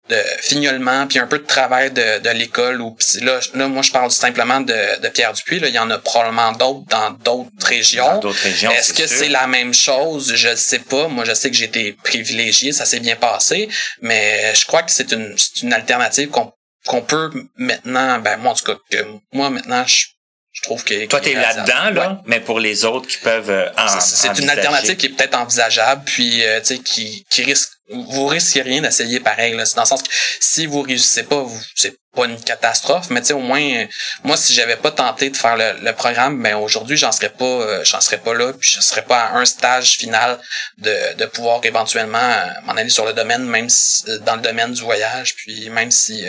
de 0.09 0.17
fignolement 0.41 1.07
puis 1.07 1.19
un 1.19 1.27
peu 1.27 1.39
de 1.39 1.45
travail 1.45 1.91
de, 1.91 2.19
de 2.19 2.29
l'école 2.31 2.81
ou 2.81 2.97
là, 3.21 3.39
là 3.53 3.67
moi 3.67 3.81
je 3.81 3.91
parle 3.91 4.11
simplement 4.11 4.59
de, 4.59 4.99
de 5.01 5.07
Pierre 5.09 5.33
Dupuis 5.33 5.59
là. 5.59 5.67
Il 5.67 5.75
y 5.75 5.79
en 5.79 5.89
a 5.89 5.97
probablement 5.97 6.51
d'autres 6.51 6.85
dans 6.89 7.11
d'autres 7.11 7.49
régions. 7.65 8.19
D'autres 8.19 8.43
régions 8.43 8.71
est-ce 8.71 8.93
que 8.93 9.07
c'est 9.07 9.29
la 9.29 9.47
même 9.47 9.73
chose? 9.73 10.33
Je 10.35 10.55
sais 10.55 10.79
pas. 10.79 11.07
Moi 11.07 11.23
je 11.25 11.33
sais 11.33 11.49
que 11.49 11.55
j'ai 11.55 11.65
été 11.65 11.93
privilégié. 12.03 12.71
Ça 12.71 12.85
s'est 12.85 12.99
bien 12.99 13.15
passé. 13.15 13.69
Mais 14.01 14.53
je 14.55 14.65
crois 14.65 14.83
que 14.83 14.91
c'est 14.91 15.11
une, 15.11 15.35
une 15.61 15.73
alternative 15.73 16.29
qu'on 16.29 16.51
qu'on 16.87 17.01
peut 17.01 17.29
maintenant 17.57 18.17
ben 18.19 18.37
moi 18.37 18.53
en 18.53 18.55
tout 18.55 18.65
cas 18.65 18.77
que 18.89 19.05
moi 19.31 19.51
maintenant 19.51 19.85
je 19.85 20.07
je 20.53 20.61
trouve 20.63 20.83
que 20.83 21.05
toi 21.05 21.21
t'es 21.21 21.33
là-dedans 21.33 21.91
là 21.91 22.21
mais 22.25 22.41
pour 22.41 22.59
les 22.59 22.83
autres 22.83 23.07
qui 23.07 23.17
peuvent 23.17 23.49
euh, 23.49 23.69
c'est 23.99 24.37
une 24.37 24.49
alternative 24.49 24.97
qui 24.97 25.05
est 25.05 25.09
peut-être 25.09 25.35
envisageable 25.35 26.03
puis 26.05 26.43
euh, 26.43 26.59
tu 26.59 26.75
sais 26.75 26.79
qui 26.79 27.25
qui 27.29 27.43
risque 27.43 27.71
vous 27.89 28.27
risquez 28.27 28.61
rien 28.61 28.81
d'essayer 28.81 29.19
pareil 29.19 29.53
là. 29.53 29.65
C'est 29.65 29.75
dans 29.75 29.83
le 29.83 29.87
sens 29.87 30.03
que 30.03 30.09
si 30.39 30.65
vous 30.65 30.81
réussissez 30.81 31.23
pas 31.23 31.41
vous 31.41 31.61
c'est 31.75 31.95
pas 32.13 32.25
une 32.25 32.39
catastrophe 32.41 33.09
mais 33.09 33.21
tu 33.21 33.27
sais 33.27 33.33
au 33.33 33.39
moins 33.39 33.85
moi 34.23 34.35
si 34.35 34.53
j'avais 34.53 34.75
pas 34.75 34.91
tenté 34.91 35.29
de 35.29 35.37
faire 35.37 35.55
le, 35.55 35.91
programme 35.93 36.41
ben 36.41 36.55
aujourd'hui 36.57 36.97
j'en 36.97 37.13
serais 37.13 37.29
pas 37.29 37.45
euh, 37.45 37.83
j'en 37.85 38.01
serais 38.01 38.17
pas 38.17 38.33
là 38.33 38.51
puis 38.51 38.69
je 38.75 38.81
serais 38.81 39.03
pas 39.03 39.19
à 39.19 39.37
un 39.37 39.45
stage 39.45 39.97
final 39.97 40.37
de, 40.79 41.15
de 41.15 41.25
pouvoir 41.27 41.61
éventuellement 41.63 42.33
m'en 42.65 42.73
aller 42.73 42.89
sur 42.89 43.05
le 43.05 43.13
domaine 43.13 43.45
même 43.45 43.69
si, 43.69 44.03
dans 44.25 44.35
le 44.35 44.41
domaine 44.41 44.73
du 44.73 44.81
voyage 44.81 45.35
puis 45.35 45.69
même 45.69 45.91
si 45.91 46.25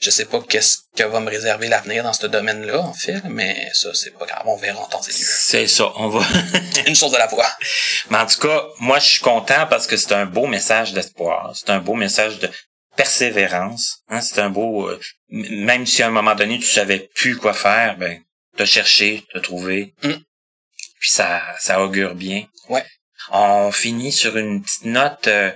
je 0.00 0.10
sais 0.10 0.26
pas 0.26 0.40
qu'est-ce 0.40 0.78
que 0.96 1.02
va 1.04 1.20
me 1.20 1.30
réserver 1.30 1.68
l'avenir 1.68 2.02
dans 2.02 2.12
ce 2.12 2.26
domaine-là, 2.26 2.80
en 2.80 2.92
fait, 2.92 3.22
mais 3.24 3.70
ça, 3.72 3.92
c'est 3.94 4.10
pas 4.10 4.26
grave, 4.26 4.42
on 4.46 4.56
verra 4.56 4.80
en 4.80 4.86
temps 4.86 5.00
et 5.00 5.12
lieu. 5.12 5.26
C'est 5.26 5.66
ça, 5.66 5.92
on 5.96 6.08
va... 6.08 6.24
Une 6.86 6.96
chose 6.96 7.14
à 7.14 7.18
la 7.18 7.28
fois. 7.28 7.46
Mais 8.10 8.18
en 8.18 8.26
tout 8.26 8.40
cas, 8.40 8.64
moi, 8.80 8.98
je 8.98 9.06
suis 9.06 9.20
content 9.20 9.66
parce 9.68 9.86
que 9.86 9.96
c'est 9.96 10.12
un 10.12 10.26
beau 10.26 10.46
message 10.46 10.92
d'espoir. 10.92 11.52
C'est 11.54 11.70
un 11.70 11.78
beau 11.78 11.94
message 11.94 12.38
de 12.38 12.50
persévérance. 12.96 14.02
Hein? 14.08 14.20
C'est 14.20 14.40
un 14.40 14.50
beau... 14.50 14.88
Euh, 14.88 15.00
même 15.28 15.86
si 15.86 16.02
à 16.02 16.08
un 16.08 16.10
moment 16.10 16.34
donné, 16.34 16.58
tu 16.58 16.66
savais 16.66 17.08
plus 17.14 17.36
quoi 17.36 17.54
faire, 17.54 17.96
ben, 17.96 18.20
t'as 18.56 18.66
cherché, 18.66 19.24
t'as 19.32 19.40
trouvé. 19.40 19.94
Mm. 20.02 20.12
Puis 21.00 21.10
ça, 21.10 21.42
ça 21.60 21.82
augure 21.82 22.14
bien. 22.14 22.46
Ouais. 22.68 22.84
On 23.30 23.72
finit 23.72 24.12
sur 24.12 24.36
une 24.36 24.62
petite 24.62 24.84
note... 24.84 25.28
Euh, 25.28 25.50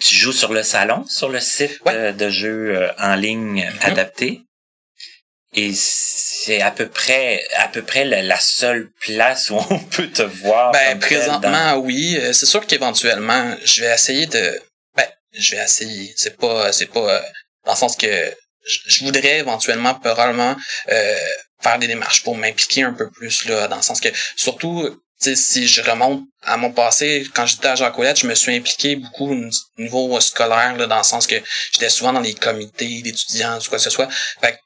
tu 0.00 0.14
joues 0.14 0.32
sur 0.32 0.52
le 0.52 0.62
salon, 0.62 1.04
sur 1.08 1.28
le 1.28 1.40
site 1.40 1.80
euh, 1.86 2.12
de 2.12 2.30
jeux 2.30 2.76
euh, 2.76 2.92
en 2.98 3.14
ligne 3.14 3.62
mm-hmm. 3.62 3.86
adapté. 3.86 4.40
Et 5.56 5.72
c'est 5.74 6.62
à 6.62 6.72
peu 6.72 6.88
près 6.88 7.40
à 7.56 7.68
peu 7.68 7.82
près 7.82 8.04
la, 8.04 8.40
seule 8.40 8.90
place 9.00 9.50
où 9.50 9.56
on 9.70 9.78
peut 9.78 10.08
te 10.08 10.22
voir. 10.22 10.72
Ben 10.72 10.98
présentement 10.98 11.76
oui, 11.76 12.18
euh, 12.20 12.32
c'est 12.32 12.46
sûr 12.46 12.66
qu'éventuellement 12.66 13.56
je 13.64 13.82
vais 13.82 13.94
essayer 13.94 14.26
de 14.26 14.60
ben 14.96 15.06
je 15.32 15.54
vais 15.54 15.62
essayer, 15.62 16.12
c'est 16.16 16.36
pas 16.36 16.72
c'est 16.72 16.90
pas 16.90 17.22
dans 17.64 17.72
le 17.72 17.78
sens 17.78 17.96
que 17.96 18.34
je, 18.66 19.04
voudrais 19.04 19.38
éventuellement 19.38 19.94
probablement 19.94 20.56
faire 20.86 21.78
des 21.78 21.86
démarches 21.86 22.24
pour 22.24 22.36
m'impliquer 22.36 22.82
un 22.82 22.92
peu 22.92 23.08
plus 23.10 23.44
là 23.46 23.68
dans 23.68 23.76
le 23.76 23.82
sens 23.82 24.00
que 24.00 24.08
surtout 24.36 25.03
si 25.18 25.66
je 25.66 25.82
remonte 25.82 26.22
à 26.42 26.56
mon 26.56 26.70
passé, 26.70 27.26
quand 27.34 27.46
j'étais 27.46 27.68
à 27.68 27.74
Jacques 27.74 27.94
je 28.16 28.26
me 28.26 28.34
suis 28.34 28.54
impliqué 28.54 28.96
beaucoup 28.96 29.32
au 29.32 29.50
niveau 29.78 30.20
scolaire, 30.20 30.76
là, 30.76 30.86
dans 30.86 30.98
le 30.98 31.04
sens 31.04 31.26
que 31.26 31.36
j'étais 31.72 31.88
souvent 31.88 32.12
dans 32.12 32.20
les 32.20 32.34
comités 32.34 33.02
d'étudiants, 33.02 33.58
ou 33.58 33.68
quoi 33.68 33.78
que 33.78 33.84
ce 33.84 33.90
soit. 33.90 34.08
Fait 34.40 34.58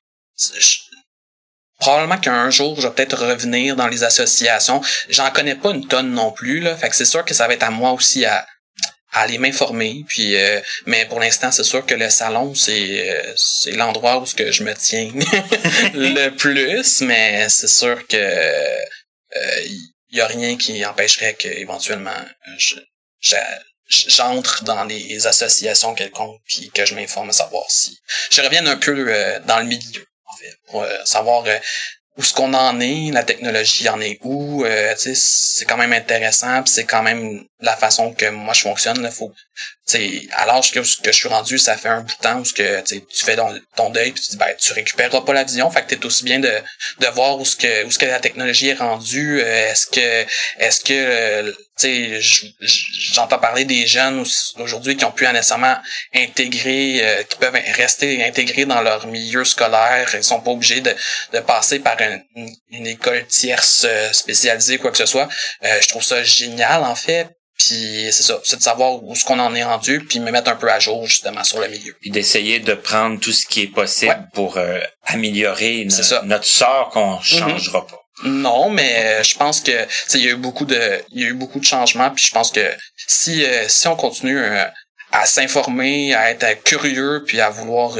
probablement 1.78 2.18
qu'un 2.18 2.50
jour, 2.50 2.76
je 2.80 2.88
vais 2.88 2.94
peut-être 2.94 3.24
revenir 3.24 3.76
dans 3.76 3.86
les 3.86 4.02
associations. 4.02 4.80
J'en 5.08 5.30
connais 5.30 5.54
pas 5.54 5.70
une 5.70 5.86
tonne 5.86 6.12
non 6.12 6.32
plus, 6.32 6.60
là. 6.60 6.76
Fait 6.76 6.88
que 6.88 6.96
c'est 6.96 7.04
sûr 7.04 7.24
que 7.24 7.34
ça 7.34 7.46
va 7.46 7.54
être 7.54 7.62
à 7.62 7.70
moi 7.70 7.92
aussi 7.92 8.24
à, 8.24 8.46
à 9.12 9.22
aller 9.22 9.38
m'informer. 9.38 10.04
Puis, 10.08 10.36
euh, 10.36 10.60
mais 10.86 11.06
pour 11.06 11.20
l'instant, 11.20 11.50
c'est 11.50 11.64
sûr 11.64 11.86
que 11.86 11.94
le 11.94 12.10
salon, 12.10 12.54
c'est 12.54 13.08
euh, 13.08 13.32
c'est 13.36 13.72
l'endroit 13.72 14.18
où 14.18 14.24
que 14.24 14.50
je 14.50 14.64
me 14.64 14.74
tiens 14.74 15.10
le 15.94 16.30
plus. 16.30 17.00
Mais 17.02 17.48
c'est 17.48 17.68
sûr 17.68 18.06
que 18.06 18.16
euh, 18.16 18.78
il 20.10 20.18
y 20.18 20.20
a 20.20 20.26
rien 20.26 20.56
qui 20.56 20.84
empêcherait 20.84 21.34
que 21.34 21.48
éventuellement 21.48 22.24
je, 22.58 22.76
j'entre 23.88 24.64
dans 24.64 24.84
les 24.84 25.26
associations 25.26 25.94
quelconques 25.94 26.40
puis 26.46 26.70
que 26.70 26.84
je 26.84 26.94
m'informe 26.94 27.30
à 27.30 27.32
savoir 27.32 27.64
si 27.70 27.98
je 28.30 28.42
revienne 28.42 28.68
un 28.68 28.76
peu 28.76 28.92
euh, 29.08 29.40
dans 29.40 29.58
le 29.58 29.64
milieu 29.64 30.06
en 30.26 30.36
fait 30.36 30.54
pour 30.66 30.82
euh, 30.82 31.04
savoir 31.04 31.44
euh, 31.46 31.58
où 32.16 32.22
ce 32.22 32.34
qu'on 32.34 32.52
en 32.54 32.80
est 32.80 33.10
la 33.12 33.24
technologie 33.24 33.88
en 33.88 34.00
est 34.00 34.18
où 34.22 34.64
c'est 35.04 35.64
quand 35.66 35.76
même 35.76 35.92
intéressant 35.92 36.62
puis 36.62 36.72
c'est 36.72 36.84
quand 36.84 37.02
même 37.02 37.46
la 37.60 37.76
façon 37.76 38.12
que 38.12 38.26
moi 38.26 38.54
je 38.54 38.62
fonctionne. 38.62 39.02
Là, 39.02 39.10
faut, 39.10 39.32
à 40.32 40.46
l'âge 40.46 40.70
que, 40.70 40.80
que, 40.80 41.12
je 41.12 41.16
suis 41.16 41.28
rendu, 41.28 41.58
ça 41.58 41.76
fait 41.76 41.88
un 41.88 42.02
bout 42.02 42.14
de 42.14 42.20
temps 42.20 42.38
où 42.38 42.42
que, 42.42 42.80
tu 42.82 43.24
fais 43.24 43.36
ton, 43.36 43.58
ton 43.74 43.90
deuil 43.90 44.12
puis 44.12 44.22
tu 44.22 44.30
dis 44.30 44.36
ben 44.36 44.54
tu 44.58 44.72
récupéreras 44.72 45.22
pas 45.22 45.32
la 45.32 45.44
vision. 45.44 45.70
Fait 45.70 45.82
que 45.82 45.94
t'es 45.94 46.06
aussi 46.06 46.24
bien 46.24 46.38
de, 46.38 46.52
de 47.00 47.06
voir 47.08 47.38
où 47.38 47.44
ce 47.44 47.56
que 47.56 47.84
où 47.84 47.90
ce 47.90 47.98
que 47.98 48.06
la 48.06 48.20
technologie 48.20 48.68
est 48.68 48.74
rendue. 48.74 49.40
Euh, 49.42 49.70
est-ce 49.70 49.86
que 49.86 50.26
est-ce 50.58 50.80
que 50.84 50.92
euh, 50.92 51.52
j'entends 52.60 53.38
parler 53.38 53.64
des 53.64 53.86
jeunes 53.86 54.24
aujourd'hui 54.58 54.96
qui 54.96 55.04
ont 55.04 55.12
pu 55.12 55.26
nécessairement 55.28 55.76
intégrer, 56.12 57.00
euh, 57.02 57.22
qui 57.22 57.38
peuvent 57.38 57.56
rester 57.76 58.24
intégrés 58.24 58.64
dans 58.64 58.82
leur 58.82 59.06
milieu 59.06 59.44
scolaire. 59.44 60.10
Ils 60.14 60.24
sont 60.24 60.40
pas 60.40 60.50
obligés 60.50 60.80
de, 60.80 60.94
de 61.32 61.40
passer 61.40 61.78
par 61.78 61.96
une, 62.00 62.50
une 62.70 62.86
école 62.86 63.26
tierce 63.26 63.86
spécialisée 64.12 64.78
quoi 64.78 64.90
que 64.90 64.98
ce 64.98 65.06
soit. 65.06 65.28
je 65.62 65.88
trouve 65.88 66.02
ça 66.04 66.22
génial 66.22 66.82
en 66.84 66.94
fait 66.94 67.28
puis 67.58 68.08
c'est 68.12 68.22
ça, 68.22 68.40
c'est 68.44 68.56
de 68.56 68.62
savoir 68.62 69.02
où 69.02 69.14
ce 69.16 69.24
qu'on 69.24 69.38
en 69.40 69.54
est 69.54 69.64
rendu, 69.64 70.00
puis 70.04 70.20
me 70.20 70.30
mettre 70.30 70.50
un 70.50 70.56
peu 70.56 70.70
à 70.70 70.78
jour 70.78 71.04
justement 71.06 71.42
sur 71.42 71.60
le 71.60 71.68
milieu. 71.68 71.94
Puis 72.00 72.10
d'essayer 72.10 72.60
de 72.60 72.74
prendre 72.74 73.18
tout 73.18 73.32
ce 73.32 73.46
qui 73.46 73.62
est 73.62 73.74
possible 73.74 74.28
pour 74.32 74.56
euh, 74.56 74.78
améliorer 75.04 75.86
notre 76.24 76.44
sort 76.44 76.90
qu'on 76.90 77.16
mhm. 77.16 77.22
changera 77.22 77.86
pas. 77.86 78.00
Non, 78.24 78.70
mais 78.70 78.94
euh, 78.96 79.22
je 79.22 79.36
pense 79.36 79.60
que 79.60 79.86
il 80.14 80.24
y 80.24 80.28
a 80.28 80.30
eu 80.30 80.36
beaucoup 80.36 80.64
de 80.64 81.02
il 81.10 81.22
y 81.22 81.24
a 81.24 81.28
eu 81.28 81.34
beaucoup 81.34 81.58
de 81.58 81.64
changements 81.64 82.10
puis 82.10 82.24
je 82.24 82.32
pense 82.32 82.50
que 82.52 82.74
si 83.06 83.44
euh, 83.44 83.68
si 83.68 83.86
on 83.88 83.96
continue 83.96 84.40
à 85.12 85.26
s'informer, 85.26 86.14
à 86.14 86.30
être 86.30 86.62
curieux 86.62 87.24
puis 87.26 87.40
à 87.40 87.50
vouloir 87.50 87.96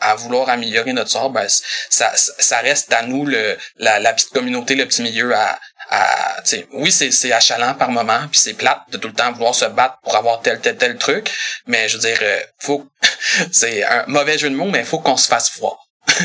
à 0.00 0.14
vouloir 0.14 0.48
améliorer 0.50 0.92
notre 0.92 1.10
sort, 1.10 1.30
ben 1.30 1.46
ça, 1.48 2.12
ça 2.14 2.58
reste 2.58 2.92
à 2.92 3.02
nous 3.02 3.24
le 3.24 3.56
la, 3.76 3.98
la 4.00 4.12
petite 4.12 4.30
communauté, 4.30 4.74
le 4.74 4.86
petit 4.86 5.02
milieu 5.02 5.34
à, 5.34 5.58
à 5.88 6.42
oui 6.72 6.90
c'est 6.90 7.10
c'est 7.10 7.32
achalant 7.32 7.74
par 7.74 7.90
moment 7.90 8.26
puis 8.30 8.40
c'est 8.40 8.54
plate 8.54 8.82
de 8.90 8.96
tout 8.96 9.08
le 9.08 9.14
temps 9.14 9.32
vouloir 9.32 9.54
se 9.54 9.64
battre 9.64 9.98
pour 10.02 10.16
avoir 10.16 10.40
tel 10.40 10.60
tel 10.60 10.76
tel 10.76 10.96
truc 10.98 11.32
mais 11.66 11.88
je 11.88 11.96
veux 11.96 12.02
dire 12.02 12.18
euh, 12.22 12.40
faut 12.58 12.86
c'est 13.52 13.84
un 13.84 14.04
mauvais 14.06 14.38
jeu 14.38 14.50
de 14.50 14.54
mots 14.54 14.70
mais 14.70 14.80
il 14.80 14.86
faut 14.86 14.98
qu'on 14.98 15.16
se 15.16 15.28
fasse 15.28 15.50
froid 15.50 15.78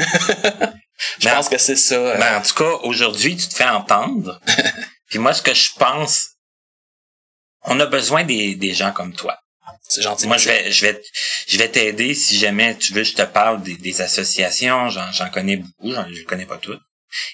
je 1.19 1.29
pense 1.29 1.49
que 1.49 1.57
c'est 1.57 1.75
ça 1.75 1.95
euh. 1.95 2.37
en 2.37 2.41
tout 2.41 2.55
cas 2.55 2.71
aujourd'hui 2.83 3.35
tu 3.35 3.47
te 3.47 3.55
fais 3.55 3.65
entendre 3.65 4.39
puis 5.09 5.19
moi 5.19 5.33
ce 5.33 5.41
que 5.41 5.53
je 5.53 5.71
pense 5.77 6.29
on 7.63 7.79
a 7.79 7.85
besoin 7.85 8.23
des, 8.23 8.55
des 8.55 8.73
gens 8.73 8.91
comme 8.91 9.13
toi 9.13 9.37
c'est 9.87 10.01
gentil. 10.01 10.27
Moi, 10.27 10.37
je 10.37 10.47
vais, 10.47 10.71
je 10.71 10.85
vais, 10.85 11.01
je 11.47 11.57
vais 11.57 11.67
t'aider 11.67 12.13
si 12.13 12.37
jamais 12.37 12.77
tu 12.77 12.93
veux. 12.93 13.03
Je 13.03 13.13
te 13.13 13.23
parle 13.23 13.61
des, 13.61 13.75
des 13.75 14.01
associations. 14.01 14.89
J'en, 14.89 15.11
j'en 15.11 15.29
connais 15.29 15.57
beaucoup. 15.57 15.91
J'en, 15.91 16.05
je 16.09 16.23
connais 16.23 16.45
pas 16.45 16.57
toutes. 16.57 16.81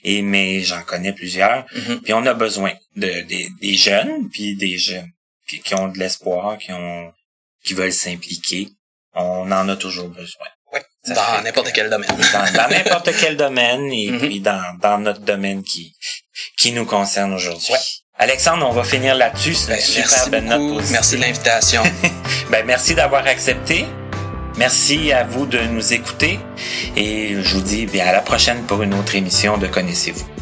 Et 0.04 0.22
mais 0.22 0.62
j'en 0.62 0.82
connais 0.82 1.14
plusieurs. 1.14 1.66
Mm-hmm. 1.66 2.02
Puis 2.02 2.14
on 2.14 2.26
a 2.26 2.34
besoin 2.34 2.74
de, 2.96 3.22
des 3.22 3.76
jeunes, 3.76 4.30
puis 4.30 4.56
des 4.56 4.78
jeunes 4.78 5.12
qui, 5.48 5.60
qui 5.62 5.76
ont 5.76 5.88
de 5.88 5.98
l'espoir, 6.00 6.58
qui 6.58 6.72
ont 6.72 7.12
qui 7.64 7.74
veulent 7.74 7.94
s'impliquer. 7.94 8.70
On 9.14 9.52
en 9.52 9.70
a 9.70 9.76
toujours 9.76 10.10
besoin. 10.10 10.48
Oui, 10.74 10.80
dans 11.08 11.42
n'importe 11.44 11.72
quel 11.74 11.90
domaine. 11.90 12.10
Dans 12.10 12.68
n'importe 12.70 13.10
quel 13.20 13.38
domaine 13.38 13.92
et 13.92 14.12
mm-hmm. 14.12 14.20
puis 14.20 14.40
dans, 14.40 14.78
dans 14.80 15.00
notre 15.00 15.22
domaine 15.22 15.64
qui 15.64 15.96
qui 16.58 16.72
nous 16.72 16.86
concerne 16.86 17.34
aujourd'hui. 17.34 17.74
Ouais. 17.74 17.80
Alexandre, 18.20 18.68
on 18.68 18.74
va 18.74 18.84
finir 18.84 19.16
là-dessus. 19.16 19.54
C'est 19.54 19.74
ben, 19.74 19.80
super 19.80 20.30
belle 20.30 20.46
note 20.46 20.84
Merci 20.92 21.18
de 21.18 21.22
l'invitation. 21.22 21.84
ben, 22.52 22.66
merci 22.66 22.96
d'avoir 22.96 23.26
accepté. 23.28 23.86
Merci 24.58 25.12
à 25.12 25.24
vous 25.24 25.46
de 25.46 25.60
nous 25.60 25.94
écouter 25.94 26.40
et 26.96 27.36
je 27.42 27.56
vous 27.56 27.62
dis 27.62 27.88
à 28.00 28.12
la 28.12 28.22
prochaine 28.22 28.64
pour 28.64 28.82
une 28.82 28.96
autre 28.96 29.16
émission 29.16 29.58
de 29.58 29.68
Connaissez-vous. 29.68 30.37